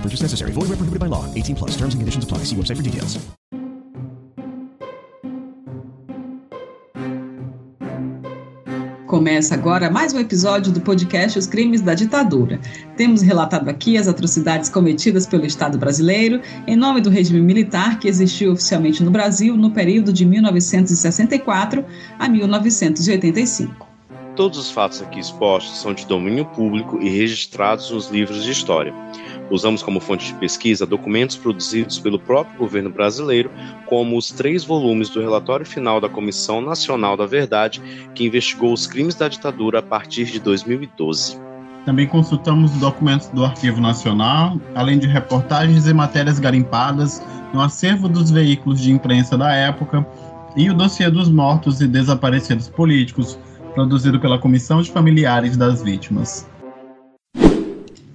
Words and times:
Purchase 0.00 0.22
necessary. 0.22 0.52
Void 0.52 0.70
where 0.70 0.78
prohibited 0.78 1.00
by 1.00 1.06
law. 1.06 1.26
18 1.34 1.56
plus. 1.56 1.70
Terms 1.72 1.92
and 1.92 2.00
conditions 2.00 2.24
apply. 2.24 2.44
See 2.44 2.56
website 2.56 2.76
for 2.76 2.82
details. 2.82 3.18
Começa 9.10 9.54
agora 9.54 9.90
mais 9.90 10.14
um 10.14 10.20
episódio 10.20 10.70
do 10.70 10.80
podcast 10.80 11.36
Os 11.36 11.44
Crimes 11.44 11.80
da 11.80 11.94
Ditadura. 11.94 12.60
Temos 12.96 13.22
relatado 13.22 13.68
aqui 13.68 13.98
as 13.98 14.06
atrocidades 14.06 14.70
cometidas 14.70 15.26
pelo 15.26 15.44
Estado 15.44 15.76
brasileiro 15.76 16.40
em 16.64 16.76
nome 16.76 17.00
do 17.00 17.10
regime 17.10 17.40
militar 17.40 17.98
que 17.98 18.06
existiu 18.06 18.52
oficialmente 18.52 19.02
no 19.02 19.10
Brasil 19.10 19.56
no 19.56 19.72
período 19.72 20.12
de 20.12 20.24
1964 20.24 21.84
a 22.20 22.28
1985. 22.28 23.84
Todos 24.36 24.60
os 24.60 24.70
fatos 24.70 25.02
aqui 25.02 25.18
expostos 25.18 25.80
são 25.80 25.92
de 25.92 26.06
domínio 26.06 26.44
público 26.44 26.96
e 27.02 27.08
registrados 27.08 27.90
nos 27.90 28.10
livros 28.10 28.44
de 28.44 28.52
história. 28.52 28.94
Usamos 29.50 29.82
como 29.82 29.98
fonte 29.98 30.26
de 30.26 30.34
pesquisa 30.34 30.86
documentos 30.86 31.36
produzidos 31.36 31.98
pelo 31.98 32.20
próprio 32.20 32.56
governo 32.56 32.88
brasileiro, 32.88 33.50
como 33.86 34.16
os 34.16 34.30
três 34.30 34.64
volumes 34.64 35.08
do 35.08 35.20
relatório 35.20 35.66
final 35.66 36.00
da 36.00 36.08
Comissão 36.08 36.60
Nacional 36.60 37.16
da 37.16 37.26
Verdade, 37.26 37.82
que 38.14 38.24
investigou 38.24 38.72
os 38.72 38.86
crimes 38.86 39.16
da 39.16 39.28
ditadura 39.28 39.80
a 39.80 39.82
partir 39.82 40.26
de 40.26 40.38
2012. 40.38 41.38
Também 41.84 42.06
consultamos 42.06 42.70
documentos 42.72 43.28
do 43.28 43.44
Arquivo 43.44 43.80
Nacional, 43.80 44.60
além 44.74 44.98
de 44.98 45.06
reportagens 45.06 45.86
e 45.86 45.94
matérias 45.94 46.38
garimpadas 46.38 47.20
no 47.52 47.60
acervo 47.60 48.08
dos 48.08 48.30
veículos 48.30 48.80
de 48.80 48.92
imprensa 48.92 49.36
da 49.36 49.52
época 49.52 50.06
e 50.56 50.70
o 50.70 50.74
dossiê 50.74 51.10
dos 51.10 51.28
mortos 51.28 51.80
e 51.80 51.88
desaparecidos 51.88 52.68
políticos, 52.68 53.38
produzido 53.74 54.20
pela 54.20 54.38
Comissão 54.38 54.82
de 54.82 54.90
Familiares 54.90 55.56
das 55.56 55.82
Vítimas. 55.82 56.46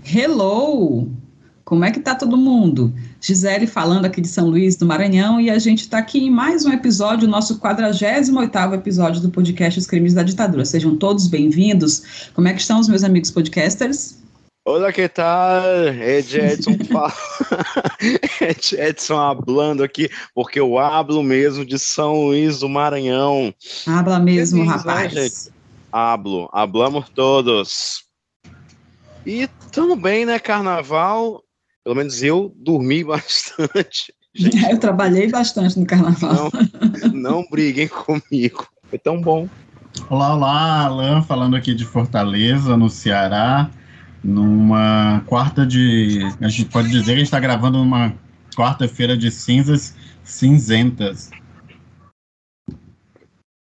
Hello! 0.06 1.25
Como 1.66 1.84
é 1.84 1.90
que 1.90 2.00
tá 2.00 2.14
todo 2.14 2.38
mundo? 2.38 2.94
Gisele 3.20 3.66
falando 3.66 4.06
aqui 4.06 4.22
de 4.22 4.28
São 4.28 4.48
Luís 4.48 4.76
do 4.76 4.86
Maranhão 4.86 5.42
e 5.42 5.50
a 5.50 5.58
gente 5.58 5.80
está 5.80 5.98
aqui 5.98 6.24
em 6.24 6.30
mais 6.30 6.64
um 6.64 6.72
episódio, 6.72 7.28
nosso 7.28 7.60
48º 7.60 8.76
episódio 8.76 9.20
do 9.20 9.32
podcast 9.32 9.80
Os 9.80 9.88
Crimes 9.88 10.14
da 10.14 10.22
Ditadura. 10.22 10.64
Sejam 10.64 10.96
todos 10.96 11.28
bem-vindos. 11.28 12.30
Como 12.36 12.48
é 12.48 12.54
que 12.54 12.62
estão 12.62 12.80
os 12.80 12.88
meus 12.88 13.04
amigos 13.04 13.32
podcasters? 13.32 14.20
Olá, 14.64 14.94
que 14.94 15.10
tal? 15.10 15.88
Edson 15.88 16.78
Edson 18.78 19.18
hablando 19.18 19.84
aqui, 19.84 20.08
porque 20.36 20.60
eu 20.60 20.78
hablo 20.78 21.24
mesmo 21.24 21.66
de 21.66 21.80
São 21.80 22.26
Luís 22.26 22.60
do 22.60 22.70
Maranhão. 22.70 23.52
Habla 23.88 24.20
mesmo, 24.20 24.60
Feliz, 24.60 24.72
rapaz. 24.72 25.14
Né, 25.16 25.30
Hablo, 25.92 26.48
hablamos 26.54 27.10
todos. 27.10 28.04
E 29.26 29.50
tudo 29.72 29.96
bem, 29.96 30.28
né? 30.28 30.38
Carnaval 30.38 31.42
pelo 31.86 31.96
menos 31.96 32.24
eu 32.24 32.52
dormi 32.58 33.04
bastante. 33.06 34.12
Gente, 34.34 34.70
eu 34.70 34.80
trabalhei 34.80 35.30
bastante 35.30 35.80
no 35.80 35.86
carnaval. 35.86 36.52
Não, 37.04 37.14
não 37.14 37.46
briguem 37.50 37.88
comigo. 37.88 38.68
Foi 38.90 39.00
tão 39.00 39.22
bom. 39.22 39.48
Olá, 40.10 40.34
olá, 40.36 40.86
Alan, 40.86 41.22
falando 41.22 41.56
aqui 41.56 41.74
de 41.74 41.86
Fortaleza, 41.86 42.76
no 42.76 42.90
Ceará, 42.90 43.70
numa 44.22 45.24
quarta 45.26 45.66
de. 45.66 46.20
A 46.42 46.50
gente 46.50 46.66
pode 46.66 46.90
dizer 46.90 47.06
que 47.06 47.12
a 47.12 47.16
gente 47.18 47.26
está 47.26 47.40
gravando 47.40 47.78
numa 47.78 48.14
quarta-feira 48.58 49.16
de 49.16 49.32
cinzas 49.32 49.96
cinzentas. 50.22 51.30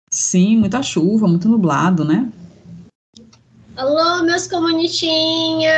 Sim, 0.10 0.58
muita 0.58 0.82
chuva, 0.82 1.28
muito 1.28 1.50
nublado, 1.50 2.06
né? 2.06 2.32
Alô, 3.74 4.22
meus 4.24 4.48
comunitinhas! 4.48 5.72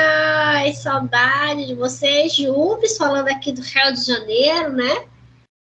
Saudade 0.80 1.68
de 1.68 1.76
vocês. 1.76 2.34
Jubes 2.34 2.98
falando 2.98 3.28
aqui 3.28 3.52
do 3.52 3.62
Rio 3.62 3.94
de 3.94 4.04
Janeiro, 4.04 4.74
né? 4.74 5.06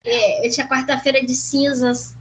É, 0.04 0.46
hoje 0.46 0.60
é 0.60 0.68
quarta-feira 0.68 1.26
de 1.26 1.34
cinzas. 1.34 2.18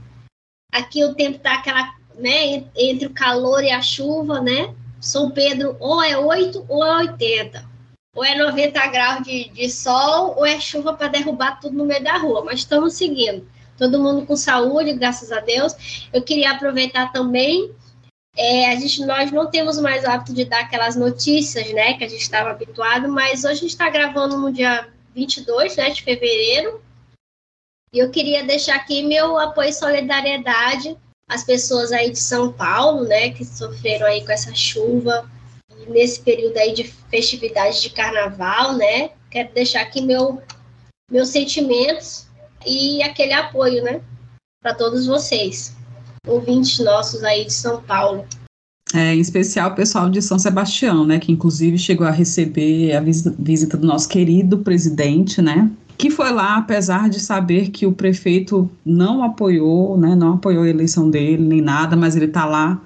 Aqui 0.71 1.03
o 1.03 1.13
tempo 1.15 1.39
tá 1.39 1.55
aquela, 1.55 1.93
né? 2.17 2.63
Entre 2.77 3.07
o 3.07 3.13
calor 3.13 3.61
e 3.61 3.71
a 3.71 3.81
chuva, 3.81 4.39
né? 4.39 4.73
São 5.01 5.31
Pedro 5.31 5.75
ou 5.81 6.01
é 6.01 6.17
8 6.17 6.65
ou 6.69 6.85
é 6.85 6.95
80. 6.99 7.69
Ou 8.15 8.23
é 8.23 8.35
90 8.35 8.87
graus 8.87 9.23
de, 9.23 9.49
de 9.49 9.69
sol 9.69 10.35
ou 10.37 10.45
é 10.45 10.61
chuva 10.61 10.93
para 10.93 11.09
derrubar 11.09 11.59
tudo 11.59 11.75
no 11.75 11.85
meio 11.85 12.03
da 12.03 12.17
rua. 12.17 12.45
Mas 12.45 12.59
estamos 12.59 12.93
seguindo. 12.93 13.45
Todo 13.77 14.01
mundo 14.01 14.25
com 14.25 14.37
saúde, 14.37 14.93
graças 14.93 15.29
a 15.29 15.41
Deus. 15.41 16.07
Eu 16.13 16.21
queria 16.21 16.51
aproveitar 16.51 17.11
também 17.11 17.75
é, 18.41 18.69
a 18.69 18.75
gente, 18.77 19.05
nós 19.05 19.33
não 19.33 19.51
temos 19.51 19.77
mais 19.81 20.05
o 20.05 20.07
hábito 20.07 20.33
de 20.33 20.45
dar 20.45 20.61
aquelas 20.61 20.95
notícias, 20.95 21.73
né, 21.73 21.95
que 21.95 22.05
a 22.05 22.07
gente 22.07 22.21
estava 22.21 22.51
habituado, 22.51 23.09
mas 23.09 23.43
hoje 23.43 23.51
a 23.51 23.55
gente 23.55 23.71
está 23.71 23.89
gravando 23.89 24.37
no 24.37 24.49
dia 24.49 24.87
22 25.13 25.75
né, 25.75 25.89
de 25.89 26.01
fevereiro, 26.01 26.81
e 27.91 27.99
eu 27.99 28.09
queria 28.09 28.45
deixar 28.45 28.77
aqui 28.77 29.03
meu 29.03 29.37
apoio 29.37 29.67
e 29.67 29.73
solidariedade 29.73 30.95
às 31.27 31.43
pessoas 31.43 31.91
aí 31.91 32.11
de 32.11 32.19
São 32.19 32.49
Paulo, 32.49 33.03
né, 33.03 33.31
que 33.31 33.43
sofreram 33.43 34.07
aí 34.07 34.25
com 34.25 34.31
essa 34.31 34.55
chuva, 34.55 35.29
nesse 35.89 36.21
período 36.21 36.55
aí 36.59 36.73
de 36.73 36.85
festividade 36.85 37.81
de 37.81 37.89
carnaval, 37.89 38.71
né, 38.71 39.11
quero 39.29 39.53
deixar 39.53 39.81
aqui 39.81 39.99
meu, 40.01 40.41
meus 41.11 41.27
sentimentos 41.27 42.25
e 42.65 43.03
aquele 43.03 43.33
apoio, 43.33 43.83
né, 43.83 44.01
para 44.61 44.73
todos 44.73 45.07
vocês 45.07 45.77
ouvintes 46.27 46.79
nossos 46.79 47.23
aí 47.23 47.45
de 47.45 47.53
São 47.53 47.81
Paulo. 47.81 48.25
É, 48.93 49.13
em 49.13 49.19
especial 49.19 49.71
o 49.71 49.75
pessoal 49.75 50.09
de 50.09 50.21
São 50.21 50.39
Sebastião, 50.39 51.05
né, 51.05 51.19
que 51.19 51.31
inclusive 51.31 51.77
chegou 51.77 52.07
a 52.07 52.11
receber 52.11 52.95
a 52.95 53.01
visita 53.01 53.77
do 53.77 53.85
nosso 53.85 54.09
querido 54.09 54.59
presidente, 54.59 55.41
né, 55.41 55.69
que 55.95 56.09
foi 56.09 56.31
lá 56.31 56.57
apesar 56.57 57.07
de 57.07 57.19
saber 57.19 57.69
que 57.69 57.85
o 57.85 57.91
prefeito 57.91 58.69
não 58.83 59.23
apoiou, 59.23 59.95
né, 59.95 60.15
não 60.15 60.33
apoiou 60.35 60.63
a 60.63 60.69
eleição 60.69 61.09
dele 61.09 61.43
nem 61.43 61.61
nada, 61.61 61.95
mas 61.95 62.15
ele 62.15 62.25
está 62.25 62.45
lá 62.45 62.81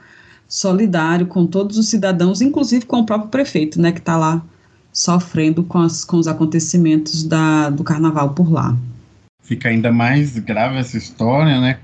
solidário 0.45 1.25
com 1.25 1.47
todos 1.47 1.77
os 1.77 1.88
cidadãos, 1.88 2.41
inclusive 2.41 2.85
com 2.85 3.00
o 3.00 3.05
próprio 3.05 3.29
prefeito, 3.29 3.79
né, 3.79 3.91
que 3.91 4.00
está 4.00 4.17
lá 4.17 4.44
sofrendo 4.91 5.63
com, 5.63 5.79
as, 5.79 6.03
com 6.03 6.17
os 6.17 6.27
acontecimentos 6.27 7.23
da, 7.23 7.69
do 7.69 7.83
carnaval 7.83 8.31
por 8.31 8.51
lá. 8.51 8.75
Fica 9.41 9.69
ainda 9.69 9.91
mais 9.91 10.38
grave 10.38 10.77
essa 10.77 10.97
história, 10.97 11.62
né, 11.62 11.79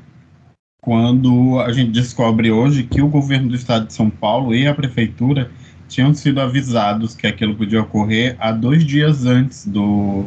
quando 0.90 1.60
a 1.60 1.72
gente 1.72 1.92
descobre 1.92 2.52
hoje 2.52 2.82
que 2.82 3.00
o 3.00 3.08
governo 3.08 3.50
do 3.50 3.56
estado 3.56 3.86
de 3.86 3.94
São 3.94 4.10
Paulo 4.10 4.56
e 4.56 4.68
a 4.68 4.74
prefeitura 4.74 5.52
tinham 5.88 6.16
sido 6.16 6.42
avisados 6.42 7.14
que 7.14 7.28
aquilo 7.28 7.54
podia 7.54 7.80
ocorrer 7.80 8.36
há 8.40 8.52
dois 8.52 8.84
dias 8.84 9.24
antes 9.24 9.68
do, 9.68 10.26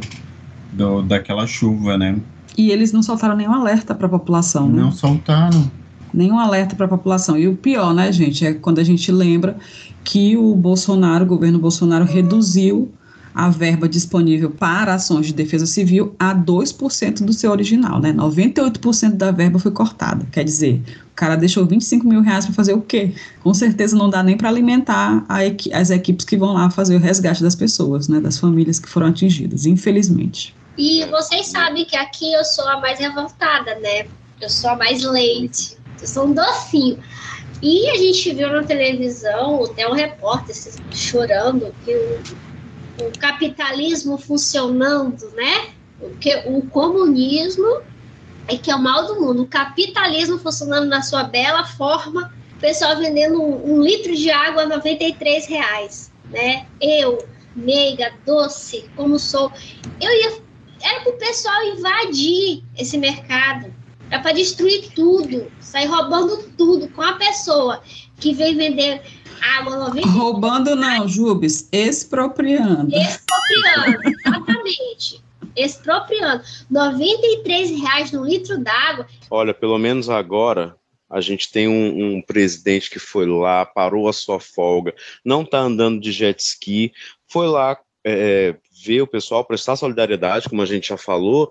do 0.73 1.03
daquela 1.03 1.49
chuva, 1.49 1.99
né? 1.99 2.17
E 2.57 2.71
eles 2.71 2.93
não 2.93 3.03
soltaram 3.03 3.35
nenhum 3.35 3.53
alerta 3.53 3.93
para 3.93 4.07
a 4.07 4.09
população, 4.09 4.69
né? 4.69 4.83
Não 4.83 4.93
soltaram. 4.93 5.69
Nenhum 6.15 6.39
alerta 6.39 6.77
para 6.77 6.87
a 6.87 6.89
população. 6.89 7.37
E 7.37 7.49
o 7.49 7.57
pior, 7.57 7.93
né, 7.93 8.13
gente, 8.13 8.47
é 8.47 8.55
quando 8.55 8.79
a 8.79 8.85
gente 8.85 9.11
lembra 9.11 9.57
que 10.05 10.37
o 10.37 10.55
Bolsonaro, 10.55 11.25
o 11.25 11.27
governo 11.27 11.59
Bolsonaro, 11.59 12.05
reduziu 12.05 12.89
a 13.35 13.49
verba 13.49 13.89
disponível 13.89 14.51
para 14.51 14.95
ações 14.95 15.27
de 15.27 15.33
defesa 15.33 15.67
civil 15.67 16.15
a 16.19 16.35
2% 16.35 17.25
do 17.25 17.33
seu 17.33 17.51
original, 17.51 18.01
né? 18.01 18.13
98% 18.13 19.13
da 19.13 19.31
verba 19.31 19.59
foi 19.59 19.71
cortada. 19.71 20.27
Quer 20.31 20.45
dizer, 20.45 20.83
o 21.13 21.15
cara 21.15 21.37
deixou 21.37 21.65
25 21.67 22.07
mil 22.07 22.21
reais 22.21 22.45
para 22.45 22.55
fazer 22.55 22.75
o 22.75 22.83
quê? 22.83 23.15
Com 23.43 23.55
certeza 23.55 23.97
não 23.97 24.11
dá 24.11 24.23
nem 24.23 24.37
para 24.37 24.49
alimentar 24.49 25.25
equi 25.41 25.73
as 25.73 25.91
equipes 25.91 26.25
que 26.25 26.37
vão 26.37 26.53
lá 26.53 26.71
fazer 26.71 26.97
o 26.97 27.01
resgate 27.01 27.43
das 27.43 27.55
pessoas, 27.55 28.09
né? 28.09 28.21
Das 28.21 28.39
famílias 28.39 28.79
que 28.79 28.89
foram 28.89 29.09
atingidas, 29.09 29.67
infelizmente. 29.67 30.55
E 30.77 31.05
vocês 31.07 31.49
sabem 31.49 31.85
que 31.85 31.97
aqui 31.97 32.33
eu 32.33 32.45
sou 32.45 32.67
a 32.69 32.81
mais 32.81 32.99
revoltada, 32.99 33.75
né? 33.81 34.07
Eu 34.41 34.49
sou 34.49 34.71
a 34.71 34.77
mais 34.77 35.03
leite. 35.03 35.77
Eu 36.01 36.07
sou 36.07 36.27
um 36.27 36.33
docinho. 36.33 36.99
E 37.63 37.89
a 37.91 37.97
gente 37.97 38.35
viu 38.35 38.51
na 38.51 38.65
televisão 38.65 39.65
até 39.65 39.89
um 39.89 39.93
repórter 39.93 40.57
chorando 40.91 41.73
que 41.85 41.93
o, 43.01 43.19
capitalismo 43.19 44.19
funcionando, 44.19 45.31
né? 45.35 45.71
Porque 45.99 46.43
o 46.47 46.63
comunismo 46.63 47.83
é 48.49 48.57
que 48.57 48.71
é 48.71 48.75
o 48.75 48.83
mal 48.83 49.07
do 49.07 49.21
mundo. 49.21 49.43
O 49.43 49.47
capitalismo 49.47 50.39
funcionando 50.39 50.87
na 50.87 51.03
sua 51.03 51.25
bela 51.25 51.65
forma, 51.65 52.33
o 52.57 52.61
pessoal 52.61 52.97
vendendo 52.97 53.41
um, 53.41 53.75
um 53.75 53.83
litro 53.83 54.15
de 54.15 54.31
água 54.31 54.63
a 54.63 54.67
93 54.67 55.47
reais, 55.47 56.13
né? 56.31 56.67
Eu, 56.81 57.25
meiga, 57.55 58.13
doce, 58.27 58.85
como 58.97 59.19
sou, 59.19 59.53
eu 60.01 60.11
ia 60.11 60.43
era 60.83 61.01
para 61.01 61.13
o 61.13 61.17
pessoal 61.17 61.63
invadir 61.63 62.65
esse 62.77 62.99
mercado, 62.99 63.73
era 64.11 64.21
para 64.21 64.33
destruir 64.33 64.91
tudo, 64.95 65.51
sair 65.61 65.87
roubando 65.87 66.43
tudo 66.59 66.89
com 66.89 67.03
a 67.03 67.15
pessoa 67.15 67.81
que 68.19 68.35
vem 68.35 68.57
vender 68.57 69.01
água 69.43 69.77
90 69.77 70.09
Roubando 70.09 70.77
não, 70.77 71.09
Jubes, 71.09 71.69
expropriando. 71.73 72.95
Expropriando, 72.95 74.09
exatamente. 74.09 75.23
expropriando. 75.57 76.45
93 76.71 77.81
reais 77.81 78.13
no 78.13 78.25
litro 78.25 78.59
d'água. 78.59 79.07
Olha, 79.31 79.53
pelo 79.53 79.79
menos 79.79 80.09
agora 80.09 80.77
a 81.11 81.21
gente 81.21 81.53
tem 81.53 81.69
um, 81.69 82.17
um, 82.17 82.23
presidente 82.23 82.89
que 82.89 82.99
foi 82.99 83.27
lá, 83.27 83.67
parou 83.67 84.09
a 84.09 84.15
sua 84.15 84.41
folga, 84.41 84.95
não 85.23 85.43
está 85.43 85.59
andando 85.59 86.01
de 86.01 86.11
jet 86.11 86.41
ski, 86.41 86.91
foi 87.29 87.47
lá 87.47 87.79
é, 88.05 88.57
ver 88.83 89.03
o 89.03 89.07
pessoal, 89.07 89.45
prestar 89.45 89.77
solidariedade, 89.77 90.49
como 90.49 90.63
a 90.63 90.67
gente 90.67 90.89
já 90.89 90.97
falou, 90.97 91.51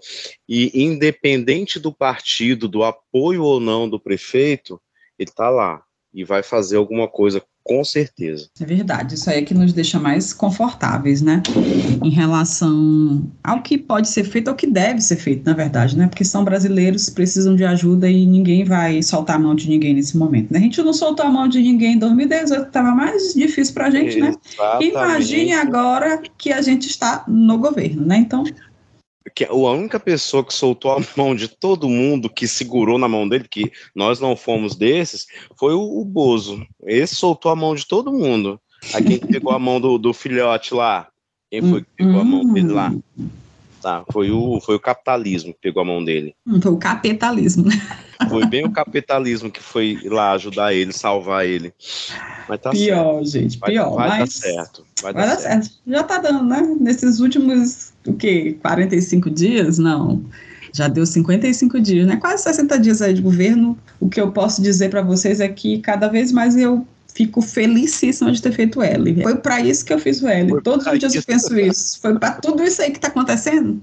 e 0.49 0.71
independente 0.83 1.79
do 1.79 1.93
partido, 1.93 2.67
do 2.67 2.83
apoio 2.83 3.43
ou 3.43 3.59
não 3.59 3.87
do 3.87 3.99
prefeito, 3.99 4.81
ele 5.17 5.29
está 5.29 5.49
lá 5.49 5.83
e 6.13 6.23
vai 6.23 6.43
fazer 6.43 6.77
alguma 6.77 7.07
coisa 7.07 7.41
com 7.63 7.83
certeza. 7.83 8.49
É 8.59 8.65
verdade, 8.65 9.15
isso 9.15 9.29
aí 9.29 9.37
é 9.37 9.41
que 9.43 9.53
nos 9.53 9.71
deixa 9.71 9.99
mais 9.99 10.33
confortáveis, 10.33 11.21
né? 11.21 11.41
Em 12.03 12.09
relação 12.09 13.31
ao 13.43 13.61
que 13.61 13.77
pode 13.77 14.09
ser 14.09 14.23
feito, 14.23 14.49
ao 14.49 14.55
que 14.55 14.67
deve 14.67 14.99
ser 14.99 15.17
feito, 15.17 15.45
na 15.45 15.53
verdade, 15.53 15.95
né? 15.95 16.07
Porque 16.07 16.25
são 16.25 16.43
brasileiros, 16.43 17.09
precisam 17.09 17.55
de 17.55 17.63
ajuda 17.63 18.09
e 18.09 18.25
ninguém 18.25 18.63
vai 18.63 19.01
soltar 19.03 19.35
a 19.35 19.39
mão 19.39 19.53
de 19.53 19.69
ninguém 19.69 19.93
nesse 19.93 20.17
momento. 20.17 20.51
Né? 20.51 20.59
A 20.59 20.61
gente 20.63 20.81
não 20.81 20.93
soltou 20.93 21.25
a 21.25 21.29
mão 21.29 21.47
de 21.47 21.61
ninguém 21.61 21.93
em 21.93 21.99
2018, 21.99 22.67
estava 22.67 22.91
mais 22.91 23.33
difícil 23.33 23.73
para 23.73 23.87
a 23.87 23.91
gente, 23.91 24.19
né? 24.19 24.33
Imagine 24.79 25.53
agora 25.53 26.21
que 26.37 26.51
a 26.51 26.61
gente 26.61 26.87
está 26.87 27.23
no 27.27 27.57
governo, 27.59 28.05
né? 28.05 28.17
Então 28.17 28.43
que 29.33 29.45
a 29.45 29.53
única 29.53 29.99
pessoa 29.99 30.43
que 30.43 30.53
soltou 30.53 30.91
a 30.91 30.99
mão 31.15 31.35
de 31.35 31.47
todo 31.47 31.89
mundo, 31.89 32.29
que 32.29 32.47
segurou 32.47 32.97
na 32.97 33.07
mão 33.07 33.27
dele, 33.27 33.47
que 33.49 33.71
nós 33.95 34.19
não 34.19 34.35
fomos 34.35 34.75
desses, 34.75 35.27
foi 35.57 35.73
o, 35.73 36.01
o 36.01 36.05
Bozo. 36.05 36.65
Esse 36.85 37.15
soltou 37.15 37.51
a 37.51 37.55
mão 37.55 37.75
de 37.75 37.85
todo 37.87 38.11
mundo. 38.11 38.59
A 38.93 39.01
quem 39.01 39.19
pegou 39.19 39.53
a 39.53 39.59
mão 39.59 39.79
do, 39.79 39.97
do 39.97 40.13
filhote 40.13 40.73
lá? 40.73 41.07
Quem 41.51 41.61
foi 41.61 41.81
que 41.81 41.87
pegou 41.97 42.21
a 42.21 42.23
mão 42.23 42.53
dele 42.53 42.71
lá? 42.71 42.93
Tá, 43.81 44.05
foi 44.11 44.29
o, 44.29 44.61
foi 44.61 44.75
o 44.75 44.79
capitalismo 44.79 45.53
que 45.53 45.59
pegou 45.59 45.81
a 45.81 45.85
mão 45.85 46.03
dele. 46.03 46.35
Foi 46.61 46.71
o 46.71 46.77
capitalismo. 46.77 47.65
Foi 48.29 48.45
bem 48.45 48.63
o 48.63 48.71
capitalismo 48.71 49.49
que 49.49 49.61
foi 49.61 49.99
lá 50.05 50.33
ajudar 50.33 50.73
ele, 50.73 50.93
salvar 50.93 51.45
ele. 51.45 51.73
Mas 52.47 52.61
tá 52.61 52.69
pior, 52.69 53.13
certo. 53.13 53.25
gente, 53.25 53.59
pior. 53.59 53.95
Vai, 53.95 54.09
vai 54.09 54.19
mas... 54.19 54.29
dar 54.29 54.47
certo. 54.47 54.85
Vai, 55.01 55.13
vai 55.13 55.23
dar, 55.25 55.35
dar 55.35 55.41
certo. 55.41 55.63
certo. 55.63 55.81
Já 55.87 56.03
tá 56.03 56.19
dando, 56.19 56.43
né? 56.43 56.61
Nesses 56.79 57.19
últimos, 57.19 57.90
o 58.05 58.13
quê? 58.13 58.57
45 58.61 59.29
dias? 59.29 59.77
Não. 59.77 60.23
Já 60.73 60.87
deu 60.87 61.05
55 61.05 61.81
dias, 61.81 62.07
né? 62.07 62.15
Quase 62.15 62.43
60 62.43 62.79
dias 62.79 63.01
aí 63.01 63.13
de 63.13 63.21
governo. 63.21 63.77
O 63.99 64.07
que 64.07 64.21
eu 64.21 64.31
posso 64.31 64.61
dizer 64.61 64.89
para 64.89 65.01
vocês 65.01 65.39
é 65.39 65.47
que 65.47 65.79
cada 65.79 66.07
vez 66.07 66.31
mais 66.31 66.55
eu 66.55 66.85
fico 67.13 67.41
felicíssima 67.41 68.31
de 68.31 68.41
ter 68.41 68.53
feito 68.53 68.81
L. 68.81 69.21
Foi 69.21 69.35
para 69.35 69.59
isso 69.59 69.83
que 69.83 69.93
eu 69.93 69.99
fiz 69.99 70.21
o 70.21 70.27
L. 70.27 70.49
Foi 70.49 70.61
Todos 70.61 70.87
os 70.87 70.99
dias 70.99 71.13
eu 71.13 71.23
penso 71.23 71.59
isso. 71.59 71.99
Foi 72.01 72.17
para 72.17 72.31
tudo 72.33 72.63
isso 72.63 72.81
aí 72.81 72.91
que 72.91 72.97
está 72.97 73.09
acontecendo 73.09 73.81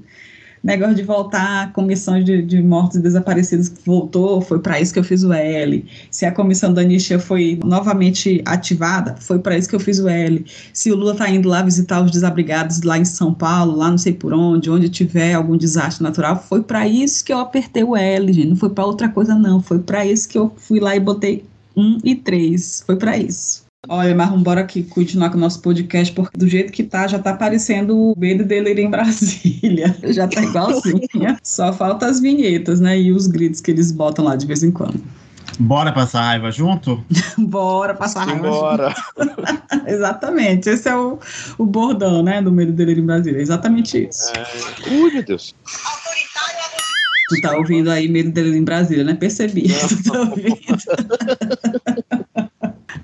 negócio 0.62 0.94
de 0.94 1.02
voltar 1.02 1.64
a 1.64 1.66
comissão 1.68 2.22
de, 2.22 2.42
de 2.42 2.62
mortos 2.62 2.96
e 2.96 3.02
desaparecidos 3.02 3.72
voltou, 3.84 4.40
foi 4.40 4.58
para 4.58 4.80
isso 4.80 4.92
que 4.92 4.98
eu 4.98 5.04
fiz 5.04 5.22
o 5.22 5.32
L. 5.32 5.84
Se 6.10 6.26
a 6.26 6.32
comissão 6.32 6.72
da 6.72 6.82
Anistia 6.82 7.18
foi 7.18 7.58
novamente 7.64 8.42
ativada, 8.44 9.16
foi 9.20 9.38
para 9.38 9.56
isso 9.56 9.68
que 9.68 9.76
eu 9.76 9.80
fiz 9.80 9.98
o 9.98 10.08
L. 10.08 10.44
Se 10.72 10.90
o 10.90 10.96
Lula 10.96 11.12
está 11.12 11.28
indo 11.30 11.48
lá 11.48 11.62
visitar 11.62 12.02
os 12.02 12.10
desabrigados 12.10 12.82
lá 12.82 12.98
em 12.98 13.04
São 13.04 13.32
Paulo, 13.32 13.76
lá 13.76 13.90
não 13.90 13.98
sei 13.98 14.12
por 14.12 14.32
onde, 14.32 14.70
onde 14.70 14.88
tiver 14.88 15.34
algum 15.34 15.56
desastre 15.56 16.02
natural, 16.02 16.42
foi 16.48 16.62
para 16.62 16.86
isso 16.86 17.24
que 17.24 17.32
eu 17.32 17.38
apertei 17.38 17.84
o 17.84 17.96
L, 17.96 18.32
gente. 18.32 18.48
Não 18.48 18.56
foi 18.56 18.70
para 18.70 18.84
outra 18.84 19.08
coisa, 19.08 19.34
não. 19.34 19.60
Foi 19.60 19.78
para 19.78 20.04
isso 20.04 20.28
que 20.28 20.38
eu 20.38 20.52
fui 20.56 20.80
lá 20.80 20.94
e 20.96 21.00
botei 21.00 21.44
um 21.76 21.98
e 22.02 22.14
três. 22.14 22.82
Foi 22.84 22.96
para 22.96 23.16
isso. 23.16 23.67
Olha, 23.86 24.12
mas 24.14 24.26
vamos 24.26 24.40
embora 24.40 24.62
aqui 24.62 24.82
continuar 24.82 25.30
com 25.30 25.36
o 25.36 25.40
nosso 25.40 25.62
podcast, 25.62 26.12
porque 26.12 26.36
do 26.36 26.48
jeito 26.48 26.72
que 26.72 26.82
tá, 26.82 27.06
já 27.06 27.18
tá 27.18 27.30
aparecendo 27.30 27.96
o 27.96 28.18
medo 28.18 28.44
dele 28.44 28.70
ir 28.70 28.78
em 28.80 28.90
Brasília. 28.90 29.94
Já 30.02 30.26
tá 30.26 30.42
igualzinho. 30.42 31.00
Só 31.44 31.72
falta 31.72 32.06
as 32.06 32.18
vinhetas, 32.18 32.80
né? 32.80 33.00
E 33.00 33.12
os 33.12 33.28
gritos 33.28 33.60
que 33.60 33.70
eles 33.70 33.92
botam 33.92 34.24
lá 34.24 34.34
de 34.34 34.46
vez 34.46 34.64
em 34.64 34.72
quando. 34.72 35.00
Bora 35.60 35.92
passar 35.92 36.22
raiva 36.22 36.50
junto? 36.50 37.04
Bora 37.38 37.94
passar 37.94 38.24
raiva 38.26 38.48
Bora. 38.48 38.94
junto. 39.16 39.86
Exatamente. 39.86 40.68
Esse 40.70 40.88
é 40.88 40.96
o, 40.96 41.18
o 41.56 41.64
bordão, 41.64 42.22
né? 42.22 42.42
Do 42.42 42.50
medo 42.50 42.72
dele 42.72 42.92
ir 42.92 42.98
em 42.98 43.06
Brasília. 43.06 43.40
Exatamente 43.40 44.08
isso. 44.08 44.32
É... 44.36 44.90
Ui, 44.90 45.12
meu 45.12 45.22
Deus. 45.22 45.54
Tu 47.28 47.40
tá 47.42 47.56
ouvindo 47.56 47.90
aí 47.90 48.08
medo 48.08 48.32
dele 48.32 48.56
em 48.56 48.64
Brasília, 48.64 49.04
né? 49.04 49.14
Percebi. 49.14 49.68
Tu 49.68 50.02
tá 50.02 50.20
ouvindo. 50.20 50.58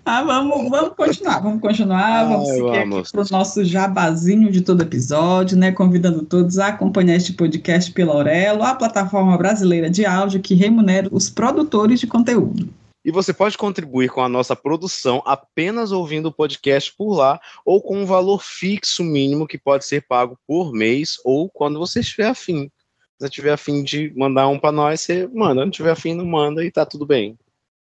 Ah, 0.06 0.22
vamos, 0.22 0.68
vamos 0.68 0.94
continuar, 0.94 1.40
vamos 1.40 1.62
continuar, 1.62 2.28
vamos 2.28 2.50
Ai, 2.50 2.56
seguir 2.56 2.70
vamos. 2.70 2.98
aqui 2.98 3.12
para 3.12 3.22
o 3.22 3.38
nosso 3.38 3.64
jabazinho 3.64 4.52
de 4.52 4.60
todo 4.60 4.82
episódio, 4.82 5.56
né? 5.56 5.72
Convidando 5.72 6.22
todos 6.22 6.58
a 6.58 6.68
acompanhar 6.68 7.16
este 7.16 7.32
podcast 7.32 7.90
pela 7.90 8.12
Aurelo, 8.12 8.62
a 8.62 8.74
plataforma 8.74 9.36
brasileira 9.38 9.88
de 9.88 10.04
áudio 10.04 10.42
que 10.42 10.54
remunera 10.54 11.08
os 11.10 11.30
produtores 11.30 12.00
de 12.00 12.06
conteúdo. 12.06 12.68
E 13.02 13.10
você 13.10 13.32
pode 13.32 13.56
contribuir 13.56 14.10
com 14.10 14.20
a 14.20 14.28
nossa 14.28 14.54
produção 14.54 15.22
apenas 15.24 15.90
ouvindo 15.90 16.26
o 16.26 16.32
podcast 16.32 16.94
por 16.94 17.14
lá 17.14 17.40
ou 17.64 17.80
com 17.80 17.98
um 17.98 18.06
valor 18.06 18.42
fixo 18.42 19.02
mínimo 19.02 19.46
que 19.46 19.56
pode 19.56 19.86
ser 19.86 20.06
pago 20.06 20.38
por 20.46 20.72
mês 20.72 21.16
ou 21.24 21.48
quando 21.48 21.78
você 21.78 22.00
estiver 22.00 22.28
afim. 22.28 22.64
Se 22.64 23.20
você 23.20 23.28
tiver 23.30 23.52
afim 23.52 23.82
de 23.82 24.12
mandar 24.14 24.48
um 24.48 24.58
para 24.58 24.72
nós, 24.72 25.00
você 25.00 25.26
manda. 25.32 25.64
Não 25.64 25.70
tiver 25.70 25.92
afim, 25.92 26.14
não 26.14 26.26
manda 26.26 26.62
e 26.62 26.70
tá 26.70 26.84
tudo 26.84 27.06
bem. 27.06 27.38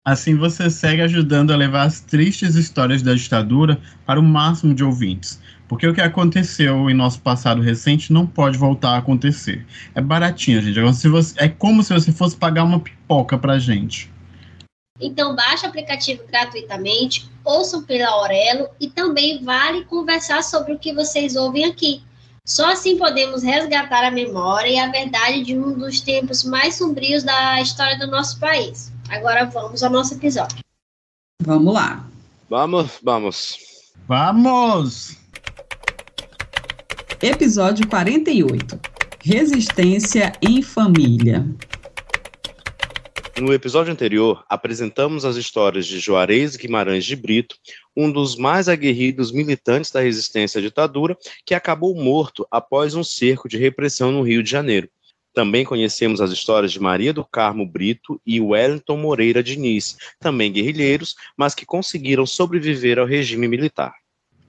Assim 0.05 0.35
você 0.35 0.69
segue 0.69 1.01
ajudando 1.01 1.51
a 1.51 1.57
levar 1.57 1.83
as 1.83 1.99
tristes 1.99 2.55
histórias 2.55 3.01
da 3.01 3.13
ditadura 3.13 3.79
para 4.05 4.19
o 4.19 4.23
máximo 4.23 4.73
de 4.73 4.83
ouvintes. 4.83 5.41
Porque 5.67 5.87
o 5.87 5.93
que 5.93 6.01
aconteceu 6.01 6.89
em 6.89 6.95
nosso 6.95 7.21
passado 7.21 7.61
recente 7.61 8.11
não 8.11 8.25
pode 8.25 8.57
voltar 8.57 8.91
a 8.91 8.97
acontecer. 8.97 9.65
É 9.93 10.01
baratinho, 10.01 10.61
gente. 10.61 10.79
É, 11.37 11.47
como 11.47 11.83
se 11.83 11.93
você 11.93 12.11
fosse 12.11 12.35
pagar 12.35 12.63
uma 12.63 12.79
pipoca 12.79 13.37
pra 13.37 13.59
gente. 13.59 14.11
Então 14.99 15.35
baixe 15.35 15.65
o 15.65 15.69
aplicativo 15.69 16.23
gratuitamente, 16.27 17.29
ouçam 17.45 17.83
pela 17.83 18.09
Aurelo 18.09 18.67
e 18.79 18.89
também 18.89 19.43
vale 19.43 19.85
conversar 19.85 20.43
sobre 20.43 20.73
o 20.73 20.79
que 20.79 20.93
vocês 20.93 21.35
ouvem 21.35 21.65
aqui. 21.65 22.01
Só 22.45 22.71
assim 22.71 22.97
podemos 22.97 23.43
resgatar 23.43 24.03
a 24.03 24.11
memória 24.11 24.69
e 24.69 24.79
a 24.79 24.89
verdade 24.89 25.43
de 25.43 25.57
um 25.57 25.77
dos 25.77 26.01
tempos 26.01 26.43
mais 26.43 26.75
sombrios 26.75 27.23
da 27.23 27.61
história 27.61 27.97
do 27.99 28.07
nosso 28.07 28.39
país. 28.39 28.91
Agora 29.09 29.45
vamos 29.45 29.81
ao 29.81 29.89
nosso 29.89 30.13
episódio. 30.13 30.59
Vamos 31.41 31.73
lá. 31.73 32.07
Vamos, 32.47 32.99
vamos. 33.01 33.57
Vamos! 34.07 35.17
Episódio 37.21 37.87
48. 37.87 38.79
Resistência 39.21 40.31
em 40.41 40.61
família. 40.61 41.45
No 43.39 43.53
episódio 43.53 43.91
anterior, 43.91 44.43
apresentamos 44.49 45.25
as 45.25 45.37
histórias 45.37 45.85
de 45.85 45.99
Juarez 45.99 46.55
Guimarães 46.55 47.05
de 47.05 47.15
Brito, 47.15 47.55
um 47.95 48.11
dos 48.11 48.35
mais 48.35 48.67
aguerridos 48.69 49.31
militantes 49.31 49.91
da 49.91 50.01
resistência 50.01 50.59
à 50.59 50.61
ditadura, 50.61 51.17
que 51.45 51.55
acabou 51.55 51.95
morto 51.95 52.45
após 52.51 52.95
um 52.95 53.03
cerco 53.03 53.47
de 53.47 53.57
repressão 53.57 54.11
no 54.11 54.21
Rio 54.21 54.43
de 54.43 54.51
Janeiro. 54.51 54.89
Também 55.39 55.63
conhecemos 55.63 56.19
as 56.19 56.31
histórias 56.31 56.69
de 56.69 56.81
Maria 56.81 57.13
do 57.13 57.23
Carmo 57.23 57.65
Brito 57.65 58.19
e 58.27 58.41
Wellington 58.41 58.97
Moreira 58.97 59.41
Diniz, 59.41 59.95
também 60.19 60.51
guerrilheiros, 60.51 61.15
mas 61.37 61.55
que 61.55 61.65
conseguiram 61.65 62.25
sobreviver 62.25 62.99
ao 62.99 63.05
regime 63.05 63.47
militar. 63.47 63.93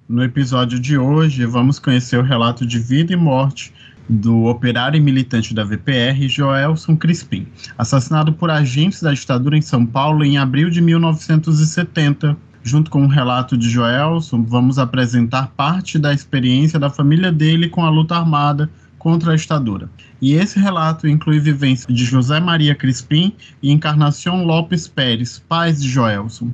No 0.09 0.25
episódio 0.25 0.81
de 0.81 0.99
hoje, 0.99 1.47
vamos 1.47 1.79
conhecer 1.79 2.19
o 2.19 2.25
relato 2.25 2.67
de 2.67 2.81
vida 2.81 3.13
e 3.13 3.17
morte 3.17 3.73
do 4.09 4.47
operário 4.47 4.99
e 4.99 5.01
militante 5.01 5.55
da 5.55 5.63
VPR, 5.63 6.29
Joelson 6.29 6.97
Crispim, 6.97 7.47
assassinado 7.79 8.33
por 8.33 8.51
agentes 8.51 9.01
da 9.01 9.13
ditadura 9.13 9.57
em 9.57 9.63
São 9.63 9.87
Paulo 9.87 10.25
em 10.25 10.39
abril 10.39 10.71
de 10.71 10.81
1970. 10.81 12.37
Junto 12.65 12.91
com 12.91 13.05
o 13.05 13.09
relato 13.09 13.57
de 13.57 13.71
Joelson, 13.71 14.43
vamos 14.43 14.77
apresentar 14.77 15.53
parte 15.57 16.01
da 16.01 16.13
experiência 16.13 16.81
da 16.81 16.91
família 16.91 17.31
dele 17.31 17.69
com 17.69 17.85
a 17.85 17.91
luta 17.91 18.17
armada 18.17 18.69
contra 18.99 19.33
a 19.33 19.37
ditadura. 19.37 19.89
E 20.21 20.35
esse 20.35 20.59
relato 20.59 21.09
inclui 21.09 21.41
vivência 21.41 21.93
de 21.93 22.05
José 22.05 22.39
Maria 22.41 22.75
Crispim 22.75 23.35
e 23.63 23.73
Encarnação 23.73 24.45
Lopes 24.45 24.87
Pérez, 24.87 25.43
pais 25.49 25.81
de 25.81 25.89
Joelson. 25.89 26.51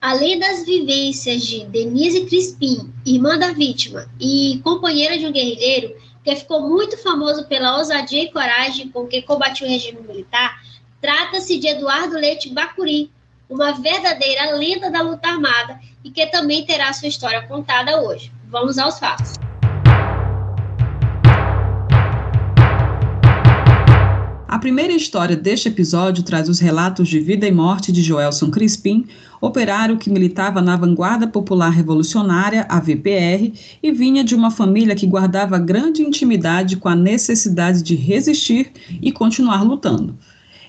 Além 0.00 0.38
das 0.38 0.66
vivências 0.66 1.42
de 1.46 1.64
Denise 1.64 2.26
Crispim, 2.26 2.92
irmã 3.06 3.38
da 3.38 3.52
vítima 3.52 4.06
e 4.20 4.60
companheira 4.62 5.18
de 5.18 5.26
um 5.26 5.32
guerrilheiro, 5.32 5.96
que 6.22 6.36
ficou 6.36 6.68
muito 6.68 7.00
famoso 7.02 7.46
pela 7.46 7.78
ousadia 7.78 8.24
e 8.24 8.30
coragem 8.30 8.88
com 8.90 9.06
que 9.06 9.22
combatiu 9.22 9.66
o 9.66 9.70
regime 9.70 10.00
militar, 10.02 10.60
trata-se 11.00 11.58
de 11.58 11.68
Eduardo 11.68 12.16
Leite 12.16 12.52
Bacuri, 12.52 13.10
uma 13.48 13.72
verdadeira 13.72 14.54
lenda 14.56 14.90
da 14.90 15.00
luta 15.00 15.28
armada 15.28 15.80
e 16.04 16.10
que 16.10 16.26
também 16.26 16.66
terá 16.66 16.92
sua 16.92 17.08
história 17.08 17.46
contada 17.46 18.02
hoje. 18.02 18.30
Vamos 18.48 18.76
aos 18.76 18.98
fatos. 18.98 19.45
Primeira 24.66 24.92
história 24.92 25.36
deste 25.36 25.68
episódio 25.68 26.24
traz 26.24 26.48
os 26.48 26.58
relatos 26.58 27.06
de 27.06 27.20
vida 27.20 27.46
e 27.46 27.52
morte 27.52 27.92
de 27.92 28.02
Joelson 28.02 28.50
Crispim, 28.50 29.06
operário 29.40 29.96
que 29.96 30.10
militava 30.10 30.60
na 30.60 30.76
Vanguarda 30.76 31.24
Popular 31.28 31.70
Revolucionária, 31.70 32.66
a 32.68 32.80
VPR, 32.80 33.52
e 33.80 33.92
vinha 33.92 34.24
de 34.24 34.34
uma 34.34 34.50
família 34.50 34.96
que 34.96 35.06
guardava 35.06 35.56
grande 35.56 36.02
intimidade 36.02 36.78
com 36.78 36.88
a 36.88 36.96
necessidade 36.96 37.80
de 37.80 37.94
resistir 37.94 38.72
e 39.00 39.12
continuar 39.12 39.62
lutando. 39.62 40.18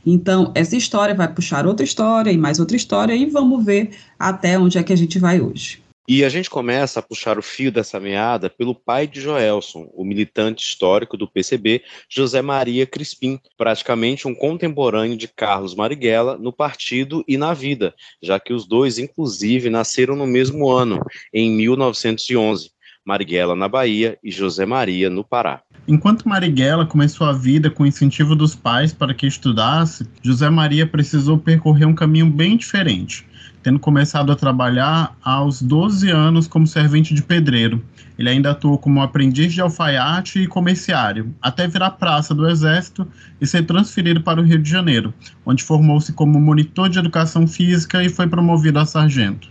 Então, 0.05 0.51
essa 0.53 0.75
história 0.75 1.15
vai 1.15 1.27
puxar 1.27 1.65
outra 1.65 1.83
história 1.83 2.29
e 2.31 2.37
mais 2.37 2.59
outra 2.59 2.77
história, 2.77 3.15
e 3.15 3.25
vamos 3.25 3.65
ver 3.65 3.89
até 4.19 4.59
onde 4.59 4.77
é 4.77 4.83
que 4.83 4.93
a 4.93 4.97
gente 4.97 5.17
vai 5.17 5.41
hoje. 5.41 5.86
E 6.09 6.23
a 6.23 6.29
gente 6.29 6.49
começa 6.49 7.01
a 7.01 7.03
puxar 7.03 7.37
o 7.37 7.41
fio 7.41 7.69
dessa 7.69 7.99
meada 7.99 8.49
pelo 8.49 8.73
pai 8.73 9.05
de 9.05 9.19
Joelson, 9.19 9.89
o 9.93 10.05
militante 10.05 10.65
histórico 10.65 11.17
do 11.17 11.27
PCB, 11.27 11.83
José 12.07 12.41
Maria 12.41 12.85
Crispim, 12.85 13.37
praticamente 13.57 14.25
um 14.25 14.33
contemporâneo 14.33 15.17
de 15.17 15.27
Carlos 15.27 15.75
Marighella 15.75 16.37
no 16.37 16.53
partido 16.53 17.25
e 17.27 17.37
na 17.37 17.53
vida, 17.53 17.93
já 18.23 18.39
que 18.39 18.53
os 18.53 18.65
dois, 18.65 18.97
inclusive, 18.97 19.69
nasceram 19.69 20.15
no 20.15 20.25
mesmo 20.25 20.69
ano, 20.69 20.97
em 21.33 21.51
1911. 21.51 22.71
Marighella 23.05 23.55
na 23.55 23.67
Bahia 23.67 24.17
e 24.23 24.31
José 24.31 24.65
Maria 24.65 25.09
no 25.09 25.25
Pará. 25.25 25.61
Enquanto 25.85 26.27
Marighella 26.27 26.85
começou 26.85 27.27
a 27.27 27.33
vida 27.33 27.69
com 27.69 27.83
o 27.83 27.87
incentivo 27.87 28.33
dos 28.33 28.55
pais 28.55 28.93
para 28.93 29.13
que 29.13 29.27
estudasse, 29.27 30.07
José 30.21 30.49
Maria 30.49 30.87
precisou 30.87 31.37
percorrer 31.37 31.85
um 31.85 31.95
caminho 31.95 32.29
bem 32.29 32.55
diferente 32.55 33.25
tendo 33.67 33.79
começado 33.79 34.31
a 34.31 34.35
trabalhar 34.37 35.17
aos 35.21 35.61
12 35.61 36.09
anos 36.09 36.47
como 36.47 36.65
servente 36.65 37.13
de 37.13 37.21
pedreiro. 37.21 37.83
Ele 38.17 38.29
ainda 38.29 38.51
atuou 38.51 38.77
como 38.77 39.01
aprendiz 39.01 39.51
de 39.51 39.59
alfaiate 39.59 40.39
e 40.39 40.47
comerciário, 40.47 41.35
até 41.41 41.67
virar 41.67 41.91
praça 41.91 42.33
do 42.33 42.47
Exército 42.47 43.05
e 43.41 43.45
ser 43.45 43.65
transferido 43.65 44.23
para 44.23 44.39
o 44.39 44.43
Rio 44.45 44.57
de 44.57 44.69
Janeiro, 44.69 45.13
onde 45.45 45.65
formou-se 45.65 46.13
como 46.13 46.39
monitor 46.39 46.87
de 46.87 46.97
educação 46.97 47.45
física 47.45 48.01
e 48.01 48.07
foi 48.07 48.25
promovido 48.25 48.79
a 48.79 48.85
sargento. 48.85 49.49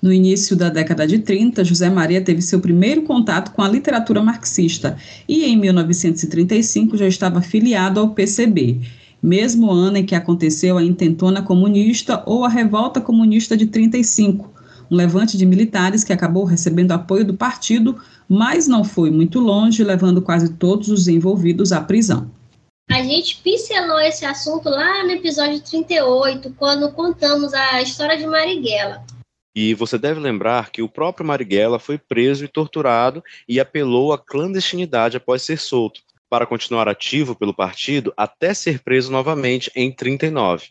No 0.00 0.10
início 0.10 0.56
da 0.56 0.70
década 0.70 1.06
de 1.06 1.18
30, 1.18 1.62
José 1.64 1.90
Maria 1.90 2.22
teve 2.22 2.40
seu 2.40 2.60
primeiro 2.60 3.02
contato 3.02 3.52
com 3.52 3.60
a 3.60 3.68
literatura 3.68 4.22
marxista 4.22 4.96
e, 5.28 5.44
em 5.44 5.54
1935, 5.58 6.96
já 6.96 7.06
estava 7.06 7.42
filiado 7.42 8.00
ao 8.00 8.08
PCB 8.08 8.80
mesmo 9.22 9.70
ano 9.70 9.98
em 9.98 10.06
que 10.06 10.14
aconteceu 10.14 10.78
a 10.78 10.82
intentona 10.82 11.42
comunista 11.42 12.22
ou 12.26 12.44
a 12.44 12.48
revolta 12.48 13.00
comunista 13.00 13.56
de 13.56 13.66
35, 13.66 14.50
um 14.90 14.96
levante 14.96 15.36
de 15.36 15.44
militares 15.44 16.04
que 16.04 16.12
acabou 16.12 16.44
recebendo 16.44 16.92
apoio 16.92 17.24
do 17.24 17.34
partido, 17.34 18.00
mas 18.28 18.66
não 18.66 18.84
foi 18.84 19.10
muito 19.10 19.38
longe, 19.40 19.84
levando 19.84 20.22
quase 20.22 20.54
todos 20.54 20.88
os 20.88 21.08
envolvidos 21.08 21.72
à 21.72 21.80
prisão. 21.80 22.30
A 22.90 23.02
gente 23.02 23.36
pincelou 23.42 24.00
esse 24.00 24.24
assunto 24.24 24.70
lá 24.70 25.04
no 25.04 25.10
episódio 25.10 25.60
38, 25.60 26.54
quando 26.56 26.90
contamos 26.92 27.52
a 27.52 27.82
história 27.82 28.16
de 28.16 28.26
Marighella. 28.26 29.04
E 29.54 29.74
você 29.74 29.98
deve 29.98 30.20
lembrar 30.20 30.70
que 30.70 30.80
o 30.80 30.88
próprio 30.88 31.26
Marighella 31.26 31.78
foi 31.78 31.98
preso 31.98 32.44
e 32.44 32.48
torturado 32.48 33.22
e 33.46 33.60
apelou 33.60 34.12
à 34.12 34.18
clandestinidade 34.18 35.16
após 35.16 35.42
ser 35.42 35.58
solto 35.58 36.00
para 36.28 36.46
continuar 36.46 36.88
ativo 36.88 37.34
pelo 37.34 37.54
partido 37.54 38.12
até 38.16 38.52
ser 38.52 38.80
preso 38.80 39.10
novamente 39.10 39.70
em 39.74 39.90
39. 39.90 40.66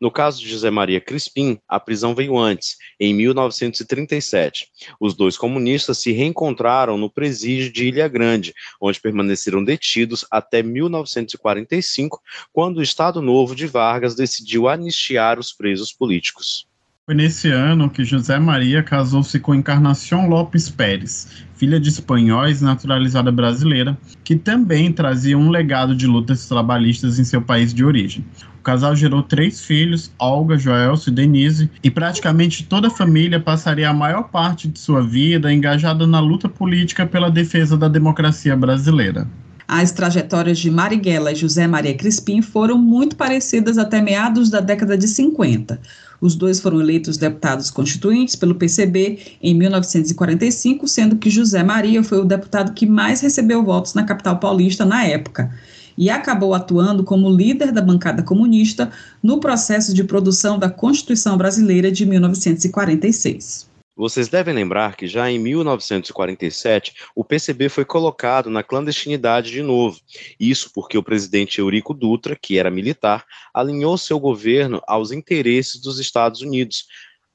No 0.00 0.10
caso 0.10 0.40
de 0.40 0.48
José 0.48 0.70
Maria 0.70 1.00
Crispim, 1.00 1.58
a 1.68 1.80
prisão 1.80 2.14
veio 2.14 2.38
antes, 2.38 2.76
em 2.98 3.12
1937. 3.12 4.68
Os 5.00 5.14
dois 5.14 5.36
comunistas 5.36 5.98
se 5.98 6.12
reencontraram 6.12 6.96
no 6.96 7.10
presídio 7.10 7.72
de 7.72 7.88
Ilha 7.88 8.08
Grande, 8.08 8.54
onde 8.80 9.00
permaneceram 9.00 9.64
detidos 9.64 10.24
até 10.30 10.62
1945, 10.62 12.20
quando 12.52 12.78
o 12.78 12.82
Estado 12.82 13.20
Novo 13.20 13.54
de 13.54 13.66
Vargas 13.66 14.14
decidiu 14.14 14.68
anistiar 14.68 15.38
os 15.38 15.52
presos 15.52 15.92
políticos. 15.92 16.69
Foi 17.10 17.16
nesse 17.16 17.50
ano 17.50 17.90
que 17.90 18.04
José 18.04 18.38
Maria 18.38 18.84
casou-se 18.84 19.36
com 19.40 19.52
Encarnação 19.52 20.28
Lopes 20.28 20.70
Pérez, 20.70 21.26
filha 21.56 21.80
de 21.80 21.88
espanhóis 21.88 22.62
naturalizada 22.62 23.32
brasileira, 23.32 23.98
que 24.22 24.36
também 24.36 24.92
trazia 24.92 25.36
um 25.36 25.50
legado 25.50 25.92
de 25.92 26.06
lutas 26.06 26.46
trabalhistas 26.46 27.18
em 27.18 27.24
seu 27.24 27.42
país 27.42 27.74
de 27.74 27.84
origem. 27.84 28.24
O 28.60 28.62
casal 28.62 28.94
gerou 28.94 29.24
três 29.24 29.60
filhos, 29.60 30.12
Olga, 30.20 30.56
Joelso 30.56 31.10
e 31.10 31.12
Denise, 31.12 31.68
e 31.82 31.90
praticamente 31.90 32.62
toda 32.62 32.86
a 32.86 32.92
família 32.92 33.40
passaria 33.40 33.90
a 33.90 33.92
maior 33.92 34.28
parte 34.28 34.68
de 34.68 34.78
sua 34.78 35.02
vida 35.02 35.52
engajada 35.52 36.06
na 36.06 36.20
luta 36.20 36.48
política 36.48 37.04
pela 37.04 37.28
defesa 37.28 37.76
da 37.76 37.88
democracia 37.88 38.54
brasileira. 38.54 39.26
As 39.66 39.92
trajetórias 39.92 40.58
de 40.58 40.68
Marighella 40.68 41.30
e 41.30 41.36
José 41.36 41.64
Maria 41.66 41.96
Crispim 41.96 42.42
foram 42.42 42.76
muito 42.76 43.14
parecidas 43.14 43.78
até 43.78 44.00
meados 44.00 44.50
da 44.50 44.60
década 44.60 44.98
de 44.98 45.06
50. 45.06 45.80
Os 46.20 46.34
dois 46.34 46.60
foram 46.60 46.80
eleitos 46.80 47.16
deputados 47.16 47.70
constituintes 47.70 48.36
pelo 48.36 48.54
PCB 48.54 49.18
em 49.42 49.54
1945, 49.54 50.86
sendo 50.86 51.16
que 51.16 51.30
José 51.30 51.62
Maria 51.62 52.04
foi 52.04 52.20
o 52.20 52.24
deputado 52.24 52.74
que 52.74 52.84
mais 52.84 53.20
recebeu 53.20 53.64
votos 53.64 53.94
na 53.94 54.04
capital 54.04 54.38
paulista 54.38 54.84
na 54.84 55.04
época 55.04 55.50
e 55.96 56.10
acabou 56.10 56.54
atuando 56.54 57.04
como 57.04 57.30
líder 57.30 57.72
da 57.72 57.82
bancada 57.82 58.22
comunista 58.22 58.90
no 59.22 59.40
processo 59.40 59.94
de 59.94 60.04
produção 60.04 60.58
da 60.58 60.68
Constituição 60.68 61.36
Brasileira 61.36 61.90
de 61.90 62.04
1946. 62.06 63.69
Vocês 64.00 64.28
devem 64.28 64.54
lembrar 64.54 64.96
que 64.96 65.06
já 65.06 65.30
em 65.30 65.38
1947 65.38 66.94
o 67.14 67.22
PCB 67.22 67.68
foi 67.68 67.84
colocado 67.84 68.48
na 68.48 68.62
clandestinidade 68.62 69.50
de 69.50 69.62
novo. 69.62 70.00
Isso 70.40 70.70
porque 70.74 70.96
o 70.96 71.02
presidente 71.02 71.58
Eurico 71.58 71.92
Dutra, 71.92 72.34
que 72.34 72.58
era 72.58 72.70
militar, 72.70 73.26
alinhou 73.52 73.98
seu 73.98 74.18
governo 74.18 74.80
aos 74.86 75.12
interesses 75.12 75.82
dos 75.82 75.98
Estados 75.98 76.40
Unidos. 76.40 76.86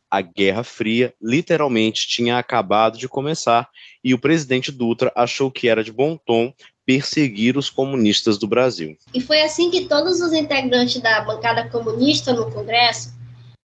A 0.10 0.22
Guerra 0.22 0.64
Fria 0.64 1.14
literalmente 1.22 2.08
tinha 2.08 2.40
acabado 2.40 2.98
de 2.98 3.08
começar 3.08 3.70
e 4.04 4.16
o 4.16 4.20
presidente 4.20 4.72
Dutra 4.72 5.14
achou 5.16 5.52
que 5.52 5.70
era 5.70 5.84
de 5.84 5.92
bom 5.92 6.18
tom 6.18 6.52
perseguir 6.84 7.60
os 7.60 7.70
comunistas 7.70 8.40
do 8.40 8.48
Brasil. 8.48 8.98
E 9.14 9.22
foi 9.22 9.44
assim 9.44 9.70
que 9.70 9.88
todos 9.88 10.20
os 10.20 10.34
integrantes 10.34 11.00
da 11.00 11.22
bancada 11.22 11.70
comunista 11.70 12.34
no 12.34 12.50
Congresso 12.50 13.14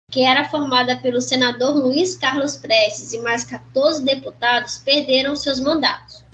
que 0.10 0.24
era 0.24 0.46
formada 0.46 0.96
pelo 0.98 1.22
senador 1.22 1.76
Luiz 1.76 2.16
Carlos 2.16 2.58
Prestes 2.58 3.14
e 3.14 3.22
mais 3.22 3.44
14 3.44 4.04
deputados, 4.04 4.80
perderam 4.80 5.36
seus 5.36 5.60
mandatos. 5.60 6.26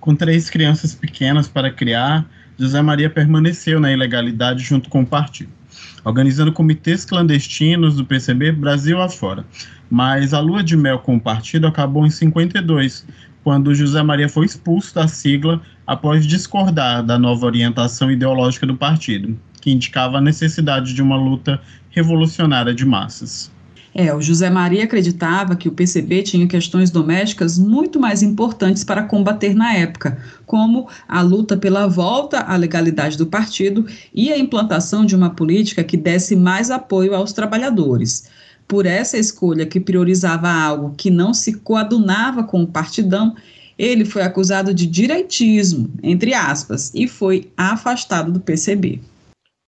Com 0.00 0.14
três 0.14 0.50
crianças 0.50 0.94
pequenas 0.94 1.48
para 1.48 1.70
criar, 1.70 2.28
José 2.58 2.80
Maria 2.82 3.10
permaneceu 3.10 3.78
na 3.78 3.92
ilegalidade 3.92 4.62
junto 4.62 4.88
com 4.88 5.02
o 5.02 5.06
partido, 5.06 5.52
organizando 6.04 6.52
comitês 6.52 7.04
clandestinos 7.04 7.96
do 7.96 8.04
PCB 8.04 8.52
Brasil 8.52 9.00
afora. 9.00 9.44
Mas 9.88 10.34
a 10.34 10.40
lua 10.40 10.62
de 10.62 10.76
mel 10.76 10.98
com 10.98 11.16
o 11.16 11.20
partido 11.20 11.66
acabou 11.66 12.04
em 12.04 12.10
52, 12.10 13.06
quando 13.44 13.74
José 13.74 14.02
Maria 14.02 14.28
foi 14.28 14.46
expulso 14.46 14.94
da 14.94 15.06
sigla 15.06 15.62
após 15.86 16.26
discordar 16.26 17.04
da 17.04 17.16
nova 17.16 17.46
orientação 17.46 18.10
ideológica 18.10 18.66
do 18.66 18.76
partido, 18.76 19.38
que 19.60 19.70
indicava 19.70 20.18
a 20.18 20.20
necessidade 20.20 20.92
de 20.92 21.02
uma 21.02 21.16
luta 21.16 21.60
revolucionária 21.96 22.74
de 22.74 22.84
massas. 22.84 23.50
É, 23.94 24.14
o 24.14 24.20
José 24.20 24.50
Maria 24.50 24.84
acreditava 24.84 25.56
que 25.56 25.68
o 25.68 25.72
PCB 25.72 26.22
tinha 26.22 26.46
questões 26.46 26.90
domésticas 26.90 27.58
muito 27.58 27.98
mais 27.98 28.22
importantes 28.22 28.84
para 28.84 29.02
combater 29.02 29.54
na 29.54 29.72
época, 29.72 30.18
como 30.44 30.86
a 31.08 31.22
luta 31.22 31.56
pela 31.56 31.86
volta 31.86 32.40
à 32.40 32.54
legalidade 32.56 33.16
do 33.16 33.26
partido 33.26 33.86
e 34.12 34.30
a 34.30 34.38
implantação 34.38 35.06
de 35.06 35.16
uma 35.16 35.30
política 35.30 35.82
que 35.82 35.96
desse 35.96 36.36
mais 36.36 36.70
apoio 36.70 37.14
aos 37.14 37.32
trabalhadores. 37.32 38.28
Por 38.68 38.84
essa 38.84 39.16
escolha 39.16 39.64
que 39.64 39.80
priorizava 39.80 40.50
algo 40.50 40.92
que 40.94 41.10
não 41.10 41.32
se 41.32 41.54
coadunava 41.54 42.44
com 42.44 42.62
o 42.62 42.66
partidão, 42.66 43.34
ele 43.78 44.04
foi 44.04 44.20
acusado 44.20 44.74
de 44.74 44.86
direitismo, 44.86 45.90
entre 46.02 46.34
aspas, 46.34 46.92
e 46.94 47.08
foi 47.08 47.48
afastado 47.56 48.30
do 48.30 48.40
PCB. 48.40 49.00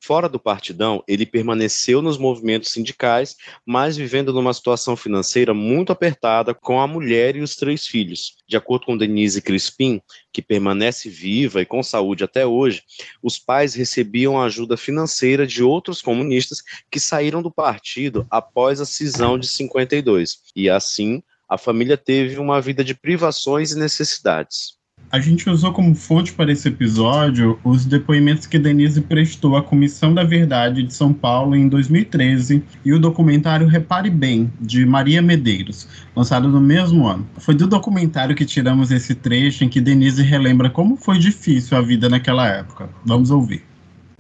Fora 0.07 0.29
do 0.29 0.39
partidão, 0.39 1.03
ele 1.09 1.25
permaneceu 1.25 2.03
nos 2.03 2.19
movimentos 2.19 2.71
sindicais, 2.71 3.39
mas 3.65 3.97
vivendo 3.97 4.35
numa 4.35 4.53
situação 4.53 4.95
financeira 4.95 5.55
muito 5.55 5.93
apertada 5.93 6.53
com 6.53 6.79
a 6.79 6.87
mulher 6.87 7.37
e 7.37 7.41
os 7.41 7.57
três 7.57 7.87
filhos. 7.87 8.37
De 8.47 8.55
acordo 8.55 8.85
com 8.85 8.99
Denise 8.99 9.41
Crispim, 9.41 10.03
que 10.31 10.43
permanece 10.43 11.09
viva 11.09 11.63
e 11.63 11.65
com 11.65 11.83
saúde 11.83 12.23
até 12.23 12.47
hoje, 12.47 12.83
os 13.23 13.39
pais 13.39 13.75
recebiam 13.75 14.39
ajuda 14.39 14.77
financeira 14.77 15.47
de 15.47 15.63
outros 15.63 16.03
comunistas 16.03 16.63
que 16.91 17.01
saíram 17.01 17.41
do 17.41 17.51
partido 17.51 18.27
após 18.31 18.83
a 18.83 18.85
cisão 18.85 19.39
de 19.39 19.49
52. 19.49 20.41
E 20.55 20.69
assim, 20.69 21.23
a 21.49 21.57
família 21.57 21.97
teve 21.97 22.39
uma 22.39 22.61
vida 22.61 22.85
de 22.85 22.95
privações 22.95 23.73
e 23.73 23.79
necessidades. 23.79 24.84
A 25.11 25.21
gente 25.21 25.49
usou 25.49 25.73
como 25.73 25.95
fonte 25.95 26.33
para 26.33 26.51
esse 26.51 26.67
episódio 26.67 27.59
os 27.63 27.85
depoimentos 27.85 28.47
que 28.47 28.59
Denise 28.59 29.01
prestou 29.01 29.57
à 29.57 29.63
Comissão 29.63 30.13
da 30.13 30.25
Verdade 30.25 30.83
de 30.83 30.93
São 30.93 31.13
Paulo 31.13 31.55
em 31.55 31.69
2013 31.69 32.63
e 32.85 32.93
o 32.93 32.99
documentário 32.99 33.69
Repare 33.69 34.11
Bem, 34.11 34.53
de 34.61 34.85
Maria 34.85 35.23
Medeiros, 35.23 35.87
lançado 36.17 36.49
no 36.49 36.61
mesmo 36.61 37.07
ano. 37.07 37.27
Foi 37.39 37.55
do 37.55 37.67
documentário 37.67 38.35
que 38.35 38.45
tiramos 38.45 38.91
esse 38.91 39.15
trecho 39.15 39.63
em 39.63 39.69
que 39.69 39.81
Denise 39.81 40.23
relembra 40.23 40.69
como 40.69 40.97
foi 40.97 41.19
difícil 41.19 41.77
a 41.77 41.81
vida 41.81 42.09
naquela 42.09 42.49
época. 42.49 42.89
Vamos 43.05 43.31
ouvir. 43.31 43.63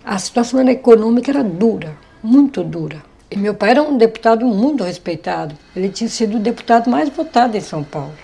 A 0.05 0.19
situação 0.19 0.61
econômica 0.69 1.31
era 1.31 1.43
dura, 1.43 1.97
muito 2.23 2.63
dura. 2.63 3.03
E 3.31 3.37
meu 3.37 3.55
pai 3.55 3.71
era 3.71 3.83
um 3.83 3.99
deputado 3.99 4.47
muito 4.47 4.85
respeitado. 4.85 5.57
Ele 5.75 5.89
tinha 5.89 6.09
sido 6.09 6.37
o 6.37 6.41
deputado 6.41 6.89
mais 6.89 7.09
votado 7.09 7.57
em 7.57 7.61
São 7.61 7.83
Paulo 7.83 8.15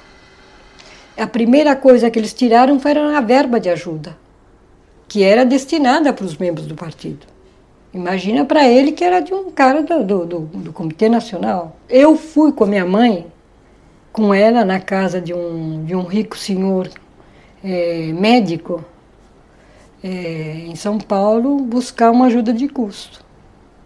a 1.20 1.26
primeira 1.26 1.76
coisa 1.76 2.10
que 2.10 2.18
eles 2.18 2.32
tiraram 2.32 2.80
foi 2.80 2.92
a 2.92 3.20
verba 3.20 3.60
de 3.60 3.68
ajuda, 3.68 4.16
que 5.06 5.22
era 5.22 5.44
destinada 5.44 6.14
para 6.14 6.24
os 6.24 6.34
membros 6.34 6.66
do 6.66 6.74
partido. 6.74 7.26
Imagina 7.92 8.42
para 8.42 8.66
ele 8.66 8.92
que 8.92 9.04
era 9.04 9.20
de 9.20 9.34
um 9.34 9.50
cara 9.50 9.82
do, 9.82 10.02
do, 10.02 10.24
do, 10.24 10.40
do, 10.40 10.72
Comitê 10.72 11.10
Nacional. 11.10 11.76
Eu 11.90 12.16
fui 12.16 12.52
com 12.52 12.64
a 12.64 12.66
minha 12.66 12.86
mãe, 12.86 13.26
com 14.10 14.32
ela 14.32 14.64
na 14.64 14.80
casa 14.80 15.20
de 15.20 15.34
um, 15.34 15.84
de 15.84 15.94
um 15.94 16.04
rico 16.04 16.38
senhor 16.38 16.88
é, 17.62 18.12
médico 18.14 18.82
é, 20.02 20.64
em 20.68 20.74
São 20.74 20.96
Paulo 20.96 21.58
buscar 21.58 22.10
uma 22.10 22.26
ajuda 22.26 22.50
de 22.50 22.66
custo. 22.66 23.22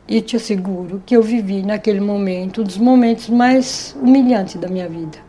E 0.07 0.21
te 0.21 0.37
asseguro 0.37 1.03
que 1.05 1.17
eu 1.17 1.23
vivi 1.23 1.63
naquele 1.63 2.01
momento 2.01 2.61
um 2.61 2.65
dos 2.65 2.79
momentos 2.79 3.29
mais 3.29 3.97
humilhantes 4.01 4.55
da 4.55 4.69
minha 4.69 4.89
vida 4.89 5.24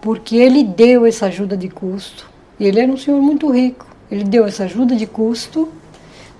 porque 0.00 0.36
ele 0.36 0.62
deu 0.62 1.06
essa 1.06 1.26
ajuda 1.26 1.56
de 1.56 1.68
custo. 1.68 2.28
E 2.58 2.66
ele 2.66 2.80
era 2.80 2.90
um 2.90 2.96
senhor 2.96 3.20
muito 3.20 3.50
rico. 3.50 3.86
Ele 4.10 4.24
deu 4.24 4.44
essa 4.46 4.64
ajuda 4.64 4.96
de 4.96 5.06
custo 5.06 5.68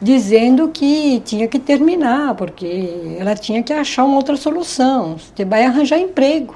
dizendo 0.00 0.68
que 0.68 1.20
tinha 1.24 1.48
que 1.48 1.58
terminar, 1.58 2.34
porque 2.34 3.16
ela 3.18 3.34
tinha 3.34 3.62
que 3.62 3.72
achar 3.72 4.04
uma 4.04 4.16
outra 4.16 4.36
solução. 4.36 5.16
Você 5.18 5.44
vai 5.44 5.64
arranjar 5.64 5.98
emprego. 5.98 6.54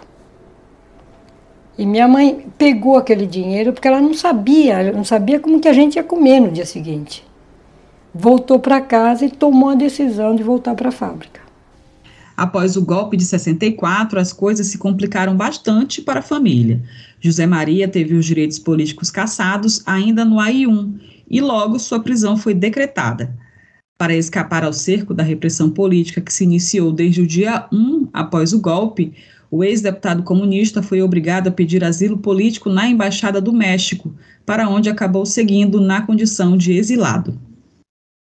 E 1.76 1.86
minha 1.86 2.06
mãe 2.06 2.46
pegou 2.56 2.96
aquele 2.96 3.26
dinheiro 3.26 3.72
porque 3.72 3.88
ela 3.88 4.00
não 4.00 4.14
sabia, 4.14 4.92
não 4.92 5.04
sabia 5.04 5.40
como 5.40 5.58
que 5.58 5.68
a 5.68 5.72
gente 5.72 5.96
ia 5.96 6.04
comer 6.04 6.40
no 6.40 6.50
dia 6.50 6.66
seguinte. 6.66 7.24
Voltou 8.14 8.58
para 8.58 8.80
casa 8.80 9.24
e 9.24 9.30
tomou 9.30 9.70
a 9.70 9.74
decisão 9.74 10.34
de 10.34 10.42
voltar 10.42 10.74
para 10.74 10.90
a 10.90 10.92
fábrica. 10.92 11.40
Após 12.36 12.76
o 12.76 12.84
golpe 12.84 13.16
de 13.16 13.24
64, 13.24 14.18
as 14.18 14.32
coisas 14.32 14.66
se 14.66 14.78
complicaram 14.78 15.36
bastante 15.36 16.00
para 16.00 16.20
a 16.20 16.22
família. 16.22 16.82
José 17.20 17.46
Maria 17.46 17.86
teve 17.86 18.14
os 18.14 18.24
direitos 18.24 18.58
políticos 18.58 19.10
cassados 19.10 19.82
ainda 19.86 20.24
no 20.24 20.40
AI-1 20.40 21.00
e 21.28 21.40
logo 21.40 21.78
sua 21.78 22.00
prisão 22.00 22.36
foi 22.36 22.54
decretada. 22.54 23.34
Para 23.96 24.16
escapar 24.16 24.64
ao 24.64 24.72
cerco 24.72 25.14
da 25.14 25.22
repressão 25.22 25.70
política 25.70 26.20
que 26.20 26.32
se 26.32 26.44
iniciou 26.44 26.90
desde 26.90 27.20
o 27.22 27.26
dia 27.26 27.68
1 27.72 28.08
após 28.12 28.52
o 28.52 28.60
golpe, 28.60 29.14
o 29.50 29.62
ex-deputado 29.62 30.22
comunista 30.22 30.82
foi 30.82 31.02
obrigado 31.02 31.48
a 31.48 31.52
pedir 31.52 31.84
asilo 31.84 32.18
político 32.18 32.70
na 32.70 32.88
Embaixada 32.88 33.40
do 33.40 33.52
México, 33.52 34.14
para 34.46 34.68
onde 34.68 34.88
acabou 34.88 35.26
seguindo 35.26 35.80
na 35.80 36.00
condição 36.02 36.56
de 36.56 36.72
exilado. 36.72 37.38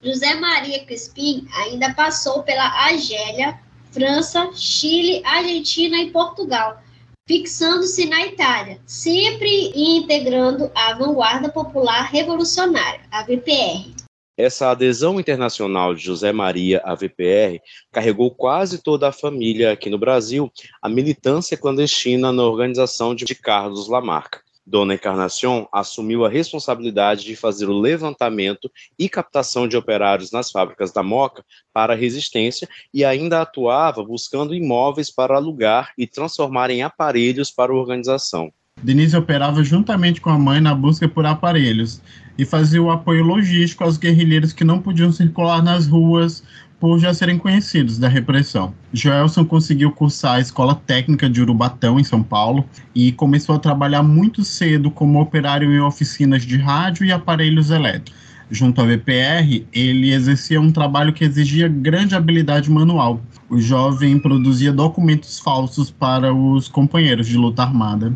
José 0.03 0.35
Maria 0.35 0.85
Crispim 0.85 1.47
ainda 1.55 1.95
passou 1.95 2.43
pela 2.43 2.65
Argélia, 2.65 3.59
França, 3.91 4.51
Chile, 4.55 5.21
Argentina 5.25 5.97
e 5.99 6.11
Portugal, 6.11 6.81
fixando-se 7.27 8.07
na 8.07 8.27
Itália, 8.27 8.81
sempre 8.87 9.73
integrando 9.75 10.71
a 10.75 10.95
Vanguarda 10.95 11.49
Popular 11.49 12.03
Revolucionária, 12.03 13.01
a 13.11 13.23
VPR. 13.23 13.95
Essa 14.37 14.71
adesão 14.71 15.21
internacional 15.21 15.95
de 15.95 16.03
José 16.03 16.33
Maria 16.33 16.81
à 16.85 16.95
VPR 16.95 17.61
carregou 17.93 18.31
quase 18.31 18.83
toda 18.83 19.09
a 19.09 19.13
família 19.13 19.73
aqui 19.73 19.91
no 19.91 19.99
Brasil 19.99 20.51
a 20.81 20.89
militância 20.89 21.57
clandestina 21.57 22.33
na 22.33 22.43
organização 22.43 23.15
de 23.15 23.27
Carlos 23.35 23.89
Lamarca. 23.89 24.41
Dona 24.67 24.95
Encarnação 24.95 25.69
assumiu 25.73 26.25
a 26.25 26.29
responsabilidade 26.29 27.25
de 27.25 27.35
fazer 27.35 27.67
o 27.67 27.79
levantamento 27.79 28.71
e 28.99 29.09
captação 29.09 29.67
de 29.67 29.77
operários 29.77 30.31
nas 30.31 30.51
fábricas 30.51 30.93
da 30.93 31.03
Moca 31.03 31.45
para 31.73 31.95
a 31.95 31.97
resistência 31.97 32.69
e 32.93 33.05
ainda 33.05 33.41
atuava 33.41 34.05
buscando 34.05 34.55
imóveis 34.55 35.11
para 35.11 35.35
alugar 35.35 35.93
e 35.97 36.07
transformar 36.07 36.71
em 36.71 36.83
aparelhos 36.83 37.51
para 37.51 37.73
a 37.73 37.77
organização. 37.77 38.53
Denise 38.83 39.17
operava 39.17 39.63
juntamente 39.63 40.21
com 40.21 40.31
a 40.31 40.39
mãe 40.39 40.61
na 40.61 40.75
busca 40.75 41.07
por 41.07 41.27
aparelhos 41.27 42.01
e 42.39 42.45
fazia 42.47 42.83
o 42.83 42.91
apoio 42.91 43.23
logístico 43.23 43.85
aos 43.85 43.99
guerrilheiros 43.99 44.53
que 44.53 44.65
não 44.65 44.81
podiam 44.81 45.13
circular 45.13 45.63
nas 45.63 45.87
ruas 45.87 46.43
por 46.81 46.99
já 46.99 47.13
serem 47.13 47.37
conhecidos 47.37 47.99
da 47.99 48.09
repressão. 48.09 48.73
Joelson 48.91 49.45
conseguiu 49.45 49.93
cursar 49.93 50.37
a 50.37 50.41
Escola 50.41 50.75
Técnica 50.75 51.29
de 51.29 51.43
Urubatão, 51.43 52.01
em 52.01 52.05
São 52.05 52.23
Paulo, 52.23 52.65
e 52.95 53.13
começou 53.13 53.55
a 53.55 53.59
trabalhar 53.59 54.03
muito 54.03 54.43
cedo 54.43 54.91
como 54.91 55.21
operário 55.21 55.71
em 55.71 55.81
oficinas 55.81 56.43
de 56.43 56.57
rádio 56.57 57.05
e 57.05 57.13
aparelhos 57.13 57.71
elétricos. 57.71 58.19
Junto 58.51 58.81
à 58.81 58.85
VPR, 58.85 59.65
ele 59.73 60.13
exercia 60.13 60.61
um 60.61 60.73
trabalho 60.73 61.13
que 61.13 61.23
exigia 61.23 61.69
grande 61.69 62.17
habilidade 62.17 62.69
manual. 62.69 63.21
O 63.49 63.61
jovem 63.61 64.19
produzia 64.19 64.73
documentos 64.73 65.39
falsos 65.39 65.91
para 65.91 66.35
os 66.35 66.67
companheiros 66.67 67.29
de 67.29 67.37
luta 67.37 67.63
armada. 67.63 68.13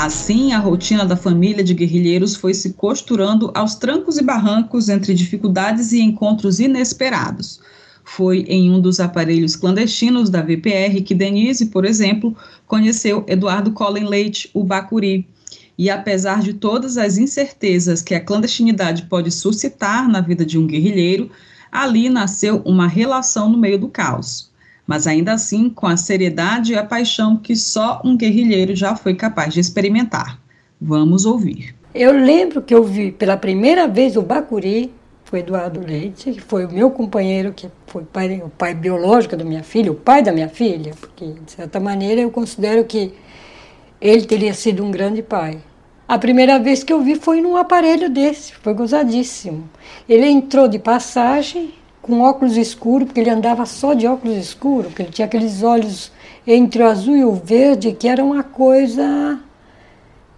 Assim, 0.00 0.52
a 0.52 0.60
rotina 0.60 1.04
da 1.04 1.16
família 1.16 1.64
de 1.64 1.74
guerrilheiros 1.74 2.36
foi 2.36 2.54
se 2.54 2.74
costurando 2.74 3.50
aos 3.52 3.74
trancos 3.74 4.16
e 4.16 4.22
barrancos 4.22 4.88
entre 4.88 5.12
dificuldades 5.12 5.90
e 5.90 6.00
encontros 6.00 6.60
inesperados. 6.60 7.58
Foi 8.04 8.42
em 8.42 8.70
um 8.70 8.80
dos 8.80 9.00
aparelhos 9.00 9.56
clandestinos 9.56 10.30
da 10.30 10.40
VPR 10.40 11.02
que 11.04 11.16
Denise, 11.16 11.66
por 11.66 11.84
exemplo, 11.84 12.36
conheceu 12.64 13.24
Eduardo 13.26 13.72
Colin 13.72 14.04
Leite, 14.04 14.48
o 14.54 14.62
Bacuri. 14.62 15.26
E 15.76 15.90
apesar 15.90 16.42
de 16.42 16.52
todas 16.52 16.96
as 16.96 17.18
incertezas 17.18 18.00
que 18.00 18.14
a 18.14 18.20
clandestinidade 18.24 19.02
pode 19.06 19.32
suscitar 19.32 20.08
na 20.08 20.20
vida 20.20 20.46
de 20.46 20.56
um 20.56 20.66
guerrilheiro, 20.68 21.28
ali 21.72 22.08
nasceu 22.08 22.62
uma 22.64 22.86
relação 22.86 23.50
no 23.50 23.58
meio 23.58 23.80
do 23.80 23.88
caos 23.88 24.48
mas 24.88 25.06
ainda 25.06 25.34
assim 25.34 25.68
com 25.68 25.86
a 25.86 25.98
seriedade 25.98 26.72
e 26.72 26.76
a 26.76 26.82
paixão 26.82 27.36
que 27.36 27.54
só 27.54 28.00
um 28.02 28.16
guerrilheiro 28.16 28.74
já 28.74 28.96
foi 28.96 29.14
capaz 29.14 29.52
de 29.52 29.60
experimentar. 29.60 30.40
Vamos 30.80 31.26
ouvir. 31.26 31.76
Eu 31.94 32.10
lembro 32.12 32.62
que 32.62 32.74
eu 32.74 32.82
vi 32.82 33.12
pela 33.12 33.36
primeira 33.36 33.86
vez 33.86 34.16
o 34.16 34.22
Bacuri, 34.22 34.90
foi 35.24 35.40
Eduardo 35.40 35.80
Leite, 35.86 36.32
que 36.32 36.40
foi 36.40 36.64
o 36.64 36.72
meu 36.72 36.90
companheiro, 36.90 37.52
que 37.52 37.68
foi 37.86 38.02
pai, 38.02 38.40
o 38.42 38.48
pai 38.48 38.74
biológico 38.74 39.36
da 39.36 39.44
minha 39.44 39.62
filha, 39.62 39.92
o 39.92 39.94
pai 39.94 40.22
da 40.22 40.32
minha 40.32 40.48
filha, 40.48 40.94
porque 40.98 41.34
de 41.44 41.52
certa 41.52 41.78
maneira 41.78 42.22
eu 42.22 42.30
considero 42.30 42.82
que 42.84 43.12
ele 44.00 44.24
teria 44.24 44.54
sido 44.54 44.82
um 44.82 44.90
grande 44.90 45.22
pai. 45.22 45.58
A 46.06 46.16
primeira 46.18 46.58
vez 46.58 46.82
que 46.82 46.90
eu 46.90 47.02
vi 47.02 47.16
foi 47.16 47.42
num 47.42 47.58
aparelho 47.58 48.08
desse, 48.08 48.54
foi 48.54 48.72
gozadíssimo. 48.72 49.68
Ele 50.08 50.26
entrou 50.26 50.66
de 50.66 50.78
passagem 50.78 51.74
com 52.02 52.20
óculos 52.20 52.56
escuros, 52.56 53.06
porque 53.06 53.20
ele 53.20 53.30
andava 53.30 53.66
só 53.66 53.94
de 53.94 54.06
óculos 54.06 54.36
escuros, 54.36 54.86
porque 54.86 55.02
ele 55.02 55.10
tinha 55.10 55.26
aqueles 55.26 55.62
olhos 55.62 56.12
entre 56.46 56.82
o 56.82 56.86
azul 56.86 57.16
e 57.16 57.24
o 57.24 57.32
verde, 57.32 57.92
que 57.92 58.08
era 58.08 58.24
uma 58.24 58.42
coisa 58.42 59.38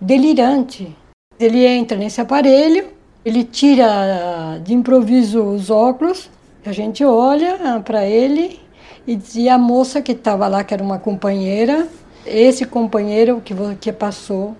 delirante. 0.00 0.96
Ele 1.38 1.64
entra 1.64 1.96
nesse 1.96 2.20
aparelho, 2.20 2.88
ele 3.24 3.44
tira 3.44 4.58
de 4.62 4.74
improviso 4.74 5.42
os 5.42 5.70
óculos, 5.70 6.30
a 6.64 6.72
gente 6.72 7.04
olha 7.04 7.80
para 7.84 8.04
ele 8.06 8.60
e 9.06 9.16
dizia 9.16 9.54
a 9.54 9.58
moça 9.58 10.02
que 10.02 10.12
estava 10.12 10.46
lá, 10.48 10.62
que 10.64 10.74
era 10.74 10.82
uma 10.82 10.98
companheira, 10.98 11.88
esse 12.26 12.66
companheiro 12.66 13.40
que, 13.40 13.54
que 13.80 13.92
passou 13.92 14.54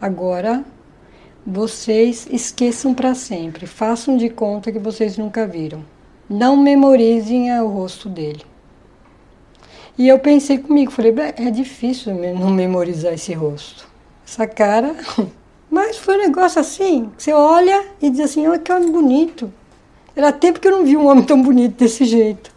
agora, 0.00 0.64
vocês 1.46 2.26
esqueçam 2.30 2.92
para 2.92 3.14
sempre, 3.14 3.66
façam 3.66 4.16
de 4.16 4.28
conta 4.28 4.72
que 4.72 4.78
vocês 4.78 5.16
nunca 5.16 5.46
viram 5.46 5.97
não 6.28 6.56
memorizem 6.56 7.52
o 7.60 7.68
rosto 7.68 8.08
dele. 8.08 8.42
E 9.96 10.06
eu 10.06 10.18
pensei 10.18 10.58
comigo, 10.58 10.92
falei, 10.92 11.12
é 11.36 11.50
difícil 11.50 12.14
não 12.14 12.50
memorizar 12.50 13.14
esse 13.14 13.32
rosto. 13.32 13.88
Essa 14.24 14.46
cara. 14.46 14.94
Mas 15.70 15.98
foi 15.98 16.16
um 16.16 16.20
negócio 16.20 16.60
assim, 16.60 17.10
você 17.16 17.32
olha 17.32 17.84
e 18.00 18.08
diz 18.08 18.20
assim, 18.20 18.46
olha 18.46 18.58
que 18.58 18.72
homem 18.72 18.90
bonito. 18.90 19.52
Era 20.16 20.32
tempo 20.32 20.60
que 20.60 20.66
eu 20.66 20.72
não 20.72 20.84
vi 20.84 20.96
um 20.96 21.06
homem 21.06 21.24
tão 21.24 21.42
bonito 21.42 21.76
desse 21.76 22.04
jeito. 22.04 22.50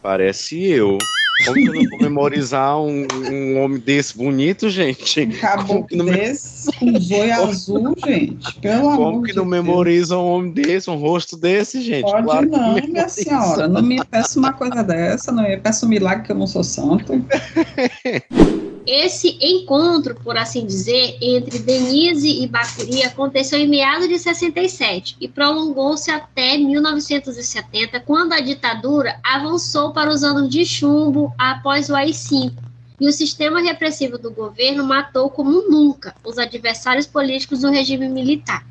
Parece 0.00 0.62
eu. 0.62 0.98
Como 1.44 1.54
que 1.56 1.68
eu 1.68 1.74
não 1.74 1.88
vou 1.88 1.98
memorizar 1.98 2.78
um, 2.80 3.06
um 3.12 3.60
homem 3.60 3.78
desse 3.78 4.16
bonito, 4.16 4.70
gente? 4.70 5.22
Um 5.22 5.30
caboclo 5.32 5.98
não 5.98 6.04
desse, 6.04 6.72
com 6.72 6.98
zóio 6.98 7.34
azul, 7.34 7.96
gente. 8.06 8.60
Pelo 8.60 8.88
amor 8.88 8.96
Como 8.96 9.22
que 9.24 9.32
não 9.32 9.44
de 9.44 9.50
memoriza 9.50 10.16
um 10.16 10.26
homem 10.26 10.52
desse, 10.52 10.88
um 10.88 10.96
rosto 10.96 11.36
desse, 11.36 11.82
gente? 11.82 12.02
Pode 12.02 12.24
Claro 12.24 12.48
não, 12.48 12.74
minha 12.74 13.08
senhora. 13.08 13.66
Não 13.66 13.82
me 13.82 14.02
peça 14.04 14.38
uma 14.38 14.52
coisa 14.52 14.84
dessa, 14.84 15.32
não 15.32 15.42
me 15.42 15.56
peça 15.56 15.84
um 15.84 15.88
milagre 15.88 16.24
que 16.24 16.32
eu 16.32 16.36
não 16.36 16.46
sou 16.46 16.62
santo. 16.62 17.12
Esse 18.86 19.38
encontro, 19.40 20.14
por 20.14 20.36
assim 20.36 20.66
dizer, 20.66 21.16
entre 21.20 21.58
Denise 21.58 22.42
e 22.42 22.46
Bacuri 22.46 23.02
aconteceu 23.02 23.58
em 23.58 23.66
meados 23.66 24.08
de 24.08 24.18
67 24.18 25.16
e 25.18 25.26
prolongou-se 25.26 26.10
até 26.10 26.58
1970, 26.58 27.98
quando 28.00 28.34
a 28.34 28.40
ditadura 28.40 29.18
avançou 29.24 29.92
para 29.92 30.10
os 30.10 30.22
anos 30.22 30.50
de 30.50 30.66
chumbo 30.66 31.32
após 31.38 31.88
o 31.88 31.94
AI-5. 31.94 32.52
E 33.00 33.08
o 33.08 33.12
sistema 33.12 33.62
repressivo 33.62 34.18
do 34.18 34.30
governo 34.30 34.84
matou 34.84 35.30
como 35.30 35.62
nunca 35.62 36.14
os 36.22 36.38
adversários 36.38 37.06
políticos 37.06 37.60
do 37.60 37.70
regime 37.70 38.08
militar. 38.08 38.66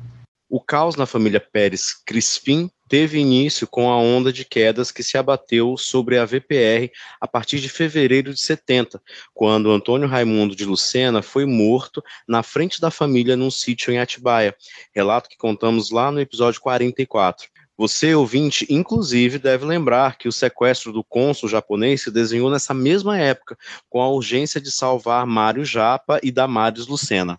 O 0.48 0.60
caos 0.60 0.94
na 0.94 1.06
família 1.06 1.40
Pérez 1.40 1.92
Crispim 2.06 2.70
teve 2.88 3.18
início 3.18 3.66
com 3.66 3.90
a 3.90 3.96
onda 3.96 4.32
de 4.32 4.44
quedas 4.44 4.90
que 4.90 5.02
se 5.02 5.16
abateu 5.16 5.76
sobre 5.76 6.18
a 6.18 6.24
VPR 6.24 6.90
a 7.20 7.26
partir 7.26 7.60
de 7.60 7.68
fevereiro 7.68 8.32
de 8.32 8.40
70, 8.40 9.00
quando 9.32 9.70
Antônio 9.70 10.08
Raimundo 10.08 10.54
de 10.54 10.64
Lucena 10.64 11.22
foi 11.22 11.44
morto 11.46 12.02
na 12.26 12.42
frente 12.42 12.80
da 12.80 12.90
família 12.90 13.36
num 13.36 13.50
sítio 13.50 13.92
em 13.92 13.98
Atibaia, 13.98 14.54
relato 14.94 15.28
que 15.28 15.36
contamos 15.36 15.90
lá 15.90 16.10
no 16.10 16.20
episódio 16.20 16.60
44. 16.60 17.48
Você, 17.76 18.14
ouvinte, 18.14 18.64
inclusive, 18.70 19.36
deve 19.36 19.64
lembrar 19.64 20.16
que 20.16 20.28
o 20.28 20.32
sequestro 20.32 20.92
do 20.92 21.02
cônsul 21.02 21.48
japonês 21.48 22.02
se 22.02 22.10
desenhou 22.10 22.48
nessa 22.48 22.72
mesma 22.72 23.18
época, 23.18 23.58
com 23.90 24.00
a 24.00 24.08
urgência 24.08 24.60
de 24.60 24.70
salvar 24.70 25.26
Mário 25.26 25.64
Japa 25.64 26.20
e 26.22 26.30
Damares 26.30 26.86
Lucena. 26.86 27.36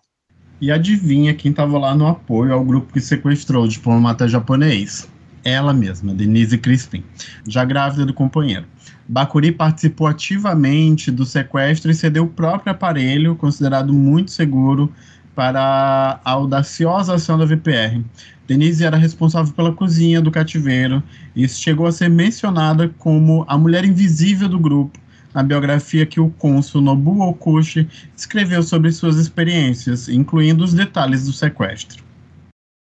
E 0.60 0.70
adivinha 0.70 1.34
quem 1.34 1.50
estava 1.50 1.78
lá 1.78 1.94
no 1.94 2.06
apoio 2.06 2.52
ao 2.52 2.62
grupo 2.62 2.92
que 2.92 3.00
sequestrou 3.00 3.64
o 3.64 3.68
diplomata 3.68 4.28
japonês? 4.28 5.08
Ela 5.46 5.72
mesma, 5.72 6.12
Denise 6.12 6.58
Crispin, 6.58 7.04
já 7.46 7.64
grávida 7.64 8.04
do 8.04 8.12
companheiro. 8.12 8.64
Bakuri 9.06 9.52
participou 9.52 10.08
ativamente 10.08 11.08
do 11.08 11.24
sequestro 11.24 11.88
e 11.88 11.94
cedeu 11.94 12.24
o 12.24 12.28
próprio 12.28 12.72
aparelho, 12.72 13.36
considerado 13.36 13.92
muito 13.92 14.32
seguro, 14.32 14.92
para 15.36 16.18
a 16.24 16.30
audaciosa 16.32 17.14
ação 17.14 17.38
da 17.38 17.44
VPR. 17.44 18.02
Denise 18.48 18.84
era 18.84 18.96
responsável 18.96 19.52
pela 19.52 19.72
cozinha 19.72 20.20
do 20.20 20.32
cativeiro 20.32 21.00
e 21.36 21.48
chegou 21.48 21.86
a 21.86 21.92
ser 21.92 22.10
mencionada 22.10 22.88
como 22.98 23.44
a 23.46 23.56
mulher 23.56 23.84
invisível 23.84 24.48
do 24.48 24.58
grupo 24.58 24.98
na 25.32 25.44
biografia 25.44 26.04
que 26.04 26.18
o 26.18 26.28
cônsul 26.28 26.80
Nobuo 26.80 27.20
Okushi 27.20 27.88
escreveu 28.16 28.64
sobre 28.64 28.90
suas 28.90 29.16
experiências, 29.16 30.08
incluindo 30.08 30.64
os 30.64 30.74
detalhes 30.74 31.26
do 31.26 31.32
sequestro. 31.32 32.05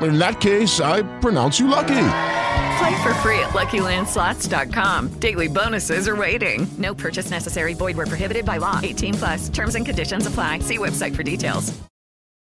In 0.00 0.18
that 0.18 0.40
case, 0.40 0.80
I 0.80 1.02
pronounce 1.20 1.58
you 1.58 1.68
lucky. 1.68 2.04
Play 2.78 3.02
for 3.02 3.12
free 3.14 3.40
at 3.40 3.50
LuckyLandSlots.com. 3.50 5.18
Daily 5.18 5.48
bonuses 5.48 6.06
are 6.06 6.16
waiting. 6.16 6.68
No 6.78 6.94
purchase 6.94 7.30
necessary. 7.30 7.74
Void 7.74 7.96
where 7.96 8.06
prohibited 8.06 8.44
by 8.44 8.58
law. 8.58 8.78
18 8.82 9.14
plus. 9.14 9.48
Terms 9.48 9.74
and 9.74 9.84
conditions 9.84 10.26
apply. 10.26 10.60
See 10.60 10.78
website 10.78 11.16
for 11.16 11.22
details. 11.22 11.72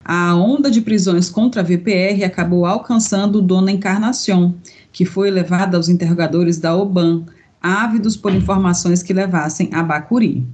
A 0.06 0.36
onda 0.36 0.69
de 0.69 0.82
prisões 0.82 1.29
contra 1.29 1.62
a 1.62 1.63
VPR 1.63 2.25
acabou 2.25 2.65
alcançando 2.65 3.41
Dona 3.41 3.71
Encarnação, 3.71 4.53
que 4.91 5.06
foi 5.06 5.32
levada 5.32 5.77
aos 5.77 5.88
interrogadores 5.88 6.58
da 6.58 6.75
OBAN, 6.75 7.23
ávidos 7.62 8.17
por 8.17 8.34
informações 8.34 9.01
que 9.01 9.13
levassem 9.13 9.69
a 9.73 9.82
Bacuri. 9.82 10.45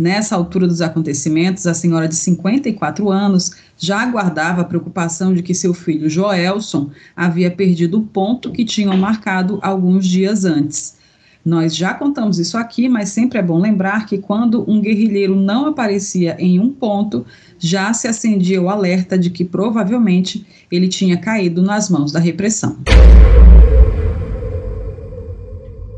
Nessa 0.00 0.34
altura 0.34 0.66
dos 0.66 0.80
acontecimentos, 0.80 1.66
a 1.66 1.74
senhora 1.74 2.08
de 2.08 2.16
54 2.16 3.10
anos 3.10 3.50
já 3.76 4.00
aguardava 4.00 4.62
a 4.62 4.64
preocupação 4.64 5.34
de 5.34 5.42
que 5.42 5.52
seu 5.52 5.74
filho 5.74 6.08
Joelson 6.08 6.88
havia 7.14 7.50
perdido 7.50 7.98
o 7.98 8.02
ponto 8.02 8.50
que 8.50 8.64
tinham 8.64 8.96
marcado 8.96 9.58
alguns 9.60 10.06
dias 10.06 10.46
antes. 10.46 10.96
Nós 11.44 11.76
já 11.76 11.92
contamos 11.92 12.38
isso 12.38 12.56
aqui, 12.56 12.88
mas 12.88 13.10
sempre 13.10 13.40
é 13.40 13.42
bom 13.42 13.60
lembrar 13.60 14.06
que 14.06 14.16
quando 14.16 14.64
um 14.66 14.80
guerrilheiro 14.80 15.36
não 15.36 15.66
aparecia 15.66 16.34
em 16.38 16.58
um 16.58 16.70
ponto, 16.70 17.26
já 17.58 17.92
se 17.92 18.08
acendia 18.08 18.62
o 18.62 18.70
alerta 18.70 19.18
de 19.18 19.28
que 19.28 19.44
provavelmente 19.44 20.46
ele 20.72 20.88
tinha 20.88 21.18
caído 21.18 21.60
nas 21.60 21.90
mãos 21.90 22.10
da 22.10 22.18
repressão. 22.18 22.78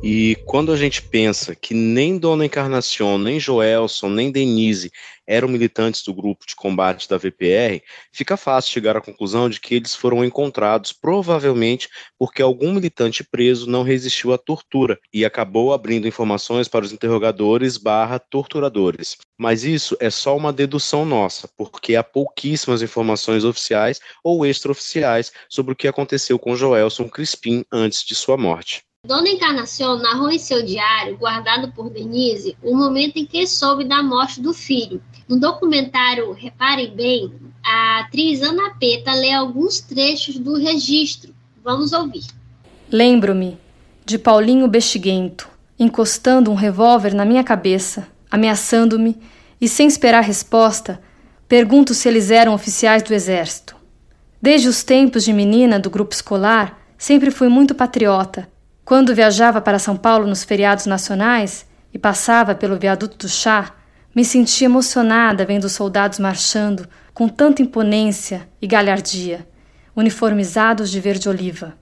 E 0.04 0.36
quando 0.44 0.72
a 0.72 0.76
gente 0.76 1.00
pensa 1.00 1.54
que 1.54 1.72
nem 1.72 2.18
Dona 2.18 2.44
Encarnação, 2.44 3.16
nem 3.18 3.38
Joelson, 3.38 4.08
nem 4.08 4.32
Denise 4.32 4.90
eram 5.24 5.46
militantes 5.46 6.02
do 6.02 6.12
grupo 6.12 6.44
de 6.44 6.56
combate 6.56 7.08
da 7.08 7.16
VPR, 7.16 7.80
fica 8.12 8.36
fácil 8.36 8.72
chegar 8.72 8.96
à 8.96 9.00
conclusão 9.00 9.48
de 9.48 9.60
que 9.60 9.76
eles 9.76 9.94
foram 9.94 10.24
encontrados 10.24 10.92
provavelmente 10.92 11.88
porque 12.18 12.42
algum 12.42 12.72
militante 12.72 13.22
preso 13.22 13.70
não 13.70 13.84
resistiu 13.84 14.32
à 14.32 14.38
tortura 14.38 14.98
e 15.14 15.24
acabou 15.24 15.72
abrindo 15.72 16.08
informações 16.08 16.66
para 16.66 16.84
os 16.84 16.92
interrogadores 16.92 17.76
barra 17.76 18.18
torturadores. 18.18 19.16
Mas 19.38 19.62
isso 19.62 19.96
é 20.00 20.10
só 20.10 20.36
uma 20.36 20.52
dedução 20.52 21.04
nossa, 21.04 21.48
porque 21.56 21.94
há 21.94 22.02
pouquíssimas 22.02 22.82
informações 22.82 23.44
oficiais 23.44 24.00
ou 24.24 24.44
extraoficiais 24.44 25.30
sobre 25.48 25.74
o 25.74 25.76
que 25.76 25.86
aconteceu 25.86 26.40
com 26.40 26.56
Joelson 26.56 27.08
Crispim 27.08 27.64
antes 27.70 28.04
de 28.04 28.16
sua 28.16 28.36
morte. 28.36 28.82
Dona 29.04 29.30
Encarnação 29.30 29.98
narrou 29.98 30.30
em 30.30 30.38
seu 30.38 30.64
diário, 30.64 31.18
guardado 31.18 31.72
por 31.72 31.90
Denise, 31.90 32.56
o 32.62 32.72
momento 32.76 33.16
em 33.16 33.26
que 33.26 33.48
soube 33.48 33.84
da 33.84 34.00
morte 34.00 34.40
do 34.40 34.54
filho. 34.54 35.02
No 35.28 35.40
documentário 35.40 36.30
Reparem 36.30 36.94
Bem, 36.94 37.32
a 37.64 37.98
atriz 37.98 38.40
Ana 38.42 38.76
Peta 38.78 39.12
lê 39.12 39.32
alguns 39.32 39.80
trechos 39.80 40.38
do 40.38 40.54
registro. 40.54 41.34
Vamos 41.64 41.92
ouvir. 41.92 42.22
Lembro-me 42.88 43.58
de 44.04 44.20
Paulinho 44.20 44.68
Bexiguento, 44.68 45.50
encostando 45.76 46.52
um 46.52 46.54
revólver 46.54 47.12
na 47.12 47.24
minha 47.24 47.42
cabeça, 47.42 48.06
ameaçando-me, 48.30 49.20
e 49.60 49.68
sem 49.68 49.88
esperar 49.88 50.20
resposta, 50.20 51.02
pergunto 51.48 51.92
se 51.92 52.08
eles 52.08 52.30
eram 52.30 52.54
oficiais 52.54 53.02
do 53.02 53.12
exército. 53.12 53.74
Desde 54.40 54.68
os 54.68 54.84
tempos 54.84 55.24
de 55.24 55.32
menina 55.32 55.80
do 55.80 55.90
grupo 55.90 56.14
escolar, 56.14 56.80
sempre 56.96 57.32
fui 57.32 57.48
muito 57.48 57.74
patriota 57.74 58.51
quando 58.92 59.14
viajava 59.14 59.58
para 59.58 59.78
São 59.78 59.96
Paulo 59.96 60.26
nos 60.26 60.44
feriados 60.44 60.84
nacionais 60.84 61.64
e 61.94 61.98
passava 61.98 62.54
pelo 62.54 62.78
viaduto 62.78 63.16
do 63.16 63.26
chá, 63.26 63.74
me 64.14 64.22
sentia 64.22 64.66
emocionada 64.66 65.46
vendo 65.46 65.64
os 65.64 65.72
soldados 65.72 66.18
marchando 66.18 66.86
com 67.14 67.26
tanta 67.26 67.62
imponência 67.62 68.46
e 68.60 68.66
galhardia, 68.66 69.48
uniformizados 69.96 70.90
de 70.90 71.00
verde-oliva. 71.00 71.72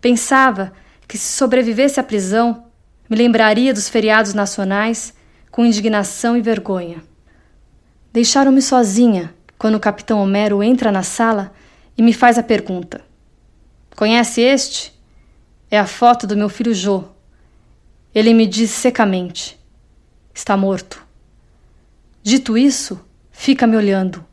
Pensava 0.00 0.72
que 1.08 1.18
se 1.18 1.36
sobrevivesse 1.36 1.98
à 1.98 2.04
prisão, 2.04 2.66
me 3.10 3.16
lembraria 3.16 3.74
dos 3.74 3.88
feriados 3.88 4.32
nacionais 4.32 5.12
com 5.50 5.66
indignação 5.66 6.36
e 6.36 6.40
vergonha. 6.40 7.02
Deixaram-me 8.12 8.62
sozinha 8.62 9.34
quando 9.58 9.74
o 9.74 9.80
capitão 9.80 10.20
Homero 10.20 10.62
entra 10.62 10.92
na 10.92 11.02
sala 11.02 11.52
e 11.98 12.00
me 12.02 12.12
faz 12.12 12.38
a 12.38 12.44
pergunta: 12.44 13.00
Conhece 13.96 14.40
este? 14.40 14.95
É 15.70 15.78
a 15.78 15.86
foto 15.86 16.26
do 16.26 16.36
meu 16.36 16.48
filho 16.48 16.74
Jô. 16.74 17.04
Ele 18.14 18.32
me 18.32 18.46
diz 18.46 18.70
secamente: 18.70 19.58
Está 20.32 20.56
morto. 20.56 21.04
Dito 22.22 22.56
isso, 22.56 23.00
fica 23.30 23.66
me 23.66 23.76
olhando. 23.76 24.24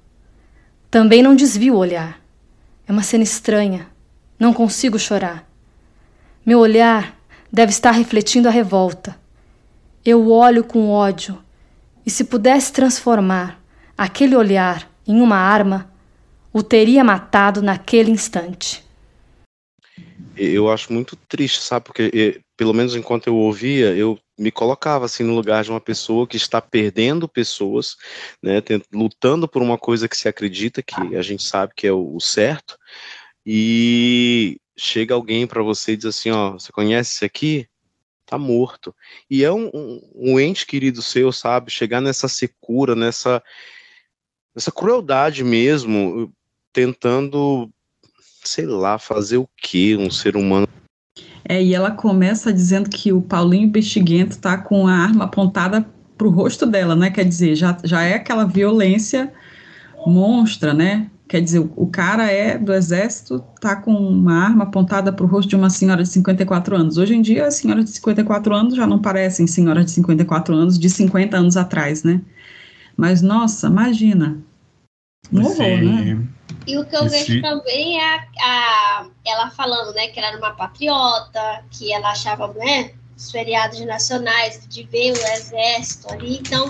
Também 0.91 1.24
não 1.24 1.36
desvio 1.36 1.74
o 1.74 1.78
olhar. 1.78 2.19
É 2.88 2.91
uma 2.91 3.04
cena 3.04 3.24
estranha. 3.24 3.88
Não 4.38 4.54
consigo 4.54 5.00
chorar. 5.00 5.50
Meu 6.46 6.60
olhar 6.60 7.17
deve 7.52 7.72
estar 7.72 7.91
refletindo 7.91 8.48
a 8.48 8.52
revolta. 8.52 9.15
Eu 10.04 10.30
olho 10.30 10.63
com 10.63 10.89
ódio, 10.89 11.41
e 12.06 12.12
se 12.12 12.26
pudesse 12.26 12.74
transformar 12.74 13.60
aquele 13.98 14.36
olhar 14.36 14.89
em 15.08 15.22
uma 15.22 15.38
arma, 15.38 15.89
o 16.52 16.62
teria 16.62 17.04
matado 17.04 17.62
naquele 17.62 18.12
instante. 18.12 18.83
Eu 20.36 20.72
acho 20.72 20.91
muito 20.91 21.15
triste, 21.15 21.60
sabe? 21.60 21.86
Porque, 21.86 22.41
pelo 22.58 22.74
menos 22.74 22.96
enquanto 22.96 23.28
eu 23.28 23.36
ouvia, 23.36 23.96
eu 23.96 24.19
me 24.38 24.52
colocava 24.52 25.06
assim 25.06 25.24
no 25.24 25.36
lugar 25.36 25.63
de 25.63 25.69
uma 25.69 25.80
pessoa 25.80 26.28
que 26.28 26.38
está 26.38 26.60
perdendo 26.62 27.28
pessoas, 27.28 27.96
né, 28.41 28.62
lutando 28.91 29.48
por 29.48 29.62
uma 29.62 29.78
coisa 29.78 30.08
que 30.08 30.17
se 30.17 30.28
acredita 30.28 30.82
que 30.82 31.15
a 31.15 31.22
gente 31.22 31.43
sabe 31.43 31.74
que 31.76 31.86
é 31.86 31.93
o, 31.93 32.19
certo, 32.19 32.78
e 33.46 34.60
chega 34.78 35.13
alguém 35.13 35.46
para 35.46 35.62
você 35.62 35.93
e 35.93 35.98
diz 35.98 36.06
assim, 36.06 36.32
ó, 36.32 36.54
você 36.54 36.72
conhece 36.72 37.12
esse 37.15 37.26
aqui? 37.26 37.67
Tá 38.26 38.38
morto. 38.38 38.96
E 39.30 39.43
é 39.43 39.52
um, 39.52 39.69
um, 39.74 40.12
um 40.15 40.39
ente 40.39 40.65
querido 40.65 41.02
seu, 41.02 41.32
sabe? 41.32 41.69
Chegar 41.69 42.02
nessa 42.02 42.28
secura, 42.28 42.96
nessa, 42.96 43.43
nessa 44.56 44.72
crueldade 44.72 45.43
mesmo, 45.43 46.34
tentando, 46.72 47.69
sei 48.47 48.65
lá, 48.65 48.97
fazer 48.97 49.38
o 49.38 49.47
que 49.58 49.95
um 49.95 50.10
ser 50.10 50.36
humano 50.36 50.67
é, 51.47 51.62
e 51.62 51.73
ela 51.75 51.91
começa 51.91 52.53
dizendo 52.53 52.89
que 52.89 53.12
o 53.12 53.21
Paulinho 53.21 53.69
Bexiguento 53.69 54.38
tá 54.38 54.58
com 54.58 54.88
a 54.88 54.93
arma 54.93 55.25
apontada 55.25 55.86
pro 56.17 56.29
rosto 56.29 56.65
dela, 56.65 56.95
né? 56.95 57.10
Quer 57.10 57.25
dizer, 57.25 57.56
já, 57.56 57.77
já 57.84 58.01
é 58.03 58.15
aquela 58.15 58.45
violência 58.45 59.32
monstra, 60.06 60.73
né? 60.73 61.10
Quer 61.27 61.41
dizer, 61.41 61.60
o, 61.60 61.71
o 61.75 61.88
cara 61.88 62.32
é 62.32 62.58
do 62.58 62.73
exército, 62.73 63.43
tá 63.60 63.75
com 63.75 63.93
uma 63.93 64.45
arma 64.45 64.63
apontada 64.63 65.12
pro 65.12 65.25
rosto 65.25 65.49
de 65.49 65.56
uma 65.56 65.69
senhora 65.69 66.03
de 66.03 66.10
54 66.10 66.75
anos. 66.75 66.97
Hoje 66.97 67.15
em 67.15 67.21
dia, 67.21 67.47
as 67.47 67.56
senhoras 67.56 67.86
de 67.86 67.91
54 67.91 68.53
anos 68.53 68.75
já 68.75 68.88
não 68.88 68.99
parecem 68.99 69.47
senhoras 69.47 69.86
de 69.86 69.91
54 69.91 70.53
anos 70.53 70.79
de 70.79 70.89
50 70.89 71.36
anos 71.36 71.58
atrás, 71.58 72.03
né? 72.03 72.21
Mas, 72.95 73.21
nossa, 73.21 73.67
imagina. 73.67 74.38
Um 75.32 75.43
horror, 75.43 75.82
né? 75.82 76.27
E 76.65 76.78
o 76.78 76.86
que 76.86 76.95
eu 76.95 77.10
vejo 77.10 77.41
também 77.41 77.99
é 77.99 78.15
a, 78.15 78.28
a, 78.41 79.08
ela 79.26 79.49
falando, 79.52 79.93
né, 79.93 80.08
que 80.08 80.19
ela 80.19 80.30
era 80.30 80.38
uma 80.38 80.52
patriota, 80.52 81.63
que 81.71 81.91
ela 81.91 82.12
achava, 82.12 82.47
né, 82.54 82.93
os 83.17 83.32
feriados 83.32 83.80
nacionais, 83.82 84.65
de 84.67 84.84
ver 84.84 85.12
o 85.12 85.28
exército 85.34 86.12
ali. 86.12 86.38
Então, 86.38 86.69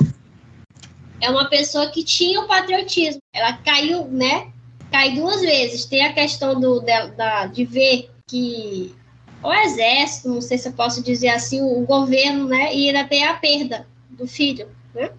é 1.22 1.30
uma 1.30 1.46
pessoa 1.46 1.90
que 1.90 2.04
tinha 2.04 2.42
o 2.42 2.48
patriotismo. 2.48 3.22
Ela 3.34 3.54
caiu, 3.54 4.06
né, 4.08 4.52
cai 4.92 5.12
duas 5.12 5.42
vezes. 5.42 5.86
Tem 5.86 6.06
a 6.06 6.14
questão 6.14 6.60
do, 6.60 6.80
da, 6.80 7.08
da 7.08 7.46
de 7.46 7.64
ver 7.64 8.10
que 8.28 8.96
o 9.44 9.54
exército, 9.54 10.30
não 10.30 10.42
sei 10.42 10.58
se 10.58 10.70
eu 10.70 10.74
posso 10.74 11.04
dizer 11.04 11.30
assim, 11.30 11.62
o 11.62 11.86
governo, 11.86 12.48
né, 12.48 12.74
e 12.74 12.88
ainda 12.88 13.04
tem 13.08 13.26
a 13.26 13.36
perda 13.36 13.86
do 14.10 14.26
filho, 14.26 14.70
né? 14.96 15.12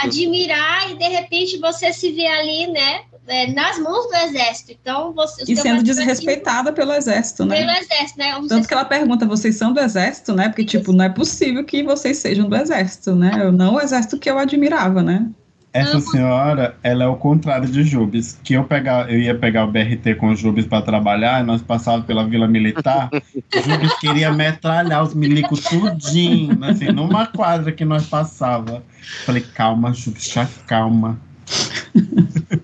Admirar 0.00 0.90
e 0.90 0.96
de 0.96 1.08
repente 1.08 1.56
você 1.58 1.92
se 1.92 2.12
vê 2.12 2.26
ali, 2.26 2.66
né, 2.66 3.04
é, 3.28 3.52
nas 3.52 3.78
mãos 3.78 4.06
do 4.08 4.14
exército. 4.14 4.72
Então, 4.72 5.12
você. 5.12 5.44
E 5.46 5.56
sendo 5.56 5.82
desrespeitada 5.82 6.72
pelo 6.72 6.92
exército, 6.92 7.44
né? 7.44 7.58
Pelo 7.58 7.70
exército, 7.70 8.18
né? 8.18 8.40
Tanto 8.48 8.66
que 8.66 8.74
ela 8.74 8.84
pergunta: 8.84 9.26
vocês 9.26 9.56
são 9.56 9.72
do 9.72 9.80
exército, 9.80 10.34
né? 10.34 10.48
Porque, 10.48 10.64
tipo, 10.64 10.92
não 10.92 11.04
é 11.04 11.08
possível 11.08 11.64
que 11.64 11.82
vocês 11.82 12.16
sejam 12.16 12.48
do 12.48 12.56
exército, 12.56 13.14
né? 13.14 13.50
Não 13.52 13.74
o 13.74 13.80
exército 13.80 14.18
que 14.18 14.30
eu 14.30 14.38
admirava, 14.38 15.02
né? 15.02 15.28
Essa 15.70 16.00
senhora, 16.00 16.76
ela 16.82 17.04
é 17.04 17.06
o 17.06 17.14
contrário 17.16 17.68
de 17.68 17.84
Jubes. 17.84 18.40
Que 18.42 18.54
eu, 18.54 18.64
pegar, 18.64 19.10
eu 19.12 19.18
ia 19.18 19.34
pegar 19.34 19.64
o 19.64 19.70
BRT 19.70 20.14
com 20.16 20.30
o 20.30 20.34
Jubes 20.34 20.66
para 20.66 20.82
trabalhar, 20.82 21.42
e 21.42 21.46
nós 21.46 21.60
passávamos 21.60 22.06
pela 22.06 22.26
Vila 22.26 22.48
Militar. 22.48 23.10
Jubes 23.52 23.94
queria 24.00 24.32
metralhar 24.32 25.02
os 25.02 25.14
milicos 25.14 25.60
tudinho, 25.64 26.58
assim, 26.64 26.86
numa 26.86 27.26
quadra 27.26 27.70
que 27.70 27.84
nós 27.84 28.06
passava. 28.06 28.82
Falei, 29.26 29.42
calma, 29.54 29.92
Jubes, 29.92 30.30
já 30.30 30.48
calma. 30.66 31.20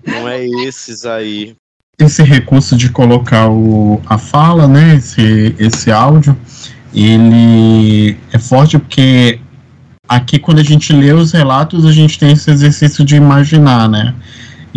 Não 0.05 0.27
é 0.27 0.45
esses 0.45 1.05
aí. 1.05 1.55
Esse 1.97 2.23
recurso 2.23 2.75
de 2.75 2.89
colocar 2.89 3.49
o, 3.49 4.01
a 4.05 4.17
fala, 4.17 4.67
né, 4.67 4.95
esse, 4.95 5.55
esse 5.57 5.91
áudio, 5.91 6.37
ele 6.93 8.17
é 8.31 8.39
forte 8.39 8.77
porque 8.77 9.39
aqui 10.07 10.37
quando 10.37 10.59
a 10.59 10.63
gente 10.63 10.93
lê 10.93 11.13
os 11.13 11.31
relatos, 11.31 11.85
a 11.85 11.91
gente 11.91 12.19
tem 12.19 12.31
esse 12.31 12.49
exercício 12.51 13.03
de 13.03 13.15
imaginar, 13.15 13.89
né? 13.89 14.13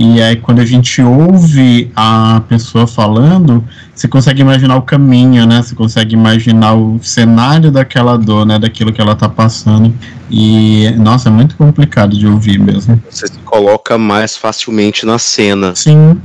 E 0.00 0.22
aí, 0.22 0.36
quando 0.36 0.60
a 0.60 0.64
gente 0.64 1.02
ouve 1.02 1.90
a 1.96 2.40
pessoa 2.48 2.86
falando, 2.86 3.64
você 3.92 4.06
consegue 4.06 4.40
imaginar 4.40 4.76
o 4.76 4.82
caminho, 4.82 5.44
né? 5.44 5.60
Você 5.60 5.74
consegue 5.74 6.14
imaginar 6.14 6.74
o 6.74 7.00
cenário 7.02 7.72
daquela 7.72 8.16
dor, 8.16 8.46
né? 8.46 8.60
Daquilo 8.60 8.92
que 8.92 9.00
ela 9.00 9.16
tá 9.16 9.28
passando. 9.28 9.92
E, 10.30 10.88
nossa, 10.98 11.28
é 11.28 11.32
muito 11.32 11.56
complicado 11.56 12.16
de 12.16 12.28
ouvir 12.28 12.60
mesmo. 12.60 13.02
Você 13.10 13.26
se 13.26 13.38
coloca 13.40 13.98
mais 13.98 14.36
facilmente 14.36 15.04
na 15.04 15.18
cena. 15.18 15.74
Sim. 15.74 16.16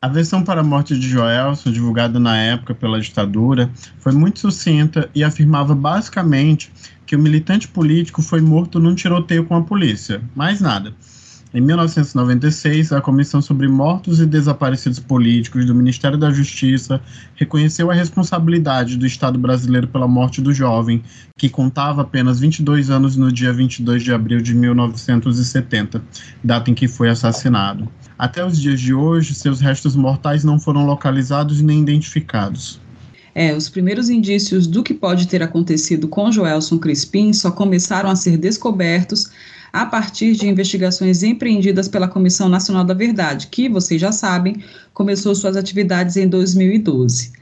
A 0.00 0.08
versão 0.08 0.42
para 0.42 0.62
a 0.62 0.64
morte 0.64 0.98
de 0.98 1.06
Joelson, 1.06 1.70
divulgada 1.70 2.18
na 2.18 2.34
época 2.38 2.74
pela 2.74 2.98
ditadura, 2.98 3.68
foi 3.98 4.12
muito 4.12 4.40
sucinta 4.40 5.06
e 5.14 5.22
afirmava 5.22 5.74
basicamente 5.74 6.72
que 7.04 7.14
o 7.14 7.18
militante 7.18 7.68
político 7.68 8.22
foi 8.22 8.40
morto 8.40 8.80
num 8.80 8.94
tiroteio 8.94 9.44
com 9.44 9.54
a 9.54 9.62
polícia. 9.62 10.22
Mais 10.34 10.62
nada. 10.62 10.94
Em 11.52 11.60
1996, 11.60 12.92
a 12.92 13.00
Comissão 13.00 13.42
sobre 13.42 13.66
Mortos 13.66 14.20
e 14.20 14.26
Desaparecidos 14.26 15.00
Políticos 15.00 15.66
do 15.66 15.74
Ministério 15.74 16.16
da 16.16 16.30
Justiça 16.30 17.00
reconheceu 17.34 17.90
a 17.90 17.94
responsabilidade 17.94 18.96
do 18.96 19.04
Estado 19.04 19.36
brasileiro 19.36 19.88
pela 19.88 20.06
morte 20.06 20.40
do 20.40 20.52
jovem, 20.52 21.02
que 21.36 21.48
contava 21.48 22.02
apenas 22.02 22.38
22 22.38 22.88
anos 22.88 23.16
no 23.16 23.32
dia 23.32 23.52
22 23.52 24.04
de 24.04 24.12
abril 24.12 24.40
de 24.40 24.54
1970, 24.54 26.00
data 26.44 26.70
em 26.70 26.74
que 26.74 26.86
foi 26.86 27.08
assassinado. 27.08 27.88
Até 28.16 28.46
os 28.46 28.56
dias 28.60 28.80
de 28.80 28.94
hoje, 28.94 29.34
seus 29.34 29.60
restos 29.60 29.96
mortais 29.96 30.44
não 30.44 30.60
foram 30.60 30.86
localizados 30.86 31.60
nem 31.60 31.80
identificados. 31.80 32.80
É, 33.34 33.56
os 33.56 33.68
primeiros 33.68 34.08
indícios 34.08 34.68
do 34.68 34.84
que 34.84 34.94
pode 34.94 35.26
ter 35.26 35.42
acontecido 35.42 36.06
com 36.06 36.30
Joelson 36.30 36.78
Crispim 36.78 37.32
só 37.32 37.50
começaram 37.50 38.08
a 38.08 38.14
ser 38.14 38.36
descobertos 38.36 39.30
a 39.72 39.86
partir 39.86 40.32
de 40.32 40.48
investigações 40.48 41.22
empreendidas 41.22 41.88
pela 41.88 42.08
Comissão 42.08 42.48
Nacional 42.48 42.84
da 42.84 42.94
Verdade, 42.94 43.48
que, 43.48 43.68
vocês 43.68 44.00
já 44.00 44.12
sabem, 44.12 44.56
começou 44.92 45.34
suas 45.34 45.56
atividades 45.56 46.16
em 46.16 46.28
2012. 46.28 47.32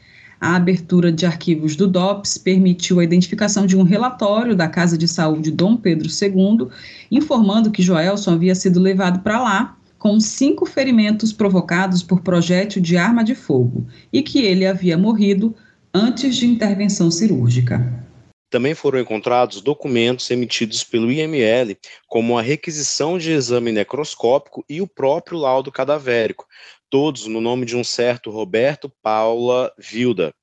A 0.41 0.55
abertura 0.55 1.11
de 1.11 1.27
arquivos 1.27 1.75
do 1.75 1.89
DOPS 1.89 2.39
permitiu 2.39 3.01
a 3.01 3.05
identificação 3.05 3.67
de 3.67 3.77
um 3.77 3.83
relatório 3.83 4.55
da 4.55 4.69
Casa 4.69 4.97
de 4.97 5.09
Saúde 5.09 5.51
Dom 5.51 5.77
Pedro 5.77 6.09
II, 6.09 6.69
informando 7.11 7.73
que 7.73 7.83
Joelson 7.83 8.33
havia 8.33 8.55
sido 8.55 8.79
levado 8.79 9.21
para 9.21 9.41
lá 9.41 9.77
com 9.99 10.21
cinco 10.21 10.65
ferimentos 10.65 11.33
provocados 11.33 12.05
por 12.05 12.21
projétil 12.21 12.81
de 12.81 12.97
arma 12.97 13.25
de 13.25 13.35
fogo 13.35 13.87
e 14.13 14.23
que 14.23 14.39
ele 14.39 14.65
havia 14.65 14.97
morrido 14.97 15.55
antes 15.93 16.37
de 16.37 16.47
intervenção 16.47 17.11
cirúrgica. 17.11 18.07
Também 18.51 18.75
foram 18.75 18.99
encontrados 18.99 19.61
documentos 19.61 20.31
emitidos 20.31 20.83
pelo 20.83 21.13
IML, 21.13 21.77
como 22.07 22.39
a 22.39 22.43
requisição 22.43 23.19
de 23.19 23.31
exame 23.33 23.71
necroscópico 23.71 24.65
e 24.69 24.81
o 24.81 24.87
próprio 24.87 25.39
laudo 25.39 25.71
cadavérico, 25.71 26.47
todos 26.89 27.27
no 27.27 27.43
nome 27.43 27.67
de 27.67 27.77
um 27.77 27.85
certo 27.85 28.31
Roberto 28.31 28.91
Paula 29.03 29.71
Vilda. 29.79 30.35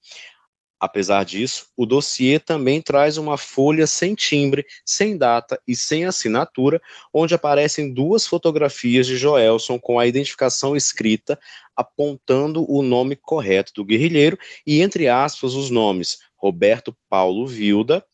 Apesar 0.80 1.24
disso, 1.24 1.68
o 1.76 1.84
dossiê 1.84 2.38
também 2.38 2.80
traz 2.80 3.18
uma 3.18 3.38
folha 3.38 3.88
sem 3.88 4.14
timbre, 4.14 4.66
sem 4.86 5.18
data 5.18 5.60
e 5.68 5.76
sem 5.76 6.06
assinatura, 6.06 6.80
onde 7.12 7.34
aparecem 7.34 7.92
duas 7.92 8.28
fotografias 8.28 9.08
de 9.08 9.18
Joelson 9.18 9.80
com 9.80 9.98
a 9.98 10.06
identificação 10.06 10.76
escrita 10.76 11.40
apontando 11.76 12.70
o 12.70 12.84
nome 12.84 13.16
correto 13.16 13.74
do 13.74 13.84
guerrilheiro 13.84 14.38
e 14.68 14.82
entre 14.82 15.08
aspas 15.08 15.56
os 15.56 15.72
nomes 15.72 16.20
Roberto 16.38 16.96
Paulo 17.10 17.48
Vilda, 17.48 18.06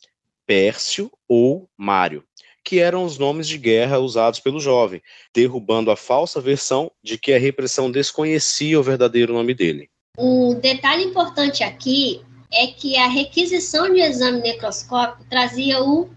Pércio 0.45 1.11
ou 1.27 1.69
Mário, 1.77 2.23
que 2.63 2.79
eram 2.79 3.03
os 3.03 3.17
nomes 3.17 3.47
de 3.47 3.57
guerra 3.57 3.99
usados 3.99 4.39
pelo 4.39 4.59
jovem, 4.59 5.01
derrubando 5.33 5.91
a 5.91 5.95
falsa 5.95 6.39
versão 6.39 6.91
de 7.03 7.17
que 7.17 7.33
a 7.33 7.39
repressão 7.39 7.91
desconhecia 7.91 8.79
o 8.79 8.83
verdadeiro 8.83 9.33
nome 9.33 9.53
dele. 9.53 9.89
Um 10.17 10.53
detalhe 10.59 11.03
importante 11.03 11.63
aqui 11.63 12.21
é 12.53 12.67
que 12.67 12.97
a 12.97 13.07
requisição 13.07 13.91
de 13.91 14.01
exame 14.01 14.41
necroscópico 14.41 15.23
trazia 15.29 15.81
o 15.81 16.09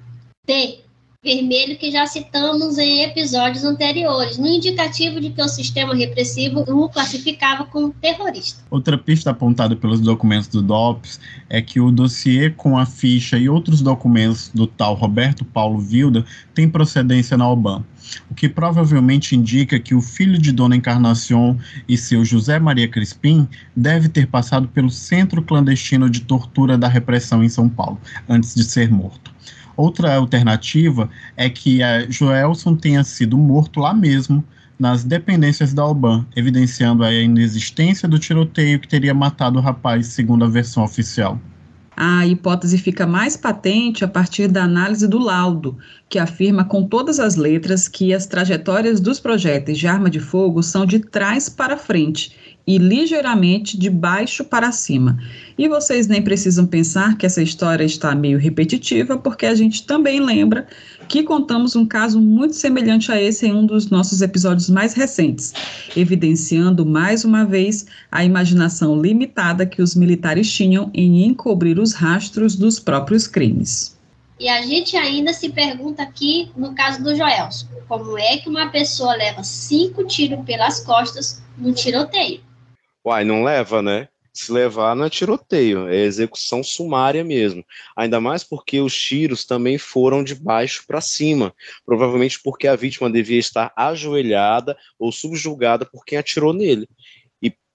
T 0.45 0.84
vermelho 1.25 1.79
que 1.79 1.91
já 1.91 2.07
citamos 2.07 2.77
em 2.77 3.03
episódios 3.03 3.65
anteriores, 3.65 4.37
no 4.37 4.47
indicativo 4.47 5.19
de 5.19 5.31
que 5.31 5.41
o 5.41 5.49
sistema 5.49 5.95
repressivo 5.95 6.61
o 6.69 6.89
classificava 6.91 7.65
como 7.65 7.95
terrorista. 7.95 8.63
Outra 8.71 8.99
pista 8.99 9.31
apontada 9.31 9.75
pelos 9.75 10.01
documentos 10.01 10.49
do 10.49 10.61
DOPS 10.61 11.19
é 11.49 11.63
que 11.63 11.81
o 11.81 11.91
dossiê 11.91 12.51
com 12.51 12.77
a 12.77 12.85
ficha 12.85 13.39
e 13.39 13.49
outros 13.49 13.81
documentos 13.81 14.51
do 14.53 14.67
tal 14.67 14.95
Roberto 14.95 15.45
Paulo 15.47 15.79
Vilda 15.79 16.27
tem 16.53 16.69
procedência 16.69 17.39
na 17.39 17.49
OBAN, 17.49 17.83
o 18.31 18.35
que 18.35 18.49
provavelmente 18.49 19.35
indica 19.35 19.81
que 19.81 19.95
o 19.95 20.03
filho 20.03 20.39
de 20.39 20.53
Dona 20.53 20.77
Encarnação 20.77 21.59
e 21.89 21.97
seu 21.97 22.25
José 22.25 22.59
Maria 22.59 22.87
Crispim 22.87 23.49
deve 23.75 24.11
ter 24.11 24.27
passado 24.27 24.69
pelo 24.69 24.91
centro 24.91 25.43
clandestino 25.43 26.11
de 26.11 26.21
tortura 26.21 26.77
da 26.77 26.87
repressão 26.87 27.43
em 27.43 27.49
São 27.49 27.69
Paulo, 27.69 27.99
antes 28.29 28.55
de 28.55 28.65
ser 28.65 28.91
morto. 28.91 29.34
Outra 29.77 30.15
alternativa 30.15 31.11
é 31.37 31.49
que 31.49 31.81
Joelson 32.09 32.77
tenha 32.77 33.03
sido 33.03 33.37
morto 33.37 33.81
lá 33.81 33.93
mesmo, 33.93 34.45
nas 34.79 35.05
dependências 35.05 35.73
da 35.73 35.83
Alban, 35.83 36.27
evidenciando 36.35 37.05
a 37.05 37.13
inexistência 37.13 38.09
do 38.09 38.19
tiroteio 38.19 38.81
que 38.81 38.89
teria 38.89 39.15
matado 39.15 39.59
o 39.59 39.63
rapaz, 39.63 40.09
segundo 40.09 40.45
a 40.45 40.49
versão 40.49 40.83
oficial. 40.85 41.39
A 41.97 42.27
hipótese 42.27 42.77
fica 42.77 43.07
mais 43.07 43.37
patente 43.37 44.05
a 44.05 44.09
partir 44.09 44.49
da 44.49 44.65
análise 44.65 45.07
do 45.07 45.19
laudo, 45.19 45.79
que 46.09 46.19
afirma 46.19 46.65
com 46.65 46.89
todas 46.89 47.21
as 47.21 47.37
letras 47.37 47.87
que 47.87 48.13
as 48.13 48.27
trajetórias 48.27 48.99
dos 49.01 49.21
projéteis 49.21 49.79
de 49.79 49.87
arma 49.87 50.11
de 50.11 50.19
fogo 50.19 50.61
são 50.61 50.85
de 50.85 50.99
trás 50.99 51.49
para 51.49 51.77
frente 51.77 52.54
e 52.67 52.79
ligeiramente 52.79 53.77
de 53.79 53.91
baixo 53.91 54.45
para 54.45 54.73
cima. 54.73 55.19
E 55.57 55.69
vocês 55.69 56.07
nem 56.07 56.23
precisam 56.23 56.67
pensar 56.67 57.17
que 57.17 57.27
essa 57.27 57.43
história 57.43 57.85
está 57.85 58.15
meio 58.15 58.39
repetitiva, 58.39 59.19
porque 59.19 59.47
a 59.47 59.55
gente 59.55 59.85
também 59.85 60.21
lembra 60.21 60.67
que 61.09 61.23
contamos 61.23 61.77
um 61.77 61.85
caso 61.85 62.21
muito 62.21 62.57
semelhante 62.57 63.13
a 63.13 63.21
esse 63.21 63.47
em 63.47 63.53
um 63.53 63.67
dos 63.67 63.91
nossos 63.91 64.23
episódios 64.23 64.71
mais 64.71 64.95
recentes, 64.95 65.53
evidenciando 65.95 66.87
mais 66.87 67.25
uma 67.25 67.45
vez 67.45 67.87
a 68.11 68.25
imaginação 68.25 69.01
limitada 69.01 69.67
que 69.67 69.83
os 69.83 69.95
militares 69.95 70.51
tinham 70.51 70.91
em 70.95 71.27
encobrir 71.27 71.79
os 71.79 71.93
rastros 71.93 72.57
dos 72.57 72.81
próprios 72.81 73.27
crimes. 73.27 73.95
E 74.41 74.49
a 74.49 74.63
gente 74.63 74.97
ainda 74.97 75.33
se 75.33 75.51
pergunta 75.51 76.03
aqui, 76.03 76.51
no 76.57 76.75
caso 76.75 77.03
do 77.03 77.15
Joelson, 77.15 77.67
como 77.87 78.19
é 78.19 78.39
que 78.39 78.49
uma 78.49 78.69
pessoa 78.69 79.15
leva 79.15 79.45
cinco 79.45 80.05
tiros 80.05 80.45
pelas 80.45 80.81
costas 80.81 81.41
num 81.57 81.73
tiroteio? 81.73 82.41
Uai, 83.05 83.25
não 83.25 83.45
leva, 83.45 83.83
né? 83.83 84.09
Se 84.33 84.51
levar 84.51 84.97
não 84.97 85.05
é 85.05 85.11
tiroteio, 85.11 85.89
é 85.89 85.97
execução 85.97 86.65
sumária 86.65 87.23
mesmo. 87.23 87.65
Ainda 87.95 88.21
mais 88.21 88.43
porque 88.43 88.81
os 88.81 88.93
tiros 88.93 89.45
também 89.45 89.79
foram 89.79 90.25
de 90.25 90.35
baixo 90.35 90.85
para 90.87 91.01
cima, 91.01 91.55
provavelmente 91.87 92.41
porque 92.43 92.67
a 92.67 92.75
vítima 92.75 93.09
devia 93.09 93.39
estar 93.39 93.73
ajoelhada 93.77 94.77
ou 94.99 95.13
subjugada 95.13 95.87
por 95.87 96.05
quem 96.05 96.19
atirou 96.19 96.53
nele 96.53 96.89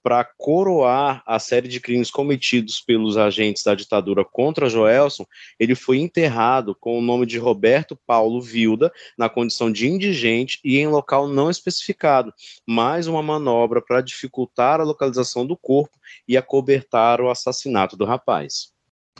para 0.02 0.24
coroar 0.24 1.22
a 1.26 1.38
série 1.38 1.68
de 1.68 1.80
crimes 1.80 2.10
cometidos 2.10 2.80
pelos 2.80 3.16
agentes 3.16 3.62
da 3.62 3.74
ditadura 3.74 4.24
contra 4.24 4.68
Joelson, 4.68 5.24
ele 5.58 5.74
foi 5.74 5.98
enterrado 5.98 6.74
com 6.74 6.98
o 6.98 7.02
nome 7.02 7.26
de 7.26 7.38
Roberto 7.38 7.98
Paulo 8.06 8.40
Vilda, 8.40 8.92
na 9.16 9.28
condição 9.28 9.70
de 9.70 9.88
indigente 9.88 10.58
e 10.64 10.78
em 10.78 10.88
local 10.88 11.28
não 11.28 11.50
especificado, 11.50 12.32
mais 12.66 13.06
uma 13.06 13.22
manobra 13.22 13.82
para 13.82 14.00
dificultar 14.00 14.80
a 14.80 14.84
localização 14.84 15.46
do 15.46 15.56
corpo 15.56 15.98
e 16.26 16.36
acobertar 16.36 17.20
o 17.20 17.30
assassinato 17.30 17.96
do 17.96 18.04
rapaz. 18.04 18.72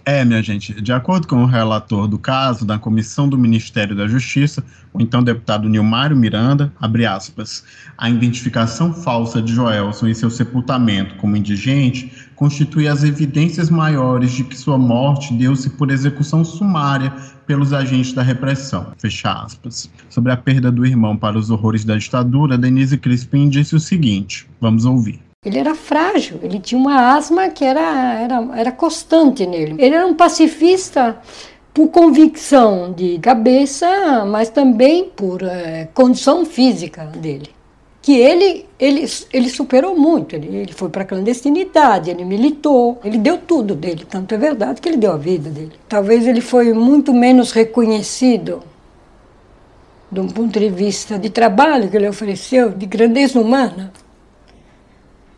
É, 0.05 0.25
minha 0.25 0.43
gente, 0.43 0.81
de 0.81 0.93
acordo 0.93 1.29
com 1.29 1.43
o 1.43 1.47
relator 1.47 2.09
do 2.09 2.19
caso 2.19 2.65
da 2.65 2.79
Comissão 2.79 3.29
do 3.29 3.37
Ministério 3.37 3.95
da 3.95 4.09
Justiça, 4.09 4.65
o 4.93 5.01
então 5.01 5.23
deputado 5.23 5.69
Nilmário 5.69 6.17
Miranda, 6.17 6.73
abre 6.81 7.05
aspas, 7.05 7.63
a 7.99 8.09
identificação 8.09 8.93
falsa 8.93 9.43
de 9.43 9.55
Joelson 9.55 10.09
e 10.09 10.15
seu 10.15 10.31
sepultamento 10.31 11.15
como 11.17 11.37
indigente 11.37 12.11
constitui 12.35 12.89
as 12.89 13.05
evidências 13.05 13.69
maiores 13.69 14.33
de 14.33 14.45
que 14.45 14.57
sua 14.57 14.79
morte 14.79 15.35
deu-se 15.35 15.69
por 15.71 15.91
execução 15.91 16.45
sumária 16.45 17.13
pelos 17.47 17.73
agentes 17.73 18.13
da 18.13 18.23
repressão, 18.23 18.93
fecha 18.97 19.33
aspas. 19.33 19.91
Sobre 20.09 20.33
a 20.33 20.37
perda 20.37 20.73
do 20.73 20.87
irmão 20.87 21.17
para 21.17 21.39
os 21.39 21.51
horrores 21.51 21.85
da 21.85 21.97
ditadura, 21.97 22.57
Denise 22.57 22.97
Crispim 22.97 23.49
disse 23.49 23.77
o 23.77 23.81
seguinte, 23.81 24.49
vamos 24.61 24.85
ouvir. 24.85 25.30
Ele 25.43 25.59
era 25.59 25.75
frágil, 25.75 26.39
ele 26.43 26.61
tinha 26.61 26.79
uma 26.79 27.15
asma 27.17 27.49
que 27.49 27.65
era, 27.65 28.21
era, 28.21 28.47
era 28.59 28.71
constante 28.71 29.47
nele. 29.47 29.75
Ele 29.79 29.95
era 29.95 30.07
um 30.07 30.13
pacifista 30.13 31.19
por 31.73 31.89
convicção 31.89 32.93
de 32.93 33.19
cabeça, 33.21 34.27
mas 34.27 34.51
também 34.51 35.07
por 35.09 35.43
é, 35.43 35.89
condição 35.95 36.45
física 36.45 37.07
dele. 37.07 37.49
Que 38.03 38.19
ele, 38.19 38.67
ele, 38.79 39.07
ele 39.33 39.49
superou 39.49 39.97
muito, 39.99 40.37
ele, 40.37 40.55
ele 40.55 40.75
foi 40.75 40.91
para 40.91 41.05
a 41.05 41.07
clandestinidade, 41.07 42.11
ele 42.11 42.27
militou, 42.27 43.01
ele 43.03 43.17
deu 43.17 43.39
tudo 43.39 43.75
dele, 43.75 44.05
tanto 44.07 44.35
é 44.35 44.37
verdade 44.37 44.79
que 44.79 44.91
ele 44.91 44.99
deu 44.99 45.13
a 45.13 45.17
vida 45.17 45.49
dele. 45.49 45.73
Talvez 45.89 46.27
ele 46.27 46.43
foi 46.43 46.75
muito 46.75 47.15
menos 47.15 47.51
reconhecido 47.53 48.63
de 50.13 50.21
um 50.21 50.29
ponto 50.29 50.61
de 50.61 50.69
vista 50.69 51.19
de 51.19 51.31
trabalho 51.31 51.89
que 51.89 51.97
ele 51.97 52.11
ofereceu, 52.11 52.69
de 52.69 52.85
grandeza 52.85 53.41
humana, 53.41 53.91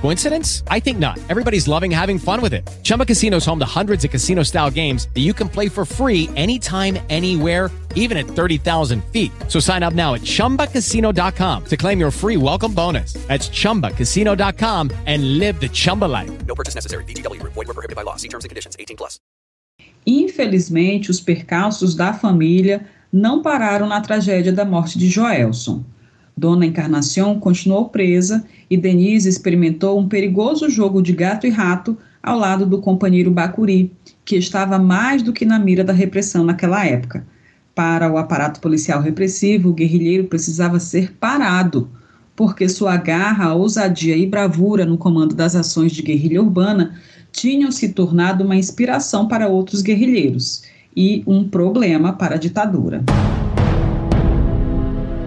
Coincidence? 0.00 0.62
I 0.68 0.80
think 0.80 0.98
not. 0.98 1.18
Everybody's 1.28 1.68
loving 1.68 1.90
having 1.90 2.18
fun 2.18 2.40
with 2.40 2.52
it. 2.52 2.68
Chumba 2.82 3.06
Casino 3.06 3.38
is 3.38 3.46
home 3.46 3.58
to 3.58 3.64
hundreds 3.64 4.04
of 4.04 4.10
casino 4.10 4.42
style 4.42 4.70
games 4.70 5.08
that 5.14 5.20
you 5.20 5.32
can 5.32 5.48
play 5.48 5.68
for 5.68 5.84
free 5.86 6.28
anytime, 6.36 6.98
anywhere, 7.08 7.70
even 7.94 8.18
at 8.18 8.26
30,000 8.26 9.02
feet. 9.12 9.32
So 9.48 9.58
sign 9.60 9.82
up 9.82 9.94
now 9.94 10.14
at 10.14 10.20
chumbacasino.com 10.20 11.64
to 11.64 11.76
claim 11.76 11.98
your 11.98 12.10
free 12.10 12.36
welcome 12.36 12.74
bonus. 12.74 13.14
That's 13.28 13.48
chumbacasino.com 13.48 14.90
and 15.06 15.38
live 15.38 15.60
the 15.60 15.68
Chumba 15.68 16.06
life. 16.06 16.30
No 16.46 16.54
purchase 16.54 16.74
necessary. 16.74 17.04
DTW, 17.04 17.42
void, 17.42 17.56
were 17.56 17.64
prohibited 17.64 17.96
by 17.96 18.02
law. 18.02 18.16
See 18.16 18.28
terms 18.28 18.44
and 18.44 18.50
conditions 18.50 18.76
18 18.78 18.96
plus. 18.96 19.18
Infelizmente, 20.06 21.10
os 21.10 21.20
percalços 21.20 21.94
da 21.94 22.14
família 22.14 22.86
não 23.12 23.42
pararam 23.42 23.86
na 23.86 24.00
tragédia 24.00 24.52
da 24.52 24.64
morte 24.64 24.98
de 24.98 25.08
Joelson. 25.08 25.84
Dona 26.40 26.64
Encarnação 26.64 27.38
continuou 27.38 27.90
presa 27.90 28.42
e 28.70 28.74
Denise 28.74 29.28
experimentou 29.28 30.00
um 30.00 30.08
perigoso 30.08 30.70
jogo 30.70 31.02
de 31.02 31.12
gato 31.12 31.46
e 31.46 31.50
rato 31.50 31.98
ao 32.22 32.38
lado 32.38 32.64
do 32.64 32.80
companheiro 32.80 33.30
Bacuri, 33.30 33.92
que 34.24 34.36
estava 34.36 34.78
mais 34.78 35.22
do 35.22 35.34
que 35.34 35.44
na 35.44 35.58
mira 35.58 35.84
da 35.84 35.92
repressão 35.92 36.42
naquela 36.42 36.86
época. 36.86 37.26
Para 37.74 38.10
o 38.10 38.16
aparato 38.16 38.58
policial 38.58 39.02
repressivo, 39.02 39.68
o 39.68 39.74
guerrilheiro 39.74 40.24
precisava 40.24 40.80
ser 40.80 41.12
parado, 41.20 41.90
porque 42.34 42.70
sua 42.70 42.96
garra, 42.96 43.52
ousadia 43.52 44.16
e 44.16 44.26
bravura 44.26 44.86
no 44.86 44.96
comando 44.96 45.34
das 45.34 45.54
ações 45.54 45.92
de 45.92 46.00
guerrilha 46.00 46.42
urbana 46.42 46.98
tinham 47.30 47.70
se 47.70 47.90
tornado 47.90 48.44
uma 48.44 48.56
inspiração 48.56 49.28
para 49.28 49.46
outros 49.46 49.82
guerrilheiros 49.82 50.62
e 50.96 51.22
um 51.26 51.46
problema 51.46 52.14
para 52.14 52.36
a 52.36 52.38
ditadura. 52.38 53.04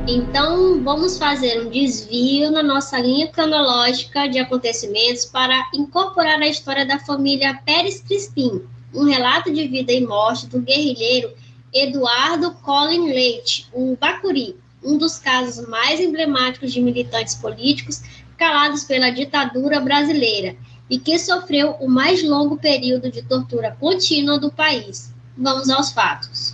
Então, 0.05 0.83
vamos 0.83 1.17
fazer 1.17 1.65
um 1.65 1.69
desvio 1.69 2.51
na 2.51 2.61
nossa 2.61 2.99
linha 2.99 3.29
cronológica 3.29 4.27
de 4.27 4.37
acontecimentos 4.37 5.23
para 5.23 5.69
incorporar 5.73 6.41
a 6.41 6.47
história 6.47 6.85
da 6.85 6.99
família 6.99 7.57
Pérez 7.65 8.01
Crispim, 8.01 8.63
um 8.93 9.05
relato 9.05 9.51
de 9.51 9.65
vida 9.65 9.93
e 9.93 10.05
morte 10.05 10.45
do 10.47 10.59
guerrilheiro 10.59 11.31
Eduardo 11.73 12.51
Colin 12.55 13.13
Leite, 13.13 13.65
o 13.71 13.95
Bacuri, 13.95 14.57
um 14.83 14.97
dos 14.97 15.17
casos 15.17 15.65
mais 15.69 16.01
emblemáticos 16.01 16.73
de 16.73 16.81
militantes 16.81 17.35
políticos 17.35 18.01
calados 18.37 18.83
pela 18.83 19.09
ditadura 19.09 19.79
brasileira 19.79 20.57
e 20.89 20.99
que 20.99 21.17
sofreu 21.17 21.77
o 21.79 21.89
mais 21.89 22.21
longo 22.21 22.57
período 22.57 23.09
de 23.09 23.21
tortura 23.21 23.75
contínua 23.79 24.37
do 24.37 24.51
país. 24.51 25.13
Vamos 25.37 25.69
aos 25.69 25.93
fatos. 25.93 26.52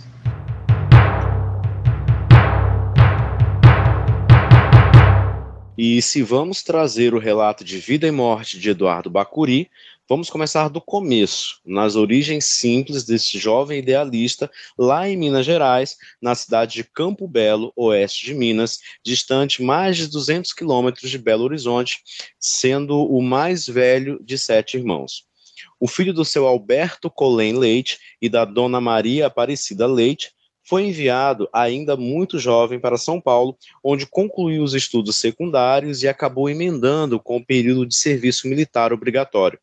E 5.82 6.02
se 6.02 6.22
vamos 6.22 6.62
trazer 6.62 7.14
o 7.14 7.18
relato 7.18 7.64
de 7.64 7.78
vida 7.78 8.06
e 8.06 8.10
morte 8.10 8.58
de 8.58 8.68
Eduardo 8.68 9.08
Bacuri, 9.08 9.70
vamos 10.06 10.28
começar 10.28 10.68
do 10.68 10.78
começo, 10.78 11.58
nas 11.64 11.96
origens 11.96 12.44
simples 12.44 13.02
desse 13.02 13.38
jovem 13.38 13.78
idealista, 13.78 14.50
lá 14.76 15.08
em 15.08 15.16
Minas 15.16 15.46
Gerais, 15.46 15.96
na 16.20 16.34
cidade 16.34 16.74
de 16.74 16.84
Campo 16.84 17.26
Belo, 17.26 17.72
oeste 17.74 18.26
de 18.26 18.34
Minas, 18.34 18.80
distante 19.02 19.62
mais 19.62 19.96
de 19.96 20.08
200 20.08 20.52
quilômetros 20.52 21.10
de 21.10 21.16
Belo 21.16 21.44
Horizonte, 21.44 22.00
sendo 22.38 22.98
o 22.98 23.22
mais 23.22 23.66
velho 23.66 24.22
de 24.22 24.36
sete 24.36 24.76
irmãos. 24.76 25.24
O 25.80 25.88
filho 25.88 26.12
do 26.12 26.26
seu 26.26 26.46
Alberto 26.46 27.08
Colém 27.08 27.56
Leite 27.56 27.98
e 28.20 28.28
da 28.28 28.44
dona 28.44 28.82
Maria 28.82 29.28
Aparecida 29.28 29.86
Leite 29.86 30.30
foi 30.70 30.86
enviado 30.86 31.48
ainda 31.52 31.96
muito 31.96 32.38
jovem 32.38 32.78
para 32.78 32.96
São 32.96 33.20
Paulo, 33.20 33.56
onde 33.82 34.06
concluiu 34.06 34.62
os 34.62 34.72
estudos 34.72 35.16
secundários 35.16 36.04
e 36.04 36.08
acabou 36.08 36.48
emendando 36.48 37.18
com 37.18 37.38
o 37.38 37.44
período 37.44 37.84
de 37.84 37.96
serviço 37.96 38.46
militar 38.46 38.92
obrigatório. 38.92 39.58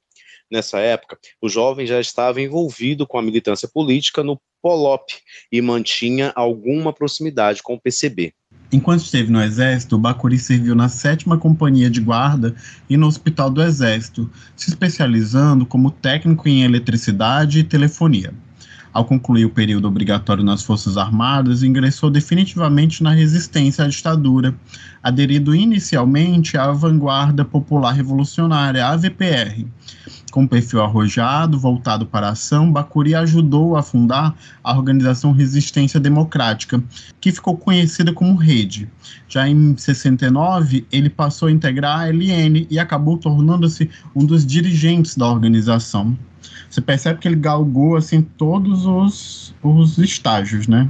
Nessa 0.51 0.79
época, 0.79 1.17
o 1.41 1.47
jovem 1.47 1.87
já 1.87 1.97
estava 2.01 2.41
envolvido 2.41 3.07
com 3.07 3.17
a 3.17 3.21
militância 3.21 3.69
política 3.69 4.21
no 4.21 4.37
POLOP 4.61 5.13
e 5.49 5.61
mantinha 5.61 6.33
alguma 6.35 6.91
proximidade 6.91 7.63
com 7.63 7.75
o 7.75 7.79
PCB. 7.79 8.33
Enquanto 8.69 9.05
esteve 9.05 9.31
no 9.31 9.41
Exército, 9.41 9.97
Bacuri 9.97 10.37
serviu 10.37 10.75
na 10.75 10.89
7 10.89 11.23
Companhia 11.39 11.89
de 11.89 12.01
Guarda 12.01 12.53
e 12.89 12.97
no 12.97 13.07
Hospital 13.07 13.49
do 13.49 13.63
Exército, 13.63 14.29
se 14.57 14.69
especializando 14.69 15.65
como 15.65 15.89
técnico 15.89 16.49
em 16.49 16.63
eletricidade 16.63 17.59
e 17.59 17.63
telefonia. 17.63 18.33
Ao 18.93 19.05
concluir 19.05 19.45
o 19.45 19.49
período 19.49 19.87
obrigatório 19.87 20.43
nas 20.43 20.63
Forças 20.63 20.97
Armadas, 20.97 21.61
ingressou 21.61 22.09
definitivamente 22.09 23.03
na 23.03 23.11
resistência 23.11 23.85
à 23.85 23.87
ditadura, 23.87 24.55
aderido 25.03 25.53
inicialmente 25.53 26.57
à 26.57 26.71
Vanguarda 26.71 27.45
Popular 27.45 27.91
Revolucionária, 27.91 28.87
AVPR. 28.87 29.65
Com 30.31 30.45
perfil 30.45 30.81
arrojado, 30.81 31.57
voltado 31.57 32.05
para 32.05 32.27
a 32.27 32.31
ação, 32.31 32.71
Bacuri 32.71 33.15
ajudou 33.15 33.77
a 33.77 33.83
fundar 33.83 34.35
a 34.63 34.75
organização 34.75 35.31
Resistência 35.31 35.99
Democrática, 35.99 36.83
que 37.19 37.31
ficou 37.31 37.55
conhecida 37.57 38.11
como 38.11 38.35
Rede. 38.35 38.89
Já 39.27 39.47
em 39.47 39.75
69, 39.77 40.85
ele 40.91 41.09
passou 41.09 41.47
a 41.47 41.51
integrar 41.51 42.01
a 42.01 42.09
LN 42.09 42.67
e 42.69 42.77
acabou 42.77 43.17
tornando-se 43.17 43.89
um 44.15 44.25
dos 44.25 44.45
dirigentes 44.45 45.15
da 45.15 45.27
organização 45.27 46.17
você 46.77 46.81
percebe 46.81 47.19
que 47.19 47.27
ele 47.27 47.35
galgou 47.35 47.95
assim 47.95 48.21
todos 48.21 48.85
os, 48.85 49.55
os 49.63 49.97
estágios, 49.97 50.67
né? 50.67 50.89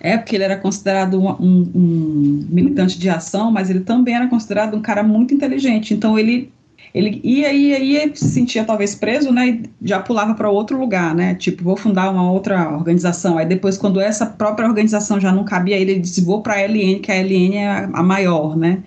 É, 0.00 0.16
porque 0.16 0.34
ele 0.34 0.44
era 0.44 0.56
considerado 0.56 1.20
um, 1.20 1.28
um, 1.32 1.70
um, 1.74 2.46
militante 2.48 2.98
de 2.98 3.10
ação, 3.10 3.52
mas 3.52 3.68
ele 3.68 3.80
também 3.80 4.14
era 4.14 4.28
considerado 4.28 4.74
um 4.74 4.80
cara 4.80 5.02
muito 5.02 5.34
inteligente. 5.34 5.92
Então 5.92 6.18
ele 6.18 6.50
ele 6.92 7.20
ia, 7.22 7.52
ia, 7.52 7.78
ia, 7.78 8.16
se 8.16 8.28
sentia 8.30 8.64
talvez 8.64 8.96
preso, 8.96 9.30
né, 9.30 9.48
e 9.48 9.70
já 9.80 10.00
pulava 10.00 10.34
para 10.34 10.50
outro 10.50 10.76
lugar, 10.76 11.14
né, 11.14 11.36
tipo, 11.36 11.62
vou 11.62 11.76
fundar 11.76 12.10
uma 12.10 12.32
outra 12.32 12.68
organização. 12.72 13.38
Aí 13.38 13.46
depois, 13.46 13.78
quando 13.78 14.00
essa 14.00 14.26
própria 14.26 14.66
organização 14.66 15.20
já 15.20 15.30
não 15.30 15.44
cabia 15.44 15.76
ele, 15.76 16.00
disse, 16.00 16.20
vou 16.24 16.42
para 16.42 16.54
a 16.54 16.62
LN, 16.66 16.98
que 16.98 17.12
a 17.12 17.14
LN 17.14 17.56
é 17.58 17.88
a 17.92 18.02
maior, 18.02 18.56
né. 18.56 18.82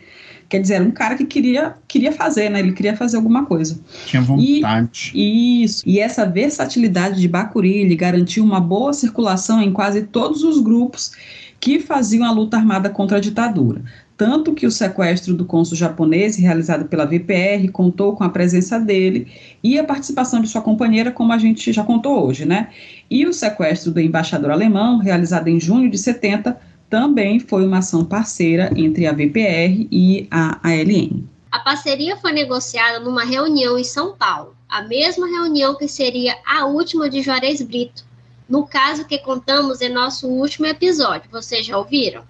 Quer 0.50 0.60
dizer, 0.60 0.76
era 0.76 0.84
um 0.84 0.92
cara 0.92 1.16
que 1.16 1.26
queria, 1.26 1.76
queria 1.88 2.12
fazer, 2.12 2.50
né? 2.50 2.60
Ele 2.60 2.74
queria 2.74 2.96
fazer 2.96 3.18
alguma 3.18 3.46
coisa. 3.46 3.80
Tinha 4.06 4.22
vontade. 4.22 5.12
E, 5.14 5.64
isso. 5.64 5.84
E 5.86 6.00
essa 6.00 6.26
versatilidade 6.26 7.20
de 7.20 7.28
Bacuri 7.28 7.84
lhe 7.84 7.96
garantiu 7.96 8.44
uma 8.44 8.60
boa 8.60 8.94
circulação 8.94 9.62
em 9.62 9.72
quase 9.72 10.04
todos 10.04 10.44
os 10.44 10.60
grupos 10.60 11.12
que 11.60 11.80
faziam 11.80 12.26
a 12.26 12.32
luta 12.32 12.58
armada 12.58 12.90
contra 12.90 13.18
a 13.18 13.22
ditadura. 13.22 13.82
Tanto 14.16 14.54
que 14.54 14.68
o 14.68 14.72
sequestro 14.72 15.34
do 15.34 15.44
cônsul 15.44 15.76
japonês, 15.76 16.36
realizado 16.36 16.86
pela 16.86 17.06
VPR, 17.06 17.68
contou 17.72 18.16
com 18.16 18.24
a 18.24 18.30
presença 18.30 18.80
dele 18.80 19.28
e 19.64 19.80
a 19.80 19.84
participação 19.84 20.40
de 20.42 20.48
sua 20.48 20.62
companheira, 20.62 21.12
como 21.12 21.34
a 21.34 21.38
gente 21.38 21.74
já 21.74 21.84
contou 21.84 22.28
hoje, 22.28 22.46
né? 22.46 22.70
E 23.10 23.26
o 23.26 23.34
sequestro 23.34 23.92
do 23.92 24.00
embaixador 24.00 24.52
alemão, 24.52 25.00
realizado 25.00 25.48
em 25.48 25.60
junho 25.60 25.90
de 25.90 25.98
70, 25.98 26.56
também 26.94 27.40
foi 27.40 27.66
uma 27.66 27.80
ação 27.80 28.06
parceira 28.06 28.70
entre 28.78 29.08
a 29.08 29.12
VPR 29.12 29.88
e 29.92 30.28
a 30.30 30.60
ALN. 30.62 31.24
A 31.52 31.58
parceria 31.58 32.16
foi 32.18 32.32
negociada 32.32 33.00
numa 33.00 33.26
reunião 33.26 33.80
em 33.80 33.84
São 33.84 34.16
Paulo, 34.16 34.56
a 34.70 34.84
mesma 34.84 35.26
reunião 35.26 35.76
que 35.76 35.88
seria 35.88 36.38
a 36.46 36.68
última 36.68 37.10
de 37.10 37.24
Juarez 37.24 37.64
Brito, 37.64 38.06
no 38.48 38.68
caso 38.68 39.08
que 39.08 39.18
contamos 39.18 39.82
em 39.82 39.90
nosso 39.90 40.28
último 40.28 40.68
episódio. 40.68 41.32
Vocês 41.32 41.66
já 41.66 41.76
ouviram? 41.80 42.24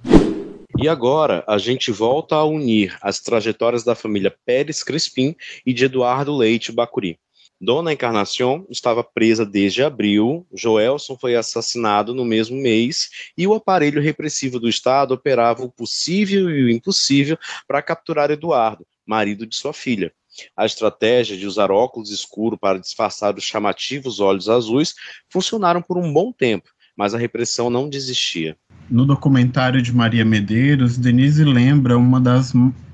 E 0.80 0.88
agora 0.88 1.44
a 1.46 1.58
gente 1.58 1.92
volta 1.92 2.36
a 2.36 2.46
unir 2.46 2.98
as 3.02 3.20
trajetórias 3.20 3.84
da 3.84 3.96
família 3.96 4.34
Pérez 4.46 4.82
Crispim 4.82 5.36
e 5.66 5.74
de 5.74 5.84
Eduardo 5.84 6.34
Leite 6.34 6.72
Bacuri. 6.72 7.20
Dona 7.64 7.94
Encarnação 7.94 8.68
estava 8.70 9.02
presa 9.02 9.46
desde 9.46 9.82
abril, 9.82 10.46
Joelson 10.54 11.18
foi 11.18 11.34
assassinado 11.34 12.14
no 12.14 12.26
mesmo 12.26 12.58
mês 12.58 13.10
e 13.38 13.48
o 13.48 13.54
aparelho 13.54 14.02
repressivo 14.02 14.60
do 14.60 14.68
Estado 14.68 15.14
operava 15.14 15.64
o 15.64 15.72
possível 15.72 16.50
e 16.50 16.66
o 16.66 16.70
impossível 16.70 17.38
para 17.66 17.82
capturar 17.82 18.30
Eduardo, 18.30 18.86
marido 19.06 19.48
de 19.48 19.56
sua 19.56 19.72
filha. 19.72 20.12
A 20.58 20.66
estratégia 20.66 21.38
de 21.38 21.48
usar 21.48 21.72
óculos 21.72 22.10
escuros 22.10 22.60
para 22.60 22.80
disfarçar 22.80 23.34
os 23.38 23.46
chamativos 23.46 24.20
olhos 24.20 24.50
azuis 24.50 24.94
funcionaram 25.30 25.82
por 25.82 25.98
um 25.98 26.12
bom 26.12 26.34
tempo, 26.34 26.70
mas 26.98 27.16
a 27.16 27.18
repressão 27.18 27.70
não 27.70 27.88
desistia. 27.88 28.58
No 28.90 29.06
documentário 29.06 29.82
de 29.82 29.94
Maria 29.94 30.26
Medeiros, 30.26 30.98
Denise 30.98 31.46
lembra 31.46 31.98
uma 31.98 32.20
das 32.20 32.52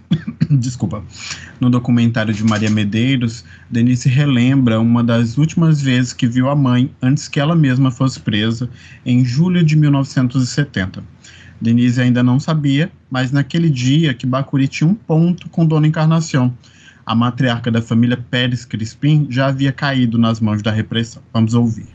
Desculpa. 0.49 1.03
No 1.59 1.69
documentário 1.69 2.33
de 2.33 2.43
Maria 2.43 2.69
Medeiros, 2.69 3.45
Denise 3.69 4.09
relembra 4.09 4.79
uma 4.79 5.03
das 5.03 5.37
últimas 5.37 5.81
vezes 5.81 6.13
que 6.13 6.27
viu 6.27 6.49
a 6.49 6.55
mãe 6.55 6.91
antes 7.01 7.27
que 7.27 7.39
ela 7.39 7.55
mesma 7.55 7.91
fosse 7.91 8.19
presa, 8.19 8.69
em 9.05 9.23
julho 9.23 9.63
de 9.63 9.75
1970. 9.75 11.03
Denise 11.61 12.01
ainda 12.01 12.23
não 12.23 12.39
sabia, 12.39 12.91
mas 13.09 13.31
naquele 13.31 13.69
dia 13.69 14.13
que 14.13 14.25
Bacuri 14.25 14.67
tinha 14.67 14.89
um 14.89 14.95
ponto 14.95 15.49
com 15.49 15.65
Dona 15.65 15.87
Encarnação. 15.87 16.53
A 17.05 17.13
matriarca 17.15 17.71
da 17.71 17.81
família 17.81 18.17
Pérez 18.17 18.65
Crispim 18.65 19.27
já 19.29 19.47
havia 19.47 19.71
caído 19.71 20.17
nas 20.17 20.39
mãos 20.39 20.61
da 20.61 20.71
repressão. 20.71 21.21
Vamos 21.33 21.53
ouvir. 21.53 21.87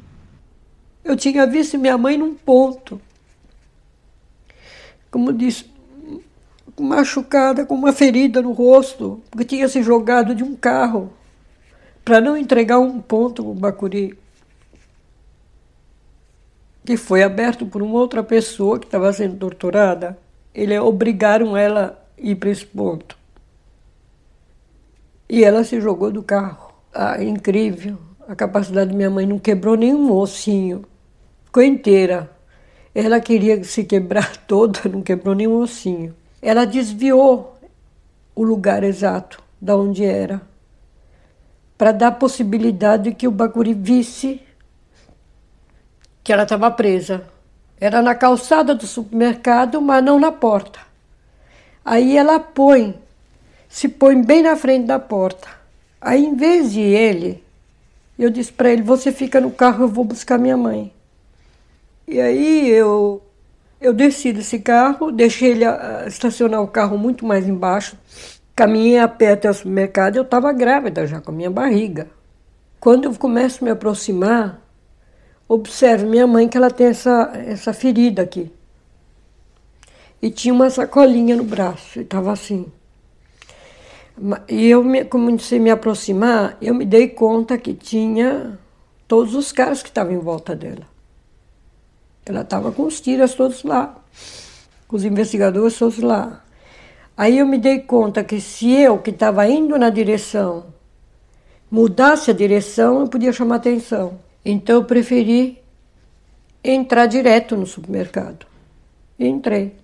Eu 1.05 1.17
tinha 1.17 1.47
visto 1.47 1.79
minha 1.79 1.97
mãe 1.97 2.19
num 2.19 2.35
ponto. 2.35 3.01
Como 5.11 5.33
disse, 5.33 5.67
machucada, 6.83 7.65
com 7.65 7.75
uma 7.75 7.93
ferida 7.93 8.43
no 8.43 8.53
rosto, 8.53 9.23
porque 9.31 9.45
tinha 9.45 9.69
se 9.69 9.83
jogado 9.83 10.35
de 10.35 10.43
um 10.43 10.57
carro 10.57 11.13
para 12.05 12.21
não 12.21 12.37
entregar 12.37 12.79
um 12.79 13.01
ponto 13.01 13.43
no 13.43 13.55
Bacuri, 13.55 14.19
que 16.85 16.97
foi 16.97 17.23
aberto 17.23 17.65
por 17.65 17.83
uma 17.83 17.99
outra 17.99 18.23
pessoa 18.23 18.79
que 18.79 18.87
estava 18.87 19.13
sendo 19.13 19.37
torturada. 19.37 20.19
Eles 20.55 20.79
obrigaram 20.81 21.57
ela 21.57 21.99
a 22.19 22.21
ir 22.21 22.35
para 22.35 22.51
esse 22.51 22.67
ponto. 22.67 23.17
E 25.29 25.43
ela 25.43 25.65
se 25.65 25.81
jogou 25.81 26.13
do 26.13 26.23
carro. 26.23 26.75
Ah, 26.93 27.23
incrível. 27.23 27.97
A 28.29 28.37
capacidade 28.37 28.91
da 28.91 28.97
minha 28.97 29.11
mãe 29.11 29.27
não 29.27 29.39
quebrou 29.39 29.77
nenhum 29.77 30.13
ossinho. 30.13 30.85
Ficou 31.47 31.63
inteira. 31.63 32.31
Ela 32.95 33.19
queria 33.19 33.65
se 33.65 33.83
quebrar 33.85 34.37
toda, 34.47 34.81
não 34.89 35.01
quebrou 35.01 35.35
nenhum 35.35 35.57
ossinho 35.57 36.15
ela 36.45 36.67
desviou 36.67 37.59
o 38.35 38.43
lugar 38.43 38.85
exato 38.85 39.43
da 39.59 39.75
onde 39.75 40.05
era, 40.05 40.43
para 41.79 41.91
dar 41.91 42.13
possibilidade 42.13 43.15
que 43.15 43.27
o 43.27 43.31
Bacuri 43.31 43.73
visse 43.73 44.43
que 46.23 46.33
ela 46.33 46.43
estava 46.43 46.71
presa. 46.71 47.25
Era 47.81 48.03
na 48.03 48.15
calçada 48.15 48.75
do 48.75 48.87
supermercado, 48.87 49.81
mas 49.81 50.05
não 50.05 50.21
na 50.21 50.31
porta. 50.31 50.81
Aí 51.83 52.17
ela 52.17 52.39
põe, 52.39 52.95
se 53.67 53.89
põe 53.89 54.21
bem 54.23 54.43
na 54.43 54.55
frente 54.55 54.87
da 54.87 54.99
porta. 54.99 55.49
Aí, 55.99 56.25
em 56.25 56.37
vez 56.37 56.73
de 56.73 56.81
ele, 56.81 57.43
eu 58.19 58.29
disse 58.29 58.53
para 58.53 58.71
ele: 58.71 58.83
Você 58.83 59.11
fica 59.11 59.41
no 59.41 59.51
carro, 59.51 59.85
eu 59.85 59.89
vou 59.89 60.05
buscar 60.05 60.39
minha 60.39 60.57
mãe. 60.57 60.93
E 62.07 62.21
aí 62.21 62.69
eu 62.69 63.23
eu 63.85 63.93
desci 63.93 64.33
desse 64.33 64.59
carro, 64.61 65.13
deixei 65.13 65.51
ele 65.51 65.69
uh, 65.69 66.09
estacionar 66.09 66.63
o 66.63 66.69
carro 66.69 66.97
muito 66.97 67.27
mais 67.27 67.47
embaixo, 67.47 67.99
caminhei 68.57 68.99
a 68.99 69.07
pé 69.07 69.33
até 69.33 69.51
o 69.51 69.53
supermercado, 69.53 70.17
eu 70.17 70.23
estava 70.23 70.51
grávida 70.55 71.07
já 71.07 71.21
com 71.21 71.31
a 71.31 71.35
minha 71.35 71.51
barriga. 71.51 72.09
Quando 72.81 73.05
eu 73.05 73.15
começo 73.15 73.63
a 73.63 73.65
me 73.67 73.71
aproximar, 73.71 74.63
observo 75.47 76.07
minha 76.07 76.27
mãe 76.27 76.49
que 76.49 76.57
ela 76.57 76.71
tem 76.71 76.87
essa, 76.87 77.31
essa 77.47 77.75
ferida 77.75 78.23
aqui. 78.23 78.51
E 80.23 80.31
tinha 80.31 80.55
uma 80.55 80.71
sacolinha 80.71 81.37
no 81.37 81.45
braço, 81.45 81.99
e 81.99 82.03
estava 82.03 82.33
assim. 82.33 82.73
E 84.49 84.67
eu 84.71 84.83
me, 84.83 85.05
comecei 85.05 85.59
a 85.59 85.63
me 85.63 85.71
aproximar, 85.71 86.57
eu 86.63 86.75
me 86.75 86.87
dei 86.87 87.09
conta 87.09 87.59
que 87.59 87.75
tinha 87.75 88.59
todos 89.07 89.35
os 89.35 89.53
caras 89.53 89.83
que 89.83 89.91
estavam 89.91 90.15
em 90.15 90.19
volta 90.19 90.57
dela. 90.57 90.94
Ela 92.27 92.41
estava 92.41 92.73
com 92.73 92.85
os 92.85 93.01
tiras 93.01 93.35
todos 93.35 93.63
lá, 93.63 93.95
com 94.89 94.97
os 94.97 95.05
investigadores 95.05 95.79
todos 95.79 95.99
lá. 95.99 96.43
Aí 97.17 97.39
eu 97.39 97.47
me 97.47 97.59
dei 97.59 97.81
conta 97.81 98.25
que 98.25 98.41
se 98.41 98.71
eu, 98.73 98.99
que 98.99 99.11
estava 99.11 99.47
indo 99.47 99.79
na 99.79 99.91
direção, 99.91 100.67
mudasse 101.71 102.31
a 102.31 102.35
direção, 102.35 103.01
eu 103.01 103.09
podia 103.09 103.33
chamar 103.33 103.57
atenção. 103.57 104.19
Então 104.45 104.77
eu 104.77 104.85
preferi 104.85 105.63
entrar 106.63 107.07
direto 107.07 107.57
no 107.57 107.67
supermercado. 107.67 108.47
Entrei, 109.19 109.77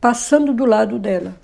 passando 0.00 0.52
do 0.54 0.64
lado 0.64 0.98
dela. 0.98 1.34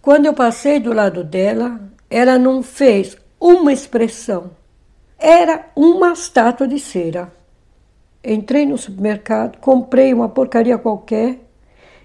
Quando 0.00 0.26
eu 0.26 0.34
passei 0.34 0.80
do 0.80 0.92
lado 0.92 1.22
dela, 1.22 1.80
ela 2.08 2.38
não 2.38 2.62
fez 2.62 3.16
uma 3.38 3.72
expressão. 3.72 4.50
Era 5.18 5.66
uma 5.76 6.12
estátua 6.12 6.66
de 6.66 6.78
cera. 6.78 7.30
Entrei 8.24 8.66
no 8.66 8.78
supermercado, 8.78 9.58
comprei 9.58 10.14
uma 10.14 10.28
porcaria 10.28 10.78
qualquer, 10.78 11.40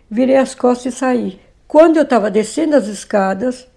virei 0.10 0.38
as 0.38 0.56
costas 0.56 0.94
e 0.94 0.98
saí. 0.98 1.40
Quando 1.68 1.98
eu 1.98 2.04
estava 2.04 2.32
descendo 2.32 2.76
as 2.76 2.88
escadas, 2.88 3.68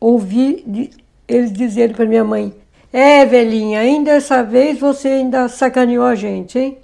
ouvi 0.00 0.90
eles 1.28 1.52
dizerem 1.52 1.94
para 1.94 2.06
minha 2.06 2.24
mãe: 2.24 2.54
É, 2.92 3.24
velhinha, 3.24 3.80
ainda 3.80 4.12
dessa 4.12 4.42
vez 4.42 4.80
você 4.80 5.08
ainda 5.08 5.48
sacaneou 5.48 6.04
a 6.04 6.14
gente, 6.14 6.58
hein? 6.58 6.78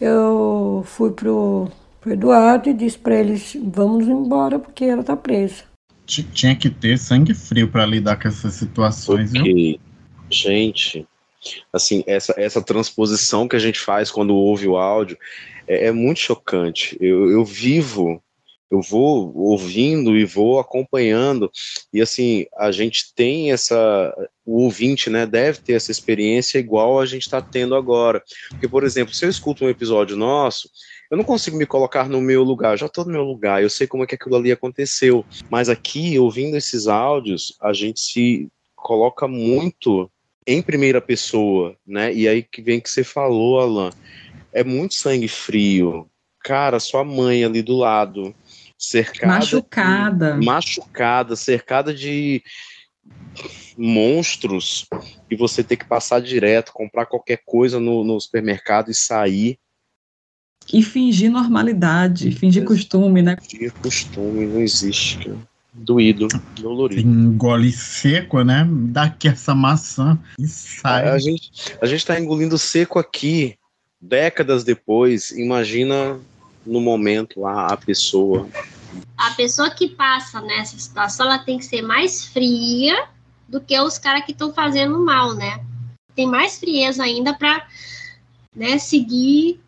Eu 0.00 0.82
fui 0.86 1.12
pro, 1.12 1.68
pro 2.00 2.12
Eduardo 2.12 2.68
e 2.68 2.74
disse 2.74 2.98
para 2.98 3.14
eles: 3.14 3.56
Vamos 3.62 4.08
embora 4.08 4.58
porque 4.58 4.84
ela 4.84 5.02
está 5.02 5.16
presa 5.16 5.72
tinha 6.06 6.54
que 6.54 6.68
ter 6.68 6.98
sangue 6.98 7.32
frio 7.32 7.68
para 7.68 7.86
lidar 7.86 8.20
com 8.20 8.28
essas 8.28 8.54
situações, 8.54 9.32
Porque, 9.32 9.52
viu? 9.52 9.80
Gente, 10.30 11.06
assim, 11.72 12.02
essa, 12.06 12.34
essa 12.36 12.62
transposição 12.62 13.48
que 13.48 13.56
a 13.56 13.58
gente 13.58 13.78
faz 13.78 14.10
quando 14.10 14.34
ouve 14.34 14.66
o 14.66 14.76
áudio 14.76 15.18
é, 15.66 15.86
é 15.86 15.92
muito 15.92 16.20
chocante. 16.20 16.96
Eu, 17.00 17.30
eu 17.30 17.44
vivo, 17.44 18.22
eu 18.70 18.80
vou 18.80 19.32
ouvindo 19.36 20.16
e 20.16 20.24
vou 20.24 20.58
acompanhando, 20.58 21.50
e 21.92 22.00
assim, 22.00 22.46
a 22.56 22.72
gente 22.72 23.14
tem 23.14 23.52
essa. 23.52 24.14
O 24.44 24.64
ouvinte, 24.64 25.08
né, 25.08 25.24
deve 25.24 25.60
ter 25.60 25.74
essa 25.74 25.92
experiência 25.92 26.58
igual 26.58 26.98
a 26.98 27.06
gente 27.06 27.22
está 27.22 27.40
tendo 27.40 27.76
agora. 27.76 28.20
Porque, 28.50 28.66
por 28.66 28.82
exemplo, 28.82 29.14
se 29.14 29.24
eu 29.24 29.30
escuto 29.30 29.64
um 29.64 29.68
episódio 29.68 30.16
nosso, 30.16 30.68
eu 31.08 31.16
não 31.16 31.22
consigo 31.22 31.56
me 31.56 31.66
colocar 31.66 32.08
no 32.08 32.20
meu 32.20 32.42
lugar, 32.42 32.76
já 32.76 32.86
estou 32.86 33.04
no 33.04 33.12
meu 33.12 33.22
lugar, 33.22 33.62
eu 33.62 33.70
sei 33.70 33.86
como 33.86 34.02
é 34.02 34.06
que 34.06 34.14
aquilo 34.14 34.34
ali 34.34 34.50
aconteceu. 34.50 35.24
Mas 35.50 35.68
aqui, 35.68 36.18
ouvindo 36.18 36.56
esses 36.56 36.88
áudios, 36.88 37.56
a 37.60 37.72
gente 37.72 38.00
se 38.00 38.48
coloca 38.74 39.28
muito 39.28 40.10
em 40.46 40.62
primeira 40.62 41.00
pessoa, 41.00 41.76
né? 41.86 42.12
E 42.12 42.28
aí 42.28 42.42
que 42.42 42.62
vem 42.62 42.80
que 42.80 42.90
você 42.90 43.04
falou, 43.04 43.60
Alan. 43.60 43.90
É 44.52 44.62
muito 44.62 44.94
sangue 44.94 45.28
frio. 45.28 46.08
Cara, 46.44 46.78
sua 46.80 47.04
mãe 47.04 47.44
ali 47.44 47.62
do 47.62 47.76
lado, 47.76 48.34
cercada. 48.76 49.34
Machucada. 49.34 50.38
De, 50.38 50.44
machucada, 50.44 51.36
cercada 51.36 51.94
de 51.94 52.42
monstros 53.76 54.86
e 55.30 55.36
você 55.36 55.64
ter 55.64 55.76
que 55.76 55.86
passar 55.86 56.20
direto, 56.20 56.72
comprar 56.72 57.06
qualquer 57.06 57.40
coisa 57.44 57.80
no, 57.80 58.04
no 58.04 58.20
supermercado 58.20 58.90
e 58.90 58.94
sair. 58.94 59.58
E 60.72 60.82
fingir 60.82 61.30
normalidade, 61.30 62.30
fingir 62.32 62.64
costume, 62.64 63.22
né? 63.22 63.36
Fingir 63.40 63.72
costume 63.74 64.46
não 64.46 64.60
existe, 64.60 65.18
cara. 65.18 65.51
Doído, 65.74 66.28
dolorido. 66.60 67.08
Engole 67.08 67.72
seco, 67.72 68.42
né? 68.42 68.68
Dá 68.68 69.04
aqui 69.04 69.28
essa 69.28 69.54
maçã 69.54 70.18
e 70.38 70.46
sai. 70.46 71.08
A 71.08 71.18
gente, 71.18 71.50
a 71.80 71.86
gente 71.86 72.04
tá 72.04 72.20
engolindo 72.20 72.58
seco 72.58 72.98
aqui, 72.98 73.56
décadas 73.98 74.64
depois. 74.64 75.30
Imagina 75.30 76.20
no 76.66 76.80
momento 76.80 77.40
lá 77.40 77.68
a 77.68 77.76
pessoa. 77.76 78.46
A 79.16 79.30
pessoa 79.30 79.70
que 79.70 79.88
passa 79.88 80.42
nessa 80.42 80.78
situação, 80.78 81.26
ela 81.26 81.38
tem 81.38 81.58
que 81.58 81.64
ser 81.64 81.80
mais 81.80 82.26
fria 82.26 83.08
do 83.48 83.60
que 83.60 83.78
os 83.80 83.98
caras 83.98 84.24
que 84.26 84.32
estão 84.32 84.52
fazendo 84.52 85.02
mal, 85.02 85.34
né? 85.34 85.64
Tem 86.14 86.26
mais 86.26 86.58
frieza 86.58 87.02
ainda 87.02 87.32
para 87.32 87.66
né, 88.54 88.76
seguir 88.78 89.58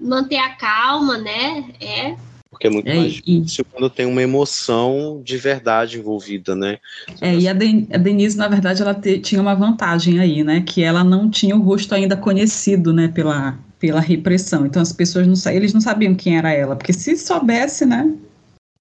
manter 0.00 0.38
a 0.38 0.54
calma, 0.54 1.18
né? 1.18 1.72
É. 1.80 2.16
Porque 2.56 2.68
é 2.68 2.70
muito 2.70 2.88
é, 2.88 2.94
mais 2.94 3.12
difícil 3.12 3.64
e... 3.68 3.72
quando 3.72 3.90
tem 3.90 4.06
uma 4.06 4.22
emoção 4.22 5.20
de 5.22 5.36
verdade 5.36 5.98
envolvida, 5.98 6.56
né? 6.56 6.78
É, 7.20 7.34
e 7.34 7.46
a, 7.46 7.52
Den 7.52 7.86
a 7.92 7.98
Denise, 7.98 8.36
na 8.38 8.48
verdade, 8.48 8.80
ela 8.80 8.94
te, 8.94 9.18
tinha 9.18 9.42
uma 9.42 9.54
vantagem 9.54 10.18
aí, 10.18 10.42
né? 10.42 10.62
Que 10.66 10.82
ela 10.82 11.04
não 11.04 11.28
tinha 11.28 11.54
o 11.54 11.60
rosto 11.60 11.94
ainda 11.94 12.16
conhecido, 12.16 12.94
né? 12.94 13.08
Pela, 13.08 13.58
pela 13.78 14.00
repressão. 14.00 14.64
Então 14.64 14.80
as 14.80 14.90
pessoas 14.90 15.26
não 15.26 15.52
eles 15.52 15.74
não 15.74 15.82
sabiam 15.82 16.14
quem 16.14 16.38
era 16.38 16.50
ela, 16.50 16.74
porque 16.74 16.94
se 16.94 17.14
soubesse, 17.18 17.84
né? 17.84 18.10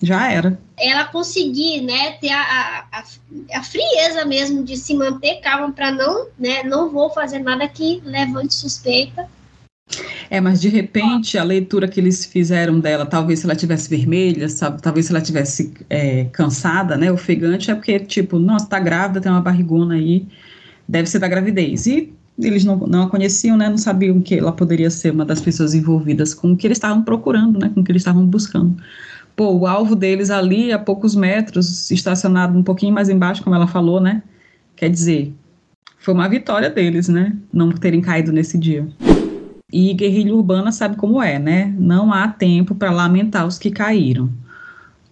Já 0.02 0.32
era. 0.32 0.58
Ela 0.78 1.06
conseguir, 1.06 1.82
né, 1.82 2.14
ter 2.14 2.30
a, 2.30 2.86
a, 2.92 3.04
a 3.54 3.64
frieza 3.64 4.26
mesmo 4.26 4.64
de 4.64 4.76
se 4.78 4.94
manter 4.94 5.40
calma 5.40 5.72
para 5.72 5.92
não, 5.92 6.28
né, 6.38 6.64
não 6.64 6.90
vou 6.90 7.10
fazer 7.10 7.40
nada 7.40 7.68
que 7.68 8.02
levante 8.06 8.54
suspeita 8.54 9.28
é, 10.30 10.42
mas 10.42 10.60
de 10.60 10.70
repente 10.70 11.38
a 11.38 11.44
leitura 11.44 11.88
que 11.88 12.00
eles 12.00 12.26
fizeram 12.26 12.80
dela, 12.80 13.06
talvez 13.06 13.40
se 13.40 13.46
ela 13.46 13.56
tivesse 13.56 13.90
vermelha, 13.90 14.50
sabe, 14.50 14.82
talvez 14.82 15.06
se 15.06 15.12
ela 15.12 15.22
tivesse 15.22 15.74
é, 15.90 16.26
cansada, 16.26 16.98
né, 16.98 17.12
ofegante, 17.12 17.72
é 17.72 17.76
porque, 17.76 18.00
tipo, 18.00 18.40
nossa, 18.40 18.68
tá 18.68 18.80
grávida, 18.80 19.22
tem 19.22 19.32
uma 19.32 19.42
barrigona 19.42 19.96
aí, 19.96 20.28
deve 20.88 21.08
ser 21.10 21.20
da 21.20 21.28
gravidez. 21.28 21.86
E 21.86 22.14
eles 22.38 22.66
não, 22.66 22.76
não 22.78 23.04
a 23.04 23.10
conheciam, 23.10 23.56
né, 23.56 23.70
não 23.70 23.78
sabiam 23.78 24.20
que 24.22 24.36
ela 24.36 24.52
poderia 24.52 24.90
ser 24.90 25.12
uma 25.12 25.26
das 25.26 25.40
pessoas 25.42 25.74
envolvidas 25.74 26.34
com 26.34 26.52
o 26.52 26.58
que 26.58 26.68
eles 26.68 26.78
estavam 26.78 27.04
procurando, 27.04 27.60
né, 27.60 27.70
com 27.74 27.82
o 27.82 27.84
que 27.84 27.92
eles 27.92 28.02
estavam 28.02 28.26
buscando. 28.26 28.76
Pô, 29.36 29.52
o 29.52 29.68
alvo 29.68 29.96
deles 29.96 30.30
ali, 30.30 30.72
a 30.72 30.80
poucos 30.80 31.16
metros, 31.16 31.92
estacionado 31.92 32.58
um 32.58 32.64
pouquinho 32.64 32.94
mais 32.94 33.10
embaixo, 33.10 33.44
como 33.44 33.56
ela 33.56 33.68
falou, 33.68 34.02
né, 34.02 34.24
quer 34.76 34.90
dizer, 34.90 35.34
foi 36.00 36.14
uma 36.14 36.28
vitória 36.28 36.70
deles, 36.70 37.08
né, 37.08 37.36
não 37.54 37.72
terem 37.72 38.02
caído 38.02 38.32
nesse 38.32 38.58
dia. 38.58 38.88
E 39.78 39.94
guerrilha 39.94 40.34
urbana 40.34 40.72
sabe 40.72 40.96
como 40.96 41.22
é, 41.22 41.38
né? 41.38 41.76
Não 41.78 42.14
há 42.14 42.30
tempo 42.30 42.74
para 42.74 42.92
lamentar 42.92 43.46
os 43.46 43.60
que 43.60 43.70
caíram. 43.70 44.30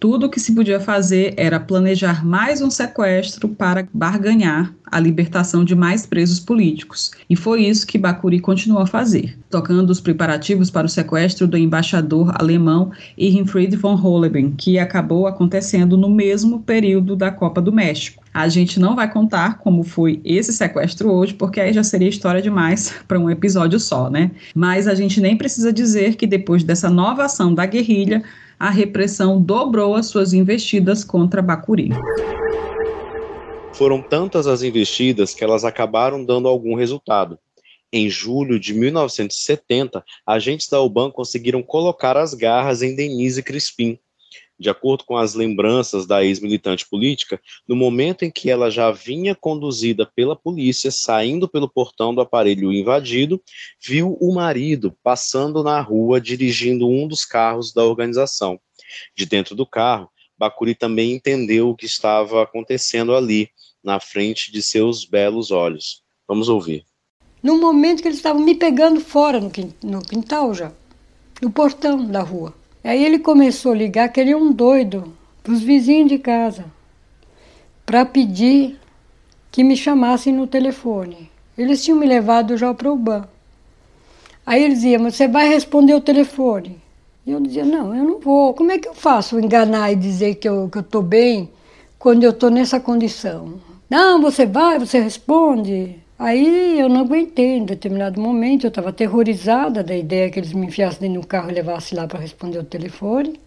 Tudo 0.00 0.24
o 0.24 0.30
que 0.30 0.40
se 0.40 0.54
podia 0.54 0.80
fazer 0.80 1.34
era 1.36 1.60
planejar 1.60 2.24
mais 2.24 2.62
um 2.62 2.70
sequestro 2.70 3.46
para 3.46 3.86
barganhar 3.92 4.72
a 4.90 4.98
libertação 4.98 5.66
de 5.66 5.74
mais 5.74 6.06
presos 6.06 6.40
políticos. 6.40 7.10
E 7.28 7.36
foi 7.36 7.66
isso 7.66 7.86
que 7.86 7.98
Bacuri 7.98 8.40
continuou 8.40 8.80
a 8.80 8.86
fazer, 8.86 9.38
tocando 9.50 9.90
os 9.90 10.00
preparativos 10.00 10.70
para 10.70 10.86
o 10.86 10.90
sequestro 10.90 11.46
do 11.46 11.58
embaixador 11.58 12.32
alemão 12.34 12.90
Irmfried 13.18 13.76
von 13.76 13.96
Holleben, 13.96 14.52
que 14.56 14.78
acabou 14.78 15.26
acontecendo 15.26 15.94
no 15.94 16.08
mesmo 16.08 16.60
período 16.60 17.14
da 17.14 17.30
Copa 17.30 17.60
do 17.60 17.70
México. 17.70 18.23
A 18.34 18.48
gente 18.48 18.80
não 18.80 18.96
vai 18.96 19.08
contar 19.08 19.58
como 19.58 19.84
foi 19.84 20.20
esse 20.24 20.52
sequestro 20.52 21.08
hoje, 21.08 21.32
porque 21.32 21.60
aí 21.60 21.72
já 21.72 21.84
seria 21.84 22.08
história 22.08 22.42
demais 22.42 22.92
para 23.06 23.16
um 23.16 23.30
episódio 23.30 23.78
só, 23.78 24.10
né? 24.10 24.32
Mas 24.52 24.88
a 24.88 24.94
gente 24.96 25.20
nem 25.20 25.36
precisa 25.36 25.72
dizer 25.72 26.16
que 26.16 26.26
depois 26.26 26.64
dessa 26.64 26.90
nova 26.90 27.26
ação 27.26 27.54
da 27.54 27.64
guerrilha, 27.64 28.24
a 28.58 28.70
repressão 28.70 29.40
dobrou 29.40 29.94
as 29.94 30.06
suas 30.06 30.32
investidas 30.32 31.04
contra 31.04 31.40
Bacuri. 31.40 31.90
Foram 33.72 34.02
tantas 34.02 34.48
as 34.48 34.64
investidas 34.64 35.32
que 35.32 35.44
elas 35.44 35.64
acabaram 35.64 36.24
dando 36.24 36.48
algum 36.48 36.74
resultado. 36.74 37.38
Em 37.92 38.10
julho 38.10 38.58
de 38.58 38.74
1970, 38.74 40.04
agentes 40.26 40.68
da 40.68 40.80
UBAN 40.80 41.12
conseguiram 41.12 41.62
colocar 41.62 42.16
as 42.16 42.34
garras 42.34 42.82
em 42.82 42.96
Denise 42.96 43.44
Crispim, 43.44 43.96
de 44.58 44.70
acordo 44.70 45.04
com 45.04 45.16
as 45.16 45.34
lembranças 45.34 46.06
da 46.06 46.24
ex-militante 46.24 46.88
política, 46.88 47.40
no 47.66 47.74
momento 47.74 48.24
em 48.24 48.30
que 48.30 48.50
ela 48.50 48.70
já 48.70 48.90
vinha 48.90 49.34
conduzida 49.34 50.10
pela 50.14 50.36
polícia, 50.36 50.90
saindo 50.90 51.48
pelo 51.48 51.68
portão 51.68 52.14
do 52.14 52.20
aparelho 52.20 52.72
invadido, 52.72 53.42
viu 53.84 54.16
o 54.20 54.34
marido 54.34 54.96
passando 55.02 55.62
na 55.62 55.80
rua 55.80 56.20
dirigindo 56.20 56.88
um 56.88 57.08
dos 57.08 57.24
carros 57.24 57.72
da 57.72 57.84
organização. 57.84 58.60
De 59.16 59.26
dentro 59.26 59.54
do 59.54 59.66
carro, 59.66 60.08
Bacuri 60.38 60.74
também 60.74 61.12
entendeu 61.12 61.70
o 61.70 61.76
que 61.76 61.86
estava 61.86 62.42
acontecendo 62.42 63.14
ali, 63.14 63.48
na 63.82 64.00
frente 64.00 64.50
de 64.50 64.62
seus 64.62 65.04
belos 65.04 65.50
olhos. 65.50 66.02
Vamos 66.26 66.48
ouvir. 66.48 66.84
No 67.42 67.60
momento 67.60 68.00
que 68.00 68.08
eles 68.08 68.16
estavam 68.16 68.42
me 68.42 68.54
pegando 68.54 68.98
fora 69.00 69.38
no 69.38 70.00
quintal 70.00 70.54
já, 70.54 70.72
no 71.42 71.50
portão 71.50 72.06
da 72.06 72.22
rua. 72.22 72.54
Aí 72.84 73.02
ele 73.02 73.18
começou 73.18 73.72
a 73.72 73.76
ligar 73.76 74.10
que 74.10 74.20
ele 74.20 74.32
é 74.32 74.36
um 74.36 74.52
doido 74.52 75.14
para 75.42 75.54
os 75.54 75.62
vizinhos 75.62 76.10
de 76.10 76.18
casa, 76.18 76.66
para 77.86 78.04
pedir 78.04 78.78
que 79.50 79.64
me 79.64 79.74
chamassem 79.74 80.34
no 80.34 80.46
telefone. 80.46 81.30
Eles 81.56 81.82
tinham 81.82 81.98
me 81.98 82.06
levado 82.06 82.58
já 82.58 82.74
para 82.74 82.92
o 82.92 82.96
ban. 82.96 83.26
Aí 84.44 84.62
ele 84.62 84.74
dizia, 84.74 84.98
mas 84.98 85.14
você 85.14 85.26
vai 85.26 85.48
responder 85.48 85.94
o 85.94 86.00
telefone. 86.00 86.78
E 87.26 87.30
eu 87.30 87.40
dizia, 87.40 87.64
não, 87.64 87.94
eu 87.94 88.04
não 88.04 88.20
vou. 88.20 88.52
Como 88.52 88.70
é 88.70 88.78
que 88.78 88.86
eu 88.86 88.94
faço 88.94 89.40
enganar 89.40 89.90
e 89.90 89.96
dizer 89.96 90.34
que 90.34 90.46
eu 90.46 90.70
estou 90.76 91.00
bem 91.00 91.48
quando 91.98 92.24
eu 92.24 92.30
estou 92.30 92.50
nessa 92.50 92.78
condição? 92.78 93.54
Não, 93.88 94.20
você 94.20 94.44
vai, 94.44 94.78
você 94.78 95.00
responde. 95.00 96.03
Aí 96.24 96.80
eu 96.80 96.88
não 96.88 97.02
aguentei, 97.02 97.58
em 97.58 97.66
determinado 97.66 98.18
momento, 98.18 98.64
eu 98.64 98.68
estava 98.68 98.88
aterrorizada 98.88 99.84
da 99.84 99.94
ideia 99.94 100.30
que 100.30 100.40
eles 100.40 100.54
me 100.54 100.68
enfiassem 100.68 101.02
dentro 101.02 101.20
do 101.20 101.26
carro 101.26 101.50
e 101.50 101.52
levassem 101.52 101.98
lá 101.98 102.06
para 102.06 102.18
responder 102.18 102.58
o 102.58 102.64
telefone. 102.64 103.38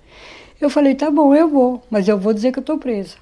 Eu 0.61 0.69
falei, 0.69 0.93
tá 0.93 1.09
bom, 1.09 1.33
eu 1.33 1.49
vou, 1.49 1.81
mas 1.89 2.07
eu 2.07 2.19
vou 2.19 2.35
dizer 2.35 2.51
que 2.51 2.59
eu 2.59 2.61
estou 2.61 2.77
presa. 2.77 3.15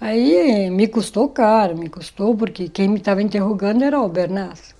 Aí 0.00 0.70
me 0.70 0.86
custou 0.86 1.28
caro, 1.28 1.76
me 1.76 1.88
custou, 1.88 2.36
porque 2.36 2.68
quem 2.68 2.86
me 2.86 2.98
estava 2.98 3.20
interrogando 3.20 3.82
era 3.82 4.00
o 4.00 4.08
Bernaz, 4.08 4.76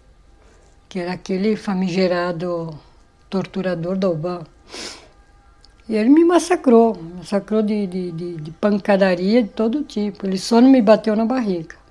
que 0.89 1.01
era 1.01 1.15
aquele 1.15 1.57
famigerado 1.57 2.71
torturador 3.29 3.97
da 3.97 4.09
UBAN. 4.09 4.45
E 5.89 5.97
ele 5.97 6.11
me 6.11 6.25
massacrou, 6.25 6.97
massacrou 7.17 7.63
de, 7.63 7.85
de, 7.89 8.13
de, 8.13 8.37
de 8.37 8.51
pancadaria 8.53 9.43
de 9.43 9.49
todo 9.49 9.83
tipo. 9.83 10.25
Ele 10.25 10.39
só 10.39 10.61
não 10.61 10.71
me 10.71 10.81
bateu 10.81 11.17
na 11.17 11.25
barriga. 11.25 11.85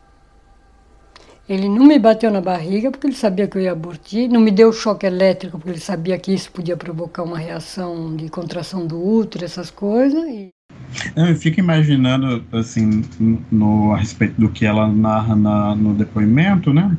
Ele 1.48 1.70
não 1.70 1.86
me 1.86 2.00
bateu 2.00 2.32
na 2.32 2.41
barriga 2.41 2.89
porque 2.89 3.06
ele 3.06 3.16
sabia 3.16 3.48
que 3.48 3.56
eu 3.56 3.62
ia 3.62 3.72
abortir, 3.72 4.28
não 4.28 4.41
me 4.41 4.50
deu 4.50 4.74
choque 4.74 5.06
elétrico 5.06 5.60
porque 5.60 5.72
ele 5.72 5.80
sabia 5.80 6.18
que 6.18 6.34
isso 6.34 6.52
podia 6.52 6.76
provocar 6.76 7.22
uma 7.22 7.38
reação 7.38 8.16
de 8.16 8.28
contração 8.30 8.88
do 8.88 9.00
útero, 9.00 9.46
essas 9.46 9.70
coisas. 9.70 10.24
E... 10.28 10.50
Eu 11.16 11.36
fico 11.36 11.60
imaginando, 11.60 12.43
assim, 12.52 13.04
no, 13.52 13.93
a 13.93 13.98
respeito 13.98 14.41
do 14.41 14.50
que 14.50 14.66
ela 14.66 14.88
narra 14.88 15.36
na, 15.36 15.76
no 15.76 15.93
depoimento, 15.93 16.74
né? 16.74 16.98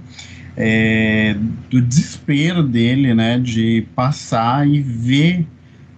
É, 0.57 1.37
do 1.69 1.81
desespero 1.81 2.63
dele, 2.63 3.15
né? 3.15 3.41
De 3.41 3.85
passar 3.97 4.67
e 4.67 4.81
ver 4.81 5.45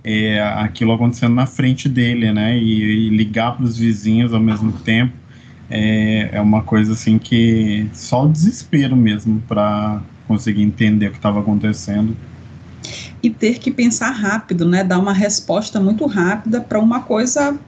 é, 0.03 0.41
aquilo 0.41 0.93
acontecendo 0.93 1.35
na 1.35 1.47
frente 1.47 1.87
dele, 1.87 2.33
né? 2.33 2.57
E, 2.57 3.09
e 3.09 3.09
ligar 3.11 3.57
para 3.57 3.65
os 3.65 3.77
vizinhos 3.77 4.33
ao 4.33 4.41
mesmo 4.41 4.73
tempo 4.73 5.13
é, 5.71 6.31
é 6.33 6.41
uma 6.41 6.63
coisa 6.63 6.93
assim 6.93 7.19
que 7.19 7.89
só 7.93 8.25
o 8.25 8.29
desespero 8.29 8.97
mesmo 8.97 9.43
para 9.47 10.03
conseguir 10.27 10.63
entender 10.63 11.09
o 11.09 11.11
que 11.11 11.17
estava 11.17 11.41
acontecendo. 11.41 12.17
E 13.23 13.31
ter 13.31 13.59
que 13.59 13.71
pensar 13.71 14.11
rápido, 14.11 14.67
né? 14.67 14.85
Dar 14.85 14.99
uma 14.99 15.13
resposta 15.13 15.81
muito 15.81 16.07
rápida 16.07 16.61
para 16.61 16.79
uma 16.79 17.01
coisa 17.01 17.59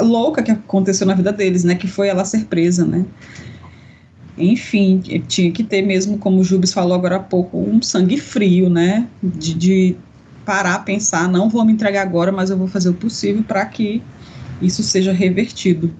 louca 0.00 0.42
que 0.42 0.50
aconteceu 0.50 1.06
na 1.06 1.14
vida 1.14 1.32
deles, 1.32 1.64
né? 1.64 1.74
Que 1.74 1.86
foi 1.86 2.08
ela 2.08 2.24
ser 2.24 2.46
presa, 2.46 2.84
né? 2.84 3.04
Enfim, 4.36 5.00
tinha 5.28 5.52
que 5.52 5.62
ter 5.62 5.82
mesmo, 5.82 6.18
como 6.18 6.40
o 6.40 6.44
Jubes 6.44 6.72
falou 6.72 6.94
agora 6.94 7.16
há 7.16 7.20
pouco, 7.20 7.56
um 7.56 7.80
sangue 7.80 8.18
frio, 8.18 8.68
né? 8.68 9.06
De, 9.22 9.54
de 9.54 9.96
parar, 10.44 10.80
pensar, 10.80 11.28
não 11.28 11.48
vou 11.48 11.64
me 11.64 11.72
entregar 11.72 12.02
agora, 12.02 12.32
mas 12.32 12.50
eu 12.50 12.58
vou 12.58 12.66
fazer 12.66 12.88
o 12.88 12.94
possível 12.94 13.44
para 13.44 13.64
que 13.64 14.02
isso 14.60 14.82
seja 14.82 15.12
revertido. 15.12 15.94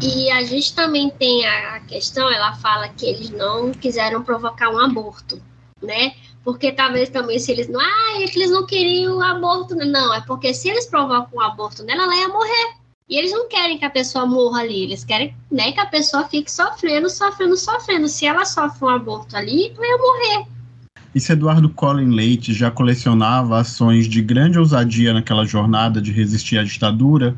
E 0.00 0.30
a 0.30 0.44
gente 0.44 0.74
também 0.74 1.10
tem 1.10 1.46
a 1.46 1.80
questão, 1.80 2.30
ela 2.30 2.54
fala 2.56 2.88
que 2.88 3.06
eles 3.06 3.30
não 3.30 3.72
quiseram 3.72 4.22
provocar 4.22 4.68
um 4.68 4.78
aborto, 4.78 5.40
né? 5.82 6.12
Porque 6.44 6.70
talvez 6.70 7.08
também 7.08 7.38
se 7.38 7.50
eles 7.50 7.66
não, 7.68 7.80
ah, 7.80 8.12
é 8.16 8.22
eles 8.22 8.50
não 8.50 8.66
queriam 8.66 9.20
aborto, 9.22 9.74
não, 9.74 10.14
é 10.14 10.20
porque 10.20 10.52
se 10.52 10.68
eles 10.68 10.86
provocam 10.86 11.38
um 11.38 11.40
aborto 11.40 11.82
nela, 11.82 12.04
ela 12.04 12.16
ia 12.16 12.28
morrer. 12.28 12.76
E 13.08 13.16
eles 13.16 13.32
não 13.32 13.48
querem 13.48 13.78
que 13.78 13.84
a 13.84 13.90
pessoa 13.90 14.26
morra 14.26 14.60
ali, 14.60 14.82
eles 14.82 15.04
querem 15.04 15.34
né, 15.50 15.72
que 15.72 15.80
a 15.80 15.86
pessoa 15.86 16.24
fique 16.24 16.50
sofrendo, 16.50 17.08
sofrendo, 17.08 17.56
sofrendo. 17.56 18.08
Se 18.08 18.26
ela 18.26 18.44
sofre 18.44 18.84
um 18.84 18.88
aborto 18.88 19.36
ali, 19.36 19.72
ela 19.76 19.86
ia 19.86 19.96
morrer. 19.96 20.46
E 21.14 21.20
se 21.20 21.32
Eduardo 21.32 21.70
Colin 21.70 22.14
Leite 22.14 22.52
já 22.52 22.70
colecionava 22.70 23.58
ações 23.58 24.06
de 24.06 24.20
grande 24.20 24.58
ousadia 24.58 25.14
naquela 25.14 25.46
jornada 25.46 26.02
de 26.02 26.12
resistir 26.12 26.58
à 26.58 26.64
ditadura, 26.64 27.34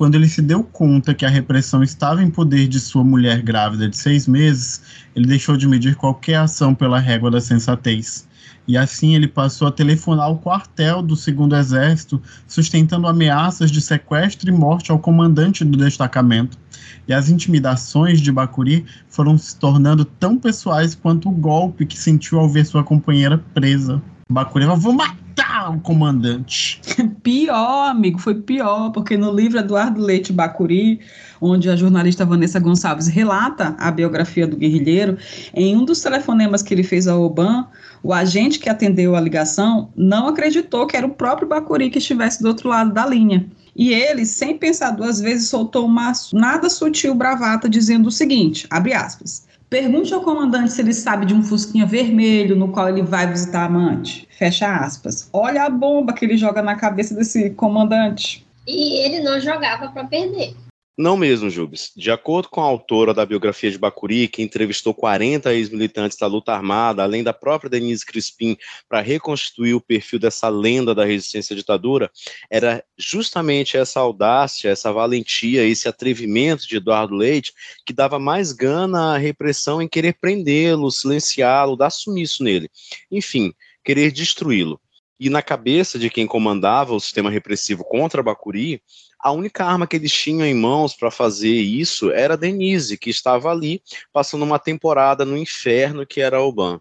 quando 0.00 0.14
ele 0.14 0.30
se 0.30 0.40
deu 0.40 0.64
conta 0.64 1.12
que 1.12 1.26
a 1.26 1.28
repressão 1.28 1.82
estava 1.82 2.22
em 2.22 2.30
poder 2.30 2.66
de 2.66 2.80
sua 2.80 3.04
mulher 3.04 3.42
grávida 3.42 3.86
de 3.86 3.98
seis 3.98 4.26
meses, 4.26 4.80
ele 5.14 5.26
deixou 5.26 5.58
de 5.58 5.68
medir 5.68 5.94
qualquer 5.94 6.36
ação 6.36 6.74
pela 6.74 6.98
régua 6.98 7.30
da 7.30 7.38
sensatez. 7.38 8.26
E 8.66 8.78
assim 8.78 9.14
ele 9.14 9.28
passou 9.28 9.68
a 9.68 9.70
telefonar 9.70 10.24
ao 10.24 10.38
quartel 10.38 11.02
do 11.02 11.14
segundo 11.14 11.54
exército, 11.54 12.18
sustentando 12.48 13.06
ameaças 13.06 13.70
de 13.70 13.82
sequestro 13.82 14.48
e 14.48 14.52
morte 14.54 14.90
ao 14.90 14.98
comandante 14.98 15.66
do 15.66 15.76
destacamento. 15.76 16.56
E 17.06 17.12
as 17.12 17.28
intimidações 17.28 18.22
de 18.22 18.32
Bacuri 18.32 18.86
foram 19.06 19.36
se 19.36 19.54
tornando 19.58 20.06
tão 20.06 20.38
pessoais 20.38 20.94
quanto 20.94 21.28
o 21.28 21.32
golpe 21.32 21.84
que 21.84 21.98
sentiu 21.98 22.40
ao 22.40 22.48
ver 22.48 22.64
sua 22.64 22.82
companheira 22.82 23.36
presa. 23.52 24.00
Falou: 24.32 24.76
Vou 24.76 24.92
matar 24.92 25.74
o 25.74 25.80
comandante. 25.80 26.80
Pior, 27.22 27.90
amigo, 27.90 28.18
foi 28.18 28.34
pior, 28.34 28.90
porque 28.90 29.16
no 29.16 29.32
livro 29.32 29.58
Eduardo 29.58 30.00
Leite 30.00 30.32
Bacuri, 30.32 31.00
onde 31.40 31.68
a 31.68 31.76
jornalista 31.76 32.24
Vanessa 32.24 32.60
Gonçalves 32.60 33.08
relata 33.08 33.74
a 33.78 33.90
biografia 33.90 34.46
do 34.46 34.56
guerrilheiro, 34.56 35.18
em 35.52 35.76
um 35.76 35.84
dos 35.84 36.00
telefonemas 36.00 36.62
que 36.62 36.72
ele 36.72 36.82
fez 36.82 37.08
ao 37.08 37.22
Oban, 37.22 37.66
o 38.02 38.12
agente 38.12 38.58
que 38.58 38.68
atendeu 38.68 39.16
a 39.16 39.20
ligação 39.20 39.90
não 39.96 40.28
acreditou 40.28 40.86
que 40.86 40.96
era 40.96 41.06
o 41.06 41.14
próprio 41.14 41.48
Bacuri 41.48 41.90
que 41.90 41.98
estivesse 41.98 42.42
do 42.42 42.48
outro 42.48 42.68
lado 42.68 42.92
da 42.92 43.04
linha. 43.06 43.46
E 43.74 43.92
ele, 43.92 44.24
sem 44.26 44.58
pensar 44.58 44.90
duas 44.92 45.20
vezes, 45.20 45.48
soltou 45.48 45.86
uma 45.86 46.12
nada 46.32 46.68
sutil 46.68 47.14
bravata 47.14 47.68
dizendo 47.68 48.08
o 48.08 48.12
seguinte, 48.12 48.66
abre 48.70 48.94
aspas, 48.94 49.46
Pergunte 49.70 50.12
ao 50.12 50.20
comandante 50.20 50.72
se 50.72 50.82
ele 50.82 50.92
sabe 50.92 51.24
de 51.24 51.32
um 51.32 51.44
fusquinha 51.44 51.86
vermelho 51.86 52.56
no 52.56 52.72
qual 52.72 52.88
ele 52.88 53.02
vai 53.02 53.28
visitar 53.28 53.60
a 53.60 53.64
amante. 53.66 54.26
Fecha 54.36 54.74
aspas. 54.74 55.30
Olha 55.32 55.62
a 55.62 55.70
bomba 55.70 56.12
que 56.12 56.24
ele 56.24 56.36
joga 56.36 56.60
na 56.60 56.74
cabeça 56.74 57.14
desse 57.14 57.50
comandante. 57.50 58.44
E 58.66 59.06
ele 59.06 59.20
não 59.20 59.40
jogava 59.40 59.88
para 59.88 60.04
perder. 60.04 60.56
Não 61.00 61.16
mesmo, 61.16 61.48
Jubes. 61.48 61.92
De 61.96 62.10
acordo 62.10 62.50
com 62.50 62.60
a 62.60 62.64
autora 62.64 63.14
da 63.14 63.24
biografia 63.24 63.70
de 63.70 63.78
Bacuri, 63.78 64.28
que 64.28 64.42
entrevistou 64.42 64.92
40 64.92 65.54
ex-militantes 65.54 66.18
da 66.18 66.26
luta 66.26 66.52
armada, 66.52 67.02
além 67.02 67.24
da 67.24 67.32
própria 67.32 67.70
Denise 67.70 68.04
Crispim, 68.04 68.54
para 68.86 69.00
reconstituir 69.00 69.72
o 69.72 69.80
perfil 69.80 70.18
dessa 70.18 70.50
lenda 70.50 70.94
da 70.94 71.06
resistência 71.06 71.54
à 71.54 71.56
ditadura, 71.56 72.10
era 72.50 72.84
justamente 72.98 73.78
essa 73.78 73.98
audácia, 73.98 74.68
essa 74.68 74.92
valentia, 74.92 75.64
esse 75.64 75.88
atrevimento 75.88 76.68
de 76.68 76.76
Eduardo 76.76 77.14
Leite 77.14 77.54
que 77.86 77.94
dava 77.94 78.18
mais 78.18 78.52
gana 78.52 79.14
à 79.14 79.16
repressão 79.16 79.80
em 79.80 79.88
querer 79.88 80.18
prendê-lo, 80.20 80.90
silenciá-lo, 80.90 81.76
dar 81.76 81.88
sumiço 81.88 82.44
nele. 82.44 82.68
Enfim, 83.10 83.54
querer 83.82 84.12
destruí-lo. 84.12 84.78
E 85.18 85.30
na 85.30 85.40
cabeça 85.40 85.98
de 85.98 86.10
quem 86.10 86.26
comandava 86.26 86.94
o 86.94 87.00
sistema 87.00 87.30
repressivo 87.30 87.84
contra 87.84 88.22
Bacuri, 88.22 88.82
a 89.22 89.30
única 89.32 89.64
arma 89.64 89.86
que 89.86 89.96
eles 89.96 90.12
tinham 90.12 90.46
em 90.46 90.54
mãos 90.54 90.94
para 90.94 91.10
fazer 91.10 91.52
isso 91.52 92.10
era 92.10 92.36
Denise, 92.36 92.96
que 92.96 93.10
estava 93.10 93.50
ali 93.50 93.82
passando 94.12 94.42
uma 94.42 94.58
temporada 94.58 95.24
no 95.24 95.36
inferno 95.36 96.06
que 96.06 96.20
era 96.20 96.40
Oban. 96.40 96.80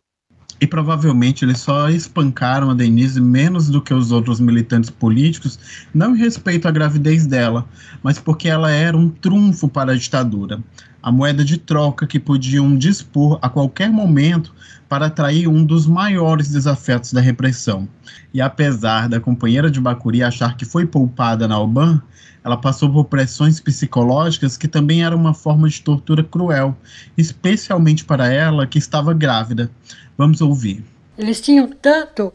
E 0.61 0.67
provavelmente 0.67 1.45
eles 1.45 1.59
só 1.59 1.89
espancaram 1.89 2.69
a 2.69 2.73
Denise 2.73 3.21
menos 3.21 3.69
do 3.69 3.81
que 3.81 3.93
os 3.93 4.11
outros 4.11 4.41
militantes 4.41 4.89
políticos, 4.89 5.57
não 5.93 6.15
em 6.15 6.19
respeito 6.19 6.67
à 6.67 6.71
gravidez 6.71 7.25
dela, 7.25 7.67
mas 8.03 8.19
porque 8.19 8.49
ela 8.49 8.69
era 8.69 8.97
um 8.97 9.09
trunfo 9.09 9.69
para 9.69 9.93
a 9.93 9.95
ditadura, 9.95 10.61
a 11.09 11.11
moeda 11.11 11.43
de 11.43 11.57
troca 11.57 12.05
que 12.05 12.19
podiam 12.19 12.77
dispor 12.77 13.39
a 13.41 13.49
qualquer 13.49 13.89
momento 13.89 14.53
para 14.87 15.07
atrair 15.07 15.47
um 15.47 15.65
dos 15.65 15.87
maiores 15.87 16.49
desafetos 16.49 17.11
da 17.11 17.19
repressão. 17.19 17.89
E 18.31 18.39
apesar 18.39 19.09
da 19.09 19.19
companheira 19.19 19.71
de 19.71 19.81
Bacuri 19.81 20.21
achar 20.21 20.55
que 20.55 20.65
foi 20.65 20.85
poupada 20.85 21.47
na 21.47 21.55
Alban, 21.55 21.99
ela 22.43 22.55
passou 22.55 22.91
por 22.91 23.05
pressões 23.05 23.59
psicológicas 23.59 24.55
que 24.55 24.67
também 24.67 25.03
era 25.03 25.15
uma 25.15 25.33
forma 25.33 25.67
de 25.67 25.81
tortura 25.81 26.23
cruel, 26.23 26.77
especialmente 27.17 28.05
para 28.05 28.31
ela 28.31 28.67
que 28.67 28.77
estava 28.77 29.11
grávida. 29.11 29.71
Vamos 30.15 30.41
ouvir. 30.41 30.83
Eles 31.17 31.41
tinham 31.41 31.67
tanto 31.69 32.31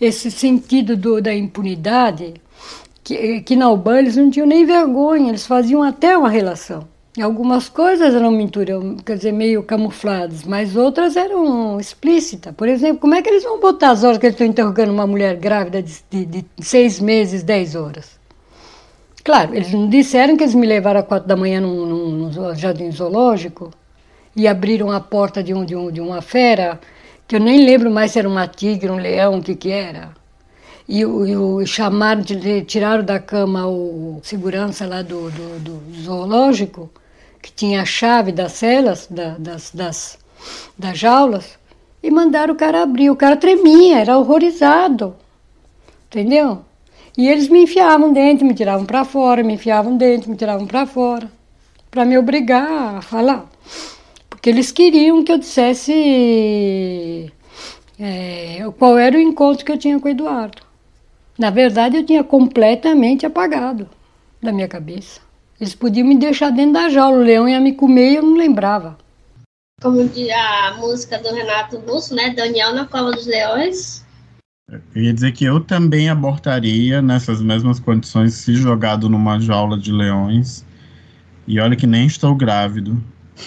esse 0.00 0.30
sentido 0.30 0.96
do, 0.96 1.20
da 1.20 1.34
impunidade 1.34 2.34
que, 3.02 3.40
que 3.40 3.56
na 3.56 3.64
Alban 3.64 3.98
eles 3.98 4.16
não 4.16 4.30
tinham 4.30 4.46
nem 4.46 4.64
vergonha, 4.64 5.30
eles 5.30 5.48
faziam 5.48 5.82
até 5.82 6.16
uma 6.16 6.30
relação. 6.30 6.93
Algumas 7.22 7.68
coisas 7.68 8.12
eram 8.12 8.32
mentiras, 8.32 8.82
quer 9.06 9.16
dizer, 9.16 9.30
meio 9.30 9.62
camufladas, 9.62 10.42
mas 10.42 10.74
outras 10.74 11.14
eram 11.14 11.78
explícitas. 11.78 12.52
Por 12.56 12.68
exemplo, 12.68 12.98
como 12.98 13.14
é 13.14 13.22
que 13.22 13.28
eles 13.28 13.44
vão 13.44 13.60
botar 13.60 13.90
as 13.90 14.02
horas 14.02 14.18
que 14.18 14.26
eles 14.26 14.34
estão 14.34 14.46
interrogando 14.46 14.90
uma 14.90 15.06
mulher 15.06 15.36
grávida 15.36 15.80
de, 15.80 16.02
de, 16.10 16.26
de 16.26 16.44
seis 16.58 16.98
meses, 16.98 17.44
dez 17.44 17.76
horas? 17.76 18.18
Claro, 19.22 19.54
eles 19.54 19.72
não 19.72 19.88
disseram 19.88 20.36
que 20.36 20.42
eles 20.42 20.56
me 20.56 20.66
levaram 20.66 21.00
às 21.00 21.06
quatro 21.06 21.28
da 21.28 21.36
manhã 21.36 21.60
num, 21.60 21.86
num, 21.86 22.10
num 22.10 22.54
jardim 22.56 22.90
zoológico 22.90 23.70
e 24.34 24.48
abriram 24.48 24.90
a 24.90 24.98
porta 24.98 25.40
de, 25.40 25.54
um, 25.54 25.64
de, 25.64 25.76
um, 25.76 25.92
de 25.92 26.00
uma 26.00 26.20
fera, 26.20 26.80
que 27.28 27.36
eu 27.36 27.40
nem 27.40 27.64
lembro 27.64 27.92
mais 27.92 28.10
se 28.10 28.18
era 28.18 28.28
uma 28.28 28.48
tigre, 28.48 28.90
um 28.90 28.96
leão, 28.96 29.38
o 29.38 29.42
que 29.42 29.54
que 29.54 29.70
era. 29.70 30.10
E, 30.88 31.02
e, 31.02 31.66
chamaram, 31.66 32.22
de, 32.22 32.62
tiraram 32.62 33.04
da 33.04 33.20
cama 33.20 33.66
o 33.68 34.20
segurança 34.24 34.84
lá 34.84 35.00
do, 35.00 35.30
do, 35.30 35.60
do 35.60 36.02
zoológico, 36.02 36.90
que 37.44 37.52
tinha 37.52 37.82
a 37.82 37.84
chave 37.84 38.32
das 38.32 38.52
celas, 38.52 39.06
da, 39.06 39.36
das, 39.38 39.70
das, 39.70 40.18
das 40.78 40.98
jaulas, 40.98 41.58
e 42.02 42.10
mandaram 42.10 42.54
o 42.54 42.56
cara 42.56 42.82
abrir. 42.82 43.10
O 43.10 43.16
cara 43.16 43.36
tremia, 43.36 43.98
era 43.98 44.16
horrorizado. 44.16 45.14
Entendeu? 46.06 46.64
E 47.18 47.28
eles 47.28 47.50
me 47.50 47.64
enfiavam 47.64 48.14
dentro, 48.14 48.46
me 48.46 48.54
tiravam 48.54 48.86
para 48.86 49.04
fora, 49.04 49.42
me 49.42 49.54
enfiavam 49.54 49.94
dentro, 49.94 50.30
me 50.30 50.36
tiravam 50.36 50.66
para 50.66 50.86
fora, 50.86 51.30
para 51.90 52.06
me 52.06 52.16
obrigar 52.16 52.96
a 52.96 53.02
falar. 53.02 53.46
Porque 54.30 54.48
eles 54.48 54.72
queriam 54.72 55.22
que 55.22 55.30
eu 55.30 55.36
dissesse 55.36 57.30
é, 58.00 58.64
qual 58.78 58.96
era 58.96 59.18
o 59.18 59.20
encontro 59.20 59.66
que 59.66 59.72
eu 59.72 59.78
tinha 59.78 60.00
com 60.00 60.08
o 60.08 60.10
Eduardo. 60.10 60.62
Na 61.38 61.50
verdade, 61.50 61.98
eu 61.98 62.06
tinha 62.06 62.24
completamente 62.24 63.26
apagado 63.26 63.86
da 64.42 64.50
minha 64.50 64.66
cabeça. 64.66 65.23
Eles 65.60 65.74
podiam 65.74 66.06
me 66.06 66.18
deixar 66.18 66.50
dentro 66.50 66.74
da 66.74 66.88
jaula, 66.88 67.18
o 67.18 67.22
leão 67.22 67.48
ia 67.48 67.60
me 67.60 67.72
comer 67.74 68.12
e 68.12 68.16
eu 68.16 68.22
não 68.22 68.36
lembrava. 68.36 68.98
Como 69.80 70.06
diz 70.08 70.30
a 70.30 70.76
música 70.78 71.18
do 71.18 71.32
Renato 71.34 71.78
Russo, 71.78 72.14
né? 72.14 72.30
Daniel 72.30 72.74
na 72.74 72.86
Cova 72.86 73.12
dos 73.12 73.26
Leões. 73.26 74.04
Eu 74.94 75.02
ia 75.02 75.12
dizer 75.12 75.32
que 75.32 75.44
eu 75.44 75.60
também 75.60 76.08
abortaria 76.08 77.02
nessas 77.02 77.42
mesmas 77.42 77.78
condições 77.78 78.34
se 78.34 78.54
jogado 78.54 79.08
numa 79.08 79.38
jaula 79.38 79.78
de 79.78 79.92
leões. 79.92 80.64
E 81.46 81.60
olha 81.60 81.76
que 81.76 81.86
nem 81.86 82.06
estou 82.06 82.34
grávido. 82.34 83.00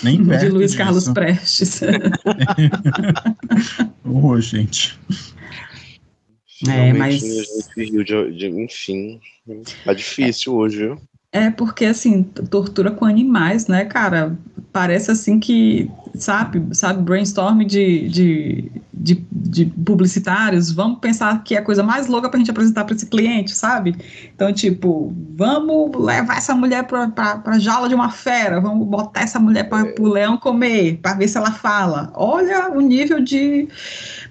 Nem 0.04 0.24
perto 0.24 0.46
de 0.46 0.50
Luiz 0.52 0.72
disso. 0.72 0.84
Carlos 0.84 1.10
Prestes. 1.10 1.82
Ô, 4.06 4.40
gente. 4.40 4.98
É, 6.68 6.72
Realmente, 6.72 6.98
mas- 6.98 7.24
a 7.24 7.82
gente 7.82 7.92
riu 7.92 8.04
de, 8.04 8.32
de- 8.38 8.62
enfim, 8.64 9.20
tá 9.84 9.94
difícil 9.94 10.54
hoje, 10.56 10.78
viu? 10.78 11.02
É 11.38 11.52
porque, 11.52 11.86
assim, 11.86 12.24
tortura 12.24 12.90
com 12.90 13.06
animais, 13.06 13.68
né, 13.68 13.86
cara? 13.86 14.36
Parece 14.74 15.12
assim 15.12 15.40
que, 15.40 15.90
sabe, 16.16 16.64
sabe, 16.76 17.02
brainstorm 17.04 17.60
de, 17.64 18.10
de, 18.10 18.72
de, 18.94 19.26
de 19.32 19.66
publicitários, 19.66 20.72
vamos 20.72 21.00
pensar 21.00 21.44
que 21.44 21.56
é 21.56 21.60
a 21.60 21.64
coisa 21.64 21.84
mais 21.84 22.08
louca 22.08 22.28
pra 22.30 22.40
gente 22.40 22.50
apresentar 22.50 22.86
para 22.86 22.96
esse 22.96 23.06
cliente, 23.06 23.52
sabe? 23.52 23.96
Então, 24.34 24.52
tipo, 24.52 25.14
vamos 25.36 25.92
levar 26.04 26.38
essa 26.38 26.56
mulher 26.56 26.84
pra, 26.86 27.08
pra, 27.08 27.38
pra 27.38 27.60
jaula 27.60 27.88
de 27.88 27.96
uma 27.96 28.10
fera, 28.10 28.60
vamos 28.60 28.88
botar 28.88 29.22
essa 29.22 29.40
mulher 29.40 29.70
para 29.70 29.94
o 30.00 30.08
leão 30.08 30.38
comer, 30.38 30.98
para 31.02 31.14
ver 31.16 31.28
se 31.28 31.38
ela 31.38 31.52
fala. 31.52 32.12
Olha 32.16 32.72
o 32.72 32.82
nível 32.82 33.20
de, 33.20 33.68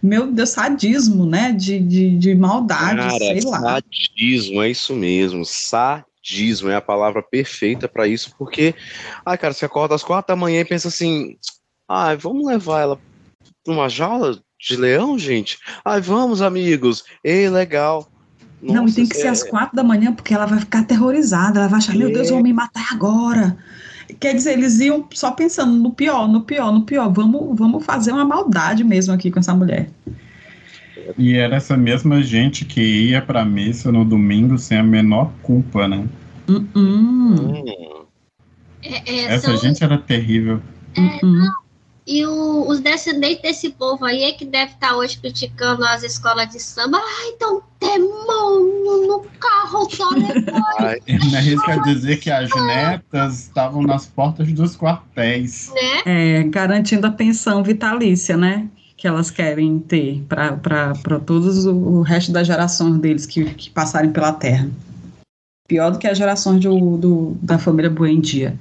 meu 0.02 0.30
Deus, 0.30 0.50
sadismo, 0.50 1.24
né? 1.24 1.52
De, 1.52 1.78
de, 1.78 2.16
de 2.18 2.34
maldade, 2.34 2.96
Cara, 2.96 3.18
sei 3.18 3.40
lá. 3.42 3.60
sadismo, 3.60 4.62
é 4.62 4.70
isso 4.70 4.94
mesmo. 4.94 5.44
Sadismo 5.44 6.06
é 6.70 6.74
a 6.74 6.80
palavra 6.80 7.22
perfeita 7.22 7.88
pra 7.88 8.06
isso, 8.06 8.34
porque, 8.38 8.74
ai, 9.24 9.38
cara, 9.38 9.52
você 9.54 9.64
acorda 9.64 9.94
às 9.94 10.02
quatro 10.02 10.34
da 10.34 10.40
manhã 10.40 10.60
e 10.60 10.64
pensa 10.64 10.88
assim: 10.88 11.36
ai, 11.88 12.16
vamos 12.16 12.46
levar 12.46 12.80
ela 12.80 13.00
pra 13.64 13.74
uma 13.74 13.88
jaula 13.88 14.38
de 14.58 14.76
leão, 14.76 15.18
gente? 15.18 15.58
Ai, 15.84 16.00
vamos, 16.00 16.42
amigos. 16.42 17.04
Ei, 17.22 17.48
legal. 17.48 18.08
Não, 18.62 18.74
e 18.74 18.76
Nossa, 18.78 18.94
tem 18.96 19.06
que 19.06 19.16
ser 19.16 19.26
é- 19.26 19.30
às 19.30 19.42
quatro 19.42 19.76
da 19.76 19.84
manhã, 19.84 20.12
porque 20.12 20.34
ela 20.34 20.46
vai 20.46 20.58
ficar 20.58 20.80
aterrorizada, 20.80 21.60
ela 21.60 21.68
vai 21.68 21.78
achar, 21.78 21.94
meu 21.94 22.12
Deus, 22.12 22.28
É. 22.28 22.30
vão 22.32 22.42
me 22.42 22.52
matar 22.52 22.88
agora. 22.92 23.56
Quer 24.20 24.34
dizer, 24.34 24.52
eles 24.52 24.78
iam 24.80 25.06
só 25.12 25.32
pensando 25.32 25.72
no 25.72 25.92
pior, 25.92 26.28
no 26.28 26.42
pior, 26.42 26.72
no 26.72 26.84
pior. 26.84 27.12
Vamos, 27.12 27.58
vamos 27.58 27.84
fazer 27.84 28.12
uma 28.12 28.24
maldade 28.24 28.82
mesmo 28.84 29.12
aqui 29.12 29.30
com 29.30 29.40
essa 29.40 29.54
mulher. 29.54 29.90
E 31.18 31.34
era 31.36 31.56
essa 31.56 31.76
mesma 31.76 32.22
gente 32.22 32.64
que 32.64 32.80
ia 32.80 33.22
pra 33.22 33.44
missa 33.44 33.90
no 33.92 34.04
domingo 34.04 34.58
sem 34.58 34.78
a 34.78 34.82
menor 34.82 35.30
culpa, 35.42 35.86
né? 35.88 36.06
Hum. 36.48 38.04
É, 38.82 39.10
é, 39.12 39.24
Essa 39.24 39.48
são- 39.48 39.56
gente 39.56 39.82
era 39.82 39.98
terrível. 39.98 40.60
E 42.06 42.24
o- 42.24 42.68
os 42.68 42.78
descendentes 42.78 43.42
desse 43.42 43.70
povo 43.70 44.04
aí 44.04 44.22
é 44.22 44.32
que 44.32 44.44
deve 44.44 44.72
estar 44.72 44.94
hoje 44.96 45.18
criticando 45.18 45.84
as 45.84 46.04
escolas 46.04 46.48
de 46.50 46.60
samba. 46.60 46.98
Ai, 46.98 47.30
então 47.34 47.60
demônio 47.80 49.06
no 49.08 49.26
carro 49.40 49.86
do 49.88 50.02
alemão, 50.04 50.62
Ele 51.06 51.36
arrisca 51.36 51.80
dizer 51.80 52.18
que 52.18 52.30
as 52.30 52.48
netas 52.64 53.40
estavam 53.40 53.82
nas 53.82 54.06
portas 54.06 54.52
dos 54.52 54.76
quartéis. 54.76 55.72
né? 55.74 56.02
É, 56.38 56.42
garantindo 56.44 57.06
a 57.08 57.10
pensão 57.10 57.64
vitalícia, 57.64 58.36
né? 58.36 58.68
Que 58.96 59.06
elas 59.06 59.30
querem 59.30 59.78
ter 59.78 60.24
para 60.28 61.20
todos 61.24 61.66
o, 61.66 61.74
o 61.74 62.02
resto 62.02 62.32
das 62.32 62.46
gerações 62.46 62.98
deles 62.98 63.26
que, 63.26 63.44
que 63.54 63.70
passarem 63.70 64.10
pela 64.10 64.32
Terra. 64.32 64.70
Pior 65.68 65.90
do 65.90 65.98
que 65.98 66.06
as 66.06 66.16
gerações 66.16 66.60
do, 66.62 66.96
do- 66.96 67.36
da 67.42 67.58
família 67.58 67.90
Buendia. 67.90 68.58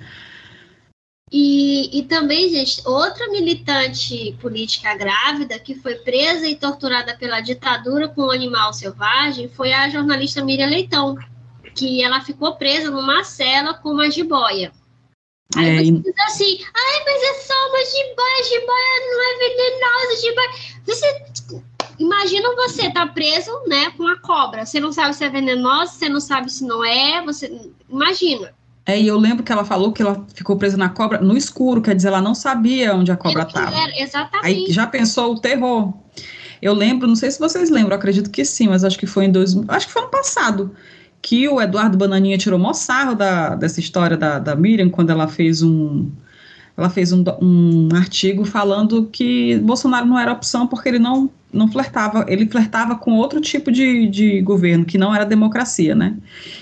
E, 1.31 1.99
e 1.99 2.03
também, 2.03 2.49
gente, 2.49 2.81
outra 2.85 3.29
militante 3.29 4.35
política 4.41 4.95
grávida 4.95 5.57
que 5.57 5.73
foi 5.75 5.95
presa 5.95 6.47
e 6.47 6.55
torturada 6.55 7.15
pela 7.17 7.41
ditadura 7.41 8.07
com 8.07 8.23
um 8.23 8.31
animal 8.31 8.73
selvagem 8.73 9.47
foi 9.49 9.73
a 9.73 9.89
jornalista 9.89 10.43
Miriam 10.43 10.69
Leitão, 10.69 11.17
que 11.73 12.03
ela 12.03 12.21
ficou 12.21 12.55
presa 12.55 12.91
numa 12.91 13.23
cela 13.23 13.73
com 13.73 13.89
uma 13.89 14.09
jiboia. 14.11 14.71
Aí 15.55 15.67
É, 15.67 15.83
você 15.83 15.91
diz 15.91 16.13
assim, 16.27 16.59
ai, 16.75 17.03
mas 17.05 17.23
é 17.23 17.33
só 17.41 17.53
uma 17.69 17.85
jiboia, 17.85 18.43
jiboia 18.43 18.95
não 19.11 19.21
é 19.23 19.37
venenosa, 19.39 20.21
jiboia. 20.21 20.49
Você 20.85 21.25
imagina 21.97 22.55
você 22.55 22.91
tá 22.91 23.07
preso, 23.07 23.51
né, 23.67 23.91
com 23.91 24.07
a 24.07 24.19
cobra. 24.19 24.65
Você 24.65 24.79
não 24.79 24.91
sabe 24.91 25.15
se 25.15 25.23
é 25.23 25.29
venenosa, 25.29 25.93
você 25.93 26.09
não 26.09 26.19
sabe 26.19 26.51
se 26.51 26.65
não 26.65 26.83
é, 26.83 27.23
você 27.23 27.51
imagina. 27.89 28.53
É, 28.85 28.99
e 28.99 29.07
eu 29.07 29.17
lembro 29.17 29.43
que 29.43 29.51
ela 29.51 29.65
falou 29.65 29.91
que 29.91 30.01
ela 30.01 30.25
ficou 30.35 30.57
presa 30.57 30.77
na 30.77 30.89
cobra 30.89 31.19
no 31.19 31.35
escuro, 31.35 31.81
quer 31.81 31.95
dizer, 31.95 32.09
ela 32.09 32.21
não 32.21 32.35
sabia 32.35 32.93
onde 32.93 33.11
a 33.11 33.17
cobra 33.17 33.43
estava. 33.43 33.75
Exatamente. 33.97 34.45
Aí 34.45 34.65
já 34.69 34.85
pensou 34.85 35.33
o 35.33 35.39
terror. 35.39 35.91
Eu 36.61 36.73
lembro, 36.73 37.07
não 37.07 37.15
sei 37.15 37.31
se 37.31 37.39
vocês 37.39 37.69
lembram, 37.69 37.95
acredito 37.95 38.29
que 38.29 38.45
sim, 38.45 38.67
mas 38.67 38.83
acho 38.83 38.97
que 38.97 39.07
foi 39.07 39.25
em 39.25 39.31
dois, 39.31 39.55
acho 39.67 39.87
que 39.87 39.93
foi 39.93 40.03
ano 40.03 40.11
passado 40.11 40.75
que 41.25 41.49
o 41.49 41.59
Eduardo 41.59 41.97
Bananinha 41.97 42.37
tirou 42.37 42.59
mó 42.59 42.71
sarro 42.71 43.15
da, 43.15 43.55
dessa 43.55 43.79
história 43.79 44.15
da, 44.15 44.37
da 44.37 44.55
Miriam 44.55 44.89
quando 44.89 45.09
ela 45.09 45.27
fez 45.27 45.63
um 45.63 46.11
ela 46.77 46.87
fez 46.89 47.11
um, 47.11 47.23
um 47.41 47.89
artigo 47.95 48.45
falando 48.45 49.07
que 49.11 49.57
Bolsonaro 49.59 50.05
não 50.05 50.19
era 50.19 50.31
opção 50.31 50.67
porque 50.67 50.87
ele 50.87 50.99
não 50.99 51.31
não 51.51 51.69
flertava, 51.69 52.25
ele 52.27 52.45
flertava 52.45 52.97
com 52.97 53.13
outro 53.13 53.39
tipo 53.39 53.71
de, 53.71 54.07
de 54.07 54.41
governo 54.41 54.83
que 54.85 54.97
não 54.97 55.15
era 55.15 55.25
democracia, 55.25 55.95
né? 55.95 56.15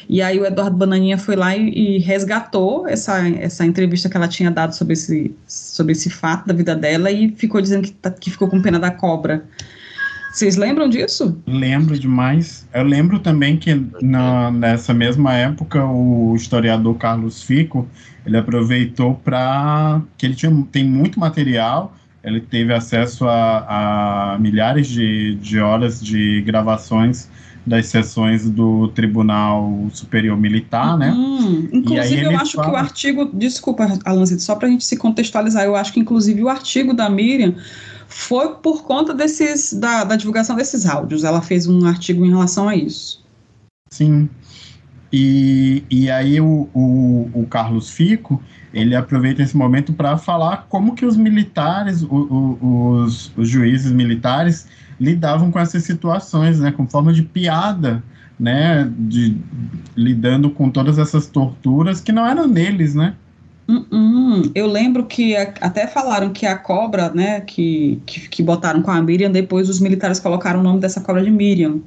E 0.08 0.22
aí 0.22 0.40
o 0.40 0.46
Eduardo 0.46 0.78
Bananinha 0.78 1.18
foi 1.18 1.36
lá 1.36 1.58
e, 1.58 1.70
e 1.70 1.98
resgatou 1.98 2.88
essa, 2.88 3.28
essa 3.28 3.66
entrevista 3.66 4.08
que 4.08 4.16
ela 4.16 4.28
tinha 4.28 4.52
dado 4.52 4.74
sobre 4.76 4.94
esse, 4.94 5.36
sobre 5.48 5.94
esse 5.94 6.12
fato 6.12 6.46
da 6.46 6.54
vida 6.54 6.76
dela 6.76 7.10
e 7.10 7.32
ficou 7.36 7.60
dizendo 7.60 7.84
que, 7.88 7.92
tá- 7.92 8.12
que 8.12 8.30
ficou 8.30 8.48
com 8.48 8.62
pena 8.62 8.80
da 8.80 8.92
cobra. 8.92 9.44
Vocês 10.34 10.56
lembram 10.56 10.90
disso? 10.90 11.38
Lembro 11.46 11.98
demais. 11.98 12.68
Eu 12.74 12.84
lembro 12.84 13.20
também 13.20 13.56
que 13.56 13.80
na, 14.02 14.50
nessa 14.50 14.94
mesma 14.94 15.34
época 15.34 15.86
o 15.86 16.34
historiador 16.36 16.96
Carlos 16.98 17.44
Fico 17.44 17.88
ele 18.26 18.36
aproveitou 18.38 19.16
para 19.24 20.02
que 20.18 20.26
ele 20.26 20.34
tinha, 20.34 20.52
tem 20.72 20.84
muito 20.84 21.20
material. 21.20 21.96
Ele 22.24 22.40
teve 22.42 22.74
acesso 22.74 23.28
a, 23.28 24.34
a 24.34 24.40
milhares 24.40 24.88
de, 24.88 25.36
de 25.36 25.60
horas 25.60 26.02
de 26.02 26.42
gravações 26.42 27.30
das 27.66 27.86
sessões 27.88 28.50
do 28.50 28.88
Tribunal 28.90 29.88
Superior 29.94 30.38
Militar, 30.38 30.98
né? 30.98 31.12
Hum, 31.12 31.68
E 31.72 31.76
aí 31.76 31.80
inclusive, 31.80 32.24
eu 32.24 32.38
acho 32.38 32.52
que 32.54 32.60
o 32.60 32.64
fala- 32.64 32.80
artigo. 32.80 33.30
Desculpa, 33.34 33.88
Alanzito, 34.04 34.42
só 34.42 34.56
para 34.56 34.68
a 34.68 34.72
gente 34.72 34.84
se 34.84 34.98
contextualizar, 34.98 35.64
eu 35.64 35.76
acho 35.76 35.94
que, 35.94 36.00
inclusive, 36.00 36.44
o 36.44 36.50
artigo 36.50 36.94
da 36.94 37.10
Miriam 37.10 37.54
foi 38.16 38.56
por 38.56 38.84
conta 38.84 39.14
desses, 39.14 39.74
da, 39.74 40.04
da 40.04 40.16
divulgação 40.16 40.56
desses 40.56 40.86
áudios. 40.86 41.24
Ela 41.24 41.42
fez 41.42 41.68
um 41.68 41.86
artigo 41.86 42.24
em 42.24 42.30
relação 42.30 42.70
a 42.70 42.76
isso. 42.76 43.24
Sim. 43.92 44.30
E, 45.12 45.84
e 45.90 46.10
aí 46.10 46.40
o, 46.40 46.68
o, 46.74 47.30
o 47.34 47.48
Carlos 47.48 47.90
Fico, 47.90 48.42
ele 48.74 48.96
aproveita 48.96 49.42
esse 49.44 49.56
momento 49.56 49.94
para 49.94 50.18
falar 50.18 50.66
como 50.70 50.96
que 50.96 51.06
os 51.06 51.16
militares, 51.18 52.02
o- 52.04 52.08
o- 52.62 53.04
os, 53.04 53.32
os 53.38 53.48
juízes 53.50 53.92
militares 53.92 54.68
lidavam 55.00 55.52
com 55.52 55.60
essas 55.60 55.84
situações, 55.84 56.60
né, 56.60 56.72
com 56.72 56.88
forma 56.88 57.12
de 57.14 57.24
piada, 57.24 58.04
né, 58.40 58.92
de, 58.98 59.38
lidando 59.96 60.50
com 60.50 60.70
todas 60.70 60.98
essas 60.98 61.28
torturas 61.28 62.00
que 62.00 62.12
não 62.12 62.26
eram 62.26 62.48
neles, 62.48 62.96
né? 62.96 63.16
Hum, 63.68 63.86
hum. 63.92 64.42
Eu 64.54 64.68
lembro 64.68 65.06
que 65.06 65.36
a- 65.38 65.54
até 65.62 65.88
falaram 65.88 66.34
que 66.34 66.46
a 66.46 66.58
cobra, 66.58 67.10
né, 67.14 67.40
que, 67.42 68.02
que, 68.06 68.28
que 68.28 68.44
botaram 68.44 68.82
com 68.82 68.92
a 68.92 69.02
Miriam, 69.02 69.32
depois 69.32 69.70
os 69.70 69.80
militares 69.80 70.20
colocaram 70.20 70.60
o 70.60 70.64
nome 70.64 70.82
dessa 70.82 71.00
cobra 71.00 71.24
de 71.24 71.32
Miriam. 71.32 71.82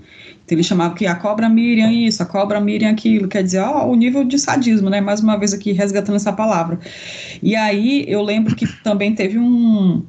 Então 0.45 0.57
eles 0.57 0.65
chamavam 0.67 0.95
que 0.97 1.07
a 1.07 1.15
cobra 1.15 1.49
Miriam 1.51 1.91
isso, 1.93 2.23
a 2.23 2.27
cobra 2.27 2.61
Miriam 2.61 2.91
aquilo, 2.91 3.29
quer 3.29 3.43
dizer, 3.43 3.59
ó, 3.61 3.87
o 3.87 3.95
nível 3.95 4.25
de 4.25 4.39
sadismo, 4.39 4.89
né, 4.89 5.01
mais 5.03 5.21
uma 5.21 5.37
vez 5.37 5.53
aqui 5.53 5.73
resgatando 5.73 6.17
essa 6.17 6.33
palavra. 6.33 6.79
E 7.43 7.55
aí 7.55 8.05
eu 8.09 8.23
lembro 8.23 8.57
que 8.57 8.67
também 8.83 9.15
teve 9.15 9.39
um, 9.39 10.03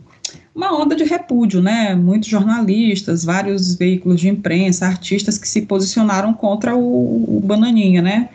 uma 0.55 0.74
onda 0.82 0.95
de 0.95 1.03
repúdio, 1.03 1.61
né, 1.61 1.95
muitos 1.95 2.30
jornalistas, 2.30 3.26
vários 3.26 3.76
veículos 3.76 4.20
de 4.22 4.30
imprensa, 4.30 4.86
artistas 4.88 5.38
que 5.38 5.47
se 5.47 5.63
posicionaram 5.63 6.34
contra 6.34 6.76
o, 6.76 7.38
o 7.38 7.41
Bananinha, 7.41 8.01
né, 8.01 8.30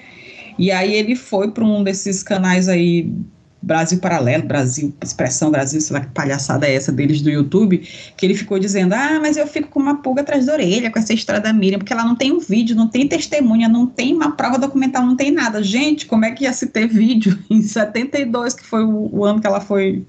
e 0.62 0.70
aí 0.70 0.94
ele 0.94 1.16
foi 1.16 1.50
para 1.50 1.64
um 1.64 1.82
desses 1.82 2.22
canais 2.22 2.68
aí, 2.68 3.12
Brasil 3.60 3.98
Paralelo, 3.98 4.44
Brasil, 4.44 4.94
Expressão 5.02 5.50
Brasil, 5.50 5.80
sei 5.80 5.94
lá 5.94 6.02
que 6.02 6.12
palhaçada 6.12 6.68
é 6.68 6.74
essa 6.76 6.92
deles 6.92 7.20
do 7.20 7.28
YouTube, 7.28 7.78
que 8.16 8.24
ele 8.24 8.36
ficou 8.36 8.60
dizendo, 8.60 8.92
ah, 8.92 9.18
mas 9.20 9.36
eu 9.36 9.44
fico 9.44 9.68
com 9.68 9.80
uma 9.80 10.00
pulga 10.00 10.20
atrás 10.20 10.46
da 10.46 10.52
orelha 10.52 10.88
com 10.88 11.00
essa 11.00 11.12
história 11.12 11.40
da 11.40 11.52
Miriam, 11.52 11.78
porque 11.78 11.92
ela 11.92 12.04
não 12.04 12.14
tem 12.14 12.30
um 12.30 12.38
vídeo, 12.38 12.76
não 12.76 12.86
tem 12.86 13.08
testemunha, 13.08 13.68
não 13.68 13.88
tem 13.88 14.14
uma 14.14 14.36
prova 14.36 14.56
documental, 14.56 15.04
não 15.04 15.16
tem 15.16 15.32
nada. 15.32 15.60
Gente, 15.64 16.06
como 16.06 16.24
é 16.24 16.30
que 16.30 16.44
ia 16.44 16.52
se 16.52 16.68
ter 16.68 16.86
vídeo 16.86 17.36
em 17.50 17.60
72, 17.60 18.54
que 18.54 18.64
foi 18.64 18.84
o, 18.84 19.10
o 19.12 19.24
ano 19.24 19.40
que 19.40 19.46
ela 19.48 19.60
foi 19.60 20.06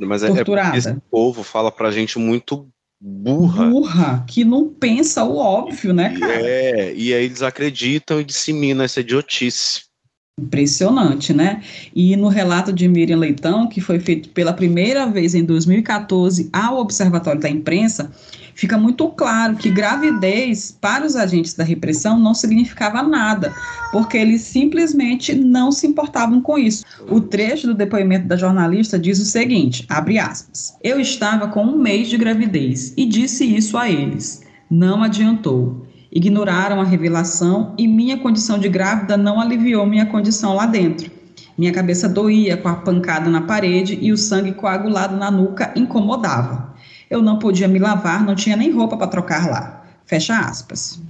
Mas 0.00 0.24
é, 0.24 0.26
é 0.26 0.34
torturada. 0.34 0.76
esse 0.76 0.96
povo 1.08 1.44
fala 1.44 1.70
pra 1.70 1.92
gente 1.92 2.18
muito 2.18 2.66
burra. 3.00 3.66
Burra, 3.66 4.24
que 4.28 4.44
não 4.44 4.68
pensa 4.68 5.22
o 5.22 5.36
óbvio, 5.36 5.92
né, 5.92 6.18
cara? 6.18 6.40
É, 6.40 6.92
e 6.92 7.14
aí 7.14 7.24
eles 7.24 7.42
acreditam 7.42 8.20
e 8.20 8.24
disseminam 8.24 8.84
essa 8.84 8.98
idiotice. 8.98 9.91
Impressionante, 10.40 11.34
né? 11.34 11.62
E 11.94 12.16
no 12.16 12.28
relato 12.28 12.72
de 12.72 12.88
Miriam 12.88 13.18
Leitão, 13.18 13.68
que 13.68 13.82
foi 13.82 14.00
feito 14.00 14.30
pela 14.30 14.54
primeira 14.54 15.06
vez 15.06 15.34
em 15.34 15.44
2014 15.44 16.48
ao 16.50 16.78
Observatório 16.78 17.38
da 17.38 17.50
Imprensa, 17.50 18.10
fica 18.54 18.78
muito 18.78 19.06
claro 19.10 19.56
que 19.56 19.68
gravidez 19.68 20.74
para 20.80 21.04
os 21.04 21.16
agentes 21.16 21.52
da 21.52 21.62
repressão 21.62 22.18
não 22.18 22.32
significava 22.32 23.02
nada, 23.02 23.52
porque 23.92 24.16
eles 24.16 24.40
simplesmente 24.40 25.34
não 25.34 25.70
se 25.70 25.86
importavam 25.86 26.40
com 26.40 26.56
isso. 26.56 26.82
O 27.10 27.20
trecho 27.20 27.66
do 27.66 27.74
depoimento 27.74 28.26
da 28.26 28.36
jornalista 28.36 28.98
diz 28.98 29.20
o 29.20 29.26
seguinte, 29.26 29.84
abre 29.86 30.18
aspas, 30.18 30.78
Eu 30.82 30.98
estava 30.98 31.48
com 31.48 31.62
um 31.62 31.78
mês 31.78 32.08
de 32.08 32.16
gravidez 32.16 32.94
e 32.96 33.04
disse 33.04 33.44
isso 33.44 33.76
a 33.76 33.90
eles. 33.90 34.40
Não 34.70 35.02
adiantou. 35.02 35.91
Ignoraram 36.14 36.78
a 36.78 36.84
revelação 36.84 37.74
e 37.78 37.88
minha 37.88 38.18
condição 38.18 38.58
de 38.58 38.68
grávida 38.68 39.16
não 39.16 39.40
aliviou 39.40 39.86
minha 39.86 40.04
condição 40.04 40.54
lá 40.54 40.66
dentro. 40.66 41.10
Minha 41.56 41.72
cabeça 41.72 42.06
doía 42.06 42.54
com 42.54 42.68
a 42.68 42.74
pancada 42.74 43.30
na 43.30 43.40
parede 43.40 43.98
e 43.98 44.12
o 44.12 44.16
sangue 44.18 44.52
coagulado 44.52 45.16
na 45.16 45.30
nuca 45.30 45.72
incomodava. 45.74 46.74
Eu 47.08 47.22
não 47.22 47.38
podia 47.38 47.66
me 47.66 47.78
lavar, 47.78 48.24
não 48.24 48.34
tinha 48.34 48.56
nem 48.56 48.70
roupa 48.70 48.96
para 48.96 49.06
trocar 49.06 49.48
lá. 49.48 49.84
Fecha 50.04 50.38
aspas. 50.38 51.00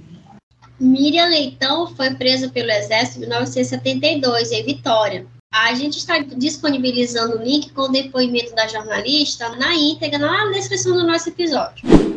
Miriam 0.79 1.27
Leitão 1.27 1.87
foi 1.95 2.13
presa 2.15 2.47
pelo 2.49 2.71
Exército 2.71 3.17
em 3.17 3.21
1972, 3.21 4.51
em 4.51 4.65
Vitória. 4.65 5.25
A 5.51 5.73
gente 5.73 5.97
está 5.97 6.17
disponibilizando 6.19 7.37
o 7.37 7.43
link 7.43 7.71
com 7.71 7.83
o 7.83 7.87
depoimento 7.89 8.55
da 8.55 8.67
jornalista 8.67 9.49
na 9.57 9.73
íntegra 9.75 10.17
na 10.17 10.51
descrição 10.51 10.93
do 10.93 11.05
nosso 11.05 11.29
episódio. 11.29 12.12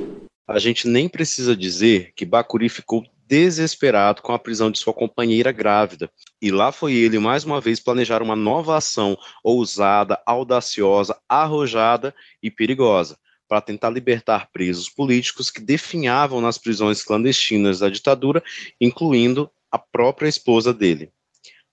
A 0.47 0.59
gente 0.61 0.87
nem 0.87 1.09
precisa 1.09 1.57
dizer 1.57 2.13
que 2.15 2.25
Bacuri 2.25 2.69
ficou 2.69 3.05
desesperado 3.27 4.23
com 4.23 4.33
a 4.33 4.39
prisão 4.39 4.71
de 4.71 4.79
sua 4.79 4.95
companheira 4.95 5.51
grávida. 5.51 6.09
E 6.41 6.53
lá 6.53 6.71
foi 6.71 6.95
ele, 6.95 7.19
mais 7.19 7.45
uma 7.45 7.61
vez, 7.61 7.81
planejar 7.81 8.23
uma 8.23 8.37
nova 8.37 8.77
ação 8.77 9.19
ousada, 9.43 10.21
audaciosa, 10.25 11.19
arrojada 11.29 12.15
e 12.41 12.49
perigosa, 12.49 13.19
para 13.49 13.61
tentar 13.61 13.91
libertar 13.91 14.49
presos 14.53 14.89
políticos 14.89 15.51
que 15.51 15.61
definhavam 15.61 16.41
nas 16.41 16.59
prisões 16.59 17.03
clandestinas 17.03 17.81
da 17.81 17.89
ditadura, 17.89 18.41
incluindo 18.81 19.51
a 19.71 19.79
própria 19.79 20.29
esposa 20.29 20.73
dele. 20.73 21.11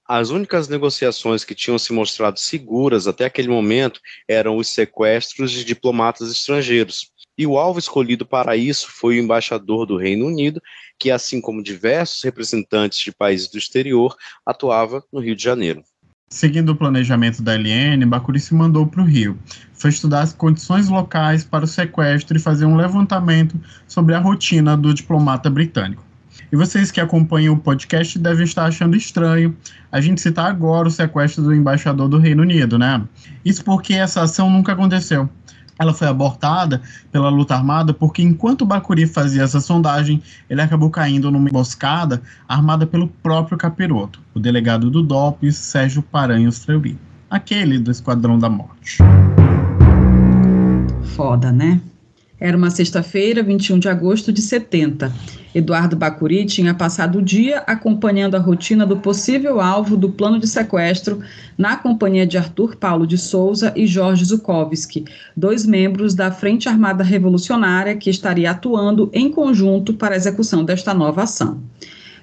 As 0.06 0.32
únicas 0.32 0.68
negociações 0.68 1.46
que 1.46 1.56
tinham 1.56 1.80
se 1.80 1.94
mostrado 1.94 2.38
seguras 2.38 3.08
até 3.08 3.26
aquele 3.26 3.48
momento 3.48 4.02
eram 4.28 4.58
os 4.58 4.68
sequestros 4.68 5.52
de 5.52 5.64
diplomatas 5.64 6.30
estrangeiros. 6.30 7.13
E 7.38 7.48
o 7.48 7.58
alvo 7.58 7.80
escolhido 7.80 8.26
para 8.26 8.56
isso 8.56 8.88
foi 8.90 9.20
o 9.20 9.24
embaixador 9.24 9.86
do 9.86 9.98
Reino 9.98 10.28
Unido, 10.28 10.62
que, 11.00 11.10
assim 11.10 11.42
como 11.42 11.64
diversos 11.64 12.24
representantes 12.24 13.00
de 13.00 13.12
países 13.12 13.48
do 13.48 13.58
exterior, 13.58 14.16
atuava 14.46 15.04
no 15.12 15.20
Rio 15.20 15.36
de 15.36 15.44
Janeiro. 15.44 15.84
Seguindo 16.30 16.70
o 16.70 16.76
planejamento 16.76 17.44
da 17.44 17.54
LN, 17.56 18.06
Bacuri 18.08 18.40
se 18.40 18.56
mandou 18.56 18.88
para 18.88 19.02
o 19.02 19.06
Rio. 19.06 19.38
Foi 19.74 19.92
estudar 19.92 20.22
as 20.22 20.34
condições 20.34 20.90
locais 20.90 21.44
para 21.44 21.64
o 21.66 21.68
sequestro 21.68 22.36
e 22.36 22.40
fazer 22.40 22.66
um 22.66 22.76
levantamento 22.76 23.60
sobre 23.88 24.16
a 24.16 24.20
rotina 24.20 24.76
do 24.76 24.94
diplomata 24.94 25.50
britânico. 25.50 26.04
E 26.52 26.56
vocês 26.56 26.92
que 26.92 27.02
acompanham 27.02 27.54
o 27.54 27.60
podcast 27.60 28.18
devem 28.18 28.46
estar 28.46 28.66
achando 28.66 28.96
estranho 28.96 29.56
a 29.92 30.02
gente 30.02 30.22
citar 30.22 30.46
agora 30.46 30.88
o 30.88 30.92
sequestro 30.92 31.44
do 31.44 31.54
embaixador 31.54 32.08
do 32.08 32.18
Reino 32.18 32.42
Unido, 32.42 32.78
né? 32.78 33.04
Isso 33.46 33.64
porque 33.64 33.94
essa 33.94 34.22
ação 34.22 34.50
nunca 34.50 34.74
aconteceu. 34.74 35.30
Ela 35.84 35.94
foi 35.94 36.08
abortada 36.08 36.82
pela 37.12 37.28
luta 37.28 37.54
armada 37.54 37.94
porque, 37.94 38.22
enquanto 38.22 38.66
Bacuri 38.66 39.06
fazia 39.06 39.44
essa 39.44 39.60
sondagem, 39.60 40.24
ele 40.50 40.62
acabou 40.62 40.90
caindo 40.90 41.30
numa 41.30 41.50
emboscada 41.50 42.22
armada 42.48 42.88
pelo 42.88 43.10
próprio 43.22 43.58
capiroto, 43.58 44.22
o 44.34 44.40
delegado 44.40 44.90
do 44.90 45.04
DOP, 45.04 45.52
Sérgio 45.52 46.02
Paranhos 46.02 46.64
Fleury, 46.64 46.98
aquele 47.30 47.78
do 47.78 47.92
Esquadrão 47.92 48.40
da 48.40 48.48
Morte. 48.48 49.00
Foda, 51.18 51.52
né? 51.52 51.82
Era 52.40 52.56
uma 52.56 52.70
sexta-feira, 52.70 53.44
21 53.44 53.80
de 53.80 53.90
agosto 53.90 54.32
de 54.32 54.42
70. 54.42 55.12
Eduardo 55.54 55.96
Bacuri 55.96 56.46
tinha 56.46 56.74
passado 56.74 57.20
o 57.20 57.22
dia 57.22 57.60
acompanhando 57.68 58.36
a 58.36 58.40
rotina 58.40 58.86
do 58.86 58.98
possível 58.98 59.62
alvo 59.62 59.96
do 59.96 60.10
plano 60.10 60.40
de 60.40 60.48
sequestro 60.48 61.22
na 61.58 61.78
companhia 61.78 62.26
de 62.26 62.38
Arthur 62.38 62.76
Paulo 62.76 63.06
de 63.06 63.18
Souza 63.18 63.72
e 63.76 63.86
Jorge 63.86 64.26
Zukovski, 64.26 65.06
dois 65.38 65.66
membros 65.66 66.16
da 66.16 66.32
Frente 66.32 66.68
Armada 66.68 67.04
Revolucionária 67.04 67.96
que 67.96 68.10
estaria 68.10 68.50
atuando 68.50 69.10
em 69.14 69.30
conjunto 69.30 69.94
para 69.94 70.16
a 70.16 70.18
execução 70.18 70.66
desta 70.66 70.94
nova 70.94 71.24
ação. 71.24 71.62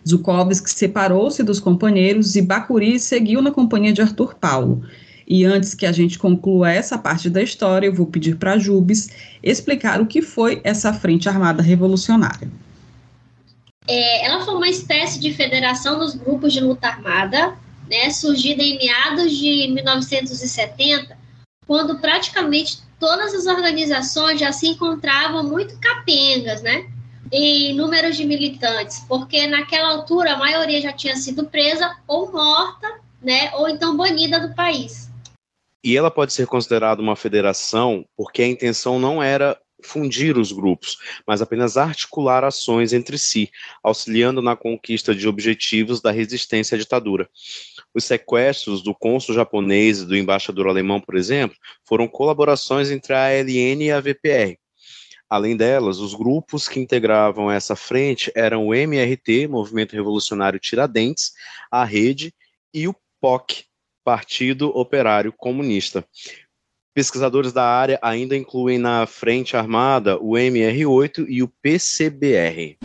Zukovski 0.09 0.71
separou-se 0.71 1.43
dos 1.43 1.61
companheiros 1.61 2.35
e 2.35 2.43
Bacuri 2.43 2.99
seguiu 2.99 3.41
na 3.41 3.53
companhia 3.53 3.93
de 3.93 4.03
Arthur 4.03 4.35
Paulo. 4.35 4.83
E 5.29 5.45
antes 5.45 5.75
que 5.75 5.87
a 5.87 5.93
gente 5.93 6.19
conclua 6.19 6.73
essa 6.73 6.99
parte 6.99 7.31
da 7.31 7.41
história, 7.41 7.87
eu 7.87 7.95
vou 7.95 8.07
pedir 8.07 8.35
para 8.35 8.59
Jubes 8.59 9.11
explicar 9.41 10.01
o 10.01 10.07
que 10.07 10.21
foi 10.21 10.61
essa 10.65 10.93
Frente 10.93 11.29
Armada 11.29 11.63
Revolucionária. 11.63 12.51
É, 13.93 14.25
ela 14.25 14.45
foi 14.45 14.55
uma 14.55 14.69
espécie 14.69 15.19
de 15.19 15.35
federação 15.35 15.99
dos 15.99 16.15
grupos 16.15 16.53
de 16.53 16.61
luta 16.61 16.87
armada, 16.87 17.59
né, 17.89 18.09
surgida 18.11 18.63
em 18.63 18.79
meados 18.79 19.37
de 19.37 19.67
1970, 19.67 21.19
quando 21.67 21.99
praticamente 21.99 22.79
todas 23.01 23.35
as 23.35 23.47
organizações 23.47 24.39
já 24.39 24.53
se 24.53 24.69
encontravam 24.69 25.43
muito 25.43 25.77
capengas, 25.81 26.63
né, 26.63 26.89
em 27.33 27.75
números 27.75 28.17
de 28.17 28.25
militantes, 28.25 29.05
porque 29.09 29.49
naquela 29.49 29.89
altura 29.89 30.35
a 30.35 30.39
maioria 30.39 30.81
já 30.81 30.93
tinha 30.93 31.17
sido 31.17 31.47
presa 31.47 31.97
ou 32.07 32.31
morta, 32.31 33.01
né, 33.21 33.51
ou 33.55 33.69
então 33.69 33.97
banida 33.97 34.39
do 34.39 34.55
país. 34.55 35.11
E 35.83 35.97
ela 35.97 36.13
pode 36.13 36.33
ser 36.33 36.47
considerada 36.47 37.03
uma 37.03 37.17
federação 37.17 38.05
porque 38.17 38.41
a 38.41 38.47
intenção 38.47 39.01
não 39.01 39.21
era 39.21 39.59
fundir 39.83 40.37
os 40.39 40.53
grupos, 40.53 40.99
mas 41.27 41.43
apenas 41.43 41.77
articular 41.77 42.45
ações 42.45 42.93
entre 42.93 43.19
si, 43.19 43.51
auxiliando 43.83 44.43
na 44.43 44.57
conquista 44.57 45.15
de 45.15 45.29
objetivos 45.29 46.01
da 46.01 46.11
resistência 46.11 46.75
à 46.75 46.79
ditadura. 46.79 47.29
Os 47.95 48.05
sequestros 48.05 48.83
do 48.83 48.95
cônsul 48.95 49.35
japonês 49.35 50.01
e 50.01 50.07
do 50.07 50.17
embaixador 50.17 50.69
alemão, 50.69 51.01
por 51.01 51.17
exemplo, 51.17 51.57
foram 51.85 52.07
colaborações 52.07 52.91
entre 52.91 53.13
a 53.13 53.27
ALN 53.27 53.83
e 53.85 53.91
a 53.91 54.01
VPR. 54.01 54.59
Além 55.29 55.57
delas, 55.57 55.99
os 55.99 56.13
grupos 56.13 56.69
que 56.69 56.81
integravam 56.81 57.49
essa 57.49 57.77
frente 57.77 58.33
eram 58.35 58.67
o 58.67 58.75
MRT, 58.75 59.47
Movimento 59.47 59.93
Revolucionário 59.93 60.59
Tiradentes, 60.59 61.33
a 61.71 61.85
Rede 61.85 62.35
e 62.75 62.89
o 62.89 62.95
POC, 63.21 63.65
Partido 64.03 64.77
Operário 64.77 65.33
Comunista. 65.33 66.05
Pesquisadores 67.01 67.51
da 67.51 67.65
área 67.65 67.99
ainda 68.03 68.37
incluem 68.37 68.77
na 68.77 69.07
Frente 69.07 69.57
Armada 69.57 70.19
o 70.19 70.33
MR8 70.33 71.25
e 71.31 71.43
o 71.43 71.49
PCBR. 71.49 72.77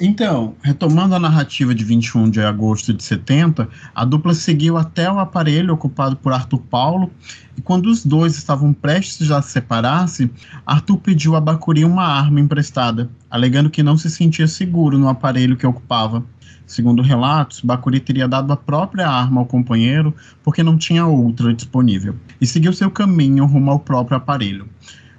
Então, 0.00 0.54
retomando 0.62 1.14
a 1.14 1.18
narrativa 1.18 1.74
de 1.74 1.84
21 1.84 2.30
de 2.30 2.40
agosto 2.40 2.94
de 2.94 3.04
70, 3.04 3.68
a 3.94 4.04
dupla 4.06 4.32
seguiu 4.32 4.78
até 4.78 5.12
o 5.12 5.18
aparelho 5.18 5.74
ocupado 5.74 6.16
por 6.16 6.32
Arthur 6.32 6.60
Paulo, 6.60 7.10
e 7.54 7.60
quando 7.60 7.90
os 7.90 8.02
dois 8.06 8.38
estavam 8.38 8.72
prestes 8.72 9.30
a 9.30 9.42
separar-se, 9.42 10.30
Arthur 10.64 10.96
pediu 10.96 11.36
a 11.36 11.40
Bacuri 11.40 11.84
uma 11.84 12.06
arma 12.06 12.40
emprestada, 12.40 13.10
alegando 13.30 13.68
que 13.68 13.82
não 13.82 13.98
se 13.98 14.08
sentia 14.08 14.48
seguro 14.48 14.96
no 14.96 15.10
aparelho 15.10 15.58
que 15.58 15.66
ocupava. 15.66 16.24
Segundo 16.66 17.02
relatos, 17.02 17.60
Bacuri 17.60 18.00
teria 18.00 18.26
dado 18.26 18.52
a 18.52 18.56
própria 18.56 19.08
arma 19.08 19.40
ao 19.40 19.46
companheiro 19.46 20.14
porque 20.42 20.62
não 20.62 20.78
tinha 20.78 21.06
outra 21.06 21.52
disponível, 21.52 22.14
e 22.40 22.46
seguiu 22.46 22.72
seu 22.72 22.90
caminho 22.90 23.44
rumo 23.44 23.70
ao 23.70 23.78
próprio 23.78 24.16
aparelho. 24.16 24.68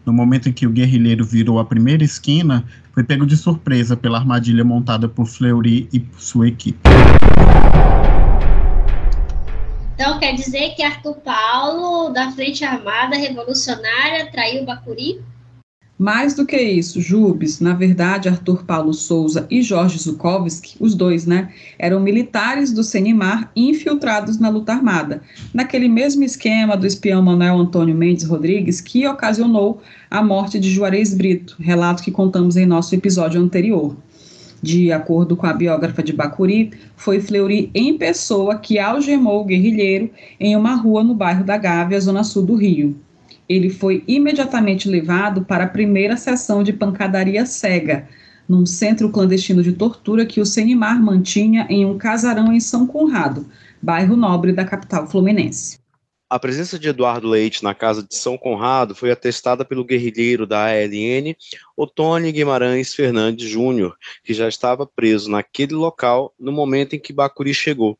No 0.06 0.12
momento 0.12 0.50
em 0.50 0.54
que 0.54 0.68
o 0.68 0.70
guerrilheiro 0.70 1.24
virou 1.24 1.60
a 1.60 1.66
primeira 1.66 2.04
esquina, 2.04 2.66
foi 2.92 3.04
pego 3.04 3.26
de 3.26 3.38
surpresa 3.38 3.96
pela 3.96 4.18
armadilha 4.18 4.64
montada 4.64 5.08
por 5.08 5.26
Fleury 5.26 5.88
e 5.94 6.06
sua 6.18 6.48
equipe. 6.48 6.80
Então 9.94 10.20
quer 10.20 10.34
dizer 10.36 10.72
que 10.76 10.84
Arthur 10.84 11.16
Paulo, 11.18 12.12
da 12.12 12.32
Frente 12.32 12.66
Armada 12.66 13.16
Revolucionária, 13.16 14.30
traiu 14.32 14.66
Bacuri? 14.66 15.22
Mais 16.04 16.34
do 16.34 16.46
que 16.46 16.62
isso, 16.62 17.00
Jubes, 17.00 17.62
na 17.62 17.74
verdade, 17.74 18.28
Arthur 18.28 18.66
Paulo 18.66 18.94
Souza 18.94 19.48
e 19.50 19.62
Jorge 19.62 19.98
Zukovski, 19.98 20.76
os 20.78 20.96
dois, 20.96 21.26
né, 21.26 21.54
eram 21.80 22.02
militares 22.02 22.74
do 22.74 22.84
Senimar 22.84 23.50
infiltrados 23.56 24.38
na 24.38 24.50
luta 24.50 24.74
armada, 24.74 25.22
naquele 25.54 25.88
mesmo 25.88 26.22
esquema 26.26 26.76
do 26.76 26.86
espião 26.86 27.22
Manuel 27.22 27.58
Antônio 27.58 27.96
Mendes 27.96 28.26
Rodrigues 28.26 28.82
que 28.82 29.08
ocasionou 29.08 29.82
a 30.12 30.22
morte 30.22 30.60
de 30.60 30.70
Juarez 30.70 31.14
Brito, 31.14 31.56
relato 31.58 32.04
que 32.04 32.12
contamos 32.12 32.58
em 32.58 32.66
nosso 32.66 32.94
episódio 32.94 33.42
anterior. 33.42 33.96
De 34.62 34.92
acordo 34.92 35.38
com 35.38 35.48
a 35.48 35.54
biógrafa 35.54 36.04
de 36.04 36.12
Bacuri, 36.12 36.72
foi 36.98 37.22
Fleury 37.22 37.72
em 37.74 37.98
pessoa 37.98 38.58
que 38.58 38.78
algemou 38.78 39.40
o 39.40 39.46
guerrilheiro 39.46 40.10
em 40.38 40.54
uma 40.58 40.76
rua 40.76 41.02
no 41.02 41.16
bairro 41.16 41.46
da 41.46 41.56
Gávea, 41.56 42.02
zona 42.02 42.26
sul 42.26 42.44
do 42.46 42.56
Rio. 42.56 42.94
Ele 43.48 43.70
foi 43.70 44.04
imediatamente 44.08 44.90
levado 44.90 45.44
para 45.44 45.66
a 45.66 45.70
primeira 45.70 46.18
sessão 46.18 46.64
de 46.64 46.74
pancadaria 46.74 47.46
cega, 47.46 48.08
num 48.48 48.66
centro 48.66 49.10
clandestino 49.10 49.64
de 49.64 49.74
tortura 49.74 50.26
que 50.26 50.42
o 50.42 50.46
Senimar 50.46 51.02
mantinha 51.02 51.66
em 51.70 51.86
um 51.86 51.98
casarão 51.98 52.52
em 52.52 52.60
São 52.60 52.86
Conrado, 52.86 53.46
bairro 53.82 54.16
nobre 54.16 54.52
da 54.52 54.66
capital 54.66 55.08
fluminense. 55.08 55.84
A 56.30 56.40
presença 56.40 56.80
de 56.80 56.90
Eduardo 56.90 57.28
Leite 57.28 57.64
na 57.64 57.76
casa 57.76 58.02
de 58.02 58.16
São 58.16 58.38
Conrado 58.38 58.96
foi 58.96 59.12
atestada 59.12 59.64
pelo 59.64 59.86
guerrilheiro 59.86 60.48
da 60.48 60.66
ALN, 60.66 61.36
Otônio 61.78 62.34
Guimarães 62.34 62.96
Fernandes 62.96 63.48
Júnior, 63.48 63.96
que 64.24 64.34
já 64.34 64.48
estava 64.48 64.88
preso 64.88 65.30
naquele 65.30 65.76
local 65.76 66.34
no 66.40 66.52
momento 66.52 66.96
em 66.96 67.00
que 67.00 67.14
Bacuri 67.14 67.54
chegou. 67.54 68.00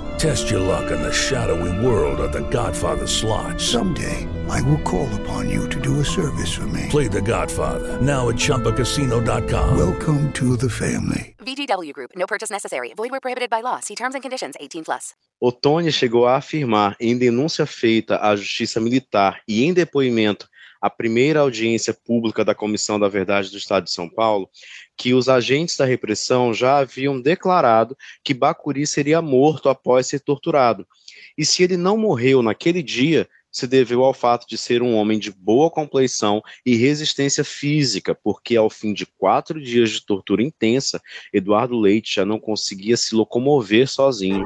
Test 0.21 0.51
your 0.51 0.59
luck 0.59 0.91
in 0.91 1.01
the 1.01 1.11
shadowy 1.11 1.73
world 1.83 2.19
of 2.19 2.31
The 2.31 2.47
Godfather 2.51 3.07
slot. 3.07 3.59
Someday, 3.59 4.27
I 4.47 4.61
will 4.61 4.77
call 4.83 5.09
upon 5.15 5.49
you 5.49 5.67
to 5.69 5.81
do 5.81 5.99
a 5.99 6.05
service 6.05 6.53
for 6.53 6.67
me. 6.67 6.85
Play 6.91 7.07
The 7.07 7.23
Godfather 7.23 7.99
now 7.99 8.29
at 8.29 8.35
ChumbaCasino.com. 8.35 9.75
Welcome 9.75 10.31
to 10.33 10.55
the 10.55 10.69
family. 10.69 11.35
VGW 11.39 11.91
Group. 11.93 12.11
No 12.15 12.27
purchase 12.27 12.51
necessary. 12.51 12.93
Void 12.95 13.09
where 13.09 13.19
prohibited 13.19 13.49
by 13.49 13.61
law. 13.61 13.79
See 13.79 13.95
terms 13.95 14.13
and 14.13 14.21
conditions. 14.21 14.53
18 14.59 14.83
plus. 14.83 15.15
Otônia 15.41 15.91
chegou 15.91 16.27
a 16.27 16.35
afirmar 16.35 16.95
em 16.99 17.17
denúncia 17.17 17.65
feita 17.65 18.19
à 18.21 18.35
Justiça 18.35 18.79
Militar 18.79 19.41
e 19.47 19.63
em 19.63 19.73
depoimento 19.73 20.47
à 20.81 20.87
primeira 20.87 21.39
audiência 21.39 21.93
pública 21.93 22.43
da 22.43 22.55
Comissão 22.55 22.99
da 22.99 23.07
Verdade 23.07 23.51
do 23.51 23.57
Estado 23.57 23.85
de 23.85 23.91
São 23.91 24.09
Paulo 24.09 24.49
que 25.01 25.15
os 25.15 25.27
agentes 25.27 25.75
da 25.75 25.83
repressão 25.83 26.53
já 26.53 26.77
haviam 26.77 27.19
declarado 27.19 27.97
que 28.23 28.35
Bacuri 28.35 28.85
seria 28.85 29.19
morto 29.19 29.67
após 29.67 30.05
ser 30.05 30.19
torturado. 30.19 30.85
E 31.35 31.43
se 31.43 31.63
ele 31.63 31.75
não 31.75 31.97
morreu 31.97 32.43
naquele 32.43 32.83
dia, 32.83 33.27
se 33.51 33.65
deveu 33.65 34.03
ao 34.03 34.13
fato 34.13 34.47
de 34.47 34.59
ser 34.59 34.83
um 34.83 34.93
homem 34.93 35.17
de 35.17 35.31
boa 35.31 35.71
compleição 35.71 36.39
e 36.63 36.75
resistência 36.75 37.43
física, 37.43 38.13
porque 38.13 38.55
ao 38.55 38.69
fim 38.69 38.93
de 38.93 39.07
quatro 39.07 39.59
dias 39.59 39.89
de 39.89 40.05
tortura 40.05 40.43
intensa, 40.43 41.01
Eduardo 41.33 41.79
Leite 41.79 42.13
já 42.13 42.23
não 42.23 42.39
conseguia 42.39 42.95
se 42.95 43.15
locomover 43.15 43.87
sozinho. 43.87 44.45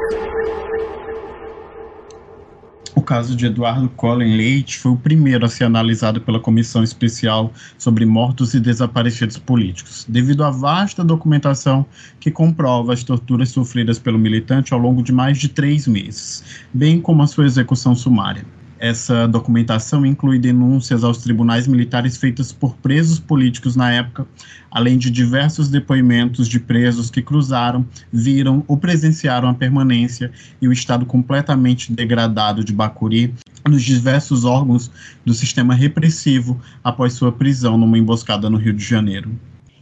O 2.95 3.01
caso 3.01 3.35
de 3.35 3.45
Eduardo 3.45 3.89
Colin 3.89 4.37
Leite 4.37 4.79
foi 4.79 4.93
o 4.93 4.97
primeiro 4.97 5.45
a 5.45 5.49
ser 5.49 5.65
analisado 5.65 6.21
pela 6.21 6.39
Comissão 6.39 6.81
Especial 6.81 7.51
sobre 7.77 8.05
Mortos 8.05 8.53
e 8.53 8.59
Desaparecidos 8.59 9.37
Políticos, 9.37 10.05
devido 10.07 10.45
à 10.45 10.49
vasta 10.49 11.03
documentação 11.03 11.85
que 12.21 12.31
comprova 12.31 12.93
as 12.93 13.03
torturas 13.03 13.49
sofridas 13.49 13.99
pelo 13.99 14.17
militante 14.17 14.73
ao 14.73 14.79
longo 14.79 15.03
de 15.03 15.11
mais 15.11 15.37
de 15.37 15.49
três 15.49 15.85
meses, 15.85 16.41
bem 16.73 17.01
como 17.01 17.21
a 17.21 17.27
sua 17.27 17.45
execução 17.45 17.93
sumária. 17.93 18.45
Essa 18.77 19.25
documentação 19.27 20.05
inclui 20.05 20.37
denúncias 20.37 21.03
aos 21.03 21.19
tribunais 21.19 21.65
militares 21.65 22.17
feitas 22.17 22.51
por 22.51 22.75
presos 22.75 23.19
políticos 23.19 23.75
na 23.75 23.91
época, 23.91 24.27
além 24.69 24.97
de 24.97 25.09
diversos 25.09 25.69
depoimentos 25.69 26.47
de 26.47 26.59
presos 26.59 27.09
que 27.09 27.21
cruzaram, 27.21 27.85
viram 28.11 28.63
ou 28.67 28.75
presenciaram 28.75 29.47
a 29.47 29.53
permanência 29.53 30.29
e 30.61 30.67
o 30.67 30.73
estado 30.73 31.05
completamente 31.05 31.93
degradado 31.93 32.63
de 32.63 32.73
Bacuri 32.73 33.33
nos 33.65 33.81
diversos 33.81 34.43
órgãos 34.43 34.91
do 35.25 35.33
sistema 35.33 35.73
repressivo 35.73 36.59
após 36.83 37.13
sua 37.13 37.31
prisão 37.31 37.77
numa 37.77 37.97
emboscada 37.97 38.49
no 38.49 38.57
Rio 38.57 38.73
de 38.73 38.83
Janeiro. 38.83 39.31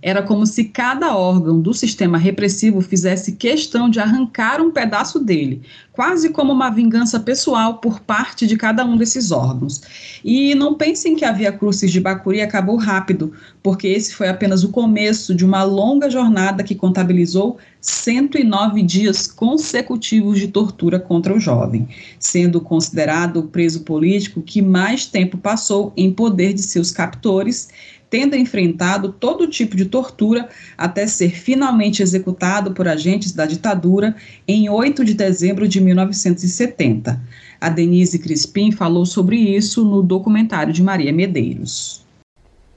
Era 0.06 0.22
como 0.22 0.46
se 0.46 0.66
cada 0.66 1.16
órgão 1.16 1.62
do 1.62 1.74
sistema 1.74 2.18
repressivo 2.18 2.82
fizesse 2.82 3.32
questão 3.32 3.90
de 3.90 4.02
arrancar 4.02 4.60
um 4.60 4.70
pedaço 4.70 5.18
dele, 5.18 5.62
quase 5.94 6.30
como 6.30 6.52
uma 6.52 6.70
vingança 6.70 7.22
pessoal 7.22 7.76
por 7.76 8.02
parte 8.02 8.46
de 8.46 8.58
cada 8.58 8.84
um 8.84 8.98
desses 8.98 9.32
órgãos. 9.32 9.82
E 10.22 10.54
não 10.56 10.74
pensem 10.74 11.16
que 11.16 11.24
a 11.24 11.32
Via 11.32 11.54
Crucis 11.54 11.90
de 11.90 12.02
Bacuri 12.02 12.42
acabou 12.42 12.76
rápido, 12.76 13.32
porque 13.64 13.88
esse 13.88 14.14
foi 14.14 14.28
apenas 14.28 14.62
o 14.66 14.70
começo 14.70 15.34
de 15.34 15.46
uma 15.46 15.64
longa 15.64 16.10
jornada 16.10 16.66
que 16.66 16.76
contabilizou 16.76 17.58
109 17.80 18.82
dias 18.82 19.26
consecutivos 19.26 20.38
de 20.38 20.50
tortura 20.50 21.00
contra 21.00 21.34
o 21.34 21.40
jovem, 21.40 21.88
sendo 22.20 22.60
considerado 22.60 23.38
o 23.38 23.44
preso 23.44 23.84
político 23.84 24.42
que 24.42 24.62
mais 24.62 25.06
tempo 25.06 25.38
passou 25.38 25.94
em 25.96 26.12
poder 26.12 26.54
de 26.54 26.62
seus 26.62 26.92
captores 26.92 27.70
tendo 28.14 28.36
enfrentado 28.36 29.12
todo 29.12 29.48
tipo 29.48 29.76
de 29.76 29.86
tortura 29.86 30.48
até 30.78 31.08
ser 31.08 31.32
finalmente 31.32 32.04
executado 32.04 32.72
por 32.72 32.88
agentes 32.88 33.32
da 33.32 33.44
ditadura 33.44 34.16
em 34.48 34.70
8 34.70 35.04
de 35.04 35.16
dezembro 35.16 35.68
de 35.68 35.82
1970. 35.82 37.20
A 37.60 37.70
Denise 37.70 38.20
Crispim 38.20 38.72
falou 38.72 39.04
sobre 39.04 39.38
isso 39.38 39.84
no 39.84 40.04
documentário 40.04 40.72
de 40.72 40.84
Maria 40.84 41.12
Medeiros. 41.12 42.06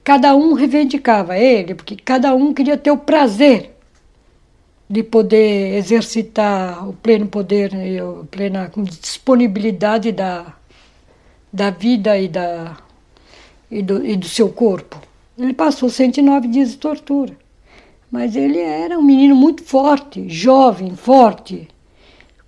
Cada 0.02 0.34
um 0.34 0.54
reivindicava 0.54 1.36
ele, 1.36 1.74
porque 1.74 1.96
cada 1.96 2.34
um 2.34 2.54
queria 2.54 2.78
ter 2.78 2.90
o 2.90 2.96
prazer 2.96 3.72
de 4.88 5.02
poder 5.02 5.74
exercitar 5.76 6.88
o 6.88 6.94
pleno 6.94 7.26
poder 7.26 7.74
e 7.74 7.98
a 7.98 8.24
plena 8.30 8.72
disponibilidade 9.02 10.12
da, 10.12 10.54
da 11.52 11.68
vida 11.68 12.16
e, 12.16 12.26
da, 12.26 12.78
e, 13.70 13.82
do, 13.82 14.02
e 14.02 14.16
do 14.16 14.26
seu 14.26 14.48
corpo. 14.48 14.98
Ele 15.38 15.52
passou 15.52 15.88
109 15.88 16.48
dias 16.48 16.70
de 16.70 16.78
tortura. 16.78 17.36
Mas 18.10 18.34
ele 18.36 18.58
era 18.58 18.98
um 18.98 19.02
menino 19.02 19.34
muito 19.34 19.62
forte, 19.62 20.28
jovem, 20.28 20.96
forte, 20.96 21.68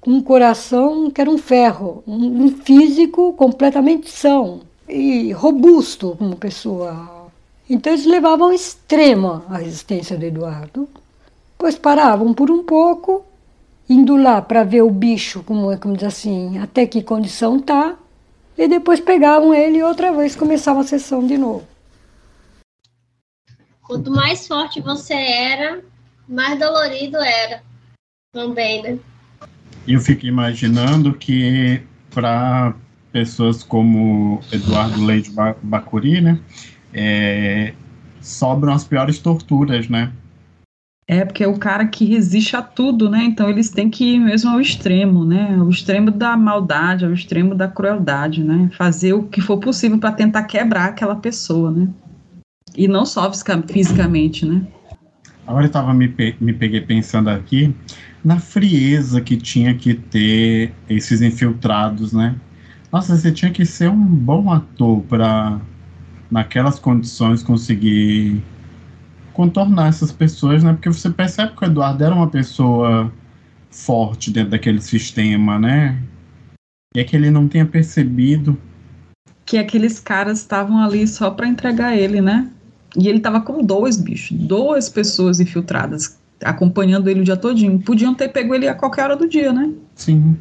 com 0.01 0.13
um 0.13 0.23
coração 0.23 1.11
que 1.11 1.21
era 1.21 1.29
um 1.29 1.37
ferro, 1.37 2.03
um 2.07 2.49
físico 2.49 3.33
completamente 3.35 4.09
são 4.09 4.61
e 4.89 5.33
robusto 5.33 6.17
como 6.19 6.37
pessoa. 6.37 7.29
Então 7.69 7.93
eles 7.93 8.07
levavam 8.07 8.47
ao 8.47 8.55
extremo 8.55 9.43
a 9.51 9.59
resistência 9.59 10.17
do 10.17 10.25
Eduardo, 10.25 10.89
pois 11.59 11.77
paravam 11.77 12.33
por 12.33 12.51
um 12.51 12.63
pouco, 12.63 13.23
indo 13.89 14.17
lá 14.17 14.41
para 14.41 14.65
ver 14.65 14.83
o 14.83 14.91
bicho, 14.91 15.43
como, 15.45 15.77
como 15.79 15.95
diz 15.95 16.05
assim, 16.05 16.59
até 16.59 16.87
que 16.87 17.03
condição 17.03 17.61
tá, 17.61 17.97
e 18.57 18.67
depois 18.67 19.01
pegavam 19.01 19.53
ele 19.53 19.79
e 19.79 19.83
outra 19.83 20.13
vez 20.13 20.35
começava 20.35 20.81
a 20.81 20.85
sessão 20.85 21.27
de 21.27 21.37
novo. 21.37 21.65
Quanto 23.89 24.11
mais 24.11 24.47
forte 24.47 24.83
você 24.83 25.15
era, 25.15 25.83
mais 26.29 26.59
dolorido 26.59 27.17
era. 27.17 27.63
Também, 28.35 28.83
né? 28.83 28.99
Eu 29.87 29.99
fico 29.99 30.27
imaginando 30.27 31.15
que 31.15 31.81
para 32.11 32.75
pessoas 33.11 33.63
como 33.63 34.43
Eduardo 34.53 35.03
Leite 35.03 35.33
Bacuri, 35.63 36.21
né, 36.21 36.39
é, 36.93 37.73
sobram 38.21 38.75
as 38.75 38.85
piores 38.85 39.19
torturas, 39.19 39.89
né? 39.89 40.13
É, 41.07 41.25
porque 41.25 41.43
é 41.43 41.49
o 41.49 41.59
cara 41.59 41.87
que 41.87 42.05
resiste 42.05 42.55
a 42.55 42.61
tudo, 42.61 43.09
né? 43.09 43.25
Então 43.25 43.49
eles 43.49 43.71
têm 43.71 43.89
que 43.89 44.17
ir 44.17 44.19
mesmo 44.21 44.51
ao 44.51 44.61
extremo, 44.61 45.25
né? 45.25 45.57
Ao 45.59 45.71
extremo 45.71 46.11
da 46.11 46.37
maldade, 46.37 47.07
ao 47.07 47.15
extremo 47.15 47.55
da 47.55 47.67
crueldade, 47.67 48.45
né? 48.45 48.69
Fazer 48.77 49.15
o 49.15 49.23
que 49.23 49.41
for 49.41 49.57
possível 49.57 49.99
para 49.99 50.13
tentar 50.13 50.43
quebrar 50.43 50.91
aquela 50.91 51.17
pessoa, 51.17 51.71
né? 51.71 51.89
E 52.77 52.87
não 52.87 53.05
só 53.05 53.31
fisicamente, 53.69 54.47
né? 54.47 54.67
Agora 55.47 55.67
eu 55.67 55.71
tava 55.71 55.95
me, 55.95 56.09
pe 56.09 56.37
me 56.41 56.53
peguei 56.53 56.81
pensando 56.81 57.31
aqui 57.31 57.75
na 58.23 58.39
frieza 58.39 59.21
que 59.21 59.37
tinha 59.37 59.75
que 59.75 59.95
ter 59.95 60.73
esses 60.89 61.23
infiltrados, 61.23 62.13
né? 62.13 62.37
Nossa, 62.93 63.17
você 63.17 63.33
tinha 63.33 63.51
que 63.51 63.65
ser 63.65 63.89
um 63.91 64.05
bom 64.05 64.53
ator 64.53 65.03
para 65.03 65.61
naquelas 66.31 66.79
condições 66.79 67.43
conseguir 67.43 68.43
contornar 69.33 69.89
essas 69.89 70.13
pessoas, 70.13 70.63
né? 70.63 70.73
Porque 70.75 70.89
você 70.89 71.09
percebe 71.09 71.57
que 71.57 71.65
o 71.65 71.67
Eduardo 71.67 72.05
era 72.05 72.15
uma 72.15 72.29
pessoa 72.29 73.13
forte 73.71 74.31
dentro 74.31 74.51
daquele 74.51 74.81
sistema, 74.81 75.59
né? 75.59 76.03
E 76.95 77.01
é 77.01 77.05
que 77.05 77.17
ele 77.17 77.31
não 77.31 77.49
tenha 77.49 77.65
percebido 77.65 78.59
que 79.49 79.57
aqueles 79.57 79.99
caras 79.99 80.41
estavam 80.41 80.77
ali 80.79 81.09
só 81.09 81.31
para 81.31 81.49
entregar 81.49 81.97
ele, 81.97 82.21
né? 82.21 82.51
E 82.99 83.09
ele 83.09 83.21
tava 83.21 83.41
com 83.41 83.63
dois 83.63 83.97
bichos, 83.97 84.37
duas 84.37 84.89
pessoas 84.89 85.39
infiltradas 85.41 86.19
acompanhando 86.43 87.09
ele 87.09 87.21
o 87.21 87.25
dia 87.25 87.37
todinho. 87.37 87.79
Podiam 87.79 88.15
ter 88.15 88.29
pego 88.29 88.55
ele 88.55 88.69
a 88.69 88.75
qualquer 88.75 89.05
hora 89.05 89.17
do 89.17 89.29
dia, 89.29 89.53
né? 89.53 89.73
Sim. 89.95 90.37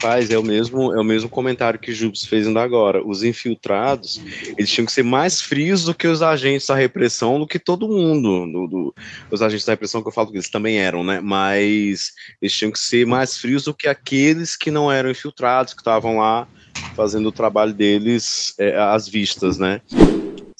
Paz, 0.00 0.30
é 0.30 0.38
o 0.38 0.44
mesmo 0.44 0.94
é 0.94 1.00
o 1.00 1.04
mesmo 1.04 1.28
comentário 1.28 1.78
que 1.78 1.92
Jubes 1.92 2.24
fez 2.24 2.46
ainda 2.46 2.62
agora. 2.62 3.04
Os 3.04 3.24
infiltrados, 3.24 4.20
eles 4.56 4.70
tinham 4.70 4.86
que 4.86 4.92
ser 4.92 5.02
mais 5.02 5.40
frios 5.40 5.84
do 5.84 5.92
que 5.92 6.06
os 6.06 6.22
agentes 6.22 6.68
da 6.68 6.76
repressão, 6.76 7.40
do 7.40 7.46
que 7.46 7.58
todo 7.58 7.88
mundo. 7.88 8.46
Do, 8.46 8.66
do, 8.68 8.94
os 9.30 9.42
agentes 9.42 9.66
da 9.66 9.72
repressão 9.72 10.00
que 10.00 10.08
eu 10.08 10.12
falo 10.12 10.28
que 10.28 10.36
eles 10.36 10.50
também 10.50 10.78
eram, 10.78 11.02
né? 11.02 11.20
Mas 11.20 12.12
eles 12.40 12.54
tinham 12.54 12.70
que 12.70 12.78
ser 12.78 13.06
mais 13.06 13.36
frios 13.36 13.64
do 13.64 13.74
que 13.74 13.88
aqueles 13.88 14.56
que 14.56 14.70
não 14.70 14.90
eram 14.90 15.10
infiltrados, 15.10 15.74
que 15.74 15.80
estavam 15.80 16.18
lá 16.18 16.46
fazendo 16.94 17.28
o 17.28 17.32
trabalho 17.32 17.72
deles 17.72 18.54
é, 18.56 18.78
às 18.78 19.08
vistas, 19.08 19.58
né? 19.58 19.80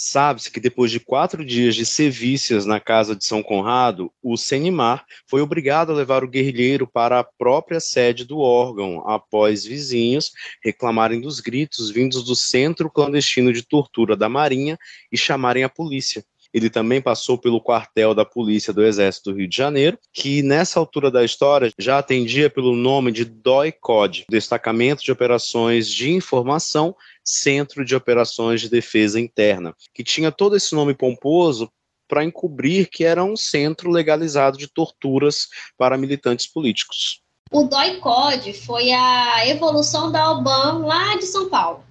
Sabe-se 0.00 0.48
que 0.52 0.60
depois 0.60 0.92
de 0.92 1.00
quatro 1.00 1.44
dias 1.44 1.74
de 1.74 1.84
sevícias 1.84 2.64
na 2.64 2.78
casa 2.78 3.16
de 3.16 3.24
São 3.24 3.42
Conrado, 3.42 4.12
o 4.22 4.36
Senimar 4.36 5.04
foi 5.26 5.40
obrigado 5.40 5.90
a 5.90 5.94
levar 5.94 6.22
o 6.22 6.28
guerrilheiro 6.28 6.86
para 6.86 7.18
a 7.18 7.24
própria 7.24 7.80
sede 7.80 8.24
do 8.24 8.38
órgão, 8.38 9.02
após 9.10 9.64
vizinhos 9.64 10.30
reclamarem 10.62 11.20
dos 11.20 11.40
gritos 11.40 11.90
vindos 11.90 12.22
do 12.22 12.36
centro 12.36 12.88
clandestino 12.88 13.52
de 13.52 13.66
tortura 13.66 14.16
da 14.16 14.28
Marinha 14.28 14.78
e 15.10 15.18
chamarem 15.18 15.64
a 15.64 15.68
polícia. 15.68 16.24
Ele 16.52 16.70
também 16.70 17.00
passou 17.00 17.36
pelo 17.36 17.60
quartel 17.60 18.14
da 18.14 18.24
Polícia 18.24 18.72
do 18.72 18.84
Exército 18.84 19.30
do 19.30 19.38
Rio 19.38 19.48
de 19.48 19.56
Janeiro, 19.56 19.98
que 20.12 20.42
nessa 20.42 20.80
altura 20.80 21.10
da 21.10 21.24
história 21.24 21.70
já 21.78 21.98
atendia 21.98 22.48
pelo 22.48 22.74
nome 22.74 23.12
de 23.12 23.24
DOI-COD, 23.24 24.26
Destacamento 24.30 25.02
de 25.02 25.12
Operações 25.12 25.88
de 25.88 26.10
Informação 26.10 26.94
Centro 27.24 27.84
de 27.84 27.94
Operações 27.94 28.60
de 28.60 28.70
Defesa 28.70 29.20
Interna, 29.20 29.74
que 29.94 30.02
tinha 30.02 30.32
todo 30.32 30.56
esse 30.56 30.74
nome 30.74 30.94
pomposo 30.94 31.70
para 32.08 32.24
encobrir 32.24 32.88
que 32.88 33.04
era 33.04 33.22
um 33.22 33.36
centro 33.36 33.90
legalizado 33.90 34.56
de 34.56 34.66
torturas 34.66 35.48
para 35.76 35.98
militantes 35.98 36.46
políticos. 36.46 37.20
O 37.50 37.64
DOI-COD 37.64 38.52
foi 38.52 38.92
a 38.92 39.46
evolução 39.46 40.10
da 40.10 40.32
OBAN 40.32 40.84
lá 40.84 41.16
de 41.16 41.24
São 41.24 41.48
Paulo, 41.48 41.84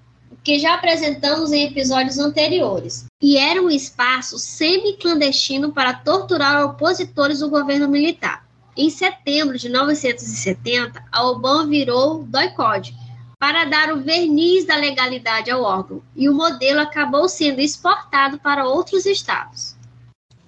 que 0.48 0.60
já 0.60 0.76
apresentamos 0.76 1.52
em 1.52 1.66
episódios 1.66 2.18
anteriores, 2.18 3.06
e 3.22 3.36
era 3.36 3.62
um 3.62 3.70
espaço 3.70 4.40
semi-clandestino 4.40 5.74
para 5.74 5.94
torturar 5.94 6.64
opositores 6.64 7.40
do 7.40 7.50
governo 7.50 7.90
militar. 7.90 8.48
Em 8.78 8.90
setembro 8.90 9.58
de 9.58 9.68
1970, 9.68 11.04
a 11.12 11.28
OBAN 11.30 11.68
virou 11.68 12.24
DOI-COD, 12.24 12.96
para 13.38 13.66
dar 13.66 13.92
o 13.92 14.00
verniz 14.00 14.64
da 14.64 14.78
legalidade 14.78 15.52
ao 15.52 15.64
órgão, 15.64 16.02
e 16.16 16.30
o 16.30 16.34
modelo 16.34 16.80
acabou 16.80 17.28
sendo 17.28 17.60
exportado 17.60 18.40
para 18.40 18.66
outros 18.66 19.06
estados. 19.06 19.76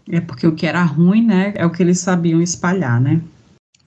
É 0.10 0.22
porque 0.22 0.48
o 0.48 0.56
que 0.56 0.66
era 0.66 0.82
ruim, 0.82 1.26
né, 1.26 1.52
é 1.58 1.66
o 1.66 1.70
que 1.70 1.84
eles 1.84 2.00
sabiam 2.00 2.42
espalhar, 2.42 3.02
né? 3.02 3.22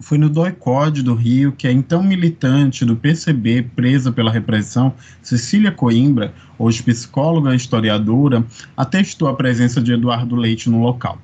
Foi 0.02 0.18
no 0.18 0.28
DOI-COD 0.28 1.00
do 1.00 1.14
Rio 1.14 1.52
que 1.52 1.68
a 1.68 1.72
então 1.72 2.02
militante 2.02 2.84
do 2.84 2.96
PCB, 2.96 3.62
presa 3.76 4.10
pela 4.10 4.32
repressão, 4.32 4.92
Cecília 5.22 5.70
Coimbra, 5.70 6.34
hoje 6.58 6.82
psicóloga 6.82 7.52
e 7.52 7.56
historiadora, 7.56 8.44
atestou 8.76 9.28
a 9.28 9.34
presença 9.34 9.80
de 9.80 9.92
Eduardo 9.92 10.34
Leite 10.34 10.68
no 10.68 10.82
local. 10.82 11.18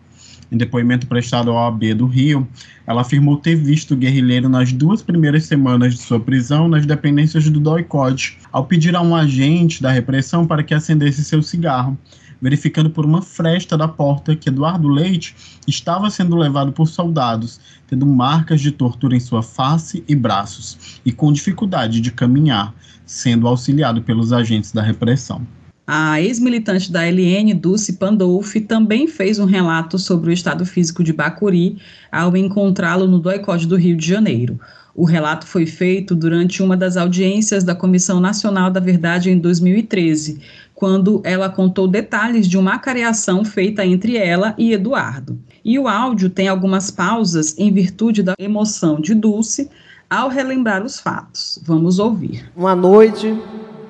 Em 0.50 0.56
depoimento 0.56 1.08
prestado 1.08 1.50
ao 1.50 1.56
OAB 1.56 1.92
do 1.94 2.06
Rio, 2.06 2.46
ela 2.86 3.02
afirmou 3.02 3.36
ter 3.36 3.56
visto 3.56 3.94
o 3.94 3.96
guerrilheiro 3.96 4.48
nas 4.48 4.72
duas 4.72 5.02
primeiras 5.02 5.44
semanas 5.44 5.94
de 5.94 6.00
sua 6.00 6.20
prisão 6.20 6.68
nas 6.68 6.86
dependências 6.86 7.50
do 7.50 7.58
DOI-COD, 7.58 8.38
ao 8.52 8.64
pedir 8.64 8.94
a 8.94 9.02
um 9.02 9.14
agente 9.14 9.82
da 9.82 9.90
repressão 9.90 10.46
para 10.46 10.62
que 10.62 10.72
acendesse 10.72 11.24
seu 11.24 11.42
cigarro, 11.42 11.98
verificando 12.40 12.90
por 12.90 13.04
uma 13.04 13.22
fresta 13.22 13.76
da 13.76 13.88
porta 13.88 14.36
que 14.36 14.48
Eduardo 14.48 14.88
Leite 14.88 15.34
estava 15.66 16.10
sendo 16.10 16.36
levado 16.36 16.72
por 16.72 16.86
soldados, 16.86 17.60
tendo 17.86 18.06
marcas 18.06 18.60
de 18.60 18.70
tortura 18.70 19.16
em 19.16 19.20
sua 19.20 19.42
face 19.42 20.04
e 20.08 20.14
braços, 20.14 21.00
e 21.04 21.12
com 21.12 21.32
dificuldade 21.32 22.00
de 22.00 22.10
caminhar, 22.10 22.74
sendo 23.04 23.48
auxiliado 23.48 24.02
pelos 24.02 24.32
agentes 24.32 24.72
da 24.72 24.82
repressão. 24.82 25.46
A 25.90 26.20
ex-militante 26.20 26.92
da 26.92 27.02
LN, 27.08 27.54
Dulce 27.54 27.94
Pandolfi, 27.94 28.60
também 28.60 29.08
fez 29.08 29.38
um 29.38 29.46
relato 29.46 29.98
sobre 29.98 30.28
o 30.28 30.32
estado 30.34 30.66
físico 30.66 31.02
de 31.02 31.14
Bacuri 31.14 31.78
ao 32.12 32.36
encontrá-lo 32.36 33.06
no 33.06 33.18
DOI-COD 33.18 33.66
do 33.66 33.76
Rio 33.76 33.96
de 33.96 34.06
Janeiro. 34.06 34.60
O 34.94 35.04
relato 35.04 35.46
foi 35.46 35.64
feito 35.64 36.14
durante 36.14 36.62
uma 36.62 36.76
das 36.76 36.96
audiências 36.96 37.64
da 37.64 37.74
Comissão 37.74 38.20
Nacional 38.20 38.68
da 38.68 38.80
Verdade 38.80 39.30
em 39.30 39.38
2013, 39.38 40.40
quando 40.78 41.20
ela 41.24 41.48
contou 41.48 41.88
detalhes 41.88 42.46
de 42.46 42.56
uma 42.56 42.74
acareação 42.74 43.44
feita 43.44 43.84
entre 43.84 44.16
ela 44.16 44.54
e 44.56 44.72
Eduardo. 44.72 45.36
E 45.64 45.76
o 45.76 45.88
áudio 45.88 46.30
tem 46.30 46.46
algumas 46.46 46.88
pausas 46.88 47.58
em 47.58 47.72
virtude 47.72 48.22
da 48.22 48.34
emoção 48.38 49.00
de 49.00 49.12
Dulce 49.12 49.68
ao 50.08 50.28
relembrar 50.28 50.84
os 50.84 51.00
fatos. 51.00 51.60
Vamos 51.64 51.98
ouvir. 51.98 52.48
Uma 52.54 52.76
noite, 52.76 53.36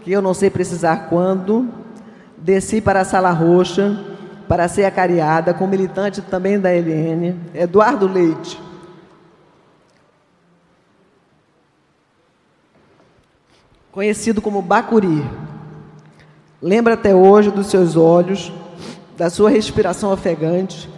que 0.03 0.11
eu 0.11 0.23
não 0.23 0.33
sei 0.33 0.49
precisar 0.49 1.11
quando, 1.11 1.69
desci 2.39 2.81
para 2.81 3.03
a 3.03 3.05
Sala 3.05 3.33
Roxa 3.33 4.03
para 4.49 4.67
ser 4.67 4.87
acareada 4.87 5.53
com 5.53 5.67
militante 5.67 6.23
também 6.23 6.59
da 6.59 6.71
LN, 6.71 7.37
Eduardo 7.53 8.11
Leite. 8.11 8.59
Conhecido 13.93 14.41
como 14.41 14.63
Bacuri. 14.63 15.48
Lembra 16.61 16.95
até 16.95 17.15
hoje 17.15 17.53
dos 17.53 17.69
seus 17.69 17.95
olhos, 17.95 18.53
da 19.17 19.31
sua 19.31 19.49
respiração 19.49 20.13
ofegante 20.13 20.91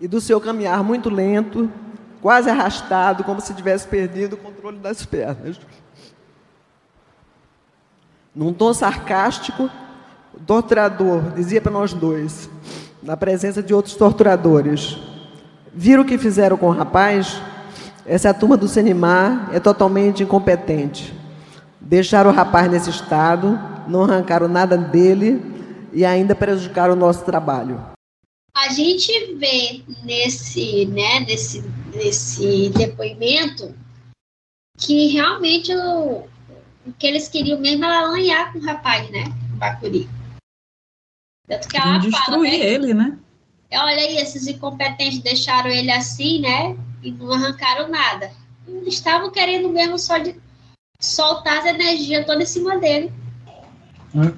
e 0.00 0.08
do 0.08 0.20
seu 0.20 0.40
caminhar 0.40 0.82
muito 0.82 1.08
lento, 1.08 1.70
quase 2.20 2.50
arrastado, 2.50 3.22
como 3.22 3.40
se 3.40 3.54
tivesse 3.54 3.86
perdido 3.86 4.34
o 4.34 4.36
controle 4.36 4.78
das 4.78 5.04
pernas. 5.04 5.60
Num 8.34 8.52
tom 8.52 8.74
sarcástico, 8.74 9.70
o 10.34 10.40
torturador 10.40 11.32
dizia 11.36 11.60
para 11.60 11.70
nós 11.70 11.92
dois, 11.92 12.50
na 13.00 13.16
presença 13.16 13.62
de 13.62 13.72
outros 13.72 13.94
torturadores: 13.94 14.98
Viram 15.72 16.02
o 16.02 16.06
que 16.06 16.18
fizeram 16.18 16.56
com 16.56 16.66
o 16.66 16.72
rapaz? 16.72 17.40
Essa 18.04 18.34
turma 18.34 18.56
do 18.56 18.66
Senimar 18.66 19.50
é 19.52 19.60
totalmente 19.60 20.24
incompetente. 20.24 21.19
Deixaram 21.80 22.30
o 22.30 22.34
rapaz 22.34 22.70
nesse 22.70 22.90
estado, 22.90 23.58
não 23.88 24.04
arrancaram 24.04 24.48
nada 24.48 24.76
dele 24.76 25.40
e 25.92 26.04
ainda 26.04 26.34
prejudicaram 26.34 26.92
o 26.92 26.96
nosso 26.96 27.24
trabalho. 27.24 27.80
A 28.54 28.68
gente 28.68 29.34
vê 29.36 29.82
nesse, 30.04 30.86
né, 30.86 31.20
nesse, 31.20 31.62
nesse 31.94 32.68
depoimento 32.70 33.74
que 34.76 35.08
realmente 35.08 35.74
o, 35.74 36.26
o 36.86 36.92
que 36.98 37.06
eles 37.06 37.28
queriam 37.28 37.58
mesmo 37.60 37.84
era 37.84 38.00
alanhar 38.00 38.52
com 38.52 38.58
o 38.58 38.64
rapaz, 38.64 39.10
né? 39.10 39.24
O 39.52 39.56
Bacuri. 39.56 40.08
Tanto 41.46 41.68
que 41.68 41.76
ela 41.76 41.98
destruir 41.98 42.24
fala, 42.24 42.38
né, 42.38 42.56
ele, 42.56 42.94
né? 42.94 43.18
Olha 43.72 44.02
aí, 44.02 44.16
esses 44.16 44.46
incompetentes 44.46 45.20
deixaram 45.20 45.70
ele 45.70 45.90
assim, 45.90 46.40
né? 46.40 46.76
E 47.02 47.12
não 47.12 47.32
arrancaram 47.32 47.88
nada. 47.88 48.32
Eles 48.66 48.94
estavam 48.94 49.30
querendo 49.30 49.68
mesmo 49.68 49.98
só 49.98 50.18
de 50.18 50.34
soltar 51.00 51.58
as 51.58 51.64
energias 51.64 52.26
toda 52.26 52.42
em 52.42 52.46
cima 52.46 52.78
dele. 52.78 53.10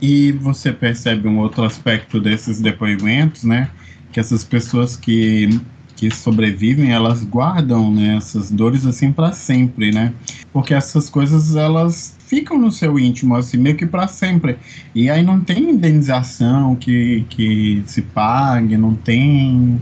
E 0.01 0.33
você 0.33 0.73
percebe 0.73 1.27
um 1.27 1.39
outro 1.41 1.65
aspecto 1.65 2.21
desses 2.21 2.61
depoimentos, 2.61 3.43
né? 3.43 3.71
Que 4.13 4.21
essas 4.21 4.45
pessoas 4.45 4.97
que, 4.97 5.61
que 5.97 6.11
sobrevivem, 6.11 6.93
elas 6.93 7.25
guardam 7.25 7.91
né, 7.91 8.17
essas 8.17 8.51
dores 8.51 8.87
assim 8.87 9.11
para 9.11 9.33
sempre, 9.33 9.91
né? 9.91 10.13
Porque 10.53 10.75
essas 10.75 11.09
coisas 11.09 11.57
elas 11.57 12.15
ficam 12.27 12.59
no 12.59 12.71
seu 12.71 12.99
íntimo, 12.99 13.35
assim, 13.35 13.57
meio 13.57 13.77
que 13.77 13.87
para 13.87 14.07
sempre. 14.07 14.59
E 14.95 15.09
aí 15.09 15.23
não 15.23 15.41
tem 15.41 15.71
indenização 15.71 16.77
que, 16.77 17.27
que 17.31 17.83
se 17.87 18.03
pague, 18.03 18.77
não 18.77 18.95
tem 18.95 19.81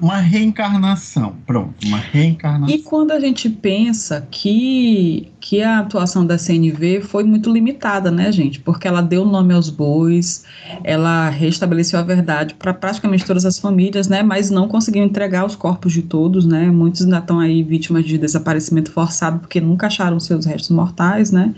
uma 0.00 0.16
reencarnação, 0.16 1.34
pronto, 1.46 1.86
uma 1.86 1.98
reencarnação. 1.98 2.74
E 2.74 2.78
quando 2.80 3.10
a 3.10 3.20
gente 3.20 3.50
pensa 3.50 4.26
que, 4.30 5.30
que 5.38 5.62
a 5.62 5.80
atuação 5.80 6.26
da 6.26 6.38
CNV 6.38 7.02
foi 7.02 7.22
muito 7.24 7.52
limitada, 7.52 8.10
né, 8.10 8.32
gente? 8.32 8.60
Porque 8.60 8.88
ela 8.88 9.02
deu 9.02 9.24
nome 9.24 9.52
aos 9.52 9.68
bois, 9.68 10.44
ela 10.82 11.28
restabeleceu 11.28 11.98
a 11.98 12.02
verdade 12.02 12.54
para 12.54 12.72
praticamente 12.72 13.24
todas 13.26 13.44
as 13.44 13.58
famílias, 13.58 14.08
né? 14.08 14.22
Mas 14.22 14.50
não 14.50 14.66
conseguiu 14.66 15.04
entregar 15.04 15.44
os 15.44 15.54
corpos 15.54 15.92
de 15.92 16.02
todos, 16.02 16.46
né? 16.46 16.70
Muitos 16.70 17.02
ainda 17.02 17.18
estão 17.18 17.38
aí 17.38 17.62
vítimas 17.62 18.04
de 18.04 18.16
desaparecimento 18.16 18.90
forçado 18.90 19.40
porque 19.40 19.60
nunca 19.60 19.88
acharam 19.88 20.18
seus 20.18 20.46
restos 20.46 20.70
mortais, 20.70 21.30
né? 21.30 21.54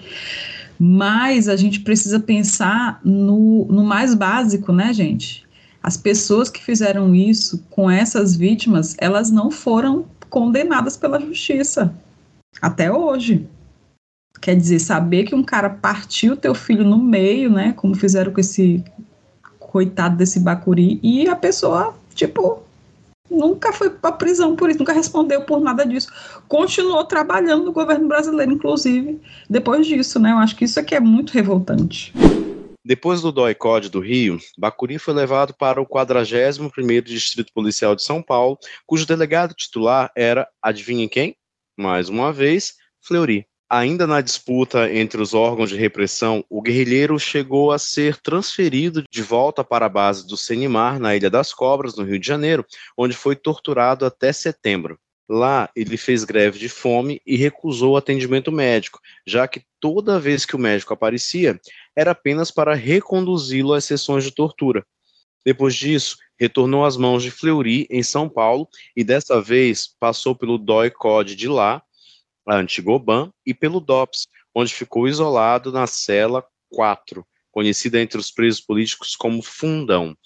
Mas 0.78 1.48
a 1.48 1.56
gente 1.56 1.80
precisa 1.80 2.20
pensar 2.20 3.00
no, 3.02 3.66
no 3.70 3.82
mais 3.82 4.14
básico, 4.14 4.72
né, 4.72 4.92
gente? 4.92 5.45
As 5.86 5.96
pessoas 5.96 6.50
que 6.50 6.60
fizeram 6.60 7.14
isso 7.14 7.64
com 7.70 7.88
essas 7.88 8.34
vítimas, 8.34 8.96
elas 8.98 9.30
não 9.30 9.52
foram 9.52 10.04
condenadas 10.28 10.96
pela 10.96 11.20
justiça 11.20 11.94
até 12.60 12.90
hoje. 12.90 13.48
Quer 14.42 14.56
dizer, 14.56 14.80
saber 14.80 15.22
que 15.22 15.34
um 15.36 15.44
cara 15.44 15.70
partiu 15.70 16.36
teu 16.36 16.56
filho 16.56 16.82
no 16.82 16.98
meio, 16.98 17.48
né? 17.52 17.72
Como 17.76 17.94
fizeram 17.94 18.32
com 18.32 18.40
esse 18.40 18.82
coitado 19.60 20.16
desse 20.16 20.40
Bacuri, 20.40 20.98
e 21.04 21.28
a 21.28 21.36
pessoa, 21.36 21.94
tipo, 22.16 22.64
nunca 23.30 23.72
foi 23.72 23.88
para 23.88 24.10
prisão 24.10 24.56
por 24.56 24.68
isso, 24.68 24.80
nunca 24.80 24.92
respondeu 24.92 25.42
por 25.42 25.60
nada 25.60 25.86
disso. 25.86 26.08
Continuou 26.48 27.04
trabalhando 27.04 27.64
no 27.64 27.72
governo 27.72 28.08
brasileiro, 28.08 28.50
inclusive, 28.50 29.20
depois 29.48 29.86
disso, 29.86 30.18
né? 30.18 30.32
Eu 30.32 30.38
acho 30.38 30.56
que 30.56 30.64
isso 30.64 30.80
aqui 30.80 30.96
é 30.96 31.00
muito 31.00 31.32
revoltante. 31.32 32.12
Depois 32.86 33.20
do 33.20 33.32
DOI-COD 33.32 33.88
do 33.88 33.98
Rio, 33.98 34.38
Bacuri 34.56 34.96
foi 34.96 35.12
levado 35.12 35.52
para 35.52 35.82
o 35.82 35.86
41º 35.86 37.02
Distrito 37.02 37.52
Policial 37.52 37.96
de 37.96 38.04
São 38.04 38.22
Paulo, 38.22 38.56
cujo 38.86 39.04
delegado 39.04 39.54
titular 39.54 40.12
era, 40.16 40.48
adivinhem 40.62 41.08
quem? 41.08 41.36
Mais 41.76 42.08
uma 42.08 42.32
vez, 42.32 42.74
Fleury. 43.00 43.44
Ainda 43.68 44.06
na 44.06 44.20
disputa 44.20 44.88
entre 44.94 45.20
os 45.20 45.34
órgãos 45.34 45.70
de 45.70 45.76
repressão, 45.76 46.44
o 46.48 46.62
guerrilheiro 46.62 47.18
chegou 47.18 47.72
a 47.72 47.78
ser 47.80 48.18
transferido 48.18 49.02
de 49.10 49.20
volta 49.20 49.64
para 49.64 49.86
a 49.86 49.88
base 49.88 50.24
do 50.24 50.36
Senimar, 50.36 51.00
na 51.00 51.16
Ilha 51.16 51.28
das 51.28 51.52
Cobras, 51.52 51.96
no 51.96 52.04
Rio 52.04 52.20
de 52.20 52.26
Janeiro, 52.28 52.64
onde 52.96 53.16
foi 53.16 53.34
torturado 53.34 54.06
até 54.06 54.32
setembro. 54.32 54.96
Lá, 55.28 55.68
ele 55.74 55.96
fez 55.96 56.22
greve 56.22 56.58
de 56.58 56.68
fome 56.68 57.20
e 57.26 57.36
recusou 57.36 57.96
atendimento 57.96 58.52
médico, 58.52 59.00
já 59.26 59.48
que 59.48 59.62
toda 59.80 60.20
vez 60.20 60.46
que 60.46 60.54
o 60.54 60.58
médico 60.58 60.94
aparecia, 60.94 61.60
era 61.96 62.12
apenas 62.12 62.50
para 62.50 62.74
reconduzi-lo 62.74 63.72
às 63.72 63.84
sessões 63.84 64.22
de 64.22 64.30
tortura. 64.30 64.86
Depois 65.44 65.74
disso, 65.74 66.16
retornou 66.38 66.84
às 66.84 66.96
mãos 66.96 67.22
de 67.22 67.30
Fleury, 67.30 67.86
em 67.90 68.02
São 68.02 68.28
Paulo, 68.28 68.68
e 68.94 69.02
dessa 69.02 69.40
vez 69.40 69.88
passou 69.98 70.34
pelo 70.34 70.58
DOI-COD 70.58 71.34
de 71.34 71.48
lá, 71.48 71.82
a 72.46 72.56
Antigoban, 72.56 73.32
e 73.44 73.52
pelo 73.52 73.80
DOPS, 73.80 74.28
onde 74.54 74.72
ficou 74.72 75.08
isolado 75.08 75.72
na 75.72 75.86
cela 75.86 76.44
4, 76.70 77.26
conhecida 77.50 78.00
entre 78.00 78.18
os 78.18 78.30
presos 78.30 78.60
políticos 78.60 79.16
como 79.16 79.42
Fundão. 79.42 80.16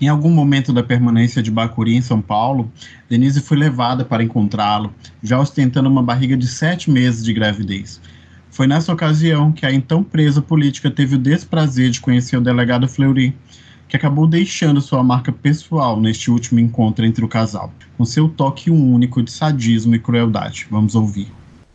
Em 0.00 0.08
algum 0.08 0.30
momento 0.30 0.72
da 0.72 0.82
permanência 0.82 1.42
de 1.42 1.50
Bacuri 1.50 1.94
em 1.94 2.00
São 2.00 2.22
Paulo, 2.22 2.72
Denise 3.06 3.42
foi 3.42 3.58
levada 3.58 4.02
para 4.02 4.24
encontrá-lo, 4.24 4.94
já 5.22 5.38
ostentando 5.38 5.90
uma 5.90 6.02
barriga 6.02 6.38
de 6.38 6.48
sete 6.48 6.90
meses 6.90 7.22
de 7.22 7.34
gravidez. 7.34 8.00
Foi 8.50 8.66
nessa 8.66 8.92
ocasião 8.92 9.52
que 9.52 9.66
a 9.66 9.72
então 9.72 10.02
presa 10.02 10.40
política 10.40 10.90
teve 10.90 11.16
o 11.16 11.18
desprazer 11.18 11.90
de 11.90 12.00
conhecer 12.00 12.38
o 12.38 12.40
delegado 12.40 12.88
Fleury, 12.88 13.36
que 13.86 13.96
acabou 13.96 14.26
deixando 14.26 14.80
sua 14.80 15.02
marca 15.02 15.30
pessoal 15.30 16.00
neste 16.00 16.30
último 16.30 16.60
encontro 16.60 17.04
entre 17.04 17.22
o 17.22 17.28
casal, 17.28 17.70
com 17.98 18.04
seu 18.06 18.26
toque 18.26 18.70
único 18.70 19.22
de 19.22 19.30
sadismo 19.30 19.94
e 19.94 19.98
crueldade. 19.98 20.66
Vamos 20.70 20.94
ouvir. 20.94 21.28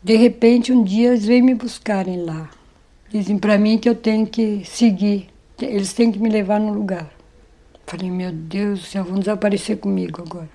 De 0.04 0.16
repente, 0.16 0.72
um 0.72 0.84
dia 0.84 1.10
eles 1.10 1.26
vêm 1.26 1.44
me 1.44 1.54
buscarem 1.54 2.24
lá. 2.24 2.50
Dizem 3.12 3.38
para 3.38 3.58
mim 3.58 3.78
que 3.78 3.88
eu 3.88 3.96
tenho 3.96 4.26
que 4.26 4.64
seguir, 4.66 5.28
eles 5.62 5.94
têm 5.94 6.12
que 6.12 6.18
me 6.18 6.30
levar 6.30 6.60
no 6.60 6.74
lugar. 6.74 7.15
Falei, 7.88 8.10
meu 8.10 8.32
Deus 8.32 8.80
do 8.80 8.86
céu, 8.86 9.03
vão 9.03 9.20
desaparecer 9.20 9.78
comigo 9.78 10.22
agora. 10.22 10.49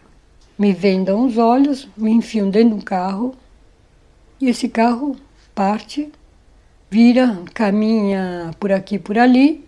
Me 0.58 0.72
vendam 0.72 1.24
os 1.24 1.38
olhos, 1.38 1.88
me 1.96 2.10
enfiam 2.10 2.50
dentro 2.50 2.70
de 2.70 2.74
um 2.74 2.80
carro, 2.80 3.34
e 4.40 4.48
esse 4.48 4.68
carro 4.68 5.16
parte, 5.54 6.10
vira, 6.90 7.42
caminha 7.54 8.50
por 8.58 8.72
aqui 8.72 8.98
por 8.98 9.16
ali, 9.16 9.64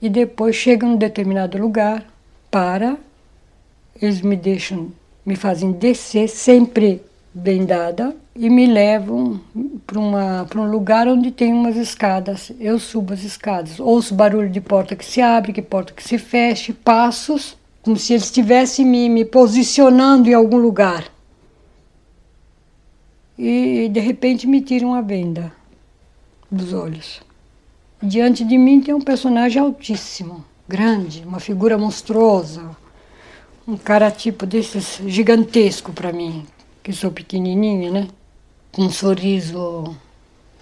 e 0.00 0.08
depois 0.08 0.56
chega 0.56 0.86
num 0.86 0.96
determinado 0.96 1.58
lugar, 1.58 2.06
para, 2.50 2.96
eles 4.00 4.20
me 4.20 4.34
deixam, 4.34 4.90
me 5.24 5.36
fazem 5.36 5.70
descer, 5.72 6.28
sempre 6.28 7.02
bem 7.34 7.64
dada, 7.64 8.14
e 8.34 8.48
me 8.50 8.66
levam 8.66 9.40
para 9.86 10.60
um 10.60 10.70
lugar 10.70 11.08
onde 11.08 11.30
tem 11.30 11.52
umas 11.52 11.76
escadas. 11.76 12.52
Eu 12.58 12.78
subo 12.78 13.12
as 13.12 13.22
escadas, 13.22 13.80
ouço 13.80 14.14
barulho 14.14 14.50
de 14.50 14.60
porta 14.60 14.96
que 14.96 15.04
se 15.04 15.20
abre, 15.20 15.52
que 15.52 15.62
porta 15.62 15.92
que 15.92 16.02
se 16.02 16.18
fecha, 16.18 16.74
passos, 16.84 17.56
como 17.82 17.96
se 17.96 18.12
eles 18.12 18.24
estivessem 18.24 18.86
me, 18.86 19.08
me 19.08 19.24
posicionando 19.24 20.28
em 20.28 20.34
algum 20.34 20.58
lugar. 20.58 21.10
E 23.38 23.88
de 23.88 24.00
repente 24.00 24.46
me 24.46 24.60
tiram 24.60 24.94
a 24.94 25.00
venda 25.00 25.52
dos 26.50 26.72
olhos. 26.72 27.20
Diante 28.02 28.44
de 28.44 28.58
mim 28.58 28.80
tem 28.80 28.94
um 28.94 29.00
personagem 29.00 29.60
altíssimo, 29.60 30.44
grande, 30.68 31.24
uma 31.26 31.40
figura 31.40 31.78
monstruosa, 31.78 32.76
um 33.66 33.76
cara 33.76 34.10
tipo 34.10 34.44
desses 34.44 35.00
gigantesco 35.06 35.92
para 35.92 36.12
mim, 36.12 36.44
que 36.82 36.92
sou 36.92 37.12
pequenininha, 37.12 37.90
né? 37.90 38.08
Com 38.72 38.82
um 38.82 38.90
sorriso 38.90 39.96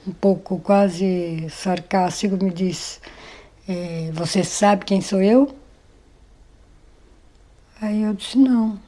um 0.06 0.12
pouco 0.12 0.58
quase 0.58 1.48
sarcástico, 1.50 2.42
me 2.42 2.50
diz: 2.50 3.00
é, 3.68 4.10
Você 4.12 4.44
sabe 4.44 4.84
quem 4.84 5.00
sou 5.00 5.22
eu? 5.22 5.54
Aí 7.80 8.02
eu 8.02 8.12
disse: 8.12 8.36
Não. 8.36 8.78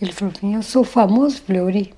Ele 0.00 0.12
falou 0.12 0.32
assim: 0.36 0.54
Eu 0.54 0.62
sou 0.62 0.82
o 0.82 0.84
famoso 0.86 1.42
Fleury. 1.42 1.92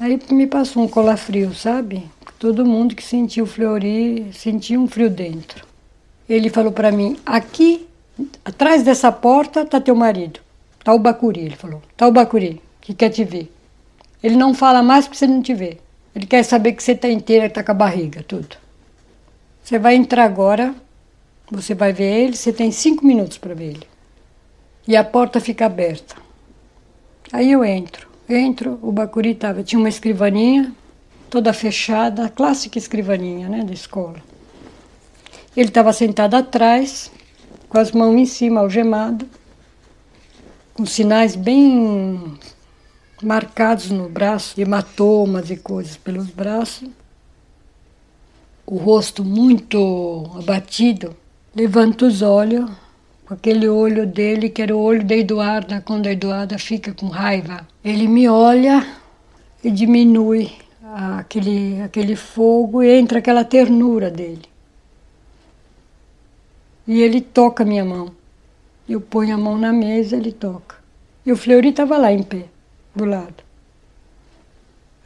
Aí 0.00 0.20
me 0.30 0.46
passou 0.46 0.82
um 0.82 0.88
colafrio, 0.88 1.54
sabe? 1.54 2.10
Todo 2.38 2.66
mundo 2.66 2.96
que 2.96 3.04
sentiu 3.04 3.44
o 3.44 3.46
Fleury 3.46 4.32
sentia 4.32 4.80
um 4.80 4.88
frio 4.88 5.08
dentro. 5.08 5.64
Ele 6.28 6.50
falou 6.50 6.72
para 6.72 6.90
mim: 6.90 7.16
Aqui 7.24 7.86
atrás 8.44 8.82
dessa 8.82 9.10
porta 9.12 9.64
tá 9.64 9.80
teu 9.80 9.94
marido. 9.94 10.40
Tá 10.82 10.92
o 10.92 10.98
Bacuri, 10.98 11.40
ele 11.40 11.56
falou. 11.56 11.82
Tá 11.96 12.06
o 12.06 12.12
Bacuri, 12.12 12.60
que 12.80 12.94
quer 12.94 13.10
te 13.10 13.24
ver. 13.24 13.52
Ele 14.22 14.36
não 14.36 14.54
fala 14.54 14.82
mais 14.82 15.06
porque 15.06 15.18
você 15.18 15.26
não 15.26 15.42
te 15.42 15.54
vê. 15.54 15.78
Ele 16.14 16.26
quer 16.26 16.42
saber 16.42 16.72
que 16.72 16.82
você 16.82 16.94
tá 16.94 17.08
inteira, 17.08 17.48
que 17.48 17.54
tá 17.54 17.62
com 17.62 17.72
a 17.72 17.74
barriga, 17.74 18.22
tudo. 18.22 18.56
Você 19.62 19.78
vai 19.78 19.94
entrar 19.94 20.24
agora, 20.24 20.74
você 21.50 21.74
vai 21.74 21.92
ver 21.92 22.24
ele, 22.24 22.36
você 22.36 22.52
tem 22.52 22.70
cinco 22.70 23.06
minutos 23.06 23.38
para 23.38 23.54
ver 23.54 23.70
ele. 23.70 23.86
E 24.86 24.96
a 24.96 25.04
porta 25.04 25.40
fica 25.40 25.66
aberta. 25.66 26.16
Aí 27.32 27.52
eu 27.52 27.64
entro. 27.64 28.08
Entro, 28.28 28.78
o 28.82 28.92
Bacuri 28.92 29.34
tava, 29.34 29.62
tinha 29.62 29.78
uma 29.78 29.88
escrivaninha, 29.88 30.72
toda 31.30 31.52
fechada, 31.52 32.28
clássica 32.28 32.78
escrivaninha, 32.78 33.48
né, 33.48 33.64
da 33.64 33.72
escola. 33.72 34.16
Ele 35.56 35.68
estava 35.68 35.92
sentado 35.92 36.34
atrás, 36.34 37.10
com 37.72 37.78
as 37.78 37.90
mãos 37.90 38.14
em 38.18 38.26
cima, 38.26 38.60
algemado, 38.60 39.26
com 40.74 40.84
sinais 40.84 41.34
bem 41.34 42.34
marcados 43.22 43.90
no 43.90 44.10
braço, 44.10 44.60
hematomas 44.60 45.50
e 45.50 45.56
coisas 45.56 45.96
pelos 45.96 46.26
braços, 46.26 46.90
o 48.66 48.76
rosto 48.76 49.24
muito 49.24 50.30
abatido, 50.38 51.16
levanta 51.56 52.04
os 52.04 52.20
olhos, 52.20 52.70
com 53.24 53.32
aquele 53.32 53.66
olho 53.66 54.06
dele, 54.06 54.50
que 54.50 54.60
era 54.60 54.76
o 54.76 54.80
olho 54.80 55.02
da 55.02 55.16
Eduarda, 55.16 55.80
quando 55.80 56.08
a 56.08 56.12
Eduarda 56.12 56.58
fica 56.58 56.92
com 56.92 57.06
raiva. 57.06 57.66
Ele 57.82 58.06
me 58.06 58.28
olha 58.28 58.86
e 59.64 59.70
diminui 59.70 60.52
aquele, 61.18 61.80
aquele 61.80 62.16
fogo 62.16 62.82
e 62.82 62.98
entra 62.98 63.20
aquela 63.20 63.44
ternura 63.44 64.10
dele. 64.10 64.51
E 66.86 67.00
ele 67.00 67.20
toca 67.20 67.64
minha 67.64 67.84
mão. 67.84 68.12
Eu 68.88 69.00
ponho 69.00 69.34
a 69.34 69.38
mão 69.38 69.56
na 69.56 69.72
mesa, 69.72 70.16
ele 70.16 70.32
toca. 70.32 70.76
E 71.24 71.30
o 71.30 71.36
Fleury 71.36 71.68
estava 71.68 71.96
lá 71.96 72.12
em 72.12 72.22
pé, 72.22 72.46
do 72.94 73.04
lado. 73.04 73.44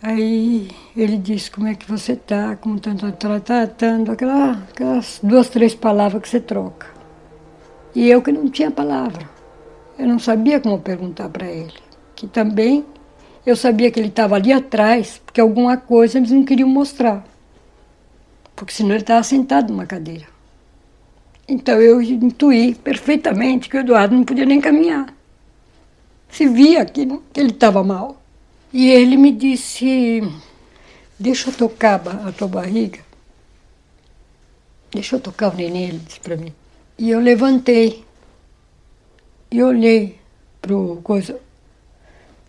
Aí 0.02 0.68
ele 0.96 1.16
disse, 1.16 1.50
como 1.50 1.66
é 1.66 1.74
que 1.74 1.88
você 1.88 2.12
está, 2.12 2.56
como 2.56 2.78
tanto 2.78 3.10
tá 3.12 3.36
tratando, 3.38 4.12
aquela, 4.12 4.52
aquelas 4.52 5.20
duas, 5.22 5.48
três 5.48 5.74
palavras 5.74 6.22
que 6.22 6.28
você 6.28 6.40
troca. 6.40 6.86
E 7.94 8.08
eu 8.08 8.22
que 8.22 8.30
não 8.30 8.48
tinha 8.48 8.70
palavra. 8.70 9.28
Eu 9.98 10.06
não 10.06 10.18
sabia 10.18 10.60
como 10.60 10.78
perguntar 10.78 11.28
para 11.28 11.46
ele. 11.46 11.74
Que 12.14 12.26
também 12.26 12.84
eu 13.44 13.56
sabia 13.56 13.90
que 13.90 13.98
ele 13.98 14.08
estava 14.08 14.36
ali 14.36 14.52
atrás, 14.52 15.20
porque 15.24 15.40
alguma 15.40 15.76
coisa 15.76 16.18
eles 16.18 16.30
não 16.30 16.44
queriam 16.44 16.68
mostrar. 16.68 17.24
Porque 18.54 18.72
senão 18.72 18.90
ele 18.90 19.00
estava 19.02 19.22
sentado 19.22 19.72
numa 19.72 19.86
cadeira. 19.86 20.35
Então 21.48 21.80
eu 21.80 22.02
intuí 22.02 22.74
perfeitamente 22.74 23.68
que 23.68 23.76
o 23.76 23.80
Eduardo 23.80 24.16
não 24.16 24.24
podia 24.24 24.44
nem 24.44 24.60
caminhar. 24.60 25.14
Se 26.28 26.48
via 26.48 26.84
que, 26.84 27.06
que 27.32 27.40
ele 27.40 27.50
estava 27.50 27.84
mal. 27.84 28.20
E 28.72 28.90
ele 28.90 29.16
me 29.16 29.30
disse: 29.30 30.22
Deixa 31.18 31.50
eu 31.50 31.54
tocar 31.54 32.02
a 32.26 32.32
tua 32.32 32.48
barriga. 32.48 32.98
Deixa 34.90 35.16
eu 35.16 35.20
tocar 35.20 35.52
o 35.52 35.56
neném, 35.56 35.88
ele 35.90 35.98
disse 35.98 36.20
para 36.20 36.36
mim. 36.36 36.52
E 36.98 37.10
eu 37.10 37.20
levantei 37.20 38.04
e 39.50 39.62
olhei 39.62 40.18
para 40.60 40.76
o 40.76 41.00
coisa. 41.02 41.40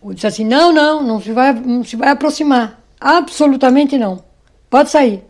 Eu 0.02 0.12
disse 0.12 0.26
assim: 0.26 0.44
Não, 0.44 0.72
não, 0.72 1.02
não 1.02 1.22
se, 1.22 1.32
vai, 1.32 1.52
não 1.52 1.84
se 1.84 1.94
vai 1.94 2.08
aproximar. 2.08 2.82
Absolutamente 3.00 3.96
não. 3.96 4.24
Pode 4.68 4.90
sair. 4.90 5.22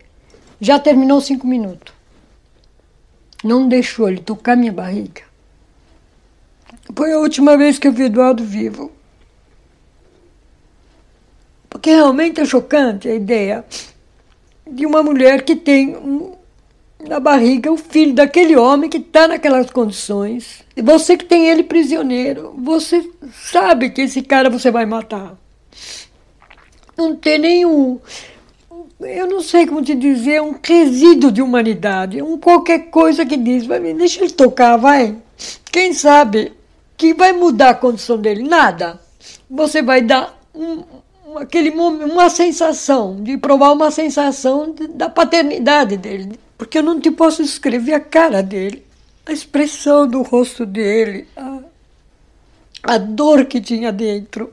Já 0.58 0.78
terminou 0.78 1.20
cinco 1.20 1.46
minutos 1.46 1.97
não 3.44 3.68
deixou 3.68 4.08
ele 4.08 4.20
tocar 4.20 4.56
minha 4.56 4.72
barriga. 4.72 5.22
Foi 6.94 7.12
a 7.12 7.18
última 7.18 7.56
vez 7.56 7.78
que 7.78 7.86
eu 7.86 7.92
vi 7.92 8.04
Eduardo 8.04 8.44
vivo. 8.44 8.92
realmente 11.84 12.40
é 12.40 12.44
chocante 12.44 13.08
a 13.08 13.14
ideia 13.14 13.64
de 14.66 14.84
uma 14.84 15.02
mulher 15.02 15.42
que 15.42 15.56
tem 15.56 15.96
na 17.06 17.20
barriga 17.20 17.70
o 17.70 17.76
filho 17.76 18.14
daquele 18.14 18.56
homem 18.56 18.90
que 18.90 18.98
está 18.98 19.28
naquelas 19.28 19.70
condições. 19.70 20.64
E 20.76 20.82
você 20.82 21.16
que 21.16 21.24
tem 21.24 21.48
ele 21.48 21.62
prisioneiro, 21.62 22.54
você 22.58 23.08
sabe 23.32 23.90
que 23.90 24.02
esse 24.02 24.22
cara 24.22 24.50
você 24.50 24.70
vai 24.70 24.84
matar. 24.84 25.36
Não 26.96 27.14
tem 27.14 27.38
nenhum. 27.38 28.00
Eu 29.00 29.28
não 29.28 29.40
sei 29.40 29.64
como 29.64 29.82
te 29.82 29.94
dizer, 29.94 30.42
um 30.42 30.56
resíduo 30.60 31.30
de 31.30 31.40
humanidade, 31.40 32.20
um 32.20 32.36
qualquer 32.36 32.90
coisa 32.90 33.24
que 33.24 33.36
diz, 33.36 33.66
deixa 33.96 34.24
ele 34.24 34.32
tocar, 34.32 34.76
vai. 34.76 35.16
Quem 35.70 35.92
sabe 35.92 36.52
que 36.96 37.14
vai 37.14 37.32
mudar 37.32 37.70
a 37.70 37.74
condição 37.74 38.18
dele? 38.18 38.42
Nada. 38.42 39.00
Você 39.48 39.82
vai 39.82 40.02
dar 40.02 40.36
um, 40.52 40.82
aquele 41.36 41.70
uma 41.70 42.28
sensação, 42.28 43.22
de 43.22 43.38
provar 43.38 43.72
uma 43.72 43.90
sensação 43.92 44.74
da 44.94 45.08
paternidade 45.08 45.96
dele. 45.96 46.38
Porque 46.56 46.78
eu 46.78 46.82
não 46.82 47.00
te 47.00 47.10
posso 47.10 47.42
descrever 47.42 47.94
a 47.94 48.00
cara 48.00 48.42
dele, 48.42 48.84
a 49.24 49.32
expressão 49.32 50.08
do 50.08 50.22
rosto 50.22 50.66
dele, 50.66 51.28
a, 51.36 51.60
a 52.82 52.98
dor 52.98 53.44
que 53.44 53.60
tinha 53.60 53.92
dentro, 53.92 54.52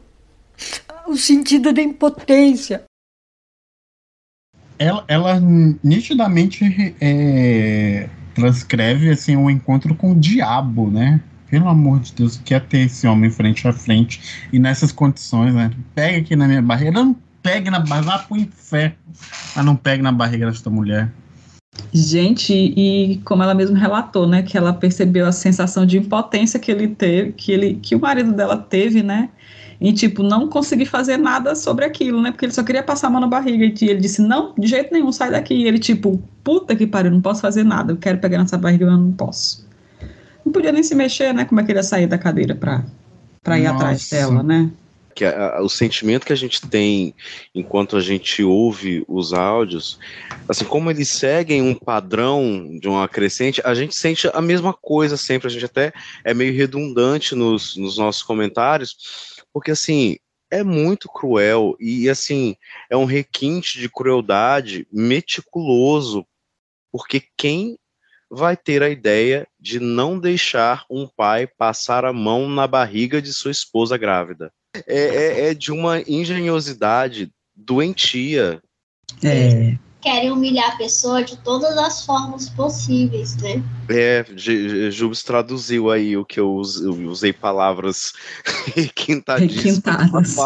o 1.08 1.18
sentido 1.18 1.74
da 1.74 1.82
impotência. 1.82 2.84
Ela, 4.78 5.04
ela 5.08 5.40
nitidamente 5.84 6.96
é, 7.00 8.10
transcreve 8.34 9.10
assim 9.10 9.36
um 9.36 9.50
encontro 9.50 9.96
com 9.96 10.12
o 10.12 10.16
diabo, 10.16 10.90
né? 10.90 11.22
Pelo 11.50 11.70
amor 11.70 12.00
de 12.00 12.14
Deus, 12.14 12.42
quer 12.44 12.62
ter 12.62 12.80
esse 12.80 13.08
homem 13.08 13.30
frente 13.30 13.68
a 13.68 13.74
frente 13.74 14.48
e 14.52 14.60
nessas 14.60 14.92
condições, 14.92 15.54
né? 15.54 15.72
Pega 15.94 16.18
aqui 16.18 16.36
na 16.36 16.48
minha 16.48 16.62
barriga, 16.62 16.92
não 16.92 17.16
pegue 17.42 17.70
na 17.70 17.80
barriga, 17.80 18.12
vá 18.12 18.20
pro 18.20 18.36
inferno, 18.36 18.96
mas 19.56 19.66
não 19.66 19.76
pegue 19.76 20.02
na 20.02 20.12
barriga 20.12 20.48
desta 20.48 20.70
mulher. 20.70 21.12
Gente, 21.94 22.54
e 22.54 23.22
como 23.24 23.44
ela 23.44 23.54
mesma 23.54 23.78
relatou, 23.78 24.28
né, 24.28 24.42
que 24.42 24.58
ela 24.58 24.74
percebeu 24.74 25.26
a 25.26 25.32
sensação 25.32 25.86
de 25.86 25.98
impotência 25.98 26.60
que 26.60 26.72
ele 26.72 26.88
teve, 26.88 27.34
que 27.34 27.52
ele, 27.52 27.76
que 27.76 27.96
o 27.96 28.00
marido 28.00 28.34
dela 28.34 28.58
teve, 28.58 29.04
né, 29.04 29.30
em 29.80 29.94
tipo 29.94 30.24
não 30.24 30.48
conseguir 30.48 30.86
fazer 30.86 31.18
nada 31.18 31.56
sobre 31.56 31.86
aquilo, 31.86 32.22
né, 32.22 32.32
porque 32.32 32.46
ele 32.46 32.54
só 32.54 32.64
queria 32.64 32.84
passar 32.84 33.08
a 33.08 33.10
mão 33.10 33.22
na 33.22 33.28
barriga 33.28 33.66
e 33.66 33.90
ele 33.90 34.00
disse 34.00 34.22
não, 34.22 34.54
de 34.58 34.68
jeito 34.68 34.94
nenhum, 34.94 35.12
sai 35.12 35.32
daqui. 35.32 35.54
E 35.54 35.68
ele 35.68 35.80
tipo, 35.80 36.22
puta 36.44 36.76
que 36.76 36.88
pariu, 36.88 37.12
não 37.12 37.22
posso 37.22 37.42
fazer 37.42 37.64
nada, 37.64 37.94
eu 37.94 37.98
quero 37.98 38.20
pegar 38.20 38.38
nessa 38.38 38.58
barriga, 38.58 38.86
mas 38.86 39.00
não 39.00 39.12
posso 39.12 39.66
não 40.46 40.52
podia 40.52 40.72
nem 40.72 40.84
se 40.84 40.94
mexer, 40.94 41.34
né? 41.34 41.44
Como 41.44 41.60
é 41.60 41.64
que 41.64 41.72
ele 41.72 41.80
ia 41.80 41.84
sair 41.84 42.06
da 42.06 42.18
cadeira 42.18 42.54
para 42.54 42.86
para 43.42 43.60
ir 43.60 43.64
Nossa. 43.64 43.76
atrás 43.76 44.10
dela, 44.10 44.42
né? 44.42 44.72
que 45.14 45.24
a, 45.24 45.56
a, 45.56 45.62
o 45.62 45.70
sentimento 45.70 46.26
que 46.26 46.34
a 46.34 46.36
gente 46.36 46.60
tem 46.68 47.16
enquanto 47.54 47.96
a 47.96 48.02
gente 48.02 48.44
ouve 48.44 49.04
os 49.08 49.32
áudios, 49.32 49.98
assim 50.48 50.66
como 50.66 50.92
eles 50.92 51.08
seguem 51.10 51.62
um 51.62 51.74
padrão 51.74 52.78
de 52.82 52.90
uma 52.90 53.08
crescente, 53.08 53.62
a 53.64 53.74
gente 53.74 53.96
sente 53.96 54.30
a 54.34 54.42
mesma 54.42 54.74
coisa 54.74 55.16
sempre, 55.16 55.48
a 55.48 55.50
gente 55.50 55.64
até 55.64 55.94
é 56.24 56.34
meio 56.34 56.54
redundante 56.54 57.34
nos, 57.34 57.78
nos 57.78 57.98
nossos 57.98 58.22
comentários, 58.22 59.35
porque 59.56 59.72
assim, 59.72 60.18
é 60.52 60.62
muito 60.64 61.08
cruel 61.08 61.78
e 61.80 62.10
assim, 62.10 62.58
é 62.90 62.98
um 62.98 63.06
requinte 63.06 63.80
de 63.80 63.88
crueldade 63.88 64.86
meticuloso, 64.92 66.28
porque 66.92 67.24
quem 67.38 67.80
vai 68.30 68.58
ter 68.58 68.84
a 68.84 68.90
ideia 68.90 69.48
de 69.58 69.80
não 69.80 70.20
deixar 70.20 70.84
um 70.90 71.08
pai 71.08 71.48
passar 71.48 72.04
a 72.04 72.12
mão 72.12 72.50
na 72.50 72.68
barriga 72.68 73.22
de 73.22 73.32
sua 73.32 73.50
esposa 73.50 73.98
grávida. 73.98 74.52
É, 74.86 75.00
é, 75.00 75.50
é 75.50 75.54
de 75.54 75.72
uma 75.72 76.02
engenhosidade 76.02 77.32
doentia. 77.56 78.62
É. 79.24 79.78
Querem 80.06 80.30
humilhar 80.30 80.72
a 80.72 80.76
pessoa 80.76 81.24
de 81.24 81.36
todas 81.38 81.76
as 81.80 82.06
formas 82.06 82.48
possíveis, 82.48 83.36
né? 83.38 83.64
É, 83.90 84.24
Jubes 84.92 85.24
traduziu 85.24 85.90
aí 85.90 86.16
o 86.16 86.24
que 86.24 86.40
eu 86.40 86.54
usei 86.54 87.34
palavras 87.34 88.14
requintadíssimas. 88.76 90.38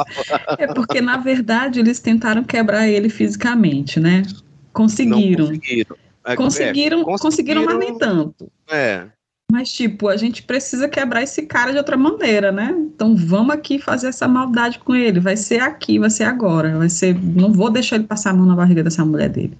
É 0.57 0.65
porque, 0.68 1.02
na 1.02 1.18
verdade, 1.18 1.81
eles 1.81 1.99
tentaram 1.99 2.41
quebrar 2.41 2.88
ele 2.88 3.10
fisicamente, 3.10 3.99
né? 3.99 4.23
Conseguiram. 4.72 5.48
Não 5.48 5.56
conseguiram. 5.56 5.98
É, 6.26 6.36
conseguiram, 6.38 7.02
é, 7.02 7.03
conseguiram, 7.03 7.18
conseguiram, 7.18 7.65
mas 7.65 7.80
nem 7.80 7.98
tanto. 7.98 8.49
É. 8.69 9.10
Mas, 9.52 9.72
tipo, 9.72 10.08
a 10.08 10.16
gente 10.16 10.44
precisa 10.44 10.88
quebrar 10.88 11.24
esse 11.24 11.42
cara 11.44 11.72
de 11.72 11.78
outra 11.78 11.98
maneira, 11.98 12.52
né? 12.52 12.76
Então 12.78 13.16
vamos 13.16 13.56
aqui 13.56 13.80
fazer 13.80 14.08
essa 14.08 14.28
maldade 14.28 14.78
com 14.80 14.94
ele. 14.94 15.20
Vai 15.20 15.36
ser 15.36 15.60
aqui, 15.60 15.98
vai 15.98 16.10
ser 16.10 16.26
agora. 16.26 16.78
Vai 16.78 16.90
ser. 16.90 17.20
Não 17.20 17.52
vou 17.52 17.72
deixar 17.72 17.96
ele 17.96 18.06
passar 18.06 18.30
a 18.30 18.34
mão 18.34 18.46
na 18.46 18.56
barriga 18.56 18.84
dessa 18.84 19.04
mulher 19.04 19.30
dele. 19.30 19.58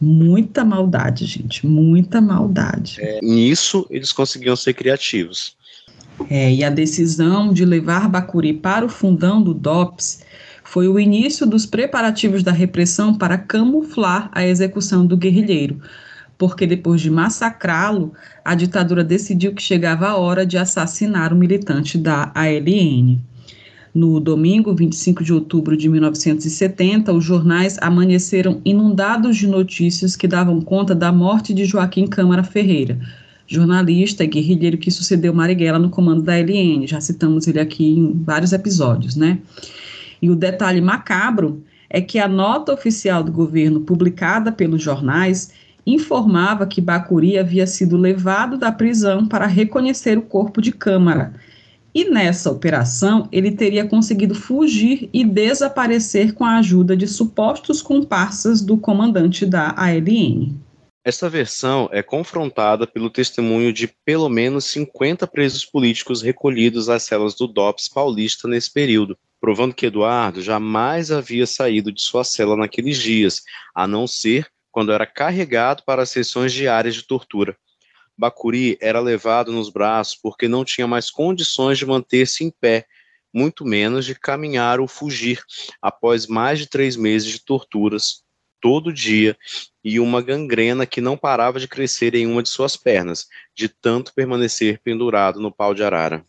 Muita 0.00 0.64
maldade, 0.64 1.26
gente. 1.26 1.64
Muita 1.66 2.20
maldade. 2.20 2.96
É, 3.00 3.20
nisso 3.22 3.86
eles 3.88 4.12
conseguiam 4.12 4.56
ser 4.56 4.74
criativos. 4.74 5.56
É, 6.28 6.52
e 6.52 6.64
a 6.64 6.70
decisão 6.70 7.52
de 7.52 7.64
levar 7.64 8.08
Bacuri 8.08 8.52
para 8.52 8.84
o 8.84 8.88
fundão 8.88 9.40
do 9.42 9.54
DOPS 9.54 10.22
foi 10.64 10.88
o 10.88 10.98
início 10.98 11.46
dos 11.46 11.66
preparativos 11.66 12.42
da 12.42 12.52
repressão 12.52 13.14
para 13.14 13.38
camuflar 13.38 14.30
a 14.32 14.46
execução 14.46 15.06
do 15.06 15.16
guerrilheiro, 15.16 15.80
porque 16.40 16.66
depois 16.66 17.02
de 17.02 17.10
massacrá-lo, 17.10 18.14
a 18.42 18.54
ditadura 18.54 19.04
decidiu 19.04 19.52
que 19.52 19.60
chegava 19.60 20.08
a 20.08 20.16
hora 20.16 20.46
de 20.46 20.56
assassinar 20.56 21.34
o 21.34 21.36
militante 21.36 21.98
da 21.98 22.32
ALN. 22.34 23.20
No 23.94 24.18
domingo, 24.18 24.74
25 24.74 25.22
de 25.22 25.34
outubro 25.34 25.76
de 25.76 25.86
1970, 25.86 27.12
os 27.12 27.22
jornais 27.22 27.76
amanheceram 27.82 28.58
inundados 28.64 29.36
de 29.36 29.46
notícias 29.46 30.16
que 30.16 30.26
davam 30.26 30.62
conta 30.62 30.94
da 30.94 31.12
morte 31.12 31.52
de 31.52 31.66
Joaquim 31.66 32.06
Câmara 32.06 32.42
Ferreira, 32.42 32.98
jornalista 33.46 34.24
e 34.24 34.26
guerrilheiro 34.26 34.78
que 34.78 34.90
sucedeu 34.90 35.34
Marighella 35.34 35.78
no 35.78 35.90
comando 35.90 36.22
da 36.22 36.36
ALN. 36.36 36.86
Já 36.86 37.02
citamos 37.02 37.46
ele 37.48 37.60
aqui 37.60 37.98
em 37.98 38.18
vários 38.24 38.54
episódios, 38.54 39.14
né? 39.14 39.40
E 40.22 40.30
o 40.30 40.34
detalhe 40.34 40.80
macabro 40.80 41.62
é 41.90 42.00
que 42.00 42.18
a 42.18 42.26
nota 42.26 42.72
oficial 42.72 43.22
do 43.22 43.30
governo, 43.30 43.80
publicada 43.80 44.50
pelos 44.50 44.80
jornais, 44.80 45.50
informava 45.92 46.66
que 46.66 46.80
Bacuri 46.80 47.38
havia 47.38 47.66
sido 47.66 47.96
levado 47.96 48.56
da 48.56 48.70
prisão 48.70 49.26
para 49.26 49.46
reconhecer 49.46 50.18
o 50.18 50.22
corpo 50.22 50.60
de 50.60 50.72
Câmara. 50.72 51.34
E 51.94 52.08
nessa 52.08 52.50
operação, 52.50 53.28
ele 53.32 53.50
teria 53.50 53.84
conseguido 53.84 54.34
fugir 54.34 55.10
e 55.12 55.24
desaparecer 55.24 56.32
com 56.34 56.44
a 56.44 56.58
ajuda 56.58 56.96
de 56.96 57.06
supostos 57.08 57.82
comparsas 57.82 58.60
do 58.60 58.76
comandante 58.76 59.44
da 59.44 59.74
ALN. 59.76 60.54
Esta 61.04 61.28
versão 61.28 61.88
é 61.90 62.02
confrontada 62.02 62.86
pelo 62.86 63.10
testemunho 63.10 63.72
de 63.72 63.88
pelo 64.04 64.28
menos 64.28 64.66
50 64.66 65.26
presos 65.26 65.64
políticos 65.64 66.22
recolhidos 66.22 66.88
às 66.88 67.02
celas 67.04 67.34
do 67.34 67.46
DOPS 67.46 67.88
paulista 67.88 68.46
nesse 68.46 68.70
período, 68.72 69.16
provando 69.40 69.74
que 69.74 69.86
Eduardo 69.86 70.42
jamais 70.42 71.10
havia 71.10 71.46
saído 71.46 71.90
de 71.90 72.02
sua 72.02 72.22
cela 72.22 72.54
naqueles 72.54 72.98
dias, 72.98 73.42
a 73.74 73.86
não 73.86 74.06
ser 74.06 74.46
quando 74.70 74.92
era 74.92 75.06
carregado 75.06 75.82
para 75.84 76.02
as 76.02 76.10
sessões 76.10 76.52
diárias 76.52 76.94
de 76.94 77.02
tortura. 77.02 77.56
Bacuri 78.16 78.76
era 78.80 79.00
levado 79.00 79.50
nos 79.50 79.70
braços 79.70 80.18
porque 80.22 80.46
não 80.46 80.64
tinha 80.64 80.86
mais 80.86 81.10
condições 81.10 81.78
de 81.78 81.86
manter-se 81.86 82.44
em 82.44 82.50
pé, 82.50 82.86
muito 83.32 83.64
menos 83.64 84.04
de 84.04 84.14
caminhar 84.14 84.80
ou 84.80 84.86
fugir, 84.86 85.42
após 85.80 86.26
mais 86.26 86.58
de 86.58 86.66
três 86.66 86.96
meses 86.96 87.30
de 87.30 87.44
torturas, 87.44 88.22
todo 88.60 88.92
dia, 88.92 89.36
e 89.82 89.98
uma 89.98 90.20
gangrena 90.20 90.84
que 90.84 91.00
não 91.00 91.16
parava 91.16 91.58
de 91.58 91.66
crescer 91.66 92.14
em 92.14 92.26
uma 92.26 92.42
de 92.42 92.50
suas 92.50 92.76
pernas, 92.76 93.26
de 93.56 93.68
tanto 93.68 94.12
permanecer 94.12 94.80
pendurado 94.84 95.40
no 95.40 95.50
pau 95.50 95.74
de 95.74 95.82
arara. 95.82 96.22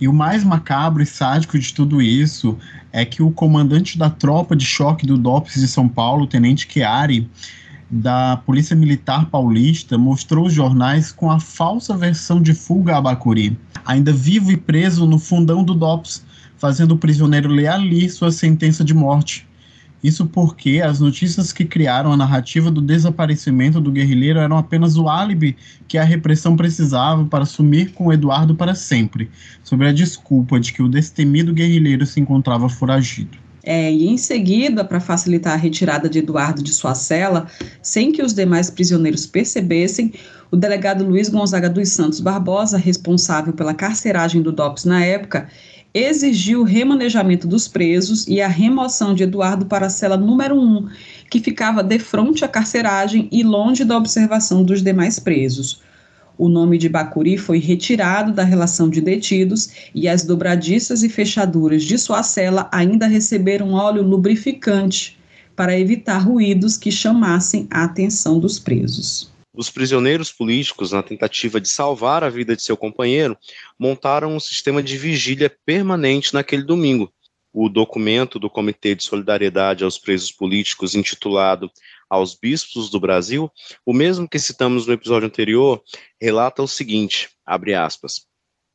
E 0.00 0.06
o 0.06 0.12
mais 0.12 0.44
macabro 0.44 1.02
e 1.02 1.06
sádico 1.06 1.58
de 1.58 1.74
tudo 1.74 2.00
isso 2.00 2.56
é 2.92 3.04
que 3.04 3.22
o 3.22 3.32
comandante 3.32 3.98
da 3.98 4.08
tropa 4.08 4.54
de 4.54 4.64
choque 4.64 5.06
do 5.06 5.18
DOPS 5.18 5.54
de 5.54 5.66
São 5.66 5.88
Paulo, 5.88 6.26
Tenente 6.26 6.68
Chiari, 6.70 7.28
da 7.90 8.36
Polícia 8.36 8.76
Militar 8.76 9.30
Paulista, 9.30 9.96
mostrou 9.96 10.46
os 10.46 10.52
jornais 10.52 11.10
com 11.10 11.30
a 11.30 11.40
falsa 11.40 11.96
versão 11.96 12.42
de 12.42 12.52
fuga 12.52 12.96
a 12.96 13.00
Bacuri, 13.00 13.58
ainda 13.84 14.12
vivo 14.12 14.52
e 14.52 14.56
preso 14.56 15.06
no 15.06 15.18
fundão 15.18 15.64
do 15.64 15.74
DOPS, 15.74 16.24
fazendo 16.58 16.92
o 16.92 16.98
prisioneiro 16.98 17.48
ler 17.48 17.68
ali 17.68 18.08
sua 18.10 18.30
sentença 18.30 18.84
de 18.84 18.92
morte. 18.92 19.46
Isso 20.02 20.26
porque 20.26 20.80
as 20.80 21.00
notícias 21.00 21.52
que 21.52 21.64
criaram 21.64 22.12
a 22.12 22.16
narrativa 22.16 22.70
do 22.70 22.80
desaparecimento 22.80 23.80
do 23.80 23.90
guerrilheiro 23.90 24.38
eram 24.38 24.56
apenas 24.56 24.96
o 24.96 25.08
álibi 25.08 25.56
que 25.88 25.98
a 25.98 26.04
repressão 26.04 26.56
precisava 26.56 27.24
para 27.24 27.44
sumir 27.44 27.92
com 27.92 28.12
Eduardo 28.12 28.54
para 28.54 28.76
sempre, 28.76 29.28
sob 29.64 29.84
a 29.86 29.92
desculpa 29.92 30.60
de 30.60 30.72
que 30.72 30.82
o 30.82 30.88
destemido 30.88 31.52
guerrilheiro 31.52 32.06
se 32.06 32.20
encontrava 32.20 32.68
foragido. 32.68 33.47
É, 33.70 33.92
e 33.92 34.08
em 34.08 34.16
seguida, 34.16 34.82
para 34.82 34.98
facilitar 34.98 35.52
a 35.52 35.56
retirada 35.56 36.08
de 36.08 36.20
Eduardo 36.20 36.62
de 36.62 36.72
sua 36.72 36.94
cela, 36.94 37.48
sem 37.82 38.10
que 38.10 38.22
os 38.22 38.32
demais 38.32 38.70
prisioneiros 38.70 39.26
percebessem, 39.26 40.14
o 40.50 40.56
delegado 40.56 41.04
Luiz 41.04 41.28
Gonzaga 41.28 41.68
dos 41.68 41.90
Santos 41.90 42.18
Barbosa, 42.18 42.78
responsável 42.78 43.52
pela 43.52 43.74
carceragem 43.74 44.40
do 44.40 44.52
DOPS 44.52 44.86
na 44.86 45.04
época, 45.04 45.48
exigiu 45.92 46.62
o 46.62 46.64
remanejamento 46.64 47.46
dos 47.46 47.68
presos 47.68 48.26
e 48.26 48.40
a 48.40 48.48
remoção 48.48 49.14
de 49.14 49.24
Eduardo 49.24 49.66
para 49.66 49.88
a 49.88 49.90
cela 49.90 50.16
número 50.16 50.58
1, 50.58 50.88
que 51.30 51.38
ficava 51.38 51.82
de 51.82 51.98
frente 51.98 52.46
à 52.46 52.48
carceragem 52.48 53.28
e 53.30 53.42
longe 53.42 53.84
da 53.84 53.98
observação 53.98 54.64
dos 54.64 54.82
demais 54.82 55.18
presos. 55.18 55.82
O 56.38 56.48
nome 56.48 56.78
de 56.78 56.88
Bacuri 56.88 57.36
foi 57.36 57.58
retirado 57.58 58.32
da 58.32 58.44
relação 58.44 58.88
de 58.88 59.00
detidos 59.00 59.70
e 59.92 60.06
as 60.06 60.24
dobradiças 60.24 61.02
e 61.02 61.08
fechaduras 61.08 61.82
de 61.82 61.98
sua 61.98 62.22
cela 62.22 62.70
ainda 62.72 63.08
receberam 63.08 63.72
óleo 63.72 64.04
lubrificante 64.04 65.18
para 65.56 65.76
evitar 65.76 66.18
ruídos 66.18 66.76
que 66.76 66.92
chamassem 66.92 67.66
a 67.68 67.82
atenção 67.82 68.38
dos 68.38 68.60
presos. 68.60 69.32
Os 69.52 69.68
prisioneiros 69.68 70.30
políticos, 70.30 70.92
na 70.92 71.02
tentativa 71.02 71.60
de 71.60 71.68
salvar 71.68 72.22
a 72.22 72.30
vida 72.30 72.54
de 72.54 72.62
seu 72.62 72.76
companheiro, 72.76 73.36
montaram 73.76 74.36
um 74.36 74.38
sistema 74.38 74.80
de 74.80 74.96
vigília 74.96 75.52
permanente 75.66 76.32
naquele 76.32 76.62
domingo. 76.62 77.12
O 77.52 77.68
documento 77.68 78.38
do 78.38 78.50
Comitê 78.50 78.94
de 78.94 79.04
Solidariedade 79.04 79.84
aos 79.84 79.98
Presos 79.98 80.30
Políticos, 80.30 80.94
intitulado 80.94 81.70
aos 82.08 82.34
bispos 82.34 82.90
do 82.90 83.00
Brasil, 83.00 83.50
o 83.84 83.92
mesmo 83.92 84.28
que 84.28 84.38
citamos 84.38 84.86
no 84.86 84.92
episódio 84.92 85.26
anterior, 85.26 85.82
relata 86.20 86.62
o 86.62 86.68
seguinte, 86.68 87.30
abre 87.44 87.74
aspas, 87.74 88.26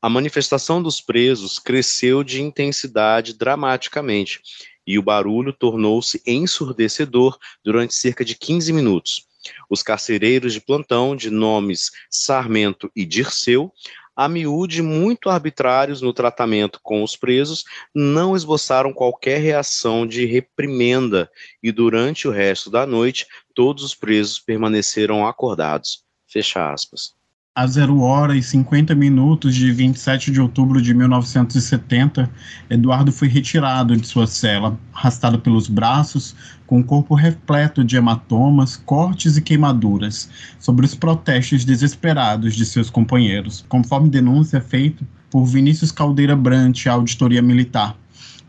a 0.02 0.10
manifestação 0.10 0.84
dos 0.84 1.00
presos 1.00 1.58
cresceu 1.58 2.26
de 2.26 2.42
intensidade 2.42 3.34
dramaticamente 3.34 4.42
e 4.86 5.00
o 5.00 5.02
barulho 5.02 5.54
tornou-se 5.54 6.22
ensurdecedor 6.28 7.38
durante 7.64 7.96
cerca 7.96 8.26
de 8.26 8.36
15 8.36 8.74
minutos. 8.74 9.26
Os 9.70 9.82
carcereiros 9.82 10.54
de 10.54 10.62
plantão, 10.62 11.16
de 11.16 11.30
nomes 11.30 11.92
Sarmento 12.10 12.92
e 12.96 13.06
Dirceu, 13.06 13.72
a 14.16 14.28
miúde 14.28 14.82
muito 14.82 15.30
arbitrários 15.30 16.02
no 16.02 16.14
tratamento 16.14 16.80
com 16.82 17.04
os 17.04 17.16
presos, 17.16 17.64
não 17.94 18.36
esboçaram 18.36 18.94
qualquer 18.94 19.40
reação 19.40 20.06
de 20.06 20.26
reprimenda 20.26 21.30
e 21.62 21.72
durante 21.72 22.28
o 22.28 22.32
resto 22.32 22.70
da 22.70 22.86
noite 22.86 23.28
todos 23.54 23.84
os 23.84 23.96
presos 23.96 24.40
permaneceram 24.40 25.26
acordados. 25.26 26.04
Fecha 26.28 26.72
aspas. 26.72 27.14
A 27.56 27.68
0 27.68 28.00
hora 28.00 28.36
e 28.36 28.42
50 28.42 28.96
minutos 28.96 29.54
de 29.54 29.72
27 29.72 30.32
de 30.32 30.42
outubro 30.42 30.82
de 30.82 30.92
1970, 30.92 32.28
Eduardo 32.68 33.12
foi 33.12 33.28
retirado 33.28 33.96
de 33.96 34.08
sua 34.08 34.26
cela, 34.26 34.76
arrastado 34.92 35.38
pelos 35.38 35.68
braços, 35.68 36.36
com 36.66 36.80
o 36.80 36.84
corpo 36.84 37.14
repleto 37.14 37.84
de 37.84 37.96
hematomas, 37.96 38.76
cortes 38.76 39.38
e 39.38 39.42
queimaduras, 39.44 40.32
sobre 40.58 40.84
os 40.84 40.96
protestos 40.96 41.64
desesperados 41.64 42.56
de 42.56 42.66
seus 42.66 42.90
companheiros, 42.90 43.64
conforme 43.70 44.10
denúncia 44.10 44.60
feita 44.60 45.08
por 45.30 45.46
Vinícius 45.46 45.92
Caldeira 45.92 46.36
Brant, 46.36 46.88
à 46.88 46.94
Auditoria 46.94 47.44
Militar. 47.44 47.96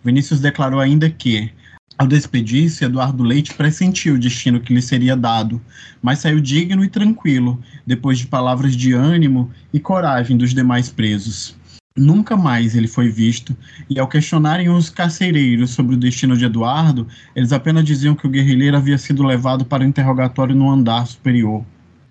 Vinícius 0.02 0.40
declarou 0.40 0.80
ainda 0.80 1.10
que 1.10 1.52
ao 1.96 2.06
despedir-se, 2.06 2.84
Eduardo 2.84 3.22
Leite 3.22 3.54
pressentiu 3.54 4.14
o 4.14 4.18
destino 4.18 4.60
que 4.60 4.74
lhe 4.74 4.82
seria 4.82 5.16
dado, 5.16 5.60
mas 6.02 6.18
saiu 6.18 6.40
digno 6.40 6.84
e 6.84 6.88
tranquilo, 6.88 7.62
depois 7.86 8.18
de 8.18 8.26
palavras 8.26 8.74
de 8.74 8.92
ânimo 8.92 9.50
e 9.72 9.78
coragem 9.78 10.36
dos 10.36 10.52
demais 10.52 10.90
presos. 10.90 11.56
Nunca 11.96 12.36
mais 12.36 12.74
ele 12.74 12.88
foi 12.88 13.08
visto, 13.08 13.56
e 13.88 14.00
ao 14.00 14.08
questionarem 14.08 14.68
os 14.68 14.90
carcereiros 14.90 15.70
sobre 15.70 15.94
o 15.94 15.98
destino 15.98 16.36
de 16.36 16.44
Eduardo, 16.44 17.06
eles 17.36 17.52
apenas 17.52 17.84
diziam 17.84 18.16
que 18.16 18.26
o 18.26 18.30
guerrilheiro 18.30 18.76
havia 18.76 18.98
sido 18.98 19.22
levado 19.22 19.64
para 19.64 19.84
o 19.84 19.86
interrogatório 19.86 20.56
no 20.56 20.68
andar 20.68 21.06
superior. 21.06 21.64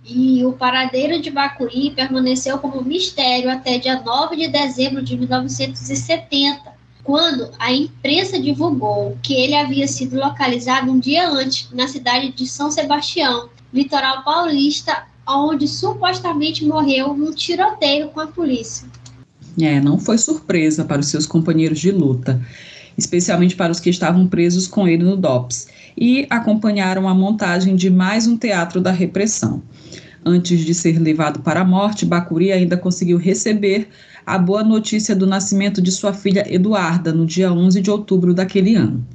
E 0.05 0.45
o 0.45 0.53
paradeiro 0.53 1.21
de 1.21 1.29
Bacuri 1.29 1.91
permaneceu 1.91 2.57
como 2.59 2.81
mistério 2.81 3.49
até 3.49 3.77
dia 3.77 4.01
9 4.01 4.37
de 4.37 4.47
dezembro 4.47 5.01
de 5.01 5.17
1970, 5.17 6.72
quando 7.03 7.51
a 7.59 7.71
imprensa 7.71 8.39
divulgou 8.39 9.17
que 9.21 9.33
ele 9.33 9.55
havia 9.55 9.87
sido 9.87 10.15
localizado 10.15 10.91
um 10.91 10.99
dia 10.99 11.27
antes 11.29 11.69
na 11.71 11.87
cidade 11.87 12.31
de 12.31 12.47
São 12.47 12.71
Sebastião, 12.71 13.49
litoral 13.73 14.23
paulista, 14.23 15.03
onde 15.27 15.67
supostamente 15.67 16.65
morreu 16.65 17.13
num 17.13 17.33
tiroteio 17.33 18.09
com 18.09 18.19
a 18.19 18.27
polícia. 18.27 18.87
É, 19.59 19.79
não 19.79 19.99
foi 19.99 20.17
surpresa 20.17 20.83
para 20.85 21.01
os 21.01 21.07
seus 21.07 21.25
companheiros 21.25 21.79
de 21.79 21.91
luta, 21.91 22.41
especialmente 22.97 23.55
para 23.55 23.71
os 23.71 23.79
que 23.79 23.89
estavam 23.89 24.27
presos 24.27 24.67
com 24.67 24.87
ele 24.87 25.03
no 25.03 25.17
DOPS, 25.17 25.67
e 25.97 26.25
acompanharam 26.29 27.07
a 27.07 27.13
montagem 27.13 27.75
de 27.75 27.89
mais 27.89 28.27
um 28.27 28.37
teatro 28.37 28.81
da 28.81 28.91
repressão. 28.91 29.61
Antes 30.25 30.61
de 30.61 30.73
ser 30.73 30.97
levado 30.99 31.41
para 31.41 31.61
a 31.61 31.65
morte, 31.65 32.05
Bacuri 32.05 32.51
ainda 32.51 32.77
conseguiu 32.77 33.17
receber 33.17 33.89
a 34.25 34.37
boa 34.37 34.63
notícia 34.63 35.15
do 35.15 35.27
nascimento 35.27 35.81
de 35.81 35.91
sua 35.91 36.13
filha 36.13 36.45
Eduarda 36.53 37.11
no 37.11 37.25
dia 37.25 37.51
11 37.51 37.81
de 37.81 37.91
outubro 37.91 38.33
daquele 38.33 38.75
ano. 38.75 39.05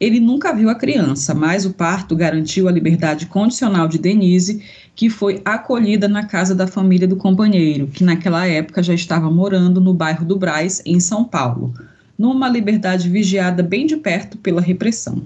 Ele 0.00 0.18
nunca 0.18 0.54
viu 0.54 0.70
a 0.70 0.74
criança, 0.74 1.34
mas 1.34 1.66
o 1.66 1.74
parto 1.74 2.16
garantiu 2.16 2.66
a 2.66 2.72
liberdade 2.72 3.26
condicional 3.26 3.86
de 3.86 3.98
Denise, 3.98 4.62
que 4.96 5.10
foi 5.10 5.42
acolhida 5.44 6.08
na 6.08 6.24
casa 6.24 6.54
da 6.54 6.66
família 6.66 7.06
do 7.06 7.16
companheiro, 7.16 7.86
que 7.86 8.02
naquela 8.02 8.46
época 8.46 8.82
já 8.82 8.94
estava 8.94 9.30
morando 9.30 9.78
no 9.78 9.92
bairro 9.92 10.24
do 10.24 10.38
Braz, 10.38 10.80
em 10.86 10.98
São 10.98 11.22
Paulo, 11.22 11.74
numa 12.18 12.48
liberdade 12.48 13.10
vigiada 13.10 13.62
bem 13.62 13.86
de 13.86 13.96
perto 13.96 14.38
pela 14.38 14.62
repressão. 14.62 15.22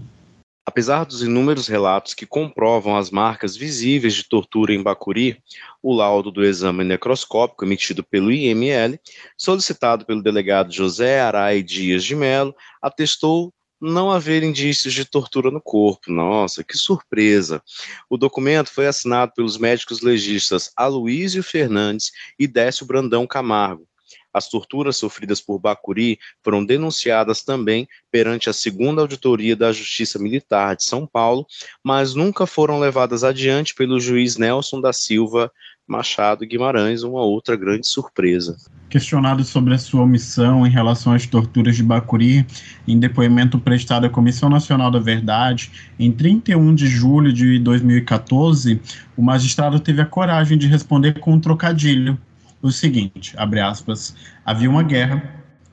Apesar 0.66 1.05
dos 1.05 1.23
inúmeros 1.23 1.69
relatos 1.69 2.15
que 2.15 2.24
comprovam 2.24 2.97
as 2.97 3.11
marcas 3.11 3.55
visíveis 3.55 4.15
de 4.15 4.24
tortura 4.24 4.73
em 4.73 4.82
Bacuri, 4.82 5.43
o 5.82 5.95
laudo 5.95 6.31
do 6.31 6.43
exame 6.43 6.82
necroscópico 6.82 7.65
emitido 7.65 8.03
pelo 8.03 8.32
IML, 8.32 8.99
solicitado 9.36 10.07
pelo 10.07 10.23
delegado 10.23 10.73
José 10.73 11.20
Arai 11.20 11.62
Dias 11.62 12.03
de 12.03 12.16
Melo, 12.16 12.55
atestou 12.81 13.53
não 13.78 14.11
haver 14.11 14.43
indícios 14.43 14.95
de 14.95 15.05
tortura 15.05 15.51
no 15.51 15.61
corpo. 15.61 16.11
Nossa, 16.11 16.65
que 16.65 16.78
surpresa! 16.78 17.62
O 18.09 18.16
documento 18.16 18.70
foi 18.70 18.86
assinado 18.86 19.32
pelos 19.36 19.59
médicos 19.59 20.01
legistas 20.01 20.73
Aloísio 20.74 21.43
Fernandes 21.43 22.11
e 22.39 22.47
Décio 22.47 22.86
Brandão 22.86 23.27
Camargo, 23.27 23.86
as 24.35 24.48
torturas 24.48 24.97
sofridas 24.97 25.40
por 25.40 25.61
Bacuri 25.61 26.19
foram 26.43 26.65
denunciadas 26.65 27.43
também 27.43 27.89
perante 28.11 28.51
a 28.51 28.52
segunda 28.52 29.01
auditoria 29.01 29.55
da 29.55 29.70
Justiça 29.70 30.19
Militar 30.19 30.74
de 30.74 30.82
São 30.82 31.06
Paulo, 31.06 31.47
mas 31.85 32.15
nunca 32.15 32.44
foram 32.44 32.81
levadas 32.81 33.23
adiante 33.23 33.73
pelo 33.74 34.01
juiz 34.01 34.36
Nelson 34.36 34.81
da 34.81 34.93
Silva 34.93 35.52
Machado 35.86 36.47
Guimarães, 36.47 37.02
uma 37.02 37.20
outra 37.20 37.55
grande 37.56 37.86
surpresa. 37.86 38.56
Questionado 38.89 39.44
sobre 39.44 39.74
a 39.74 39.78
sua 39.78 40.02
omissão 40.02 40.66
em 40.66 40.70
relação 40.70 41.12
às 41.12 41.27
torturas 41.27 41.77
de 41.77 41.82
Bacuri, 41.82 42.47
em 42.89 42.98
depoimento 42.98 43.59
prestado 43.59 44.06
à 44.06 44.11
Comissão 44.11 44.48
Nacional 44.48 44.90
da 44.90 44.98
Verdade, 44.98 45.70
em 45.98 46.11
31 46.11 46.74
de 46.74 46.86
julho 46.86 47.32
de 47.32 47.59
2014, 47.59 48.81
o 49.16 49.23
magistrado 49.23 49.78
teve 49.78 50.01
a 50.01 50.06
coragem 50.06 50.56
de 50.56 50.66
responder 50.66 51.20
com 51.20 51.35
um 51.35 51.40
trocadilho 51.40 52.19
o 52.65 52.73
seguinte, 52.73 53.35
abre 53.36 53.61
aspas, 53.61 54.16
havia 54.45 54.70
uma 54.70 54.82
guerra, 54.82 55.23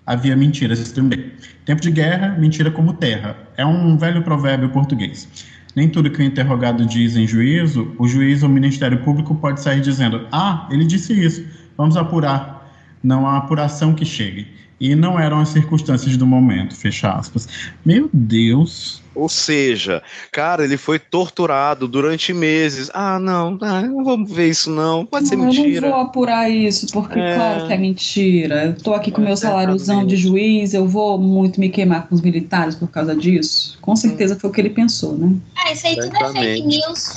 havia 0.06 0.36
mentiras 0.36 0.92
também. 0.92 1.32
Tempo 1.66 1.82
de 1.82 1.90
guerra, 1.90 2.36
mentira 2.38 2.70
como 2.70 2.94
terra. 2.94 3.38
É 3.56 3.66
um 3.66 3.96
velho 3.98 4.22
provérbio 4.24 4.70
português. 4.70 5.26
Nem 5.74 5.88
tudo 5.88 6.12
que 6.12 6.22
o 6.22 6.24
interrogado 6.24 6.86
diz 6.86 7.16
em 7.16 7.26
juízo, 7.26 7.96
o 7.98 8.06
juiz 8.06 8.44
ou 8.44 8.50
o 8.50 8.52
Ministério 8.52 9.02
Público 9.04 9.34
pode 9.36 9.62
sair 9.62 9.80
dizendo: 9.80 10.28
ah, 10.34 10.68
ele 10.70 10.84
disse 10.84 11.14
isso, 11.14 11.46
vamos 11.78 11.96
apurar. 11.96 12.70
Não 13.02 13.26
há 13.26 13.38
apuração 13.38 13.96
que 13.96 14.04
chegue. 14.04 14.48
E 14.78 14.94
não 14.94 15.18
eram 15.18 15.40
as 15.40 15.50
circunstâncias 15.50 16.18
do 16.18 16.28
momento, 16.28 16.76
fecha 16.76 17.10
aspas. 17.10 17.48
Meu 17.86 18.10
Deus. 18.12 19.01
Ou 19.14 19.28
seja, 19.28 20.02
cara, 20.32 20.64
ele 20.64 20.78
foi 20.78 20.98
torturado 20.98 21.88
durante 21.88 22.34
meses. 22.34 22.90
Ah, 22.94 23.20
não, 23.20 23.58
ah, 23.62 23.82
não 23.82 24.04
vamos 24.04 24.32
ver 24.32 24.50
isso 24.50 24.70
não, 24.70 25.06
pode 25.06 25.28
ser 25.28 25.36
mentira. 25.36 25.70
Eu 25.78 25.82
não 25.82 25.90
vou 25.90 26.00
apurar 26.00 26.50
isso, 26.50 26.88
porque 26.94 27.20
é... 27.20 27.36
claro 27.36 27.68
que 27.68 27.74
é 27.74 27.78
mentira. 27.78 28.66
Eu 28.66 28.78
tô 28.78 28.94
aqui 28.94 29.12
com 29.12 29.22
é, 29.22 29.26
meu 29.26 29.38
saláriozão 29.38 30.06
de 30.06 30.16
juiz, 30.16 30.74
eu 30.74 30.88
vou 30.88 31.18
muito 31.18 31.60
me 31.60 31.70
queimar 31.70 32.08
com 32.08 32.16
os 32.16 32.22
militares 32.22 32.76
por 32.76 32.88
causa 32.90 33.16
disso. 33.16 33.78
Com 33.82 33.96
certeza 33.96 34.40
foi 34.40 34.50
o 34.50 34.54
que 34.54 34.62
ele 34.62 34.70
pensou, 34.70 35.18
né? 35.18 35.36
Ah, 35.58 35.74
isso 35.74 35.88
aí 35.88 35.96
tudo 35.98 36.16
é 36.16 36.32
fake 36.32 36.68
news. 36.68 37.16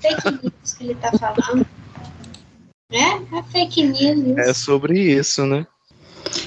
Fake 0.00 0.30
news 0.30 0.74
que 0.78 0.84
ele 0.84 0.94
tá 0.94 1.10
falando. 1.18 1.66
É, 2.92 2.98
é 2.98 3.42
fake 3.50 3.82
news. 3.82 4.38
É 4.38 4.54
sobre 4.54 5.00
isso, 5.00 5.44
né? 5.44 5.66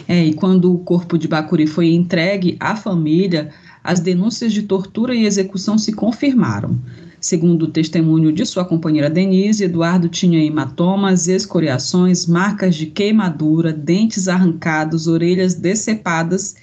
É, 0.07 0.23
e 0.23 0.33
quando 0.33 0.73
o 0.73 0.79
corpo 0.79 1.17
de 1.17 1.27
Bacuri 1.27 1.67
foi 1.67 1.91
entregue 1.91 2.55
à 2.59 2.75
família, 2.75 3.51
as 3.85 3.99
denúncias 3.99 4.51
de 4.51 4.63
tortura 4.63 5.13
e 5.13 5.27
execução 5.27 5.77
se 5.77 5.93
confirmaram. 5.93 6.75
Segundo 7.21 7.63
o 7.63 7.71
testemunho 7.71 8.31
de 8.31 8.43
sua 8.43 8.65
companheira 8.65 9.11
Denise, 9.11 9.63
Eduardo 9.63 10.09
tinha 10.09 10.43
hematomas, 10.43 11.27
escoriações, 11.27 12.25
marcas 12.25 12.75
de 12.75 12.87
queimadura, 12.87 13.71
dentes 13.71 14.27
arrancados, 14.27 15.05
orelhas 15.05 15.53
decepadas 15.53 16.55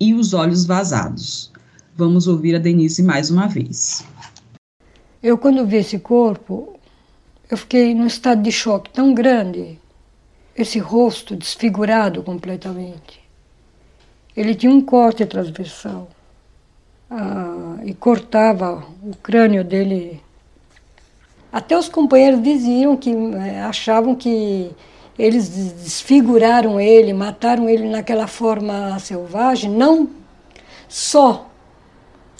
e 0.00 0.14
os 0.14 0.34
olhos 0.34 0.66
vazados. 0.66 1.52
Vamos 1.96 2.26
ouvir 2.26 2.56
a 2.56 2.58
Denise 2.58 3.04
mais 3.04 3.30
uma 3.30 3.46
vez. 3.46 4.04
Eu, 5.22 5.38
quando 5.38 5.64
vi 5.64 5.76
esse 5.76 6.00
corpo, 6.00 6.76
eu 7.48 7.56
fiquei 7.56 7.94
num 7.94 8.08
estado 8.08 8.42
de 8.42 8.50
choque 8.50 8.90
tão 8.92 9.14
grande. 9.14 9.78
Esse 10.56 10.80
rosto 10.80 11.36
desfigurado 11.36 12.20
completamente. 12.24 13.20
Ele 14.36 14.56
tinha 14.56 14.72
um 14.72 14.80
corte 14.80 15.24
transversal 15.24 16.10
ah, 17.10 17.76
e 17.84 17.94
cortava 17.94 18.84
o 19.02 19.14
crânio 19.16 19.64
dele. 19.64 20.20
Até 21.52 21.78
os 21.78 21.88
companheiros 21.88 22.42
diziam 22.42 22.96
que 22.96 23.10
eh, 23.10 23.60
achavam 23.62 24.14
que 24.14 24.70
eles 25.18 25.48
desfiguraram 25.48 26.80
ele, 26.80 27.12
mataram 27.12 27.68
ele 27.68 27.88
naquela 27.88 28.26
forma 28.26 28.98
selvagem, 28.98 29.70
não 29.70 30.10
só 30.88 31.48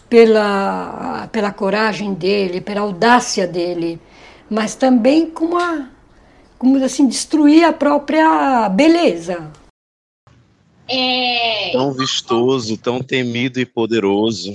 pela, 0.08 1.28
pela 1.30 1.52
coragem 1.52 2.12
dele, 2.14 2.60
pela 2.60 2.80
audácia 2.80 3.46
dele, 3.46 4.00
mas 4.50 4.74
também 4.74 5.30
com 5.30 5.56
como 6.58 6.82
assim, 6.82 7.06
destruir 7.06 7.64
a 7.64 7.72
própria 7.72 8.68
beleza. 8.68 9.50
É, 10.88 11.72
Tão 11.72 11.92
vistoso, 11.92 12.76
tão 12.76 13.00
temido 13.02 13.58
e 13.58 13.64
poderoso. 13.66 14.52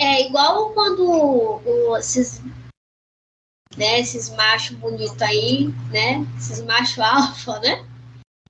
é 0.00 0.26
igual 0.26 0.70
quando 0.70 1.02
o- 1.10 1.96
esses, 1.98 2.40
né, 3.76 4.00
esses 4.00 4.30
machos 4.30 4.76
bonitos 4.76 5.20
aí, 5.22 5.68
né? 5.90 6.26
Esses 6.38 6.62
machos 6.62 6.98
alfa, 7.00 7.58
né? 7.60 7.84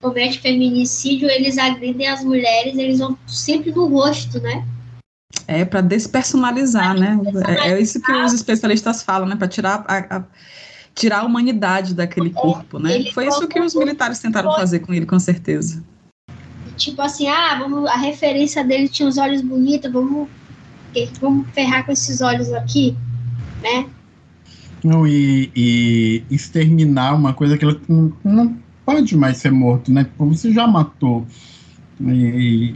Comete 0.01 0.39
feminicídio, 0.41 1.29
eles 1.29 1.59
agridem 1.59 2.07
as 2.09 2.25
mulheres, 2.25 2.79
eles 2.79 3.01
vão 3.01 3.19
sempre 3.27 3.71
no 3.73 3.87
rosto, 3.87 4.41
né? 4.41 4.65
É 5.47 5.65
para 5.65 5.81
despersonalizar, 5.81 6.99
né? 6.99 7.19
É, 7.65 7.71
é 7.73 7.81
isso 7.81 8.01
que 8.01 8.11
os 8.13 8.33
especialistas 8.33 9.03
falam, 9.03 9.29
né? 9.29 9.37
Para 9.37 9.49
tirar 9.49 9.85
a, 9.87 10.17
a- 10.19 10.25
tirar 10.95 11.21
a 11.21 11.25
humanidade 11.25 11.95
daquele 11.95 12.31
corpo, 12.31 12.79
né? 12.79 12.95
ele 12.95 13.13
Foi 13.13 13.27
isso 13.29 13.47
que 13.47 13.61
os 13.61 13.75
militares 13.75 14.19
tentaram 14.19 14.53
fazer 14.55 14.81
com 14.81 14.93
ele, 14.95 15.07
com 15.07 15.19
certeza. 15.19 15.85
Tipo 16.81 17.03
assim, 17.03 17.29
ah, 17.29 17.59
vamos, 17.59 17.87
a 17.87 17.97
referência 17.97 18.65
dele 18.65 18.89
tinha 18.89 19.07
os 19.07 19.19
olhos 19.19 19.43
bonitos, 19.43 19.93
vamos, 19.93 20.29
vamos 21.21 21.47
ferrar 21.51 21.85
com 21.85 21.93
esses 21.93 22.23
olhos 22.23 22.51
aqui, 22.55 22.97
né? 23.63 23.87
Não, 24.83 25.07
e, 25.07 25.53
e 25.55 26.25
exterminar 26.31 27.15
uma 27.15 27.35
coisa 27.35 27.59
que 27.59 27.67
ela 27.67 27.79
não, 27.87 28.11
não 28.25 28.57
pode 28.87 29.15
mais 29.15 29.37
ser 29.37 29.53
morto, 29.53 29.93
né? 29.93 30.05
Tipo, 30.05 30.25
você 30.25 30.51
já 30.55 30.67
matou. 30.67 31.27
E 32.01 32.75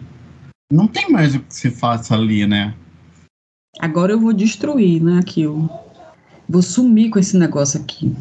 não 0.70 0.86
tem 0.86 1.10
mais 1.10 1.34
o 1.34 1.40
que 1.40 1.54
se 1.54 1.70
faça 1.70 2.14
ali, 2.14 2.46
né? 2.46 2.74
Agora 3.80 4.12
eu 4.12 4.20
vou 4.20 4.34
destruir, 4.34 5.02
né, 5.02 5.18
aquilo. 5.18 5.70
Vou 6.46 6.60
sumir 6.60 7.08
com 7.08 7.18
esse 7.18 7.38
negócio 7.38 7.80
aqui. 7.80 8.14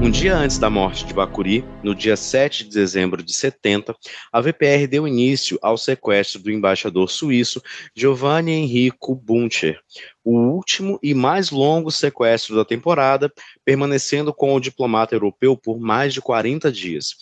Um 0.00 0.12
dia 0.12 0.36
antes 0.36 0.58
da 0.58 0.70
morte 0.70 1.04
de 1.04 1.12
Bacuri, 1.12 1.64
no 1.82 1.92
dia 1.92 2.16
7 2.16 2.64
de 2.64 2.70
dezembro 2.70 3.20
de 3.20 3.34
70, 3.34 3.96
a 4.32 4.40
VPR 4.40 4.86
deu 4.86 5.08
início 5.08 5.58
ao 5.60 5.76
sequestro 5.76 6.40
do 6.40 6.52
embaixador 6.52 7.10
suíço 7.10 7.60
Giovanni 7.96 8.52
Enrico 8.52 9.12
Buncher, 9.16 9.80
o 10.24 10.38
último 10.38 11.00
e 11.02 11.14
mais 11.14 11.50
longo 11.50 11.90
sequestro 11.90 12.54
da 12.54 12.64
temporada, 12.64 13.30
permanecendo 13.64 14.32
com 14.32 14.54
o 14.54 14.60
diplomata 14.60 15.16
europeu 15.16 15.56
por 15.56 15.80
mais 15.80 16.14
de 16.14 16.20
40 16.20 16.70
dias. 16.70 17.16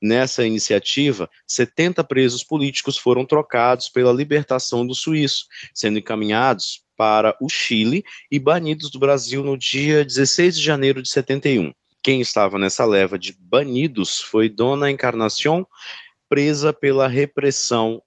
Nessa 0.00 0.46
iniciativa, 0.46 1.28
70 1.46 2.02
presos 2.02 2.42
políticos 2.42 2.96
foram 2.96 3.26
trocados 3.26 3.90
pela 3.90 4.10
libertação 4.10 4.86
do 4.86 4.94
suíço, 4.94 5.44
sendo 5.74 5.98
encaminhados 5.98 6.82
para 6.96 7.36
o 7.42 7.48
Chile 7.48 8.02
e 8.30 8.38
banidos 8.38 8.90
do 8.90 8.98
Brasil 8.98 9.44
no 9.44 9.58
dia 9.58 10.02
16 10.02 10.56
de 10.56 10.62
janeiro 10.62 11.02
de 11.02 11.10
71. 11.10 11.72
Quem 12.02 12.20
estava 12.20 12.58
nessa 12.58 12.84
leva 12.84 13.16
de 13.16 13.32
banidos 13.38 14.20
foi 14.20 14.48
Dona 14.48 14.90
Encarnação, 14.90 15.66
presa 16.28 16.72
pela 16.72 17.06
repressão 17.06 18.02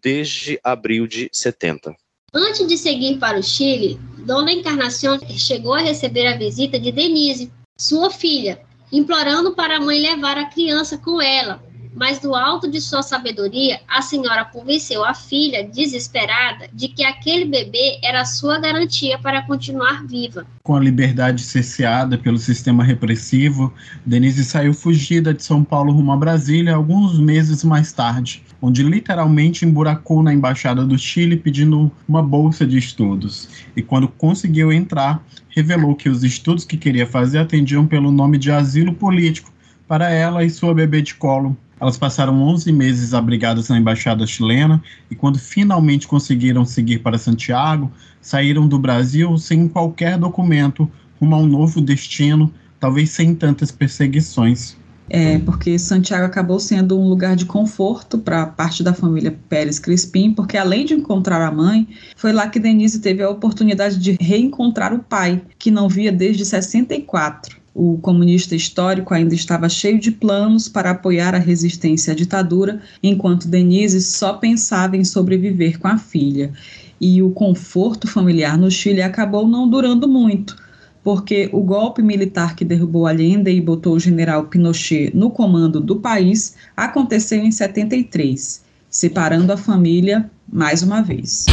desde 0.00 0.60
abril 0.62 1.06
de 1.06 1.28
70. 1.32 1.94
Antes 2.32 2.66
de 2.66 2.78
seguir 2.78 3.18
para 3.18 3.38
o 3.38 3.42
Chile, 3.42 3.98
Dona 4.18 4.52
Encarnação 4.52 5.18
chegou 5.28 5.74
a 5.74 5.80
receber 5.80 6.26
a 6.28 6.36
visita 6.36 6.78
de 6.78 6.92
Denise, 6.92 7.52
sua 7.76 8.10
filha, 8.10 8.64
implorando 8.92 9.54
para 9.54 9.76
a 9.76 9.80
mãe 9.80 10.00
levar 10.00 10.38
a 10.38 10.48
criança 10.48 10.96
com 10.96 11.20
ela. 11.20 11.62
Mas 11.94 12.18
do 12.18 12.34
alto 12.34 12.70
de 12.70 12.80
sua 12.80 13.02
sabedoria, 13.02 13.80
a 13.86 14.00
senhora 14.00 14.44
convenceu 14.44 15.04
a 15.04 15.12
filha, 15.12 15.62
desesperada, 15.62 16.68
de 16.72 16.88
que 16.88 17.04
aquele 17.04 17.44
bebê 17.44 17.98
era 18.02 18.24
sua 18.24 18.58
garantia 18.58 19.18
para 19.18 19.42
continuar 19.42 20.06
viva. 20.06 20.46
Com 20.62 20.74
a 20.74 20.80
liberdade 20.80 21.42
cerceada 21.42 22.16
pelo 22.16 22.38
sistema 22.38 22.82
repressivo, 22.82 23.72
Denise 24.06 24.44
saiu 24.44 24.72
fugida 24.72 25.34
de 25.34 25.42
São 25.42 25.62
Paulo 25.62 25.92
rumo 25.92 26.12
a 26.12 26.16
Brasília 26.16 26.74
alguns 26.74 27.18
meses 27.18 27.62
mais 27.62 27.92
tarde, 27.92 28.42
onde 28.60 28.82
literalmente 28.82 29.66
emburacou 29.66 30.22
na 30.22 30.32
embaixada 30.32 30.84
do 30.84 30.98
Chile 30.98 31.36
pedindo 31.36 31.92
uma 32.08 32.22
bolsa 32.22 32.66
de 32.66 32.78
estudos. 32.78 33.48
E 33.76 33.82
quando 33.82 34.08
conseguiu 34.08 34.72
entrar, 34.72 35.22
revelou 35.48 35.94
que 35.94 36.08
os 36.08 36.24
estudos 36.24 36.64
que 36.64 36.76
queria 36.76 37.06
fazer 37.06 37.38
atendiam 37.38 37.86
pelo 37.86 38.10
nome 38.10 38.38
de 38.38 38.50
asilo 38.50 38.94
político 38.94 39.52
para 39.86 40.10
ela 40.10 40.42
e 40.42 40.48
sua 40.48 40.72
bebê 40.72 41.02
de 41.02 41.14
colo. 41.14 41.56
Elas 41.82 41.98
passaram 41.98 42.40
11 42.40 42.70
meses 42.72 43.12
abrigadas 43.12 43.68
na 43.68 43.76
embaixada 43.76 44.24
chilena 44.24 44.80
e, 45.10 45.16
quando 45.16 45.36
finalmente 45.36 46.06
conseguiram 46.06 46.64
seguir 46.64 47.00
para 47.00 47.18
Santiago, 47.18 47.90
saíram 48.20 48.68
do 48.68 48.78
Brasil 48.78 49.36
sem 49.36 49.66
qualquer 49.66 50.16
documento, 50.16 50.88
rumo 51.20 51.34
a 51.34 51.38
um 51.38 51.46
novo 51.48 51.80
destino, 51.80 52.54
talvez 52.78 53.10
sem 53.10 53.34
tantas 53.34 53.72
perseguições. 53.72 54.76
É, 55.10 55.40
porque 55.40 55.76
Santiago 55.76 56.24
acabou 56.24 56.60
sendo 56.60 56.96
um 56.96 57.08
lugar 57.08 57.34
de 57.34 57.46
conforto 57.46 58.16
para 58.16 58.46
parte 58.46 58.84
da 58.84 58.94
família 58.94 59.36
Pérez 59.48 59.80
Crispim, 59.80 60.32
porque 60.32 60.56
além 60.56 60.84
de 60.84 60.94
encontrar 60.94 61.44
a 61.44 61.50
mãe, 61.50 61.88
foi 62.14 62.32
lá 62.32 62.48
que 62.48 62.60
Denise 62.60 63.00
teve 63.00 63.24
a 63.24 63.28
oportunidade 63.28 63.98
de 63.98 64.16
reencontrar 64.20 64.94
o 64.94 65.00
pai, 65.00 65.42
que 65.58 65.68
não 65.68 65.88
via 65.88 66.12
desde 66.12 66.44
64. 66.44 67.61
O 67.74 67.96
comunista 67.98 68.54
histórico 68.54 69.14
ainda 69.14 69.34
estava 69.34 69.66
cheio 69.66 69.98
de 69.98 70.12
planos 70.12 70.68
para 70.68 70.90
apoiar 70.90 71.34
a 71.34 71.38
resistência 71.38 72.12
à 72.12 72.16
ditadura, 72.16 72.82
enquanto 73.02 73.48
Denise 73.48 74.02
só 74.02 74.34
pensava 74.34 74.96
em 74.96 75.04
sobreviver 75.04 75.78
com 75.78 75.88
a 75.88 75.96
filha. 75.96 76.52
E 77.00 77.22
o 77.22 77.30
conforto 77.30 78.06
familiar 78.06 78.58
no 78.58 78.70
Chile 78.70 79.00
acabou 79.00 79.48
não 79.48 79.66
durando 79.66 80.06
muito, 80.06 80.54
porque 81.02 81.48
o 81.50 81.62
golpe 81.62 82.02
militar 82.02 82.54
que 82.54 82.64
derrubou 82.64 83.06
Allende 83.06 83.50
e 83.50 83.60
botou 83.60 83.94
o 83.94 84.00
general 84.00 84.44
Pinochet 84.44 85.10
no 85.16 85.30
comando 85.30 85.80
do 85.80 85.96
país 85.96 86.54
aconteceu 86.76 87.42
em 87.42 87.50
73, 87.50 88.62
separando 88.90 89.50
a 89.50 89.56
família 89.56 90.30
mais 90.52 90.82
uma 90.82 91.00
vez. 91.00 91.46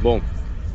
Bom, 0.00 0.20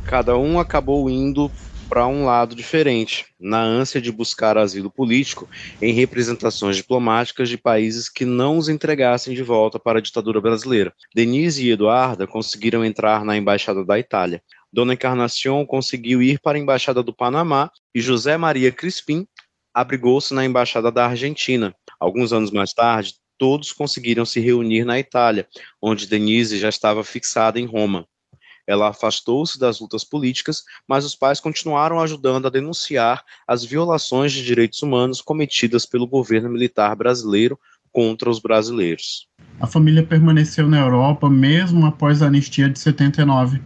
cada 0.04 0.36
um 0.36 0.60
acabou 0.60 1.08
indo 1.08 1.50
para 1.88 2.06
um 2.06 2.24
lado 2.24 2.54
diferente, 2.54 3.26
na 3.38 3.62
ânsia 3.62 4.00
de 4.00 4.10
buscar 4.10 4.58
asilo 4.58 4.90
político 4.90 5.48
em 5.80 5.92
representações 5.92 6.76
diplomáticas 6.76 7.48
de 7.48 7.56
países 7.56 8.08
que 8.08 8.24
não 8.24 8.58
os 8.58 8.68
entregassem 8.68 9.34
de 9.34 9.42
volta 9.42 9.78
para 9.78 9.98
a 9.98 10.02
ditadura 10.02 10.40
brasileira. 10.40 10.92
Denise 11.14 11.66
e 11.66 11.70
Eduarda 11.70 12.26
conseguiram 12.26 12.84
entrar 12.84 13.24
na 13.24 13.36
embaixada 13.36 13.84
da 13.84 13.98
Itália. 13.98 14.42
Dona 14.72 14.94
Encarnação 14.94 15.64
conseguiu 15.64 16.20
ir 16.22 16.40
para 16.40 16.58
a 16.58 16.60
embaixada 16.60 17.02
do 17.02 17.14
Panamá 17.14 17.70
e 17.94 18.00
José 18.00 18.36
Maria 18.36 18.72
Crispim 18.72 19.26
abrigou-se 19.72 20.32
na 20.32 20.44
embaixada 20.44 20.90
da 20.90 21.06
Argentina. 21.06 21.74
Alguns 22.00 22.32
anos 22.32 22.50
mais 22.50 22.72
tarde, 22.72 23.14
todos 23.38 23.72
conseguiram 23.72 24.24
se 24.24 24.40
reunir 24.40 24.84
na 24.84 24.98
Itália, 24.98 25.46
onde 25.80 26.06
Denise 26.06 26.58
já 26.58 26.68
estava 26.68 27.04
fixada 27.04 27.60
em 27.60 27.66
Roma. 27.66 28.08
Ela 28.66 28.88
afastou-se 28.88 29.58
das 29.58 29.80
lutas 29.80 30.02
políticas, 30.04 30.64
mas 30.86 31.04
os 31.04 31.14
pais 31.14 31.40
continuaram 31.40 32.00
ajudando 32.00 32.46
a 32.46 32.50
denunciar 32.50 33.24
as 33.46 33.64
violações 33.64 34.32
de 34.32 34.44
direitos 34.44 34.82
humanos 34.82 35.22
cometidas 35.22 35.86
pelo 35.86 36.06
governo 36.06 36.48
militar 36.48 36.94
brasileiro 36.96 37.58
contra 37.92 38.28
os 38.28 38.38
brasileiros. 38.38 39.28
A 39.58 39.66
família 39.66 40.02
permaneceu 40.02 40.68
na 40.68 40.80
Europa 40.80 41.30
mesmo 41.30 41.86
após 41.86 42.20
a 42.20 42.26
anistia 42.26 42.68
de 42.68 42.78
79. 42.78 43.60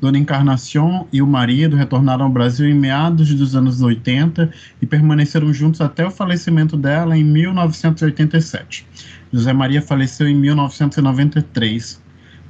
Dona 0.00 0.18
Encarnação 0.18 1.06
e 1.12 1.20
o 1.20 1.26
marido 1.26 1.76
retornaram 1.76 2.24
ao 2.24 2.30
Brasil 2.30 2.66
em 2.66 2.74
meados 2.74 3.34
dos 3.34 3.54
anos 3.54 3.80
80 3.80 4.50
e 4.80 4.86
permaneceram 4.86 5.52
juntos 5.52 5.80
até 5.80 6.06
o 6.06 6.10
falecimento 6.10 6.76
dela 6.76 7.16
em 7.16 7.24
1987. 7.24 8.86
José 9.32 9.52
Maria 9.52 9.82
faleceu 9.82 10.26
em 10.26 10.34
1993. 10.34 11.99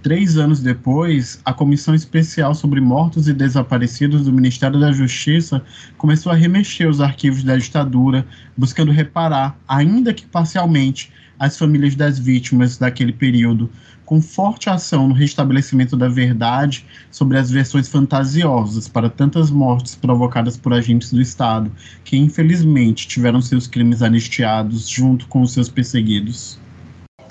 Três 0.03 0.39
anos 0.39 0.61
depois, 0.61 1.39
a 1.45 1.53
Comissão 1.53 1.95
Especial 1.95 2.55
sobre 2.55 2.81
Mortos 2.81 3.29
e 3.29 3.35
Desaparecidos 3.35 4.25
do 4.25 4.33
Ministério 4.33 4.81
da 4.81 4.91
Justiça 4.93 5.63
começou 5.99 6.33
a 6.33 6.35
remexer 6.35 6.89
os 6.89 7.03
arquivos 7.03 7.45
da 7.45 7.55
ditadura, 7.55 8.27
buscando 8.57 8.91
reparar, 8.91 9.59
ainda 9.69 10.15
que 10.15 10.25
parcialmente, 10.25 11.13
as 11.39 11.59
famílias 11.59 11.95
das 11.95 12.19
vítimas 12.19 12.79
daquele 12.79 13.13
período, 13.13 13.71
com 14.07 14.23
forte 14.23 14.71
ação 14.71 15.07
no 15.07 15.15
restabelecimento 15.15 15.99
da 15.99 16.09
verdade 16.09 16.87
sobre 17.11 17.37
as 17.37 17.51
versões 17.51 17.87
fantasiosas 17.87 18.89
para 18.89 19.11
tantas 19.11 19.51
mortes 19.51 19.95
provocadas 19.95 20.57
por 20.57 20.73
agentes 20.73 21.13
do 21.13 21.21
Estado, 21.21 21.71
que 22.05 22.17
infelizmente 22.17 23.07
tiveram 23.07 23.43
seus 23.43 23.67
crimes 23.67 24.03
anistiados 24.03 24.89
junto 24.89 25.27
com 25.29 25.43
os 25.43 25.53
seus 25.53 25.69
perseguidos. 25.69 26.59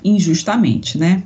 Injustamente, 0.04 0.96
né? 0.96 1.24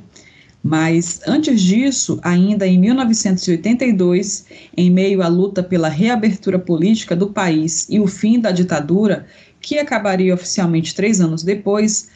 Mas 0.67 1.21
antes 1.27 1.61
disso, 1.61 2.19
ainda 2.23 2.65
em 2.65 2.79
1982, 2.79 4.47
em 4.75 4.89
meio 4.89 5.21
à 5.21 5.27
luta 5.27 5.61
pela 5.61 5.87
reabertura 5.87 6.57
política 6.57 7.15
do 7.15 7.27
país 7.29 7.85
e 7.87 7.99
o 7.99 8.07
fim 8.07 8.39
da 8.39 8.49
ditadura, 8.49 9.27
que 9.61 9.77
acabaria 9.77 10.33
oficialmente 10.33 10.95
três 10.95 11.21
anos 11.21 11.43
depois, 11.43 12.09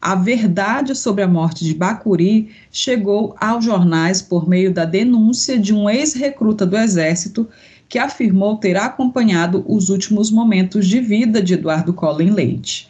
a 0.00 0.14
verdade 0.14 0.94
sobre 0.94 1.24
a 1.24 1.26
morte 1.26 1.64
de 1.64 1.74
Bacuri 1.74 2.50
chegou 2.70 3.34
aos 3.40 3.64
jornais 3.64 4.22
por 4.22 4.48
meio 4.48 4.72
da 4.72 4.84
denúncia 4.84 5.58
de 5.58 5.74
um 5.74 5.90
ex-recruta 5.90 6.64
do 6.64 6.76
Exército 6.76 7.48
que 7.88 7.98
afirmou 7.98 8.56
ter 8.56 8.76
acompanhado 8.76 9.64
os 9.66 9.88
últimos 9.88 10.30
momentos 10.30 10.86
de 10.86 11.00
vida 11.00 11.42
de 11.42 11.54
Eduardo 11.54 11.92
Collin 11.92 12.30
Leite. 12.30 12.88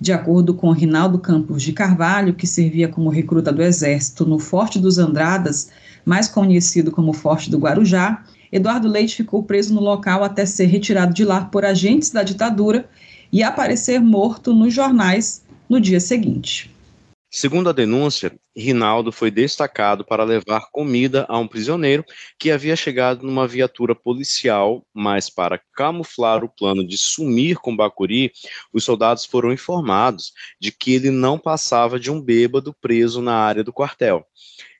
De 0.00 0.12
acordo 0.12 0.54
com 0.54 0.70
Rinaldo 0.70 1.18
Campos 1.18 1.62
de 1.62 1.72
Carvalho, 1.72 2.34
que 2.34 2.46
servia 2.46 2.88
como 2.88 3.10
recruta 3.10 3.52
do 3.52 3.62
Exército 3.62 4.24
no 4.24 4.38
Forte 4.38 4.78
dos 4.78 4.96
Andradas, 4.96 5.70
mais 6.04 6.28
conhecido 6.28 6.92
como 6.92 7.12
Forte 7.12 7.50
do 7.50 7.58
Guarujá, 7.58 8.22
Eduardo 8.50 8.88
Leite 8.88 9.16
ficou 9.16 9.42
preso 9.42 9.74
no 9.74 9.80
local 9.80 10.22
até 10.22 10.46
ser 10.46 10.66
retirado 10.66 11.12
de 11.12 11.24
lá 11.24 11.44
por 11.44 11.64
agentes 11.64 12.10
da 12.10 12.22
ditadura 12.22 12.88
e 13.32 13.42
aparecer 13.42 14.00
morto 14.00 14.54
nos 14.54 14.72
jornais 14.72 15.42
no 15.68 15.80
dia 15.80 16.00
seguinte. 16.00 16.70
Segundo 17.30 17.68
a 17.68 17.72
denúncia, 17.72 18.34
Rinaldo 18.56 19.12
foi 19.12 19.30
destacado 19.30 20.02
para 20.02 20.24
levar 20.24 20.70
comida 20.72 21.26
a 21.28 21.38
um 21.38 21.46
prisioneiro 21.46 22.02
que 22.38 22.50
havia 22.50 22.74
chegado 22.74 23.22
numa 23.22 23.46
viatura 23.46 23.94
policial, 23.94 24.82
mas 24.94 25.28
para 25.28 25.60
camuflar 25.74 26.42
o 26.42 26.48
plano 26.48 26.86
de 26.86 26.96
sumir 26.96 27.58
com 27.58 27.76
Bacuri, 27.76 28.32
os 28.72 28.82
soldados 28.82 29.26
foram 29.26 29.52
informados 29.52 30.32
de 30.58 30.72
que 30.72 30.94
ele 30.94 31.10
não 31.10 31.38
passava 31.38 32.00
de 32.00 32.10
um 32.10 32.18
bêbado 32.18 32.74
preso 32.80 33.20
na 33.20 33.34
área 33.34 33.62
do 33.62 33.74
quartel. 33.74 34.26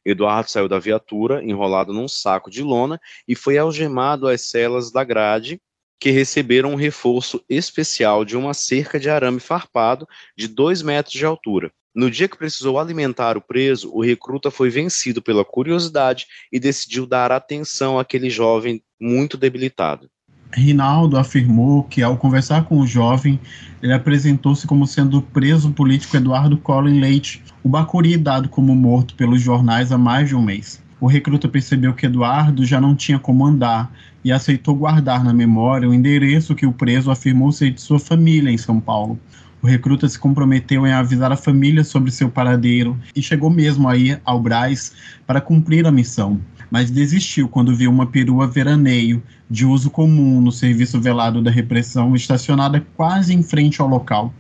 Eduardo 0.02 0.50
saiu 0.50 0.68
da 0.68 0.78
viatura, 0.78 1.44
enrolado 1.44 1.92
num 1.92 2.08
saco 2.08 2.50
de 2.50 2.62
lona, 2.62 2.98
e 3.28 3.34
foi 3.34 3.58
algemado 3.58 4.26
às 4.26 4.46
celas 4.46 4.90
da 4.90 5.04
grade, 5.04 5.60
que 6.00 6.10
receberam 6.10 6.72
um 6.72 6.76
reforço 6.76 7.44
especial 7.46 8.24
de 8.24 8.38
uma 8.38 8.54
cerca 8.54 8.98
de 8.98 9.10
arame 9.10 9.40
farpado 9.40 10.08
de 10.34 10.48
dois 10.48 10.80
metros 10.80 11.12
de 11.12 11.26
altura. 11.26 11.70
No 11.94 12.10
dia 12.10 12.28
que 12.28 12.36
precisou 12.36 12.78
alimentar 12.78 13.36
o 13.36 13.40
preso, 13.40 13.90
o 13.92 14.02
recruta 14.02 14.50
foi 14.50 14.70
vencido 14.70 15.22
pela 15.22 15.44
curiosidade 15.44 16.26
e 16.52 16.60
decidiu 16.60 17.06
dar 17.06 17.32
atenção 17.32 17.98
àquele 17.98 18.30
jovem 18.30 18.82
muito 19.00 19.36
debilitado. 19.36 20.08
Rinaldo 20.52 21.18
afirmou 21.18 21.82
que, 21.84 22.02
ao 22.02 22.16
conversar 22.16 22.64
com 22.64 22.78
o 22.80 22.86
jovem, 22.86 23.38
ele 23.82 23.92
apresentou-se 23.92 24.66
como 24.66 24.86
sendo 24.86 25.18
o 25.18 25.22
preso 25.22 25.70
político 25.72 26.16
Eduardo 26.16 26.56
Collin 26.56 27.00
Leite, 27.00 27.42
o 27.62 27.68
Bacuri 27.68 28.16
dado 28.16 28.48
como 28.48 28.74
morto 28.74 29.14
pelos 29.14 29.42
jornais 29.42 29.92
há 29.92 29.98
mais 29.98 30.28
de 30.28 30.34
um 30.34 30.42
mês. 30.42 30.82
O 31.00 31.06
recruta 31.06 31.48
percebeu 31.48 31.94
que 31.94 32.06
Eduardo 32.06 32.64
já 32.64 32.80
não 32.80 32.94
tinha 32.94 33.18
como 33.18 33.46
andar 33.46 33.92
e 34.24 34.32
aceitou 34.32 34.74
guardar 34.74 35.22
na 35.22 35.32
memória 35.32 35.88
o 35.88 35.94
endereço 35.94 36.54
que 36.54 36.66
o 36.66 36.72
preso 36.72 37.10
afirmou 37.10 37.52
ser 37.52 37.70
de 37.70 37.80
sua 37.80 38.00
família 38.00 38.50
em 38.50 38.58
São 38.58 38.80
Paulo. 38.80 39.18
O 39.60 39.66
recruta 39.66 40.08
se 40.08 40.18
comprometeu 40.18 40.86
em 40.86 40.92
avisar 40.92 41.32
a 41.32 41.36
família 41.36 41.82
sobre 41.82 42.12
seu 42.12 42.30
paradeiro 42.30 42.98
e 43.14 43.20
chegou 43.20 43.50
mesmo 43.50 43.88
a 43.88 43.96
ir 43.96 44.20
ao 44.24 44.40
Braz 44.40 44.92
para 45.26 45.40
cumprir 45.40 45.86
a 45.86 45.90
missão, 45.90 46.40
mas 46.70 46.90
desistiu 46.90 47.48
quando 47.48 47.74
viu 47.74 47.90
uma 47.90 48.06
perua 48.06 48.46
veraneio 48.46 49.22
de 49.50 49.66
uso 49.66 49.90
comum 49.90 50.40
no 50.40 50.52
serviço 50.52 51.00
velado 51.00 51.42
da 51.42 51.50
repressão 51.50 52.14
estacionada 52.14 52.86
quase 52.96 53.34
em 53.34 53.42
frente 53.42 53.80
ao 53.80 53.88
local. 53.88 54.32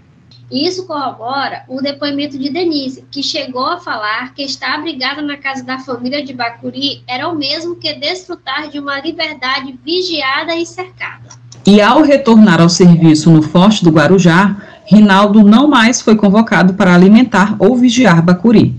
Isso 0.50 0.86
corrobora 0.86 1.64
o 1.68 1.82
depoimento 1.82 2.38
de 2.38 2.48
Denise, 2.48 3.04
que 3.10 3.22
chegou 3.22 3.66
a 3.66 3.80
falar 3.80 4.32
que 4.32 4.42
estar 4.42 4.76
abrigada 4.76 5.20
na 5.20 5.36
casa 5.36 5.62
da 5.62 5.78
família 5.78 6.24
de 6.24 6.32
Bacuri 6.32 7.02
era 7.06 7.28
o 7.28 7.34
mesmo 7.34 7.76
que 7.76 7.92
desfrutar 7.94 8.70
de 8.70 8.78
uma 8.78 8.98
liberdade 9.00 9.78
vigiada 9.84 10.54
e 10.54 10.64
cercada. 10.64 11.28
E 11.66 11.82
ao 11.82 12.02
retornar 12.02 12.62
ao 12.62 12.68
serviço 12.70 13.30
no 13.30 13.42
Forte 13.42 13.84
do 13.84 13.90
Guarujá, 13.90 14.56
Rinaldo 14.88 15.44
não 15.44 15.68
mais 15.68 16.00
foi 16.00 16.16
convocado 16.16 16.72
para 16.72 16.94
alimentar 16.94 17.54
ou 17.58 17.76
vigiar 17.76 18.22
Bacuri, 18.22 18.74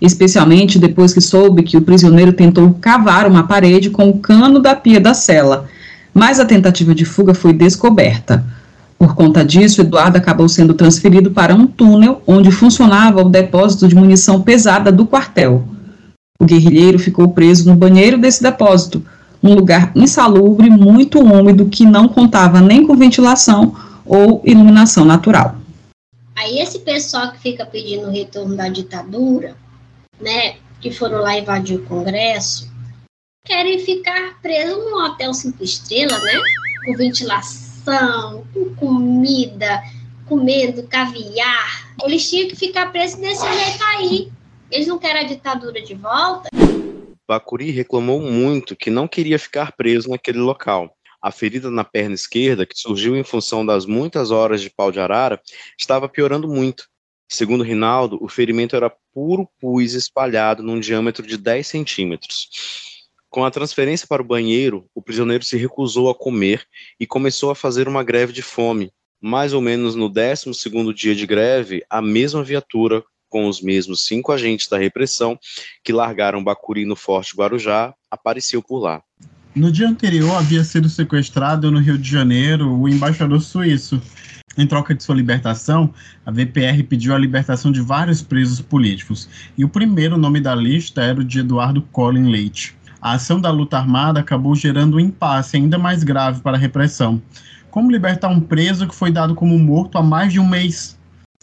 especialmente 0.00 0.78
depois 0.78 1.12
que 1.12 1.20
soube 1.20 1.62
que 1.62 1.76
o 1.76 1.82
prisioneiro 1.82 2.32
tentou 2.32 2.72
cavar 2.80 3.26
uma 3.26 3.46
parede 3.46 3.90
com 3.90 4.08
o 4.08 4.18
cano 4.18 4.58
da 4.58 4.74
pia 4.74 4.98
da 4.98 5.12
cela, 5.12 5.66
mas 6.14 6.40
a 6.40 6.46
tentativa 6.46 6.94
de 6.94 7.04
fuga 7.04 7.34
foi 7.34 7.52
descoberta. 7.52 8.42
Por 8.98 9.14
conta 9.14 9.44
disso, 9.44 9.82
Eduardo 9.82 10.16
acabou 10.16 10.48
sendo 10.48 10.72
transferido 10.72 11.30
para 11.30 11.54
um 11.54 11.66
túnel 11.66 12.22
onde 12.26 12.50
funcionava 12.50 13.20
o 13.20 13.28
depósito 13.28 13.86
de 13.86 13.94
munição 13.94 14.40
pesada 14.40 14.90
do 14.90 15.04
quartel. 15.04 15.64
O 16.40 16.46
guerrilheiro 16.46 16.98
ficou 16.98 17.28
preso 17.28 17.68
no 17.68 17.76
banheiro 17.76 18.16
desse 18.16 18.42
depósito, 18.42 19.02
um 19.42 19.52
lugar 19.52 19.92
insalubre, 19.94 20.70
muito 20.70 21.20
úmido, 21.20 21.66
que 21.66 21.84
não 21.84 22.08
contava 22.08 22.62
nem 22.62 22.86
com 22.86 22.96
ventilação 22.96 23.74
ou 24.10 24.42
iluminação 24.44 25.04
natural. 25.04 25.54
Aí 26.34 26.58
esse 26.58 26.80
pessoal 26.80 27.30
que 27.30 27.38
fica 27.38 27.64
pedindo 27.64 28.08
o 28.08 28.10
retorno 28.10 28.56
da 28.56 28.68
ditadura, 28.68 29.56
né, 30.20 30.56
que 30.80 30.90
foram 30.90 31.18
lá 31.20 31.38
invadir 31.38 31.76
o 31.78 31.84
Congresso, 31.84 32.68
querem 33.44 33.78
ficar 33.78 34.40
presos 34.42 34.76
num 34.76 34.96
hotel 35.04 35.32
cinco 35.32 35.62
estrelas, 35.62 36.20
né, 36.24 36.32
com 36.84 36.94
ventilação, 36.94 38.44
com 38.52 38.74
comida, 38.74 39.80
comendo 40.26 40.82
caviar. 40.88 41.94
Eles 42.02 42.28
tinham 42.28 42.48
que 42.48 42.56
ficar 42.56 42.90
presos 42.90 43.20
desse 43.20 43.46
jeito 43.46 43.84
aí. 43.84 44.32
Eles 44.72 44.88
não 44.88 44.98
querem 44.98 45.22
a 45.22 45.28
ditadura 45.28 45.80
de 45.80 45.94
volta. 45.94 46.48
Bacuri 47.28 47.70
reclamou 47.70 48.20
muito 48.20 48.74
que 48.74 48.90
não 48.90 49.06
queria 49.06 49.38
ficar 49.38 49.70
preso 49.72 50.10
naquele 50.10 50.38
local. 50.38 50.96
A 51.22 51.30
ferida 51.30 51.70
na 51.70 51.84
perna 51.84 52.14
esquerda, 52.14 52.64
que 52.64 52.78
surgiu 52.78 53.16
em 53.16 53.24
função 53.24 53.64
das 53.64 53.84
muitas 53.84 54.30
horas 54.30 54.60
de 54.62 54.70
pau 54.70 54.90
de 54.90 55.00
arara, 55.00 55.40
estava 55.78 56.08
piorando 56.08 56.48
muito. 56.48 56.88
Segundo 57.28 57.62
Rinaldo, 57.62 58.18
o 58.20 58.28
ferimento 58.28 58.74
era 58.74 58.92
puro 59.12 59.48
pus 59.60 59.92
espalhado 59.92 60.62
num 60.62 60.80
diâmetro 60.80 61.24
de 61.26 61.36
10 61.36 61.66
centímetros. 61.66 62.48
Com 63.28 63.44
a 63.44 63.50
transferência 63.50 64.08
para 64.08 64.20
o 64.20 64.24
banheiro, 64.24 64.86
o 64.92 65.00
prisioneiro 65.00 65.44
se 65.44 65.56
recusou 65.56 66.10
a 66.10 66.14
comer 66.14 66.66
e 66.98 67.06
começou 67.06 67.52
a 67.52 67.54
fazer 67.54 67.86
uma 67.86 68.02
greve 68.02 68.32
de 68.32 68.42
fome. 68.42 68.90
Mais 69.20 69.52
ou 69.52 69.60
menos 69.60 69.94
no 69.94 70.08
12 70.08 70.50
dia 70.92 71.14
de 71.14 71.26
greve, 71.26 71.84
a 71.88 72.02
mesma 72.02 72.42
viatura, 72.42 73.04
com 73.28 73.46
os 73.46 73.60
mesmos 73.60 74.04
cinco 74.04 74.32
agentes 74.32 74.66
da 74.66 74.76
repressão 74.76 75.38
que 75.84 75.92
largaram 75.92 76.42
Bacuri 76.42 76.84
no 76.84 76.96
Forte 76.96 77.36
Guarujá, 77.36 77.94
apareceu 78.10 78.60
por 78.60 78.80
lá. 78.80 79.04
No 79.60 79.70
dia 79.70 79.86
anterior 79.86 80.38
havia 80.38 80.64
sido 80.64 80.88
sequestrado 80.88 81.70
no 81.70 81.80
Rio 81.80 81.98
de 81.98 82.10
Janeiro 82.10 82.74
o 82.74 82.88
embaixador 82.88 83.42
suíço. 83.42 84.00
Em 84.56 84.66
troca 84.66 84.94
de 84.94 85.02
sua 85.02 85.14
libertação, 85.14 85.92
a 86.24 86.30
VPR 86.30 86.82
pediu 86.82 87.14
a 87.14 87.18
libertação 87.18 87.70
de 87.70 87.82
vários 87.82 88.22
presos 88.22 88.62
políticos, 88.62 89.28
e 89.58 89.62
o 89.62 89.68
primeiro 89.68 90.16
nome 90.16 90.40
da 90.40 90.54
lista 90.54 91.02
era 91.02 91.20
o 91.20 91.24
de 91.24 91.40
Eduardo 91.40 91.82
Collin 91.92 92.30
Leite. 92.30 92.74
A 93.02 93.12
ação 93.12 93.38
da 93.38 93.50
luta 93.50 93.76
armada 93.76 94.20
acabou 94.20 94.54
gerando 94.54 94.96
um 94.96 95.00
impasse 95.00 95.58
ainda 95.58 95.76
mais 95.76 96.02
grave 96.02 96.40
para 96.40 96.56
a 96.56 96.60
repressão. 96.60 97.20
Como 97.70 97.90
libertar 97.90 98.28
um 98.28 98.40
preso 98.40 98.88
que 98.88 98.94
foi 98.94 99.10
dado 99.10 99.34
como 99.34 99.58
morto 99.58 99.98
há 99.98 100.02
mais 100.02 100.32
de 100.32 100.40
um 100.40 100.48
mês? 100.48 100.98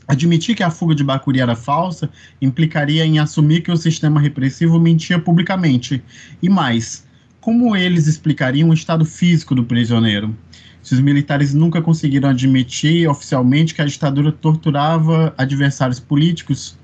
Admitir 0.07 0.55
que 0.55 0.63
a 0.63 0.71
fuga 0.71 0.95
de 0.95 1.03
Bacuri 1.03 1.39
era 1.39 1.55
falsa 1.55 2.09
implicaria 2.41 3.05
em 3.05 3.19
assumir 3.19 3.61
que 3.61 3.71
o 3.71 3.77
sistema 3.77 4.19
repressivo 4.19 4.79
mentia 4.79 5.19
publicamente. 5.19 6.01
E 6.41 6.49
mais, 6.49 7.05
como 7.47 7.77
eles 7.77 8.07
explicariam 8.07 8.67
o 8.67 8.73
estado 8.73 9.05
físico 9.05 9.55
do 9.55 9.63
prisioneiro? 9.63 10.35
Se 10.83 10.93
os 10.93 10.99
militares 10.99 11.53
nunca 11.53 11.81
conseguiram 11.81 12.27
admitir 12.27 13.07
oficialmente 13.07 13.73
que 13.73 13.81
a 13.81 13.85
ditadura 13.85 14.33
torturava 14.33 15.33
adversários 15.37 15.97
políticos? 15.97 16.77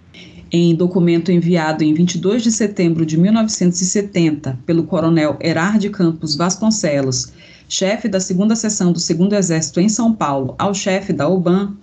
Em 0.49 0.73
documento 0.73 1.33
enviado 1.33 1.83
em 1.83 1.93
22 1.93 2.43
de 2.43 2.49
setembro 2.49 3.05
de 3.05 3.17
1970 3.17 4.57
pelo 4.65 4.85
coronel 4.85 5.37
Herard 5.41 5.89
Campos 5.89 6.33
Vasconcelos, 6.33 7.33
chefe 7.67 8.07
da 8.07 8.21
segunda 8.21 8.55
seção 8.55 8.93
do 8.93 9.01
Segundo 9.01 9.33
Exército 9.33 9.81
em 9.81 9.89
São 9.89 10.13
Paulo, 10.13 10.55
ao 10.57 10.73
chefe 10.73 11.11
da 11.11 11.27
UBAN, 11.27 11.75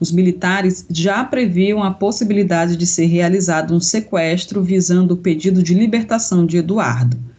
Os 0.00 0.10
militares 0.10 0.86
já 0.88 1.22
previam 1.22 1.82
a 1.82 1.90
possibilidade 1.90 2.78
de 2.78 2.86
ser 2.86 3.04
realizado 3.04 3.74
um 3.74 3.78
sequestro 3.78 4.62
visando 4.62 5.12
o 5.12 5.18
pedido 5.18 5.62
de 5.62 5.74
libertação 5.74 6.46
de 6.46 6.56
Eduardo. 6.56 7.31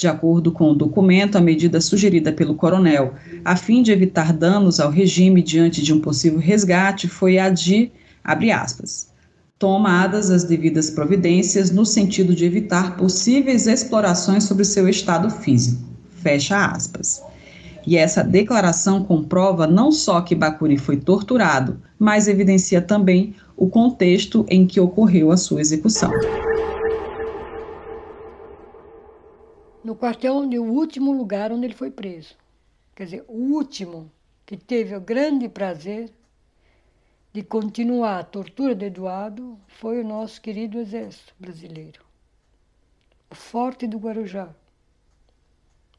De 0.00 0.08
acordo 0.08 0.50
com 0.50 0.70
o 0.70 0.74
documento, 0.74 1.36
a 1.36 1.42
medida 1.42 1.78
sugerida 1.78 2.32
pelo 2.32 2.54
coronel, 2.54 3.12
a 3.44 3.54
fim 3.54 3.82
de 3.82 3.92
evitar 3.92 4.32
danos 4.32 4.80
ao 4.80 4.90
regime 4.90 5.42
diante 5.42 5.82
de 5.82 5.92
um 5.92 6.00
possível 6.00 6.38
resgate, 6.38 7.06
foi 7.06 7.38
a 7.38 7.50
de, 7.50 7.92
abre 8.24 8.50
aspas, 8.50 9.10
tomadas 9.58 10.30
as 10.30 10.42
devidas 10.42 10.88
providências 10.88 11.70
no 11.70 11.84
sentido 11.84 12.34
de 12.34 12.46
evitar 12.46 12.96
possíveis 12.96 13.66
explorações 13.66 14.44
sobre 14.44 14.64
seu 14.64 14.88
estado 14.88 15.28
físico, 15.28 15.82
fecha 16.22 16.64
aspas. 16.64 17.22
E 17.86 17.98
essa 17.98 18.24
declaração 18.24 19.04
comprova 19.04 19.66
não 19.66 19.92
só 19.92 20.22
que 20.22 20.34
Bacuri 20.34 20.78
foi 20.78 20.96
torturado, 20.96 21.78
mas 21.98 22.26
evidencia 22.26 22.80
também 22.80 23.34
o 23.54 23.68
contexto 23.68 24.46
em 24.48 24.66
que 24.66 24.80
ocorreu 24.80 25.30
a 25.30 25.36
sua 25.36 25.60
execução. 25.60 26.10
No 29.82 29.94
quartel 29.94 30.36
onde 30.36 30.58
o 30.58 30.64
último 30.64 31.12
lugar 31.12 31.52
onde 31.52 31.66
ele 31.66 31.74
foi 31.74 31.90
preso. 31.90 32.34
Quer 32.94 33.04
dizer, 33.04 33.24
o 33.28 33.54
último 33.54 34.10
que 34.44 34.56
teve 34.56 34.94
o 34.94 35.00
grande 35.00 35.48
prazer 35.48 36.12
de 37.32 37.42
continuar 37.42 38.18
a 38.18 38.24
tortura 38.24 38.74
de 38.74 38.86
Eduardo 38.86 39.58
foi 39.68 40.00
o 40.00 40.06
nosso 40.06 40.40
querido 40.40 40.78
exército 40.78 41.34
brasileiro. 41.38 42.04
O 43.30 43.34
Forte 43.34 43.86
do 43.86 43.98
Guarujá. 43.98 44.54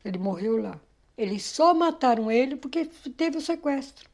Ele 0.04 0.18
morreu 0.18 0.62
lá. 0.62 0.80
Eles 1.18 1.44
só 1.44 1.74
mataram 1.74 2.30
ele 2.32 2.56
porque 2.56 2.86
teve 2.86 3.38
o 3.38 3.42
sequestro. 3.42 4.10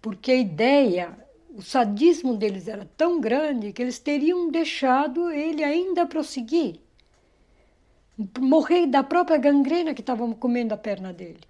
Porque 0.00 0.30
a 0.30 0.36
ideia, 0.36 1.18
o 1.50 1.60
sadismo 1.60 2.36
deles 2.36 2.68
era 2.68 2.88
tão 2.96 3.20
grande 3.20 3.72
que 3.72 3.82
eles 3.82 3.98
teriam 3.98 4.50
deixado 4.50 5.30
ele 5.30 5.64
ainda 5.64 6.06
prosseguir 6.06 6.80
morrer 8.38 8.86
da 8.86 9.02
própria 9.02 9.38
gangrena 9.38 9.94
que 9.94 10.00
estavam 10.00 10.32
comendo 10.32 10.74
a 10.74 10.76
perna 10.76 11.12
dele. 11.12 11.40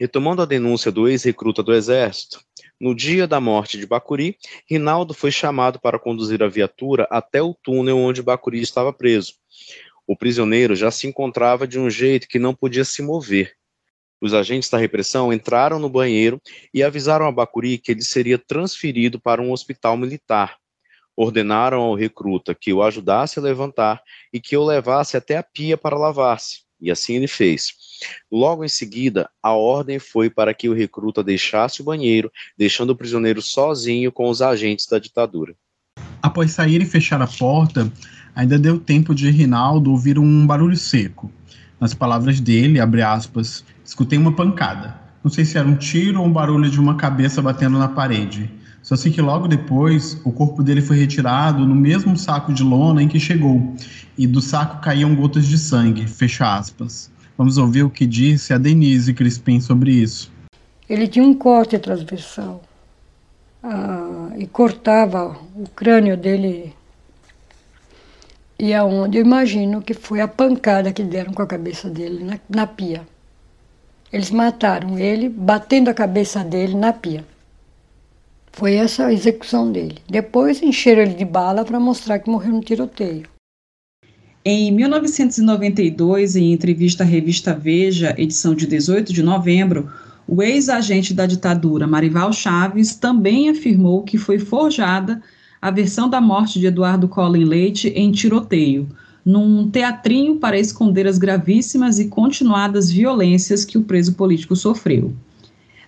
Retomando 0.00 0.42
a 0.42 0.46
denúncia 0.46 0.90
do 0.90 1.08
ex-recruta 1.08 1.62
do 1.62 1.72
Exército, 1.72 2.40
no 2.80 2.94
dia 2.94 3.26
da 3.26 3.40
morte 3.40 3.78
de 3.78 3.86
Bacuri, 3.86 4.36
Rinaldo 4.68 5.14
foi 5.14 5.30
chamado 5.30 5.78
para 5.80 5.98
conduzir 5.98 6.42
a 6.42 6.48
viatura 6.48 7.06
até 7.10 7.40
o 7.40 7.54
túnel 7.54 7.98
onde 7.98 8.22
Bacuri 8.22 8.60
estava 8.60 8.92
preso. 8.92 9.34
O 10.06 10.16
prisioneiro 10.16 10.74
já 10.74 10.90
se 10.90 11.06
encontrava 11.06 11.68
de 11.68 11.78
um 11.78 11.88
jeito 11.88 12.26
que 12.26 12.40
não 12.40 12.52
podia 12.54 12.84
se 12.84 13.00
mover. 13.00 13.54
Os 14.20 14.34
agentes 14.34 14.68
da 14.68 14.78
repressão 14.78 15.32
entraram 15.32 15.78
no 15.78 15.88
banheiro 15.88 16.40
e 16.74 16.82
avisaram 16.82 17.26
a 17.26 17.32
Bacuri 17.32 17.78
que 17.78 17.92
ele 17.92 18.02
seria 18.02 18.38
transferido 18.38 19.20
para 19.20 19.40
um 19.40 19.52
hospital 19.52 19.96
militar 19.96 20.61
ordenaram 21.16 21.80
ao 21.80 21.94
recruta 21.94 22.54
que 22.54 22.72
o 22.72 22.82
ajudasse 22.82 23.38
a 23.38 23.42
levantar 23.42 24.02
e 24.32 24.40
que 24.40 24.56
o 24.56 24.64
levasse 24.64 25.16
até 25.16 25.36
a 25.36 25.42
pia 25.42 25.76
para 25.76 25.98
lavar-se, 25.98 26.60
e 26.80 26.90
assim 26.90 27.14
ele 27.14 27.28
fez. 27.28 27.72
Logo 28.30 28.64
em 28.64 28.68
seguida, 28.68 29.28
a 29.42 29.52
ordem 29.52 29.98
foi 29.98 30.28
para 30.28 30.52
que 30.52 30.68
o 30.68 30.74
recruta 30.74 31.22
deixasse 31.22 31.80
o 31.80 31.84
banheiro, 31.84 32.30
deixando 32.56 32.90
o 32.90 32.96
prisioneiro 32.96 33.40
sozinho 33.40 34.10
com 34.10 34.28
os 34.28 34.42
agentes 34.42 34.86
da 34.86 34.98
ditadura. 34.98 35.54
Após 36.20 36.52
sair 36.52 36.80
e 36.80 36.86
fechar 36.86 37.20
a 37.20 37.26
porta, 37.26 37.92
ainda 38.34 38.58
deu 38.58 38.78
tempo 38.78 39.14
de 39.14 39.30
Rinaldo 39.30 39.90
ouvir 39.90 40.18
um 40.18 40.46
barulho 40.46 40.76
seco. 40.76 41.30
Nas 41.78 41.94
palavras 41.94 42.40
dele, 42.40 42.80
abre 42.80 43.02
aspas, 43.02 43.64
escutei 43.84 44.18
uma 44.18 44.34
pancada. 44.34 45.00
Não 45.22 45.30
sei 45.30 45.44
se 45.44 45.58
era 45.58 45.66
um 45.66 45.76
tiro 45.76 46.20
ou 46.20 46.26
um 46.26 46.32
barulho 46.32 46.70
de 46.70 46.80
uma 46.80 46.96
cabeça 46.96 47.42
batendo 47.42 47.78
na 47.78 47.88
parede. 47.88 48.50
Só 48.92 48.96
sei 48.96 49.10
que 49.10 49.22
logo 49.22 49.48
depois 49.48 50.20
o 50.22 50.30
corpo 50.30 50.62
dele 50.62 50.82
foi 50.82 50.98
retirado 50.98 51.66
no 51.66 51.74
mesmo 51.74 52.14
saco 52.14 52.52
de 52.52 52.62
lona 52.62 53.02
em 53.02 53.08
que 53.08 53.18
chegou, 53.18 53.74
e 54.18 54.26
do 54.26 54.42
saco 54.42 54.82
caíam 54.82 55.16
gotas 55.16 55.46
de 55.46 55.56
sangue. 55.56 56.06
Fecha 56.06 56.58
aspas. 56.58 57.10
Vamos 57.38 57.56
ouvir 57.56 57.84
o 57.84 57.88
que 57.88 58.04
disse 58.04 58.52
a 58.52 58.58
Denise 58.58 59.14
Crispim 59.14 59.62
sobre 59.62 59.92
isso. 59.92 60.30
Ele 60.86 61.08
tinha 61.08 61.24
um 61.24 61.32
corte 61.32 61.78
transversal 61.78 62.62
ah, 63.62 64.28
e 64.36 64.46
cortava 64.46 65.38
o 65.56 65.66
crânio 65.70 66.14
dele. 66.14 66.74
E 68.58 68.74
aonde 68.74 69.16
eu 69.16 69.24
imagino 69.24 69.80
que 69.80 69.94
foi 69.94 70.20
a 70.20 70.28
pancada 70.28 70.92
que 70.92 71.02
deram 71.02 71.32
com 71.32 71.40
a 71.40 71.46
cabeça 71.46 71.88
dele 71.88 72.22
na, 72.22 72.38
na 72.46 72.66
pia. 72.66 73.00
Eles 74.12 74.30
mataram 74.30 74.98
ele 74.98 75.30
batendo 75.30 75.88
a 75.88 75.94
cabeça 75.94 76.44
dele 76.44 76.74
na 76.74 76.92
pia. 76.92 77.31
Foi 78.52 78.74
essa 78.74 79.06
a 79.06 79.12
execução 79.12 79.72
dele. 79.72 79.96
Depois 80.08 80.62
encheram 80.62 81.02
ele 81.02 81.14
de 81.14 81.24
bala 81.24 81.64
para 81.64 81.80
mostrar 81.80 82.18
que 82.18 82.30
morreu 82.30 82.52
no 82.52 82.60
tiroteio. 82.60 83.24
Em 84.44 84.70
1992, 84.72 86.36
em 86.36 86.52
entrevista 86.52 87.02
à 87.02 87.06
revista 87.06 87.54
Veja, 87.54 88.14
edição 88.18 88.54
de 88.54 88.66
18 88.66 89.12
de 89.12 89.22
novembro, 89.22 89.90
o 90.28 90.42
ex-agente 90.42 91.14
da 91.14 91.26
ditadura 91.26 91.86
Marival 91.86 92.32
Chaves 92.32 92.94
também 92.94 93.48
afirmou 93.48 94.02
que 94.02 94.18
foi 94.18 94.38
forjada 94.38 95.22
a 95.60 95.70
versão 95.70 96.10
da 96.10 96.20
morte 96.20 96.58
de 96.58 96.66
Eduardo 96.66 97.08
Collin 97.08 97.44
Leite 97.44 97.88
em 97.88 98.10
tiroteio, 98.10 98.88
num 99.24 99.70
teatrinho 99.70 100.36
para 100.36 100.58
esconder 100.58 101.06
as 101.06 101.18
gravíssimas 101.18 101.98
e 102.00 102.08
continuadas 102.08 102.90
violências 102.90 103.64
que 103.64 103.78
o 103.78 103.84
preso 103.84 104.14
político 104.14 104.56
sofreu. 104.56 105.14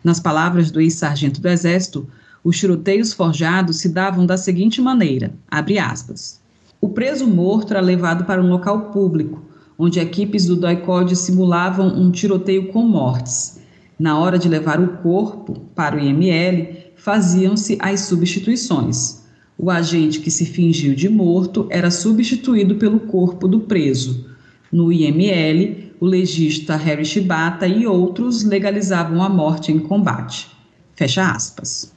Nas 0.02 0.20
palavras 0.20 0.70
do 0.70 0.80
ex-sargento 0.80 1.40
do 1.40 1.48
Exército, 1.48 2.08
os 2.44 2.58
tiroteios 2.58 3.14
forjados 3.14 3.78
se 3.78 3.88
davam 3.88 4.26
da 4.26 4.36
seguinte 4.36 4.82
maneira: 4.82 5.32
aspas. 5.50 6.38
O 6.78 6.90
preso 6.90 7.26
morto 7.26 7.70
era 7.70 7.80
levado 7.80 8.26
para 8.26 8.42
um 8.42 8.50
local 8.50 8.90
público, 8.90 9.42
onde 9.78 9.98
equipes 9.98 10.44
do 10.44 10.54
DOICOD 10.54 11.16
simulavam 11.16 11.88
um 11.88 12.10
tiroteio 12.10 12.68
com 12.68 12.82
mortes. 12.82 13.58
Na 13.98 14.18
hora 14.18 14.38
de 14.38 14.48
levar 14.48 14.78
o 14.78 14.98
corpo 14.98 15.62
para 15.74 15.96
o 15.96 15.98
IML, 15.98 16.92
faziam-se 16.96 17.78
as 17.80 18.00
substituições. 18.00 19.22
O 19.56 19.70
agente 19.70 20.20
que 20.20 20.30
se 20.30 20.44
fingiu 20.44 20.94
de 20.94 21.08
morto 21.08 21.66
era 21.70 21.90
substituído 21.90 22.74
pelo 22.74 23.00
corpo 23.00 23.48
do 23.48 23.60
preso. 23.60 24.26
No 24.70 24.92
IML, 24.92 25.94
o 26.00 26.04
legista 26.04 26.76
Harry 26.76 27.04
Shibata 27.04 27.66
e 27.66 27.86
outros 27.86 28.44
legalizavam 28.44 29.22
a 29.22 29.28
morte 29.28 29.72
em 29.72 29.78
combate. 29.78 30.48
Fecha 30.94 31.30
aspas. 31.30 31.93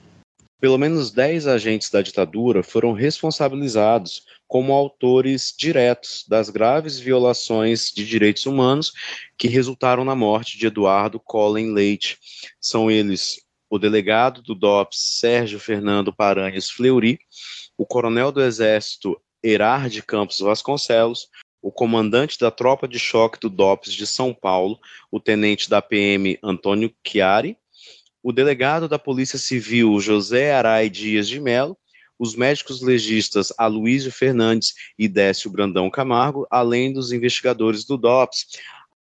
Pelo 0.59 0.77
menos 0.77 1.11
10 1.11 1.45
agentes 1.45 1.91
da 1.91 2.01
ditadura 2.01 2.63
foram 2.63 2.91
responsabilizados 2.91 4.23
como 4.47 4.73
autores 4.73 5.53
diretos 5.55 6.25
das 6.27 6.49
graves 6.49 6.97
violações 6.97 7.91
de 7.91 8.03
direitos 8.03 8.47
humanos 8.47 8.91
que 9.37 9.47
resultaram 9.47 10.03
na 10.03 10.15
morte 10.15 10.57
de 10.57 10.65
Eduardo 10.65 11.19
Colin 11.19 11.73
Leite. 11.73 12.17
São 12.59 12.89
eles 12.89 13.39
o 13.69 13.77
delegado 13.77 14.41
do 14.41 14.55
DOPS 14.55 15.19
Sérgio 15.19 15.59
Fernando 15.59 16.11
Paranhos 16.11 16.71
Fleury, 16.71 17.19
o 17.77 17.85
coronel 17.85 18.31
do 18.31 18.41
Exército 18.41 19.21
Herard 19.43 20.01
Campos 20.01 20.39
Vasconcelos, 20.39 21.27
o 21.61 21.71
comandante 21.71 22.39
da 22.39 22.49
tropa 22.49 22.87
de 22.87 22.97
choque 22.97 23.39
do 23.39 23.49
DOPS 23.49 23.93
de 23.93 24.07
São 24.07 24.33
Paulo, 24.33 24.79
o 25.11 25.19
tenente 25.19 25.69
da 25.69 25.81
PM 25.81 26.39
Antônio 26.41 26.91
Chiari, 27.05 27.57
o 28.21 28.31
delegado 28.31 28.87
da 28.87 28.99
Polícia 28.99 29.37
Civil 29.37 29.99
José 29.99 30.53
Arai 30.53 30.89
Dias 30.89 31.27
de 31.27 31.39
Melo, 31.39 31.77
os 32.19 32.35
médicos 32.35 32.81
legistas 32.81 33.53
Aloysio 33.57 34.11
Fernandes 34.11 34.73
e 34.97 35.07
Décio 35.07 35.51
Brandão 35.51 35.89
Camargo, 35.89 36.47
além 36.49 36.91
dos 36.91 37.11
investigadores 37.11 37.85
do 37.85 37.97
DOPS, 37.97 38.47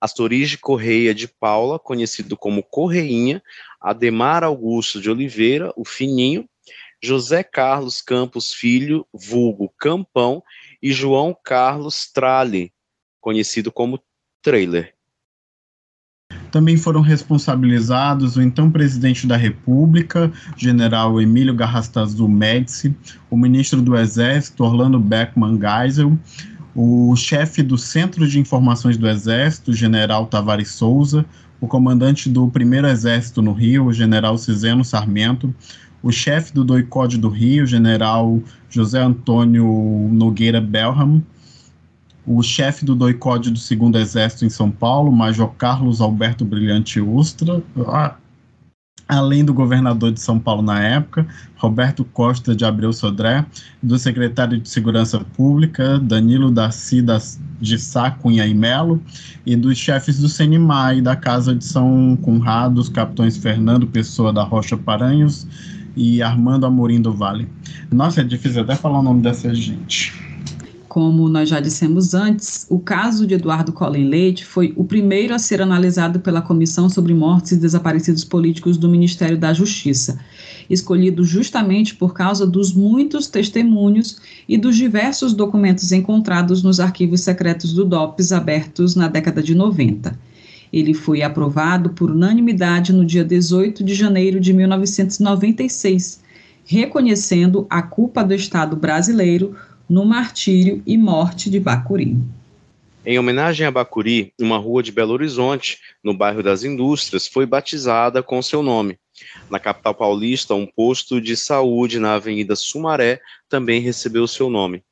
Astorige 0.01 0.59
Correia 0.59 1.15
de 1.15 1.27
Paula, 1.29 1.79
conhecido 1.79 2.37
como 2.37 2.63
Correinha, 2.63 3.43
Ademar 3.81 4.45
Augusto 4.45 5.01
de 5.01 5.11
Oliveira, 5.11 5.73
o 5.77 5.85
Fininho, 5.85 6.49
José 7.03 7.43
Carlos 7.43 8.03
Campos 8.03 8.53
Filho, 8.53 9.07
vulgo 9.13 9.73
Campão, 9.79 10.43
e 10.83 10.93
João 10.93 11.35
Carlos 11.35 12.11
Trale, 12.13 12.73
conhecido 13.21 13.73
como 13.73 14.03
Trailer. 14.43 14.94
Também 16.55 16.77
foram 16.77 17.01
responsabilizados 17.01 18.37
o 18.37 18.41
então 18.41 18.71
presidente 18.71 19.27
da 19.27 19.37
República, 19.37 20.31
general 20.57 21.21
Emílio 21.21 21.53
Garrastazu 21.53 22.29
Médici, 22.29 22.95
o 23.29 23.37
ministro 23.37 23.83
do 23.83 23.97
Exército, 23.97 24.63
Orlando 24.63 25.01
Beckman 25.01 25.59
Geisel, 25.59 26.17
o 26.73 27.17
chefe 27.17 27.61
do 27.61 27.77
Centro 27.77 28.29
de 28.29 28.39
Informações 28.39 28.97
do 28.97 29.09
Exército, 29.09 29.73
general 29.73 30.27
Tavares 30.27 30.69
Souza, 30.69 31.27
o 31.61 31.67
comandante 31.67 32.31
do 32.31 32.47
Primeiro 32.47 32.87
Exército 32.87 33.43
no 33.43 33.53
Rio, 33.53 33.87
o 33.87 33.93
general 33.93 34.39
Ciseno 34.39 34.85
Sarmento, 34.85 35.53
o 36.05 36.13
chefe 36.13 36.55
do 36.55 36.63
DOICOD 36.63 37.19
do 37.19 37.31
Rio, 37.31 37.67
general 37.67 38.41
José 38.71 39.03
Antônio 39.03 40.09
Nogueira 40.13 40.61
Belham, 40.61 41.21
o 42.27 42.43
chefe 42.43 42.85
do 42.85 42.95
DOICOD 42.95 43.51
do 43.51 43.59
Segundo 43.59 43.99
Exército 43.99 44.45
em 44.45 44.51
São 44.51 44.71
Paulo, 44.71 45.13
Major 45.13 45.53
Carlos 45.59 46.01
Alberto 46.01 46.45
Brilhante 46.45 47.01
Ustra, 47.01 47.63
além 49.07 49.45
do 49.45 49.53
governador 49.53 50.13
de 50.13 50.21
São 50.21 50.39
Paulo 50.39 50.63
na 50.63 50.83
época, 50.83 51.27
Roberto 51.57 52.05
Costa 52.05 52.55
de 52.55 52.65
Abreu 52.65 52.93
Sodré, 52.93 53.45
do 53.83 53.99
secretário 53.99 54.59
de 54.59 54.69
Segurança 54.69 55.21
Pública, 55.21 55.99
Danilo 55.99 56.51
Darcy 56.51 57.03
das, 57.03 57.39
de 57.61 57.79
Sá 57.79 58.11
Cunha 58.11 58.47
e 58.47 58.55
Melo, 58.55 59.03
e 59.45 59.55
dos 59.57 59.77
chefes 59.77 60.19
do 60.19 60.29
CENIMAI 60.29 61.03
da 61.03 61.15
Casa 61.17 61.55
de 61.55 61.65
São 61.65 62.17
Conrado, 62.23 62.79
os 62.79 62.89
capitães 62.89 63.37
Fernando 63.37 63.87
Pessoa 63.87 64.33
da 64.33 64.43
Rocha 64.43 64.77
Paranhos 64.77 65.47
e 65.95 66.23
Armando 66.23 66.65
Amorim 66.67 67.01
do 67.01 67.13
Vale. 67.13 67.49
Nossa, 67.93 68.23
é 68.23 68.25
difícil 68.25 68.63
até 68.63 68.75
falar 68.75 69.01
o 69.01 69.03
nome 69.03 69.23
dessa 69.23 69.55
gente. 69.55 70.34
Como 70.95 71.29
nós 71.29 71.49
já 71.49 71.59
dissemos 71.59 72.15
antes, 72.15 72.69
o 72.71 72.79
caso 72.79 73.27
de 73.27 73.35
Eduardo 73.35 73.73
Collen 73.73 74.07
Leite 74.07 74.45
foi 74.45 74.73
o 74.77 74.85
primeiro 74.85 75.35
a 75.35 75.41
ser 75.41 75.61
analisado 75.61 76.21
pela 76.21 76.41
Comissão 76.41 76.89
sobre 76.89 77.13
Mortes 77.13 77.51
e 77.51 77.57
Desaparecidos 77.57 78.23
Políticos 78.23 78.79
do 78.79 78.89
Ministério 78.89 79.37
da 79.37 79.53
Justiça, 79.53 80.21
escolhido 80.71 81.25
justamente 81.25 81.97
por 81.97 82.15
causa 82.15 82.47
dos 82.47 82.73
muitos 82.73 83.27
testemunhos 83.27 84.21
e 84.49 84.57
dos 84.57 84.77
diversos 84.77 85.35
documentos 85.35 85.91
encontrados 85.91 86.63
nos 86.63 86.79
arquivos 86.79 87.23
secretos 87.23 87.73
do 87.73 87.85
DOPS 87.85 88.31
abertos 88.31 88.95
na 88.95 89.09
década 89.09 89.43
de 89.43 89.53
90. 89.53 90.17
Ele 90.73 90.95
foi 90.95 91.23
aprovado 91.23 91.91
por 91.91 92.09
unanimidade 92.09 92.93
no 92.93 93.05
dia 93.05 93.25
18 93.25 93.83
de 93.83 93.95
janeiro 93.95 94.39
de 94.39 94.53
1996, 94.53 96.23
reconhecendo 96.65 97.67
a 97.69 97.83
culpa 97.83 98.23
do 98.23 98.33
Estado 98.33 98.77
brasileiro 98.77 99.57
no 99.89 100.05
martírio 100.05 100.83
e 100.87 100.97
morte 100.97 101.51
de 101.51 101.61
Bacuri. 101.61 102.17
Em 103.07 103.19
homenagem 103.19 103.67
a 103.67 103.71
Bacuri, 103.71 104.33
uma 104.41 104.57
rua 104.57 104.83
de 104.83 104.91
Belo 104.91 105.13
Horizonte, 105.13 105.79
no 106.03 106.15
bairro 106.15 106.43
das 106.43 106.65
Indústrias, 106.65 107.29
foi 107.29 107.45
batizada 107.45 108.23
com 108.23 108.41
seu 108.41 108.63
nome. 108.63 108.99
Na 109.51 109.59
capital 109.59 109.95
paulista, 109.95 110.55
um 110.55 110.67
posto 110.67 111.21
de 111.21 111.37
saúde 111.37 111.99
na 111.99 112.15
Avenida 112.15 112.57
Sumaré 112.57 113.21
também 113.49 113.81
recebeu 113.81 114.27
seu 114.27 114.49
nome. 114.49 114.83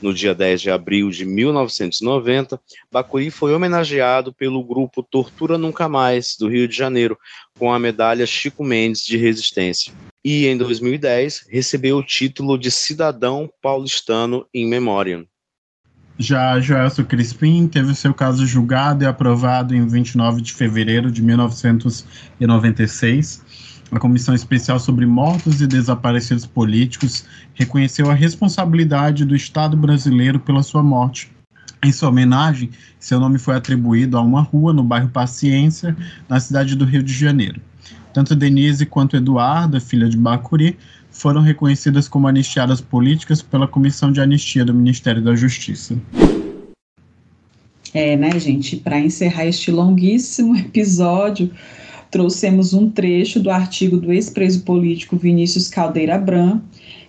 No 0.00 0.12
dia 0.12 0.34
10 0.34 0.60
de 0.60 0.70
abril 0.70 1.08
de 1.08 1.24
1990, 1.24 2.60
Bacuri 2.92 3.30
foi 3.30 3.54
homenageado 3.54 4.32
pelo 4.32 4.62
grupo 4.62 5.02
Tortura 5.02 5.56
Nunca 5.56 5.88
Mais, 5.88 6.36
do 6.38 6.48
Rio 6.48 6.68
de 6.68 6.76
Janeiro, 6.76 7.18
com 7.58 7.72
a 7.72 7.78
medalha 7.78 8.26
Chico 8.26 8.62
Mendes 8.62 9.04
de 9.06 9.16
Resistência 9.16 9.92
e, 10.24 10.46
em 10.46 10.56
2010, 10.56 11.44
recebeu 11.50 11.98
o 11.98 12.02
título 12.02 12.56
de 12.56 12.70
cidadão 12.70 13.50
paulistano 13.60 14.46
em 14.54 14.66
memória. 14.66 15.26
Já 16.16 16.60
Joelso 16.60 17.04
Crispim 17.04 17.66
teve 17.66 17.92
seu 17.94 18.14
caso 18.14 18.46
julgado 18.46 19.04
e 19.04 19.06
aprovado 19.06 19.74
em 19.74 19.86
29 19.86 20.40
de 20.40 20.52
fevereiro 20.52 21.10
de 21.10 21.20
1996. 21.20 23.42
A 23.90 23.98
Comissão 23.98 24.34
Especial 24.34 24.78
sobre 24.78 25.06
Mortos 25.06 25.60
e 25.60 25.66
Desaparecidos 25.66 26.46
Políticos 26.46 27.26
reconheceu 27.52 28.10
a 28.10 28.14
responsabilidade 28.14 29.24
do 29.24 29.36
Estado 29.36 29.76
brasileiro 29.76 30.40
pela 30.40 30.62
sua 30.62 30.82
morte. 30.82 31.30
Em 31.82 31.92
sua 31.92 32.08
homenagem, 32.08 32.70
seu 32.98 33.20
nome 33.20 33.38
foi 33.38 33.56
atribuído 33.56 34.16
a 34.16 34.22
uma 34.22 34.40
rua 34.40 34.72
no 34.72 34.82
bairro 34.82 35.10
Paciência, 35.10 35.94
na 36.28 36.40
cidade 36.40 36.74
do 36.74 36.84
Rio 36.84 37.02
de 37.02 37.12
Janeiro. 37.12 37.60
Tanto 38.14 38.36
Denise 38.36 38.86
quanto 38.86 39.16
Eduarda, 39.16 39.80
filha 39.80 40.08
de 40.08 40.16
Bacuri, 40.16 40.78
foram 41.10 41.40
reconhecidas 41.40 42.06
como 42.06 42.28
anistiadas 42.28 42.80
políticas 42.80 43.42
pela 43.42 43.66
Comissão 43.66 44.12
de 44.12 44.20
Anistia 44.20 44.64
do 44.64 44.72
Ministério 44.72 45.20
da 45.20 45.34
Justiça. 45.34 45.96
É, 47.92 48.16
né, 48.16 48.38
gente? 48.38 48.76
Para 48.76 49.00
encerrar 49.00 49.46
este 49.46 49.72
longuíssimo 49.72 50.54
episódio, 50.56 51.50
trouxemos 52.08 52.72
um 52.72 52.88
trecho 52.88 53.40
do 53.40 53.50
artigo 53.50 53.96
do 53.96 54.12
ex-preso 54.12 54.62
político 54.62 55.16
Vinícius 55.16 55.68
Caldeira 55.68 56.16
Bram, 56.16 56.62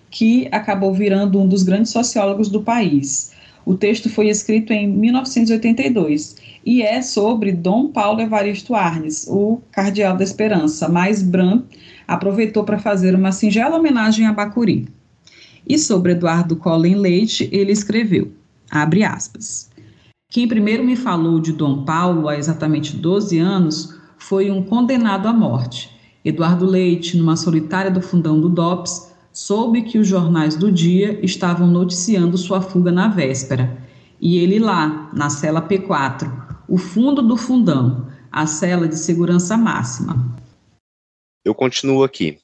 que 0.10 0.48
acabou 0.52 0.92
virando 0.92 1.40
um 1.40 1.48
dos 1.48 1.62
grandes 1.62 1.92
sociólogos 1.92 2.50
do 2.50 2.64
país. 2.64 3.32
O 3.64 3.76
texto 3.76 4.10
foi 4.10 4.30
escrito 4.30 4.74
em 4.74 4.88
1982 4.88 6.36
e 6.66 6.82
é 6.82 7.02
sobre 7.02 7.52
Dom 7.52 7.90
Paulo 7.90 8.22
Evaristo 8.22 8.74
Arnes, 8.74 9.28
o 9.30 9.62
cardeal 9.72 10.18
da 10.18 10.24
Esperança, 10.24 10.90
mas 10.90 11.22
Bram 11.22 11.64
aproveitou 12.08 12.64
para 12.64 12.80
fazer 12.80 13.14
uma 13.14 13.32
singela 13.32 13.78
homenagem 13.78 14.26
a 14.26 14.34
Bacuri. 14.34 14.88
E 15.68 15.78
sobre 15.78 16.14
Eduardo 16.14 16.56
Collen 16.56 16.96
Leite, 16.96 17.48
ele 17.52 17.72
escreveu, 17.72 18.32
abre 18.70 19.04
aspas, 19.04 19.70
quem 20.30 20.48
primeiro 20.48 20.84
me 20.84 20.96
falou 20.96 21.40
de 21.40 21.54
Dom 21.54 21.86
Paulo 21.86 22.28
há 22.28 22.38
exatamente 22.38 22.96
12 22.96 23.38
anos 23.38 23.96
foi 24.18 24.50
um 24.50 24.64
condenado 24.64 25.28
à 25.28 25.34
morte. 25.34 25.90
Eduardo 26.26 26.66
Leite, 26.66 27.16
numa 27.16 27.38
solitária 27.38 27.92
do 27.92 28.02
fundão 28.02 28.42
do 28.42 28.50
DOPS, 28.50 29.14
soube 29.32 29.84
que 29.84 30.00
os 30.00 30.08
jornais 30.08 30.56
do 30.56 30.72
dia 30.72 31.20
estavam 31.24 31.68
noticiando 31.68 32.38
sua 32.38 32.60
fuga 32.60 32.92
na 32.92 33.08
véspera. 33.08 33.78
E 34.20 34.38
ele 34.40 34.58
lá, 34.58 35.10
na 35.14 35.30
cela 35.30 35.62
P4, 35.62 36.45
o 36.68 36.78
fundo 36.78 37.22
do 37.22 37.38
fundão, 37.38 38.12
a 38.32 38.48
cela 38.48 38.88
de 38.88 38.98
segurança 38.98 39.56
máxima. 39.58 40.36
Eu 41.44 41.54
continuo 41.54 42.04
aqui. 42.04 42.40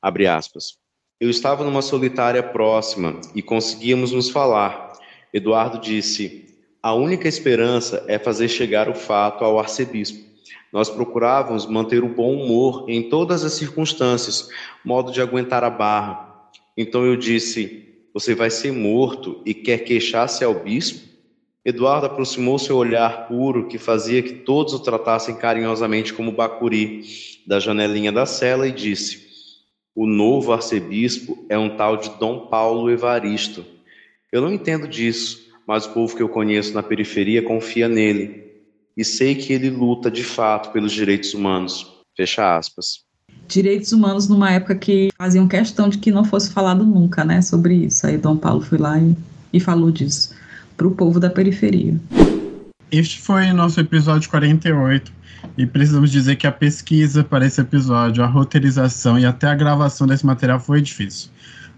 Abre 0.00 0.26
aspas. 0.26 0.78
Eu 1.20 1.30
estava 1.30 1.64
numa 1.64 1.82
solitária 1.82 2.42
próxima 2.42 3.20
e 3.34 3.42
conseguíamos 3.42 4.12
nos 4.12 4.28
falar. 4.28 4.92
Eduardo 5.32 5.78
disse: 5.78 6.46
a 6.86 6.94
única 6.94 7.26
esperança 7.26 8.04
é 8.06 8.16
fazer 8.18 8.48
chegar 8.48 8.88
o 8.88 8.94
fato 8.94 9.44
ao 9.44 9.58
arcebispo. 9.58 10.24
Nós 10.72 10.88
procurávamos 10.88 11.66
manter 11.66 12.04
o 12.04 12.08
bom 12.08 12.34
humor 12.34 12.84
em 12.88 13.08
todas 13.08 13.44
as 13.44 13.54
circunstâncias, 13.54 14.48
modo 14.84 15.10
de 15.10 15.20
aguentar 15.20 15.64
a 15.64 15.70
barra. 15.70 16.50
Então 16.76 17.04
eu 17.04 17.16
disse: 17.16 18.06
Você 18.14 18.34
vai 18.36 18.50
ser 18.50 18.72
morto 18.72 19.42
e 19.44 19.52
quer 19.52 19.78
queixar-se 19.78 20.44
ao 20.44 20.62
bispo? 20.62 21.15
Eduardo 21.66 22.06
aproximou 22.06 22.60
seu 22.60 22.76
olhar 22.76 23.26
puro 23.26 23.66
que 23.66 23.76
fazia 23.76 24.22
que 24.22 24.34
todos 24.34 24.72
o 24.72 24.78
tratassem 24.78 25.34
carinhosamente 25.34 26.14
como 26.14 26.30
Bacuri, 26.30 27.02
da 27.44 27.58
janelinha 27.58 28.12
da 28.12 28.24
cela 28.24 28.68
e 28.68 28.72
disse: 28.72 29.26
O 29.92 30.06
novo 30.06 30.52
arcebispo 30.52 31.44
é 31.48 31.58
um 31.58 31.76
tal 31.76 31.96
de 31.96 32.08
Dom 32.20 32.46
Paulo 32.46 32.88
Evaristo. 32.88 33.64
Eu 34.30 34.40
não 34.40 34.52
entendo 34.52 34.86
disso, 34.86 35.40
mas 35.66 35.86
o 35.86 35.90
povo 35.90 36.14
que 36.14 36.22
eu 36.22 36.28
conheço 36.28 36.72
na 36.72 36.84
periferia 36.84 37.42
confia 37.42 37.88
nele 37.88 38.44
e 38.96 39.04
sei 39.04 39.34
que 39.34 39.52
ele 39.52 39.68
luta 39.68 40.08
de 40.08 40.22
fato 40.22 40.70
pelos 40.70 40.92
direitos 40.92 41.34
humanos. 41.34 41.96
Fecha 42.16 42.56
aspas. 42.56 43.00
Direitos 43.48 43.90
humanos 43.90 44.28
numa 44.28 44.52
época 44.52 44.76
que 44.76 45.08
faziam 45.18 45.48
questão 45.48 45.88
de 45.88 45.98
que 45.98 46.12
não 46.12 46.24
fosse 46.24 46.52
falado 46.52 46.84
nunca, 46.84 47.24
né, 47.24 47.42
sobre 47.42 47.74
isso. 47.74 48.06
Aí 48.06 48.16
Dom 48.16 48.36
Paulo 48.36 48.60
foi 48.60 48.78
lá 48.78 49.00
e, 49.00 49.16
e 49.52 49.58
falou 49.58 49.90
disso 49.90 50.35
para 50.76 50.86
o 50.86 50.90
povo 50.90 51.18
da 51.18 51.30
periferia. 51.30 51.98
Este 52.90 53.20
foi 53.20 53.52
nosso 53.52 53.80
episódio 53.80 54.30
48 54.30 55.12
e 55.58 55.66
precisamos 55.66 56.10
dizer 56.10 56.36
que 56.36 56.46
a 56.46 56.52
pesquisa 56.52 57.24
para 57.24 57.46
esse 57.46 57.60
episódio, 57.60 58.22
a 58.22 58.26
roteirização 58.26 59.18
e 59.18 59.26
até 59.26 59.48
a 59.48 59.54
gravação 59.54 60.06
desse 60.06 60.24
material 60.24 60.60
foi 60.60 60.80
difícil. 60.80 61.30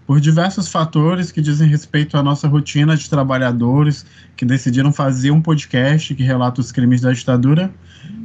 Por 0.05 0.19
diversos 0.19 0.67
fatores 0.67 1.31
que 1.31 1.41
dizem 1.41 1.67
respeito 1.67 2.17
à 2.17 2.23
nossa 2.23 2.47
rotina 2.47 2.95
de 2.95 3.09
trabalhadores 3.09 4.05
que 4.35 4.43
decidiram 4.43 4.91
fazer 4.91 5.31
um 5.31 5.41
podcast 5.41 6.15
que 6.15 6.23
relata 6.23 6.61
os 6.61 6.71
crimes 6.71 7.01
da 7.01 7.11
ditadura, 7.11 7.71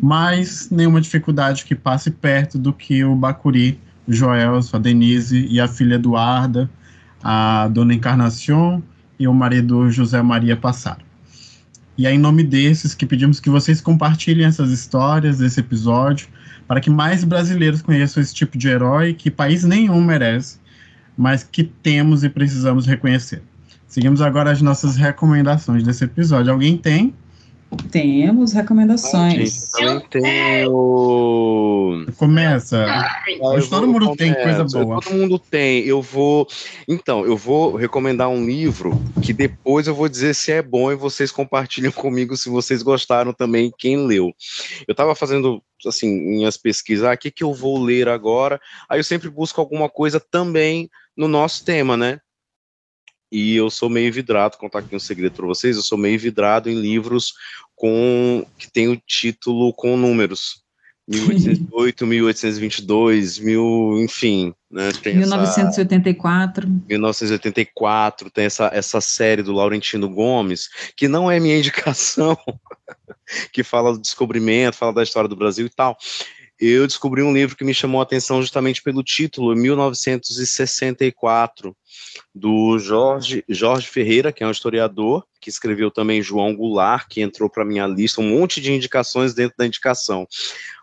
mas 0.00 0.70
nenhuma 0.70 1.00
dificuldade 1.00 1.64
que 1.64 1.74
passe 1.74 2.10
perto 2.10 2.58
do 2.58 2.72
que 2.72 3.04
o 3.04 3.14
Bacuri, 3.14 3.78
o 4.08 4.12
Joel, 4.12 4.60
a 4.72 4.78
Denise 4.78 5.46
e 5.46 5.60
a 5.60 5.68
filha 5.68 5.96
Eduarda, 5.96 6.70
a 7.22 7.68
dona 7.68 7.94
Encarnação 7.94 8.82
e 9.18 9.28
o 9.28 9.34
marido 9.34 9.90
José 9.90 10.20
Maria 10.22 10.56
passaram. 10.56 11.04
E 11.96 12.06
é 12.06 12.12
em 12.12 12.18
nome 12.18 12.42
desses 12.42 12.94
que 12.94 13.06
pedimos 13.06 13.38
que 13.38 13.48
vocês 13.48 13.80
compartilhem 13.80 14.46
essas 14.46 14.70
histórias, 14.70 15.40
esse 15.40 15.60
episódio, 15.60 16.28
para 16.66 16.80
que 16.80 16.90
mais 16.90 17.22
brasileiros 17.22 17.82
conheçam 17.82 18.22
esse 18.22 18.34
tipo 18.34 18.58
de 18.58 18.68
herói 18.68 19.14
que 19.14 19.30
país 19.30 19.62
nenhum 19.64 20.02
merece, 20.02 20.58
mas 21.16 21.44
que 21.44 21.62
temos 21.62 22.24
e 22.24 22.28
precisamos 22.28 22.86
reconhecer. 22.86 23.42
Seguimos 23.86 24.20
agora 24.20 24.50
as 24.50 24.60
nossas 24.60 24.96
recomendações 24.96 25.84
desse 25.84 26.04
episódio. 26.04 26.52
Alguém 26.52 26.76
tem? 26.76 27.14
Temos 27.90 28.52
recomendações. 28.52 29.72
Ah, 29.74 29.82
eu 29.82 30.00
tenho. 30.00 30.74
Começa. 32.16 32.86
Hoje 33.40 33.68
todo 33.68 33.86
mundo 33.86 34.16
tem 34.16 34.34
coisa 34.34 34.64
boa. 34.64 35.00
Todo 35.00 35.14
mundo 35.14 35.38
tem. 35.38 35.84
Eu 35.84 36.02
vou. 36.02 36.48
Então, 36.88 37.24
eu 37.24 37.36
vou 37.36 37.76
recomendar 37.76 38.28
um 38.28 38.44
livro 38.44 39.00
que 39.22 39.32
depois 39.32 39.86
eu 39.86 39.94
vou 39.94 40.08
dizer 40.08 40.34
se 40.34 40.52
é 40.52 40.60
bom 40.62 40.90
e 40.92 40.96
vocês 40.96 41.30
compartilham 41.30 41.92
comigo 41.92 42.36
se 42.36 42.48
vocês 42.48 42.82
gostaram 42.82 43.32
também, 43.32 43.72
quem 43.76 43.96
leu. 44.06 44.34
Eu 44.86 44.92
estava 44.92 45.14
fazendo 45.14 45.62
assim, 45.86 46.08
minhas 46.08 46.56
pesquisas, 46.56 47.04
ah, 47.04 47.12
o 47.12 47.18
que, 47.18 47.30
que 47.30 47.44
eu 47.44 47.52
vou 47.52 47.78
ler 47.78 48.08
agora? 48.08 48.60
Aí 48.88 48.98
eu 48.98 49.04
sempre 49.04 49.28
busco 49.28 49.60
alguma 49.60 49.88
coisa 49.88 50.18
também 50.18 50.88
no 51.16 51.28
nosso 51.28 51.64
tema, 51.64 51.96
né? 51.96 52.20
E 53.30 53.56
eu 53.56 53.70
sou 53.70 53.88
meio 53.88 54.12
vidrado, 54.12 54.56
contar 54.56 54.80
aqui 54.80 54.94
um 54.94 55.00
segredo 55.00 55.34
para 55.34 55.46
vocês, 55.46 55.76
eu 55.76 55.82
sou 55.82 55.98
meio 55.98 56.18
vidrado 56.18 56.70
em 56.70 56.80
livros 56.80 57.34
com 57.74 58.46
que 58.58 58.70
tem 58.70 58.88
o 58.88 59.00
título 59.06 59.72
com 59.72 59.96
números. 59.96 60.62
1808, 61.06 62.06
1822, 62.06 63.38
mil, 63.38 63.98
enfim, 64.02 64.54
né? 64.70 64.90
Tem 65.02 65.14
1984. 65.14 66.66
Essa, 66.66 66.86
1984, 66.88 68.30
tem 68.30 68.46
essa, 68.46 68.70
essa 68.72 69.00
série 69.02 69.42
do 69.42 69.52
Laurentino 69.52 70.08
Gomes, 70.08 70.70
que 70.96 71.06
não 71.06 71.30
é 71.30 71.38
minha 71.38 71.58
indicação, 71.58 72.38
que 73.52 73.62
fala 73.62 73.92
do 73.92 73.98
descobrimento, 73.98 74.78
fala 74.78 74.94
da 74.94 75.02
história 75.02 75.28
do 75.28 75.36
Brasil 75.36 75.66
e 75.66 75.70
tal. 75.70 75.94
Eu 76.60 76.86
descobri 76.86 77.22
um 77.22 77.32
livro 77.32 77.56
que 77.56 77.64
me 77.64 77.74
chamou 77.74 78.00
a 78.00 78.04
atenção 78.04 78.40
justamente 78.40 78.82
pelo 78.82 79.02
título, 79.02 79.56
1964, 79.56 81.76
do 82.34 82.78
Jorge, 82.78 83.44
Jorge 83.48 83.88
Ferreira, 83.88 84.32
que 84.32 84.44
é 84.44 84.46
um 84.46 84.52
historiador, 84.52 85.24
que 85.40 85.50
escreveu 85.50 85.90
também 85.90 86.22
João 86.22 86.54
Goulart, 86.54 87.08
que 87.08 87.20
entrou 87.20 87.50
para 87.50 87.64
minha 87.64 87.86
lista, 87.86 88.20
um 88.20 88.38
monte 88.38 88.60
de 88.60 88.72
indicações 88.72 89.34
dentro 89.34 89.56
da 89.58 89.66
indicação. 89.66 90.26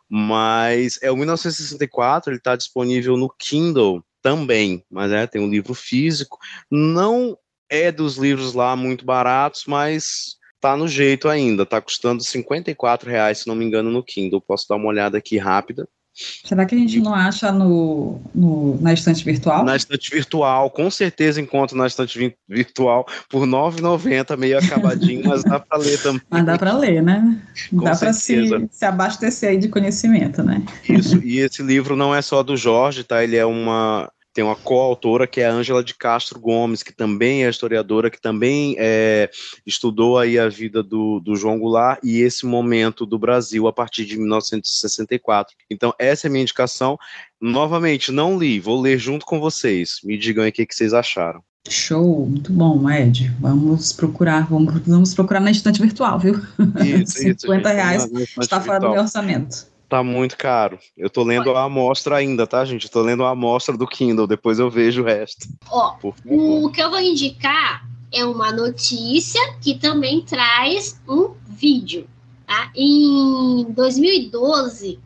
Mas 0.09 0.99
é 1.01 1.09
o 1.09 1.15
1964, 1.15 2.31
ele 2.31 2.37
está 2.37 2.55
disponível 2.55 3.15
no 3.15 3.29
Kindle 3.29 4.03
também, 4.21 4.83
mas 4.89 5.11
é, 5.11 5.25
tem 5.25 5.41
um 5.41 5.49
livro 5.49 5.73
físico, 5.73 6.37
não 6.69 7.37
é 7.69 7.91
dos 7.91 8.17
livros 8.17 8.53
lá 8.53 8.75
muito 8.75 9.05
baratos, 9.05 9.63
mas 9.65 10.35
tá 10.61 10.77
no 10.77 10.87
jeito 10.87 11.27
ainda, 11.27 11.65
tá 11.65 11.81
custando 11.81 12.23
54 12.23 13.09
reais, 13.09 13.39
se 13.39 13.47
não 13.47 13.55
me 13.55 13.65
engano, 13.65 13.89
no 13.89 14.03
Kindle, 14.03 14.39
posso 14.39 14.67
dar 14.69 14.75
uma 14.75 14.87
olhada 14.87 15.17
aqui 15.17 15.37
rápida, 15.37 15.87
Será 16.13 16.65
que 16.65 16.75
a 16.75 16.77
gente 16.77 16.99
não 16.99 17.15
acha 17.15 17.51
no, 17.53 18.19
no, 18.35 18.77
na 18.81 18.91
estante 18.91 19.23
virtual? 19.23 19.63
Na 19.63 19.77
estante 19.77 20.11
virtual, 20.11 20.69
com 20.69 20.91
certeza 20.91 21.39
encontro 21.39 21.77
na 21.77 21.87
estante 21.87 22.19
vi 22.19 22.35
virtual 22.47 23.05
por 23.29 23.45
R$ 23.45 23.47
9,90, 23.47 24.37
meio 24.37 24.59
acabadinho, 24.59 25.23
mas 25.25 25.43
dá 25.43 25.59
para 25.59 25.77
ler 25.77 26.01
também. 26.01 26.21
Mas 26.29 26.45
dá 26.45 26.57
para 26.57 26.73
ler, 26.73 27.01
né? 27.01 27.41
Com 27.69 27.83
dá 27.83 27.95
para 27.95 28.11
se, 28.11 28.67
se 28.69 28.85
abastecer 28.85 29.51
aí 29.51 29.57
de 29.57 29.69
conhecimento, 29.69 30.43
né? 30.43 30.61
Isso, 30.87 31.17
e 31.23 31.39
esse 31.39 31.63
livro 31.63 31.95
não 31.95 32.13
é 32.13 32.21
só 32.21 32.43
do 32.43 32.57
Jorge, 32.57 33.05
tá? 33.05 33.23
Ele 33.23 33.37
é 33.37 33.45
uma 33.45 34.11
tem 34.33 34.43
uma 34.43 34.55
coautora 34.55 35.27
que 35.27 35.41
é 35.41 35.47
a 35.47 35.51
Ângela 35.51 35.83
de 35.83 35.93
Castro 35.93 36.39
Gomes, 36.39 36.83
que 36.83 36.93
também 36.93 37.45
é 37.45 37.49
historiadora, 37.49 38.09
que 38.09 38.21
também 38.21 38.75
é, 38.77 39.29
estudou 39.65 40.17
aí 40.17 40.39
a 40.39 40.47
vida 40.47 40.81
do, 40.81 41.19
do 41.19 41.35
João 41.35 41.59
Goulart 41.59 41.99
e 42.03 42.21
esse 42.21 42.45
momento 42.45 43.05
do 43.05 43.19
Brasil 43.19 43.67
a 43.67 43.73
partir 43.73 44.05
de 44.05 44.17
1964. 44.17 45.55
Então, 45.69 45.93
essa 45.99 46.27
é 46.27 46.29
a 46.29 46.31
minha 46.31 46.43
indicação. 46.43 46.97
Novamente, 47.39 48.11
não 48.11 48.37
li, 48.37 48.59
vou 48.59 48.79
ler 48.79 48.97
junto 48.97 49.25
com 49.25 49.39
vocês. 49.39 49.99
Me 50.03 50.17
digam 50.17 50.43
aí 50.43 50.49
o 50.49 50.53
que, 50.53 50.65
que 50.65 50.75
vocês 50.75 50.93
acharam. 50.93 51.43
Show, 51.69 52.25
muito 52.25 52.51
bom, 52.51 52.89
Ed. 52.89 53.31
Vamos 53.39 53.93
procurar, 53.93 54.47
vamos, 54.49 54.81
vamos 54.85 55.13
procurar 55.13 55.39
na 55.39 55.51
estante 55.51 55.81
virtual, 55.81 56.19
viu? 56.19 56.41
Isso, 56.83 57.19
50 57.19 57.37
isso, 57.45 57.75
reais 57.75 58.11
está 58.39 58.59
fora 58.59 58.79
do 58.79 58.89
meu 58.89 59.01
orçamento. 59.01 59.70
Tá 59.91 60.01
muito 60.01 60.37
caro. 60.37 60.79
Eu 60.95 61.09
tô 61.09 61.21
lendo 61.21 61.53
a 61.53 61.65
amostra 61.65 62.15
ainda, 62.15 62.47
tá, 62.47 62.63
gente? 62.63 62.85
Eu 62.85 62.89
tô 62.89 63.01
lendo 63.01 63.25
a 63.25 63.31
amostra 63.31 63.75
do 63.75 63.85
Kindle, 63.85 64.25
depois 64.25 64.57
eu 64.57 64.69
vejo 64.69 65.01
o 65.01 65.05
resto. 65.05 65.49
Ó, 65.69 65.97
o 66.25 66.71
que 66.71 66.81
eu 66.81 66.89
vou 66.89 67.01
indicar 67.01 67.85
é 68.09 68.23
uma 68.23 68.53
notícia 68.53 69.41
que 69.59 69.77
também 69.77 70.21
traz 70.21 70.97
um 71.05 71.31
vídeo. 71.45 72.07
Tá? 72.47 72.71
Em 72.73 73.65
2012, 73.65 74.97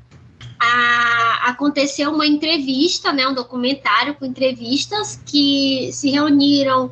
a, 0.60 1.49
aconteceu 1.49 2.12
uma 2.12 2.28
entrevista, 2.28 3.12
né, 3.12 3.28
um 3.28 3.34
documentário 3.34 4.14
com 4.14 4.24
entrevistas 4.24 5.20
que 5.26 5.90
se 5.91 6.12
reuniram 6.12 6.91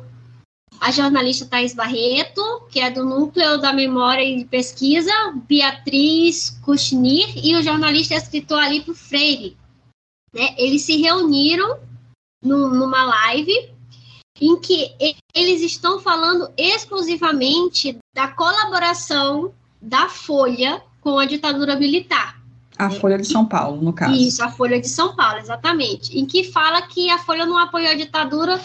a 0.84 0.90
jornalista 0.90 1.46
Thais 1.46 1.72
Barreto, 1.72 2.42
que 2.68 2.78
é 2.78 2.90
do 2.90 3.06
Núcleo 3.06 3.56
da 3.56 3.72
Memória 3.72 4.22
e 4.22 4.44
Pesquisa, 4.44 5.10
Beatriz 5.48 6.50
Kuchnir 6.62 7.26
e 7.42 7.56
o 7.56 7.62
jornalista 7.62 8.12
e 8.12 8.18
escritor 8.18 8.62
Alípio 8.62 8.94
Freire. 8.94 9.56
Né? 10.34 10.54
Eles 10.58 10.82
se 10.82 11.00
reuniram 11.00 11.78
no, 12.44 12.68
numa 12.68 13.02
live 13.02 13.70
em 14.38 14.60
que 14.60 14.94
eles 15.34 15.62
estão 15.62 16.00
falando 16.00 16.52
exclusivamente 16.54 17.96
da 18.14 18.28
colaboração 18.28 19.54
da 19.80 20.10
Folha 20.10 20.82
com 21.00 21.18
a 21.18 21.24
ditadura 21.24 21.76
militar. 21.76 22.38
A 22.76 22.90
Folha 22.90 23.16
de 23.16 23.26
São 23.26 23.46
Paulo, 23.46 23.80
no 23.80 23.94
caso. 23.94 24.12
Isso, 24.12 24.44
a 24.44 24.50
Folha 24.50 24.78
de 24.78 24.88
São 24.88 25.16
Paulo, 25.16 25.38
exatamente. 25.38 26.18
Em 26.18 26.26
que 26.26 26.44
fala 26.44 26.82
que 26.82 27.08
a 27.08 27.16
Folha 27.16 27.46
não 27.46 27.56
apoiou 27.56 27.90
a 27.90 27.94
ditadura 27.94 28.60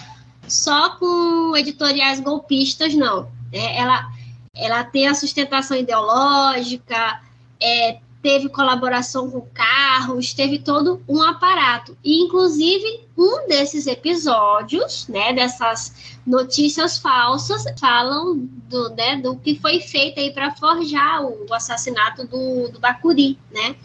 só 0.49 0.91
com 0.97 1.55
editoriais 1.55 2.19
golpistas, 2.19 2.93
não. 2.93 3.31
É, 3.51 3.79
ela, 3.79 4.11
ela 4.55 4.83
tem 4.83 5.07
a 5.07 5.13
sustentação 5.13 5.77
ideológica, 5.77 7.21
é, 7.61 7.99
teve 8.21 8.49
colaboração 8.49 9.29
com 9.29 9.41
carros, 9.53 10.33
teve 10.33 10.59
todo 10.59 11.01
um 11.07 11.21
aparato. 11.21 11.97
E, 12.03 12.23
inclusive, 12.23 13.07
um 13.17 13.47
desses 13.47 13.87
episódios, 13.87 15.07
né, 15.07 15.33
dessas 15.33 16.17
notícias 16.25 16.97
falsas, 16.97 17.63
falam 17.79 18.37
do, 18.37 18.89
né, 18.89 19.17
do 19.17 19.35
que 19.37 19.55
foi 19.55 19.79
feito 19.79 20.19
aí 20.19 20.31
para 20.31 20.51
forjar 20.55 21.23
o 21.23 21.53
assassinato 21.53 22.27
do, 22.27 22.69
do 22.69 22.79
Bacuri, 22.79 23.37
né? 23.51 23.75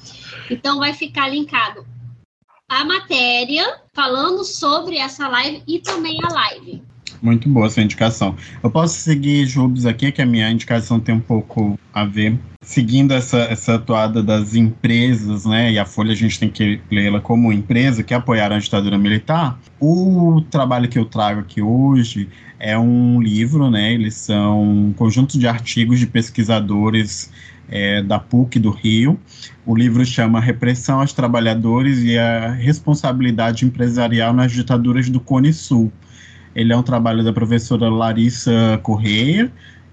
Então, 0.50 0.78
vai 0.78 0.92
ficar 0.92 1.28
linkado 1.28 1.86
a 2.68 2.84
matéria 2.84 3.83
falando 3.94 4.44
sobre 4.44 4.98
essa 4.98 5.28
live 5.28 5.62
e 5.66 5.78
também 5.78 6.18
a 6.22 6.32
live. 6.32 6.82
Muito 7.22 7.48
boa 7.48 7.66
essa 7.66 7.80
indicação. 7.80 8.36
Eu 8.62 8.70
posso 8.70 8.98
seguir 8.98 9.46
Jubes 9.46 9.86
aqui, 9.86 10.12
que 10.12 10.20
a 10.20 10.26
minha 10.26 10.50
indicação 10.50 11.00
tem 11.00 11.14
um 11.14 11.20
pouco 11.20 11.78
a 11.92 12.04
ver. 12.04 12.38
Seguindo 12.60 13.14
essa, 13.14 13.38
essa 13.38 13.76
atuada 13.76 14.22
das 14.22 14.54
empresas, 14.54 15.46
né? 15.46 15.72
E 15.72 15.78
a 15.78 15.86
Folha 15.86 16.12
a 16.12 16.16
gente 16.16 16.38
tem 16.38 16.50
que 16.50 16.80
lê-la 16.90 17.20
como 17.20 17.52
empresa 17.52 18.02
que 18.02 18.12
apoiaram 18.12 18.56
a 18.56 18.58
ditadura 18.58 18.98
militar. 18.98 19.58
O 19.80 20.42
trabalho 20.50 20.88
que 20.88 20.98
eu 20.98 21.06
trago 21.06 21.40
aqui 21.40 21.62
hoje 21.62 22.28
é 22.58 22.76
um 22.78 23.22
livro, 23.22 23.70
né? 23.70 23.94
Eles 23.94 24.14
são 24.14 24.62
um 24.62 24.92
conjunto 24.92 25.38
de 25.38 25.46
artigos 25.46 25.98
de 25.98 26.06
pesquisadores 26.06 27.30
é, 27.74 28.00
da 28.00 28.20
PUC 28.20 28.60
do 28.60 28.70
Rio. 28.70 29.18
O 29.66 29.74
livro 29.74 30.06
chama 30.06 30.40
Repressão 30.40 31.00
aos 31.00 31.12
Trabalhadores 31.12 32.04
e 32.04 32.16
a 32.16 32.52
Responsabilidade 32.52 33.64
Empresarial 33.64 34.32
nas 34.32 34.52
Ditaduras 34.52 35.10
do 35.10 35.18
Cone 35.18 35.52
Sul. 35.52 35.92
Ele 36.54 36.72
é 36.72 36.76
um 36.76 36.84
trabalho 36.84 37.24
da 37.24 37.32
professora 37.32 37.88
Larissa 37.88 38.78
Correia, 38.84 39.50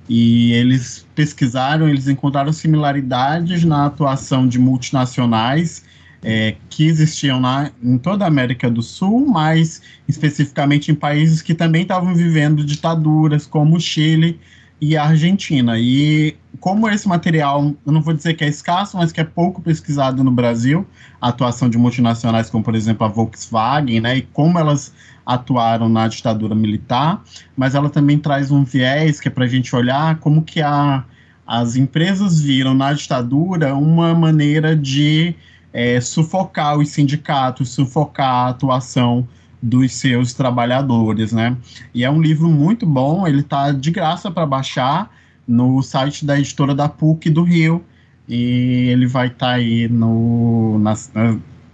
e 0.07 0.51
eles 0.53 1.07
pesquisaram, 1.15 1.89
eles 1.89 2.07
encontraram 2.07 2.53
similaridades 2.53 3.63
na 3.63 3.85
atuação 3.85 4.47
de 4.47 4.59
multinacionais 4.59 5.83
é, 6.23 6.55
que 6.69 6.85
existiam 6.85 7.39
na, 7.39 7.71
em 7.81 7.97
toda 7.97 8.25
a 8.25 8.27
América 8.27 8.69
do 8.69 8.83
Sul, 8.83 9.25
mas 9.27 9.81
especificamente 10.07 10.91
em 10.91 10.95
países 10.95 11.41
que 11.41 11.55
também 11.55 11.81
estavam 11.81 12.13
vivendo 12.13 12.63
ditaduras, 12.63 13.47
como 13.47 13.79
Chile 13.79 14.39
e 14.79 14.97
Argentina. 14.97 15.79
E 15.79 16.35
como 16.61 16.87
esse 16.87 17.07
material, 17.07 17.73
eu 17.83 17.91
não 17.91 18.03
vou 18.03 18.13
dizer 18.13 18.35
que 18.35 18.43
é 18.43 18.47
escasso, 18.47 18.95
mas 18.95 19.11
que 19.11 19.19
é 19.19 19.23
pouco 19.23 19.59
pesquisado 19.63 20.23
no 20.23 20.29
Brasil, 20.29 20.85
a 21.19 21.29
atuação 21.29 21.67
de 21.67 21.75
multinacionais 21.75 22.51
como, 22.51 22.63
por 22.63 22.75
exemplo, 22.75 23.03
a 23.03 23.09
Volkswagen, 23.09 23.99
né, 23.99 24.17
e 24.17 24.21
como 24.21 24.59
elas 24.59 24.93
atuaram 25.25 25.89
na 25.89 26.07
ditadura 26.07 26.53
militar, 26.53 27.23
mas 27.57 27.73
ela 27.73 27.89
também 27.89 28.19
traz 28.19 28.51
um 28.51 28.63
viés 28.63 29.19
que 29.19 29.27
é 29.27 29.31
para 29.31 29.45
a 29.45 29.47
gente 29.47 29.75
olhar 29.75 30.19
como 30.19 30.43
que 30.43 30.61
a, 30.61 31.03
as 31.47 31.75
empresas 31.75 32.39
viram 32.39 32.75
na 32.75 32.93
ditadura 32.93 33.73
uma 33.73 34.13
maneira 34.13 34.75
de 34.75 35.33
é, 35.73 35.99
sufocar 35.99 36.77
os 36.77 36.89
sindicatos, 36.89 37.69
sufocar 37.69 38.45
a 38.45 38.49
atuação 38.49 39.27
dos 39.59 39.95
seus 39.95 40.33
trabalhadores, 40.33 41.31
né? 41.31 41.57
E 41.93 42.03
é 42.03 42.09
um 42.09 42.21
livro 42.21 42.47
muito 42.47 42.85
bom, 42.85 43.27
ele 43.27 43.41
está 43.41 43.71
de 43.71 43.89
graça 43.89 44.29
para 44.29 44.45
baixar 44.45 45.09
no 45.51 45.81
site 45.83 46.25
da 46.25 46.39
editora 46.39 46.73
da 46.73 46.87
PUC 46.87 47.29
do 47.29 47.43
Rio 47.43 47.83
e 48.27 48.87
ele 48.89 49.05
vai 49.05 49.27
estar 49.27 49.47
tá 49.47 49.51
aí 49.53 49.87
no 49.89 50.79
na, 50.79 50.93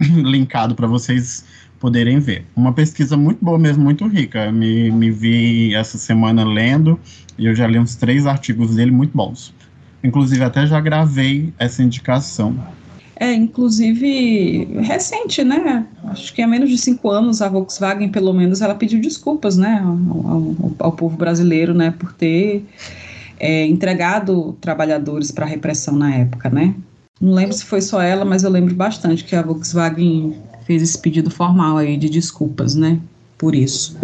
linkado 0.00 0.74
para 0.74 0.86
vocês 0.86 1.44
poderem 1.78 2.18
ver. 2.18 2.44
Uma 2.56 2.72
pesquisa 2.72 3.16
muito 3.16 3.44
boa 3.44 3.58
mesmo, 3.58 3.84
muito 3.84 4.06
rica. 4.08 4.50
Me, 4.50 4.90
me 4.90 5.10
vi 5.10 5.74
essa 5.74 5.96
semana 5.96 6.44
lendo 6.44 6.98
e 7.38 7.46
eu 7.46 7.54
já 7.54 7.66
li 7.66 7.78
uns 7.78 7.94
três 7.94 8.26
artigos 8.26 8.74
dele 8.74 8.90
muito 8.90 9.16
bons. 9.16 9.54
Inclusive 10.02 10.42
até 10.42 10.66
já 10.66 10.80
gravei 10.80 11.52
essa 11.58 11.82
indicação. 11.82 12.56
É, 13.20 13.32
inclusive, 13.34 14.64
recente, 14.80 15.42
né? 15.42 15.86
Acho 16.04 16.32
que 16.32 16.40
há 16.40 16.46
menos 16.46 16.70
de 16.70 16.78
cinco 16.78 17.10
anos 17.10 17.42
a 17.42 17.48
Volkswagen, 17.48 18.08
pelo 18.10 18.32
menos, 18.32 18.60
ela 18.60 18.76
pediu 18.76 19.00
desculpas, 19.00 19.56
né, 19.56 19.82
ao, 19.84 20.30
ao, 20.30 20.74
ao 20.78 20.92
povo 20.92 21.16
brasileiro, 21.16 21.74
né, 21.74 21.90
por 21.90 22.12
ter 22.12 22.64
é, 23.38 23.66
entregado 23.66 24.56
trabalhadores 24.60 25.30
para 25.30 25.44
a 25.44 25.48
repressão 25.48 25.96
na 25.96 26.14
época, 26.14 26.50
né? 26.50 26.74
Não 27.20 27.34
lembro 27.34 27.52
se 27.54 27.64
foi 27.64 27.80
só 27.80 28.00
ela, 28.00 28.24
mas 28.24 28.44
eu 28.44 28.50
lembro 28.50 28.74
bastante 28.74 29.24
que 29.24 29.34
a 29.34 29.42
Volkswagen 29.42 30.36
fez 30.64 30.82
esse 30.82 30.98
pedido 30.98 31.30
formal 31.30 31.78
aí 31.78 31.96
de 31.96 32.08
desculpas, 32.08 32.74
né? 32.74 33.00
Por 33.36 33.54
isso. 33.54 33.96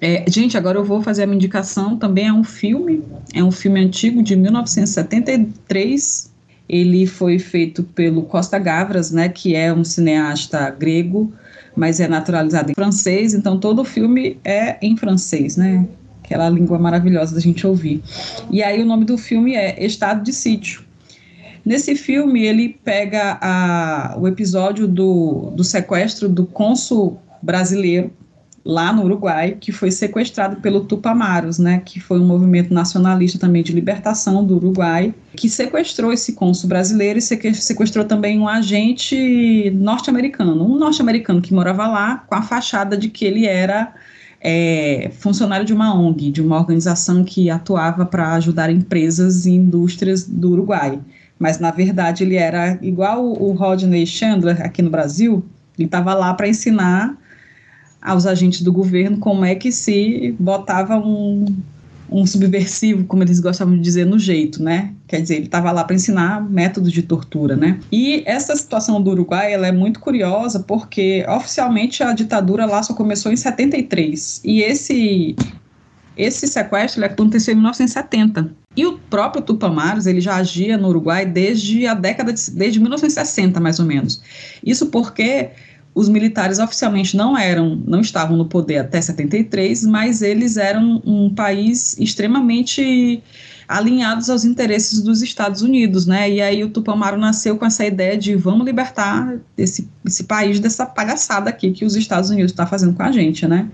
É, 0.00 0.24
gente, 0.28 0.56
agora 0.56 0.78
eu 0.78 0.84
vou 0.84 1.02
fazer 1.02 1.24
a 1.24 1.26
minha 1.26 1.36
indicação. 1.36 1.96
Também 1.96 2.28
é 2.28 2.32
um 2.32 2.44
filme, 2.44 3.02
é 3.32 3.42
um 3.42 3.50
filme 3.50 3.80
antigo 3.80 4.22
de 4.22 4.36
1973 4.36 6.30
Ele 6.68 7.04
foi 7.06 7.40
feito 7.40 7.82
pelo 7.82 8.22
Costa 8.22 8.58
Gavras, 8.58 9.10
né, 9.10 9.28
que 9.28 9.56
é 9.56 9.72
um 9.72 9.84
cineasta 9.84 10.70
grego, 10.70 11.32
mas 11.76 11.98
é 11.98 12.06
naturalizado 12.06 12.70
em 12.70 12.74
francês, 12.74 13.34
então 13.34 13.58
todo 13.58 13.82
o 13.82 13.84
filme 13.84 14.38
é 14.44 14.78
em 14.80 14.96
francês, 14.96 15.56
né? 15.56 15.84
Aquela 16.24 16.48
língua 16.48 16.78
maravilhosa 16.78 17.34
da 17.34 17.40
gente 17.40 17.66
ouvir. 17.66 18.02
E 18.50 18.62
aí 18.62 18.82
o 18.82 18.86
nome 18.86 19.04
do 19.04 19.18
filme 19.18 19.54
é 19.54 19.84
Estado 19.84 20.22
de 20.22 20.32
Sítio. 20.32 20.82
Nesse 21.64 21.94
filme, 21.96 22.44
ele 22.44 22.78
pega 22.84 23.38
a, 23.40 24.16
o 24.18 24.26
episódio 24.26 24.86
do, 24.86 25.50
do 25.54 25.62
sequestro 25.62 26.28
do 26.28 26.44
cônsul 26.44 27.18
brasileiro 27.42 28.10
lá 28.64 28.92
no 28.92 29.04
Uruguai, 29.04 29.56
que 29.60 29.70
foi 29.70 29.90
sequestrado 29.90 30.56
pelo 30.56 30.84
Tupamaros, 30.84 31.58
né, 31.58 31.82
que 31.84 32.00
foi 32.00 32.18
um 32.18 32.26
movimento 32.26 32.72
nacionalista 32.72 33.38
também 33.38 33.62
de 33.62 33.72
libertação 33.72 34.44
do 34.44 34.56
Uruguai, 34.56 35.14
que 35.36 35.50
sequestrou 35.50 36.12
esse 36.12 36.32
cônsul 36.32 36.68
brasileiro 36.68 37.18
e 37.18 37.22
sequestrou 37.22 38.06
também 38.06 38.38
um 38.38 38.48
agente 38.48 39.70
norte-americano, 39.74 40.64
um 40.64 40.78
norte-americano 40.78 41.42
que 41.42 41.52
morava 41.52 41.86
lá 41.86 42.24
com 42.26 42.34
a 42.34 42.42
fachada 42.42 42.96
de 42.96 43.10
que 43.10 43.26
ele 43.26 43.46
era 43.46 43.92
é, 44.46 45.10
funcionário 45.18 45.64
de 45.64 45.72
uma 45.72 45.98
ONG, 45.98 46.30
de 46.30 46.42
uma 46.42 46.58
organização 46.58 47.24
que 47.24 47.48
atuava 47.48 48.04
para 48.04 48.34
ajudar 48.34 48.70
empresas 48.70 49.46
e 49.46 49.52
indústrias 49.52 50.24
do 50.24 50.50
Uruguai. 50.50 51.00
Mas, 51.38 51.58
na 51.58 51.70
verdade, 51.70 52.22
ele 52.22 52.36
era 52.36 52.78
igual 52.82 53.24
o 53.24 53.52
Rodney 53.52 54.06
Chandler 54.06 54.60
aqui 54.60 54.82
no 54.82 54.90
Brasil, 54.90 55.42
ele 55.78 55.86
estava 55.86 56.12
lá 56.12 56.34
para 56.34 56.46
ensinar 56.46 57.16
aos 58.02 58.26
agentes 58.26 58.60
do 58.60 58.70
governo 58.70 59.16
como 59.16 59.46
é 59.46 59.54
que 59.54 59.72
se 59.72 60.36
botava 60.38 60.98
um, 60.98 61.46
um 62.14 62.24
subversivo, 62.24 63.04
como 63.06 63.24
eles 63.24 63.40
gostavam 63.40 63.74
de 63.74 63.80
dizer, 63.80 64.06
no 64.06 64.20
jeito, 64.20 64.62
né? 64.62 64.92
Quer 65.08 65.20
dizer, 65.20 65.34
ele 65.34 65.46
estava 65.46 65.72
lá 65.72 65.82
para 65.82 65.96
ensinar 65.96 66.48
métodos 66.48 66.92
de 66.92 67.02
tortura, 67.02 67.56
né? 67.56 67.80
E 67.90 68.22
essa 68.24 68.54
situação 68.54 69.02
do 69.02 69.10
Uruguai, 69.10 69.52
ela 69.52 69.66
é 69.66 69.72
muito 69.72 69.98
curiosa 69.98 70.60
porque 70.60 71.26
oficialmente 71.28 72.04
a 72.04 72.12
ditadura 72.12 72.66
lá 72.66 72.80
só 72.84 72.94
começou 72.94 73.32
em 73.32 73.36
73 73.36 74.42
e 74.44 74.62
esse 74.62 75.34
esse 76.16 76.46
sequestro 76.46 77.04
aconteceu 77.04 77.52
em 77.52 77.56
1970. 77.56 78.54
E 78.76 78.86
o 78.86 78.96
próprio 79.10 79.42
Tupamaros, 79.42 80.06
ele 80.06 80.20
já 80.20 80.36
agia 80.36 80.78
no 80.78 80.86
Uruguai 80.86 81.26
desde 81.26 81.84
a 81.88 81.94
década 81.94 82.32
de, 82.32 82.50
desde 82.52 82.78
1960, 82.78 83.58
mais 83.58 83.80
ou 83.80 83.86
menos. 83.86 84.22
Isso 84.64 84.86
porque 84.86 85.50
os 85.94 86.08
militares 86.08 86.58
oficialmente 86.58 87.16
não 87.16 87.38
eram, 87.38 87.80
não 87.86 88.00
estavam 88.00 88.36
no 88.36 88.46
poder 88.46 88.78
até 88.78 89.00
73, 89.00 89.84
mas 89.84 90.22
eles 90.22 90.56
eram 90.56 91.00
um 91.04 91.32
país 91.32 91.96
extremamente 91.98 93.22
alinhados 93.68 94.28
aos 94.28 94.44
interesses 94.44 95.00
dos 95.00 95.22
Estados 95.22 95.62
Unidos, 95.62 96.04
né? 96.04 96.30
E 96.30 96.42
aí 96.42 96.64
o 96.64 96.68
Tupamaro 96.68 97.16
nasceu 97.16 97.56
com 97.56 97.64
essa 97.64 97.84
ideia 97.84 98.16
de 98.18 98.34
vamos 98.34 98.66
libertar 98.66 99.38
esse, 99.56 99.88
esse 100.04 100.24
país 100.24 100.60
dessa 100.60 100.84
palhaçada 100.84 101.48
aqui 101.48 101.70
que 101.70 101.84
os 101.84 101.94
Estados 101.94 102.28
Unidos 102.28 102.50
está 102.50 102.66
fazendo 102.66 102.94
com 102.94 103.02
a 103.02 103.12
gente, 103.12 103.46
né? 103.46 103.68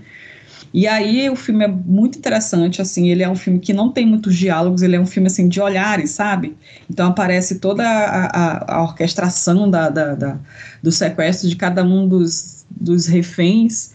E 0.73 0.87
aí 0.87 1.29
o 1.29 1.35
filme 1.35 1.65
é 1.65 1.67
muito 1.67 2.17
interessante, 2.17 2.81
assim, 2.81 3.09
ele 3.09 3.23
é 3.23 3.29
um 3.29 3.35
filme 3.35 3.59
que 3.59 3.73
não 3.73 3.91
tem 3.91 4.05
muitos 4.05 4.35
diálogos, 4.35 4.81
ele 4.81 4.95
é 4.95 4.99
um 4.99 5.05
filme, 5.05 5.27
assim, 5.27 5.49
de 5.49 5.59
olhares, 5.59 6.11
sabe? 6.11 6.55
Então 6.89 7.09
aparece 7.09 7.59
toda 7.59 7.83
a, 7.83 8.25
a, 8.25 8.75
a 8.77 8.83
orquestração 8.83 9.69
da, 9.69 9.89
da, 9.89 10.15
da, 10.15 10.39
do 10.81 10.91
sequestro 10.91 11.49
de 11.49 11.57
cada 11.57 11.83
um 11.83 12.07
dos, 12.07 12.65
dos 12.69 13.05
reféns, 13.05 13.91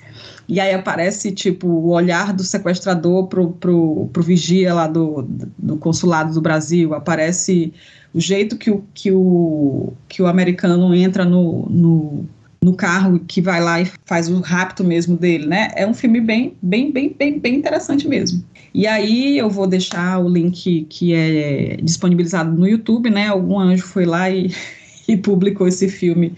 e 0.49 0.61
aí 0.61 0.73
aparece, 0.75 1.33
tipo, 1.33 1.67
o 1.67 1.89
olhar 1.89 2.33
do 2.33 2.45
sequestrador 2.45 3.27
pro, 3.27 3.51
pro, 3.53 4.09
pro 4.13 4.23
vigia 4.23 4.73
lá 4.73 4.87
do, 4.87 5.27
do 5.59 5.77
consulado 5.77 6.33
do 6.35 6.41
Brasil, 6.41 6.95
aparece 6.95 7.73
o 8.15 8.21
jeito 8.21 8.57
que 8.57 8.71
o, 8.71 8.85
que 8.95 9.11
o, 9.11 9.93
que 10.09 10.23
o 10.23 10.27
americano 10.27 10.95
entra 10.95 11.25
no, 11.25 11.67
no 11.69 12.25
no 12.63 12.75
carro 12.75 13.21
que 13.21 13.41
vai 13.41 13.63
lá 13.63 13.81
e 13.81 13.91
faz 14.05 14.29
o 14.29 14.41
rapto 14.41 14.83
mesmo 14.83 15.17
dele, 15.17 15.47
né? 15.47 15.71
É 15.75 15.87
um 15.87 15.95
filme 15.95 16.21
bem, 16.21 16.57
bem, 16.61 16.91
bem, 16.91 17.15
bem, 17.17 17.39
bem 17.39 17.55
interessante 17.57 18.09
mesmo. 18.09 18.43
E 18.75 18.87
aí 18.87 19.39
eu 19.39 19.49
vou 19.49 19.67
deixar 19.67 20.19
o 20.19 20.29
link 20.29 20.87
que 20.89 21.15
é 21.15 21.77
disponibilizado 21.83 22.51
no 22.51 22.69
YouTube, 22.69 23.11
né? 23.11 23.29
Algum 23.29 23.59
anjo 23.59 23.85
foi 23.85 24.05
lá 24.05 24.31
e, 24.31 24.53
e 25.09 25.17
publicou 25.17 25.67
esse 25.67 25.89
filme 25.89 26.35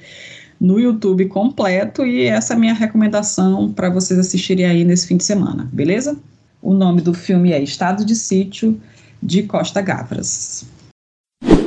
no 0.61 0.79
YouTube 0.79 1.27
completo 1.27 2.05
e 2.05 2.25
essa 2.25 2.55
é 2.55 2.57
a 2.57 2.59
minha 2.59 2.75
recomendação 2.75 3.73
para 3.73 3.89
vocês 3.89 4.19
assistirem 4.19 4.67
aí 4.67 4.85
nesse 4.85 5.07
fim 5.07 5.17
de 5.17 5.25
semana, 5.25 5.69
beleza? 5.73 6.17
O 6.61 6.75
nome 6.75 7.01
do 7.01 7.15
filme 7.15 7.53
é 7.53 7.63
Estado 7.63 8.05
de 8.05 8.17
Sítio 8.17 8.81
de 9.23 9.45
Costa 9.45 9.81
Gavras. 9.81 10.67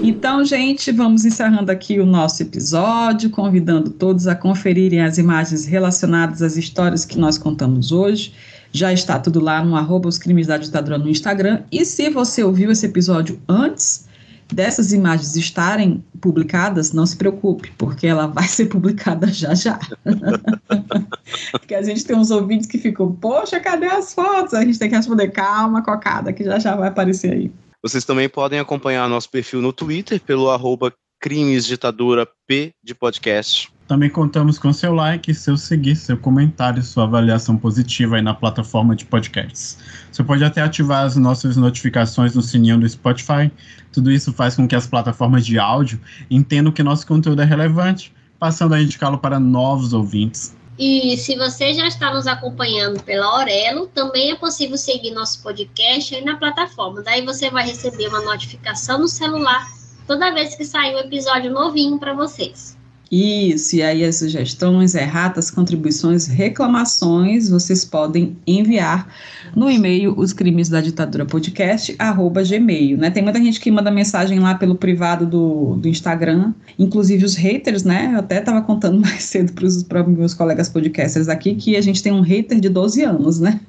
Então, 0.03 0.43
gente, 0.43 0.91
vamos 0.91 1.25
encerrando 1.25 1.71
aqui 1.71 1.99
o 1.99 2.07
nosso 2.07 2.41
episódio, 2.41 3.29
convidando 3.29 3.91
todos 3.91 4.25
a 4.25 4.33
conferirem 4.33 4.99
as 4.99 5.19
imagens 5.19 5.65
relacionadas 5.65 6.41
às 6.41 6.57
histórias 6.57 7.05
que 7.05 7.19
nós 7.19 7.37
contamos 7.37 7.91
hoje. 7.91 8.33
Já 8.71 8.91
está 8.91 9.19
tudo 9.19 9.39
lá 9.39 9.63
no 9.63 9.75
arroba 9.75 10.09
os 10.09 10.17
crimes 10.17 10.47
da 10.47 10.57
ditadura 10.57 10.97
no 10.97 11.07
Instagram. 11.07 11.61
E 11.71 11.85
se 11.85 12.09
você 12.09 12.43
ouviu 12.43 12.71
esse 12.71 12.87
episódio 12.87 13.39
antes 13.47 14.07
dessas 14.51 14.91
imagens 14.91 15.35
estarem 15.35 16.03
publicadas, 16.19 16.91
não 16.93 17.05
se 17.05 17.15
preocupe, 17.15 17.71
porque 17.77 18.07
ela 18.07 18.25
vai 18.25 18.47
ser 18.47 18.65
publicada 18.65 19.27
já 19.27 19.53
já. 19.53 19.79
porque 21.51 21.75
a 21.75 21.83
gente 21.83 22.03
tem 22.03 22.17
uns 22.17 22.31
ouvintes 22.31 22.65
que 22.65 22.79
ficam, 22.79 23.11
poxa, 23.11 23.59
cadê 23.59 23.85
as 23.85 24.15
fotos? 24.15 24.55
A 24.55 24.65
gente 24.65 24.79
tem 24.79 24.89
que 24.89 24.95
responder, 24.95 25.29
calma, 25.29 25.83
cocada, 25.83 26.33
que 26.33 26.43
já 26.43 26.57
já 26.57 26.75
vai 26.75 26.87
aparecer 26.87 27.31
aí. 27.31 27.51
Vocês 27.83 28.05
também 28.05 28.29
podem 28.29 28.59
acompanhar 28.59 29.09
nosso 29.09 29.27
perfil 29.29 29.59
no 29.59 29.73
Twitter 29.73 30.21
pelo 30.21 30.51
arroba 30.51 30.93
P 31.19 32.73
de 32.83 32.93
podcast. 32.93 33.69
Também 33.87 34.09
contamos 34.09 34.59
com 34.59 34.71
seu 34.71 34.93
like, 34.93 35.33
seu 35.33 35.57
seguir, 35.57 35.95
seu 35.95 36.15
comentário, 36.15 36.81
sua 36.83 37.05
avaliação 37.05 37.57
positiva 37.57 38.17
aí 38.17 38.21
na 38.21 38.35
plataforma 38.35 38.95
de 38.95 39.05
podcasts. 39.05 39.79
Você 40.11 40.23
pode 40.23 40.43
até 40.43 40.61
ativar 40.61 41.05
as 41.05 41.15
nossas 41.15 41.57
notificações 41.57 42.35
no 42.35 42.41
sininho 42.43 42.79
do 42.79 42.87
Spotify. 42.87 43.51
Tudo 43.91 44.11
isso 44.11 44.31
faz 44.31 44.55
com 44.55 44.67
que 44.67 44.75
as 44.75 44.85
plataformas 44.85 45.43
de 45.43 45.57
áudio 45.57 45.99
entendam 46.29 46.71
que 46.71 46.83
nosso 46.83 47.05
conteúdo 47.07 47.41
é 47.41 47.45
relevante, 47.45 48.13
passando 48.37 48.75
a 48.75 48.81
indicá-lo 48.81 49.17
para 49.17 49.39
novos 49.39 49.91
ouvintes. 49.91 50.55
E 50.83 51.15
se 51.15 51.35
você 51.35 51.75
já 51.75 51.87
está 51.87 52.11
nos 52.11 52.25
acompanhando 52.25 53.03
pela 53.03 53.27
Aurelo, 53.27 53.85
também 53.85 54.31
é 54.31 54.35
possível 54.35 54.75
seguir 54.75 55.11
nosso 55.11 55.43
podcast 55.43 56.15
aí 56.15 56.25
na 56.25 56.37
plataforma. 56.37 57.03
Daí 57.03 57.23
você 57.23 57.51
vai 57.51 57.63
receber 57.63 58.07
uma 58.07 58.21
notificação 58.21 58.97
no 58.97 59.07
celular 59.07 59.63
toda 60.07 60.33
vez 60.33 60.55
que 60.55 60.65
sair 60.65 60.95
um 60.95 60.97
episódio 60.97 61.51
novinho 61.51 61.99
para 61.99 62.15
vocês. 62.15 62.80
Isso, 63.11 63.75
e 63.75 63.83
aí 63.83 64.05
as 64.05 64.15
sugestões, 64.15 64.95
erratas, 64.95 65.51
contribuições, 65.51 66.27
reclamações, 66.27 67.49
vocês 67.49 67.83
podem 67.83 68.37
enviar 68.47 69.05
no 69.53 69.69
e-mail 69.69 70.13
os 70.17 70.31
crimes 70.31 70.69
da 70.69 70.79
ditadura 70.79 71.25
podcast, 71.25 71.93
arroba 71.99 72.41
gmail, 72.41 72.97
né? 72.97 73.11
Tem 73.11 73.21
muita 73.21 73.37
gente 73.43 73.59
que 73.59 73.69
manda 73.69 73.91
mensagem 73.91 74.39
lá 74.39 74.55
pelo 74.55 74.75
privado 74.75 75.25
do, 75.25 75.75
do 75.75 75.89
Instagram, 75.89 76.53
inclusive 76.79 77.25
os 77.25 77.35
haters, 77.35 77.83
né? 77.83 78.11
Eu 78.13 78.19
até 78.19 78.39
estava 78.39 78.61
contando 78.61 78.97
mais 79.01 79.23
cedo 79.23 79.51
para 79.51 79.67
os 79.67 79.83
meus 80.07 80.33
colegas 80.33 80.69
podcasters 80.69 81.27
aqui 81.27 81.55
que 81.55 81.75
a 81.75 81.81
gente 81.81 82.01
tem 82.01 82.13
um 82.13 82.21
hater 82.21 82.61
de 82.61 82.69
12 82.69 83.03
anos, 83.03 83.41
né? 83.41 83.59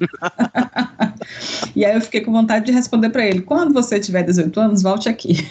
e 1.75 1.85
aí 1.85 1.97
eu 1.97 2.01
fiquei 2.01 2.21
com 2.21 2.31
vontade 2.31 2.67
de 2.67 2.71
responder 2.71 3.11
para 3.11 3.27
ele, 3.27 3.41
quando 3.41 3.75
você 3.75 3.99
tiver 3.99 4.23
18 4.23 4.61
anos, 4.61 4.83
volte 4.83 5.09
aqui. 5.09 5.45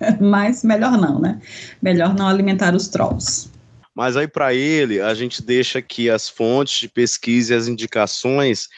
Mas 0.20 0.64
melhor 0.64 0.98
não, 0.98 1.20
né? 1.20 1.40
Melhor 1.80 2.14
não 2.14 2.28
alimentar 2.28 2.74
os 2.74 2.88
trolls. 2.88 3.50
Mas 3.94 4.16
aí 4.16 4.26
para 4.26 4.54
ele, 4.54 5.00
a 5.00 5.14
gente 5.14 5.42
deixa 5.42 5.78
aqui 5.78 6.08
as 6.08 6.28
fontes 6.28 6.80
de 6.80 6.88
pesquisa 6.88 7.54
e 7.54 7.56
as 7.56 7.68
indicações 7.68 8.68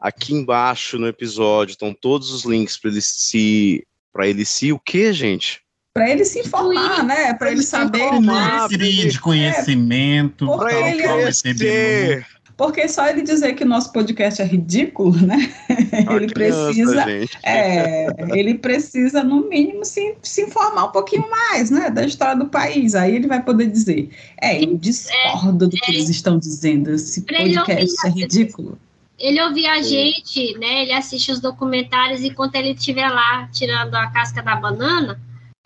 aqui 0.00 0.34
embaixo 0.34 0.98
no 0.98 1.06
episódio. 1.06 1.72
Estão 1.72 1.94
todos 1.94 2.32
os 2.32 2.44
links 2.44 2.76
para 2.76 2.90
ele 2.90 3.00
se 3.00 3.86
para 4.12 4.28
ele 4.28 4.44
se 4.44 4.72
o 4.72 4.78
que, 4.78 5.12
gente? 5.12 5.60
Para 5.94 6.10
ele 6.10 6.24
se 6.24 6.40
informar, 6.40 7.04
né? 7.04 7.34
Para 7.34 7.52
ele 7.52 7.62
saber 7.62 8.20
mais 8.20 8.70
de 8.70 9.20
conhecimento, 9.20 10.52
é, 10.52 10.56
para 10.56 10.88
ele 10.88 11.02
crescer. 11.02 12.26
Porque 12.56 12.86
só 12.88 13.08
ele 13.08 13.22
dizer 13.22 13.54
que 13.54 13.64
o 13.64 13.68
nosso 13.68 13.92
podcast 13.92 14.42
é 14.42 14.44
ridículo, 14.44 15.16
né? 15.16 15.52
ele 16.10 16.32
precisa, 16.32 17.04
é, 17.42 18.06
ele 18.34 18.54
precisa 18.54 19.24
no 19.24 19.48
mínimo 19.48 19.84
se, 19.84 20.16
se 20.22 20.42
informar 20.42 20.84
um 20.84 20.92
pouquinho 20.92 21.28
mais, 21.30 21.70
né, 21.70 21.90
da 21.90 22.04
história 22.04 22.36
do 22.36 22.46
país. 22.46 22.94
Aí 22.94 23.16
ele 23.16 23.26
vai 23.26 23.42
poder 23.42 23.66
dizer, 23.66 24.10
é, 24.40 24.62
eu 24.62 24.76
discordo 24.76 25.68
do 25.68 25.76
que 25.76 25.90
eles 25.90 26.08
estão 26.08 26.38
dizendo. 26.38 26.90
Esse 26.90 27.22
podcast 27.22 28.06
é 28.06 28.10
ridículo. 28.10 28.78
Ele 29.18 29.40
ouvir 29.40 29.66
a 29.66 29.80
gente, 29.80 30.58
né? 30.58 30.82
Ele 30.82 30.92
assiste 30.92 31.30
os 31.30 31.40
documentários 31.40 32.22
enquanto 32.22 32.56
ele 32.56 32.72
estiver 32.72 33.08
lá 33.08 33.48
tirando 33.52 33.94
a 33.94 34.08
casca 34.08 34.42
da 34.42 34.56
banana. 34.56 35.20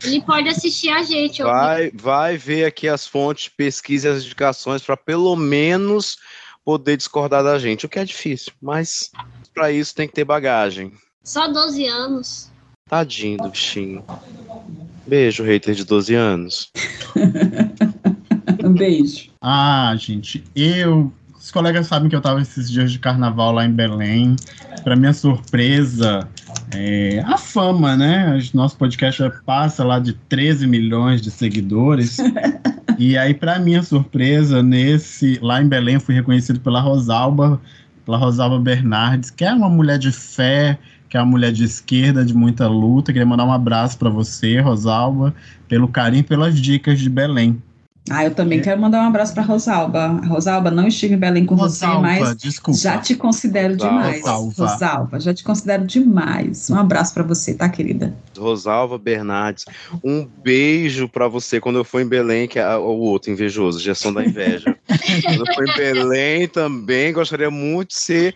Ele 0.05 0.21
pode 0.21 0.49
assistir 0.49 0.91
a 0.91 1.03
gente. 1.03 1.43
Vai, 1.43 1.91
vai 1.95 2.37
ver 2.37 2.67
aqui 2.67 2.87
as 2.87 3.07
fontes, 3.07 3.49
pesquisa 3.49 4.13
as 4.13 4.25
indicações 4.25 4.83
para 4.83 4.97
pelo 4.97 5.35
menos 5.37 6.19
poder 6.67 6.97
discordar 6.97 7.45
da 7.45 7.61
gente, 7.61 7.87
o 7.87 7.89
que 7.89 8.01
é 8.01 8.05
difícil, 8.05 8.53
mas 8.61 9.13
para 9.55 9.71
isso 9.71 9.95
tem 9.95 10.09
que 10.09 10.15
ter 10.15 10.25
bagagem. 10.25 10.93
Só 11.23 11.47
12 11.47 11.87
anos. 11.87 12.51
Tadinho 12.91 13.39
do 13.39 13.49
bichinho. 13.49 14.05
Beijo, 15.07 15.45
hater 15.45 15.77
de 15.77 15.85
12 15.85 16.15
anos. 16.17 16.73
um 18.65 18.73
beijo. 18.73 19.31
Ah, 19.41 19.95
gente, 19.97 20.43
eu. 20.57 21.13
Os 21.39 21.53
colegas 21.53 21.87
sabem 21.87 22.09
que 22.09 22.17
eu 22.17 22.21
tava 22.21 22.43
esses 22.43 22.69
dias 22.69 22.91
de 22.91 22.99
carnaval 22.99 23.53
lá 23.53 23.65
em 23.65 23.73
Belém. 23.73 24.35
Para 24.83 24.97
minha 24.97 25.13
surpresa, 25.13 26.29
é, 26.75 27.21
a 27.25 27.39
fama, 27.39 27.97
né? 27.97 28.37
Nosso 28.53 28.77
podcast 28.77 29.21
já 29.21 29.31
passa 29.31 29.85
lá 29.85 30.01
de 30.01 30.13
13 30.13 30.67
milhões 30.67 31.23
de 31.23 31.31
seguidores. 31.31 32.17
e 32.99 33.17
aí, 33.17 33.35
para 33.35 33.59
minha 33.59 33.83
surpresa, 33.83 34.63
nesse 34.63 35.39
lá 35.43 35.63
em 35.63 35.69
Belém, 35.69 35.99
fui 35.99 36.15
reconhecido 36.15 36.61
pela 36.61 36.81
Rosalba, 36.81 37.61
pela 38.05 38.17
Rosalba 38.17 38.59
Bernardes, 38.59 39.31
que 39.31 39.45
é 39.45 39.53
uma 39.53 39.69
mulher 39.69 39.99
de 39.99 40.13
fé, 40.13 40.79
que 41.09 41.17
é 41.17 41.21
uma 41.21 41.31
mulher 41.31 41.53
de 41.53 41.65
esquerda, 41.65 42.25
de 42.25 42.35
muita 42.35 42.69
luta. 42.69 43.13
Queria 43.13 43.27
mandar 43.27 43.45
um 43.45 43.53
abraço 43.53 43.99
para 43.99 44.11
você, 44.11 44.61
Rosalba, 44.61 45.35
pelo 45.69 45.89
carinho 45.89 46.21
e 46.21 46.25
pelas 46.25 46.61
dicas 46.61 46.99
de 46.99 47.09
Belém. 47.09 47.61
Ah, 48.09 48.25
eu 48.25 48.35
também 48.35 48.61
é. 48.61 48.63
quero 48.63 48.81
mandar 48.81 49.03
um 49.03 49.09
abraço 49.09 49.35
para 49.35 49.43
Rosalba. 49.43 50.21
Rosalba, 50.27 50.71
não 50.71 50.87
estive 50.87 51.15
em 51.15 51.19
Belém 51.19 51.45
com 51.45 51.57
Rosalba, 51.57 52.09
você, 52.09 52.21
mas 52.21 52.37
desculpa. 52.37 52.79
já 52.79 52.99
te 52.99 53.17
considero 53.17 53.75
Rosalva. 53.75 53.97
demais. 53.97 54.21
Rosalva. 54.23 54.73
Rosalba, 54.73 55.21
já 55.21 55.35
te 55.35 55.45
considero 55.45 55.87
demais. 55.87 56.71
Um 56.71 56.77
abraço 56.77 57.13
para 57.13 57.25
você, 57.25 57.55
tá, 57.55 57.69
querida? 57.69 58.17
Rosalva 58.39 58.97
Bernardes, 58.97 59.65
um 60.05 60.25
beijo 60.25 61.09
para 61.09 61.27
você 61.27 61.61
quando 61.61 61.77
eu 61.77 61.85
for 61.85 62.01
em 62.01 62.07
Belém, 62.07 62.47
que 62.47 62.59
é 62.59 62.77
o 62.77 62.99
outro 62.99 63.33
invejoso, 63.33 63.81
gestão 63.81 64.13
da 64.13 64.25
inveja. 64.25 64.77
quando 65.25 65.47
eu 65.47 65.55
for 65.55 65.69
em 65.69 65.77
Belém 65.77 66.47
também, 66.49 67.13
gostaria 67.13 67.51
muito 67.51 67.89
de 67.89 67.99
ser 67.99 68.35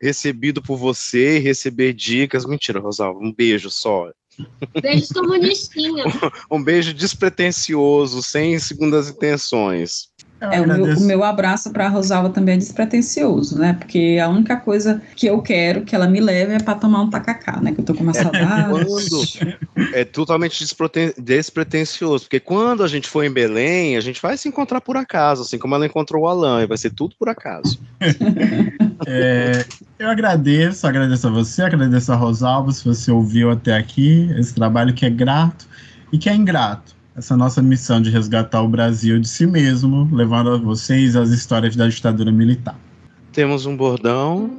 recebido 0.00 0.60
por 0.60 0.76
você 0.76 1.36
e 1.36 1.40
receber 1.40 1.92
dicas. 1.92 2.44
Mentira, 2.44 2.80
Rosalva, 2.80 3.20
um 3.20 3.32
beijo 3.32 3.70
só. 3.70 4.10
Beijo 4.80 5.14
comunistinha. 5.14 6.04
um 6.50 6.62
beijo 6.62 6.94
despretensioso, 6.94 8.22
sem 8.22 8.58
segundas 8.58 9.08
intenções. 9.08 10.11
É, 10.50 10.60
o 10.60 10.66
meu, 10.66 10.84
o 10.84 11.00
meu, 11.02 11.22
abraço 11.22 11.70
para 11.70 11.86
a 11.86 11.88
Rosalva 11.88 12.30
também 12.30 12.56
é 12.56 12.58
despretensioso, 12.58 13.56
né? 13.56 13.74
Porque 13.74 14.18
a 14.20 14.28
única 14.28 14.56
coisa 14.56 15.00
que 15.14 15.26
eu 15.26 15.40
quero 15.40 15.82
que 15.82 15.94
ela 15.94 16.08
me 16.08 16.20
leve 16.20 16.54
é 16.54 16.58
para 16.58 16.74
tomar 16.74 17.02
um 17.02 17.10
tacacá, 17.10 17.60
né? 17.60 17.72
Que 17.72 17.80
eu 17.80 17.84
tô 17.84 17.94
com 17.94 18.02
uma 18.02 18.12
saudade. 18.12 18.68
Quando 18.68 19.94
é 19.94 20.04
totalmente 20.04 20.64
despretensioso, 21.16 22.24
porque 22.24 22.40
quando 22.40 22.82
a 22.82 22.88
gente 22.88 23.08
for 23.08 23.24
em 23.24 23.30
Belém, 23.30 23.96
a 23.96 24.00
gente 24.00 24.20
vai 24.20 24.36
se 24.36 24.48
encontrar 24.48 24.80
por 24.80 24.96
acaso, 24.96 25.42
assim 25.42 25.58
como 25.58 25.76
ela 25.76 25.86
encontrou 25.86 26.24
o 26.24 26.26
Alan, 26.26 26.62
e 26.62 26.66
vai 26.66 26.76
ser 26.76 26.90
tudo 26.90 27.14
por 27.16 27.28
acaso. 27.28 27.78
é, 29.06 29.64
eu 29.96 30.10
agradeço, 30.10 30.86
agradeço 30.88 31.28
a 31.28 31.30
você, 31.30 31.62
agradeço 31.62 32.12
a 32.12 32.16
Rosalva, 32.16 32.72
se 32.72 32.84
você 32.84 33.12
ouviu 33.12 33.50
até 33.50 33.76
aqui, 33.76 34.28
esse 34.36 34.52
trabalho 34.52 34.92
que 34.92 35.06
é 35.06 35.10
grato 35.10 35.68
e 36.12 36.18
que 36.18 36.28
é 36.28 36.34
ingrato 36.34 37.00
essa 37.16 37.36
nossa 37.36 37.60
missão 37.60 38.00
de 38.00 38.10
resgatar 38.10 38.62
o 38.62 38.68
Brasil 38.68 39.18
de 39.18 39.28
si 39.28 39.46
mesmo, 39.46 40.08
levando 40.12 40.50
a 40.50 40.56
vocês 40.56 41.14
as 41.14 41.30
histórias 41.30 41.76
da 41.76 41.88
ditadura 41.88 42.32
militar. 42.32 42.76
Temos 43.32 43.66
um 43.66 43.76
bordão. 43.76 44.50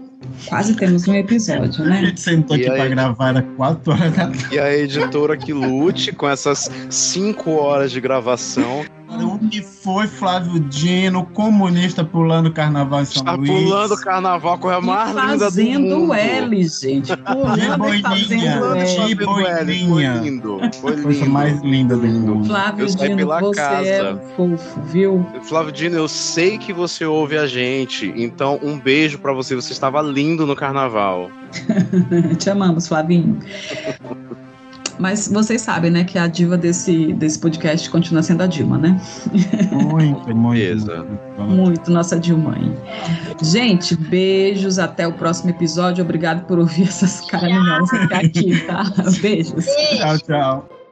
Quase 0.47 0.73
temos 0.75 1.05
um 1.07 1.13
episódio, 1.13 1.83
né? 1.83 1.99
A 1.99 2.05
gente 2.05 2.21
sentou 2.21 2.55
aqui 2.55 2.65
para 2.65 2.87
gravar 2.87 3.37
às 3.37 3.45
4 3.57 3.91
horas 3.91 4.11
da 4.11 4.27
tarde. 4.27 4.47
E 4.51 4.59
a 4.59 4.73
editora 4.73 5.35
que 5.35 5.51
lute 5.51 6.13
com 6.13 6.29
essas 6.29 6.71
5 6.89 7.51
horas 7.51 7.91
de 7.91 7.99
gravação. 7.99 8.85
Onde 9.09 9.61
foi 9.61 10.07
Flávio 10.07 10.59
Dino, 10.59 11.25
comunista 11.27 12.03
pulando 12.03 12.51
carnaval 12.51 13.01
em 13.01 13.05
São 13.05 13.21
Está 13.21 13.33
Luís? 13.35 13.49
pulando 13.49 13.95
carnaval 13.97 14.57
com 14.57 14.69
a 14.69 14.81
mais 14.81 15.09
linda 15.09 15.37
do 15.37 15.43
Fazendo. 15.43 16.13
L, 16.13 16.63
gente. 16.67 17.15
Pulando 17.23 17.59
e 17.63 17.77
boininha, 17.77 18.09
fazendo 18.09 18.75
L. 18.75 19.05
de 19.07 19.15
boininha. 19.15 20.13
Foi 20.13 20.23
lindo, 20.29 20.59
foi 20.81 21.01
Coisa 21.01 21.19
lindo. 21.19 21.29
mais 21.29 21.61
linda 21.61 21.95
do 21.97 22.07
mundo. 22.07 22.47
Flávio 22.47 22.85
Eu 22.87 22.95
Dino, 22.95 23.17
pela 23.17 23.39
você 23.39 23.61
casa. 23.61 23.87
é 23.87 24.15
fofo, 24.35 24.81
viu? 24.85 25.25
Flávio 25.43 25.71
Dino, 25.71 25.95
eu 25.97 26.07
sei 26.07 26.57
que 26.57 26.73
você 26.73 27.05
ouve 27.05 27.37
a 27.37 27.45
gente, 27.45 28.11
então 28.15 28.59
um 28.63 28.79
beijo 28.79 29.19
pra 29.19 29.31
você. 29.33 29.53
Você 29.55 29.73
estava 29.73 30.01
lindo 30.01 30.45
no 30.47 30.55
carnaval. 30.55 31.29
Te 32.39 32.49
amamos, 32.49 32.87
Flavinho. 32.87 33.37
Mas 34.99 35.27
vocês 35.27 35.61
sabem, 35.61 35.91
né, 35.91 36.03
que 36.03 36.17
a 36.17 36.27
diva 36.27 36.57
desse, 36.57 37.13
desse 37.13 37.39
podcast 37.39 37.89
continua 37.89 38.21
sendo 38.21 38.43
a 38.43 38.47
Dilma, 38.47 38.77
né? 38.77 39.01
Muito, 39.71 40.35
muito. 40.35 41.05
Muito, 41.37 41.91
nossa 41.91 42.19
Dilmãe. 42.19 42.75
Gente, 43.41 43.95
beijos, 43.95 44.79
até 44.79 45.07
o 45.07 45.13
próximo 45.13 45.49
episódio. 45.49 46.03
Obrigado 46.03 46.45
por 46.45 46.59
ouvir 46.59 46.83
essas 46.83 47.21
até 47.93 48.17
aqui, 48.17 48.59
tá? 48.65 48.83
Beijos. 49.21 49.65
Tchau, 49.97 50.19
tchau. 50.19 50.82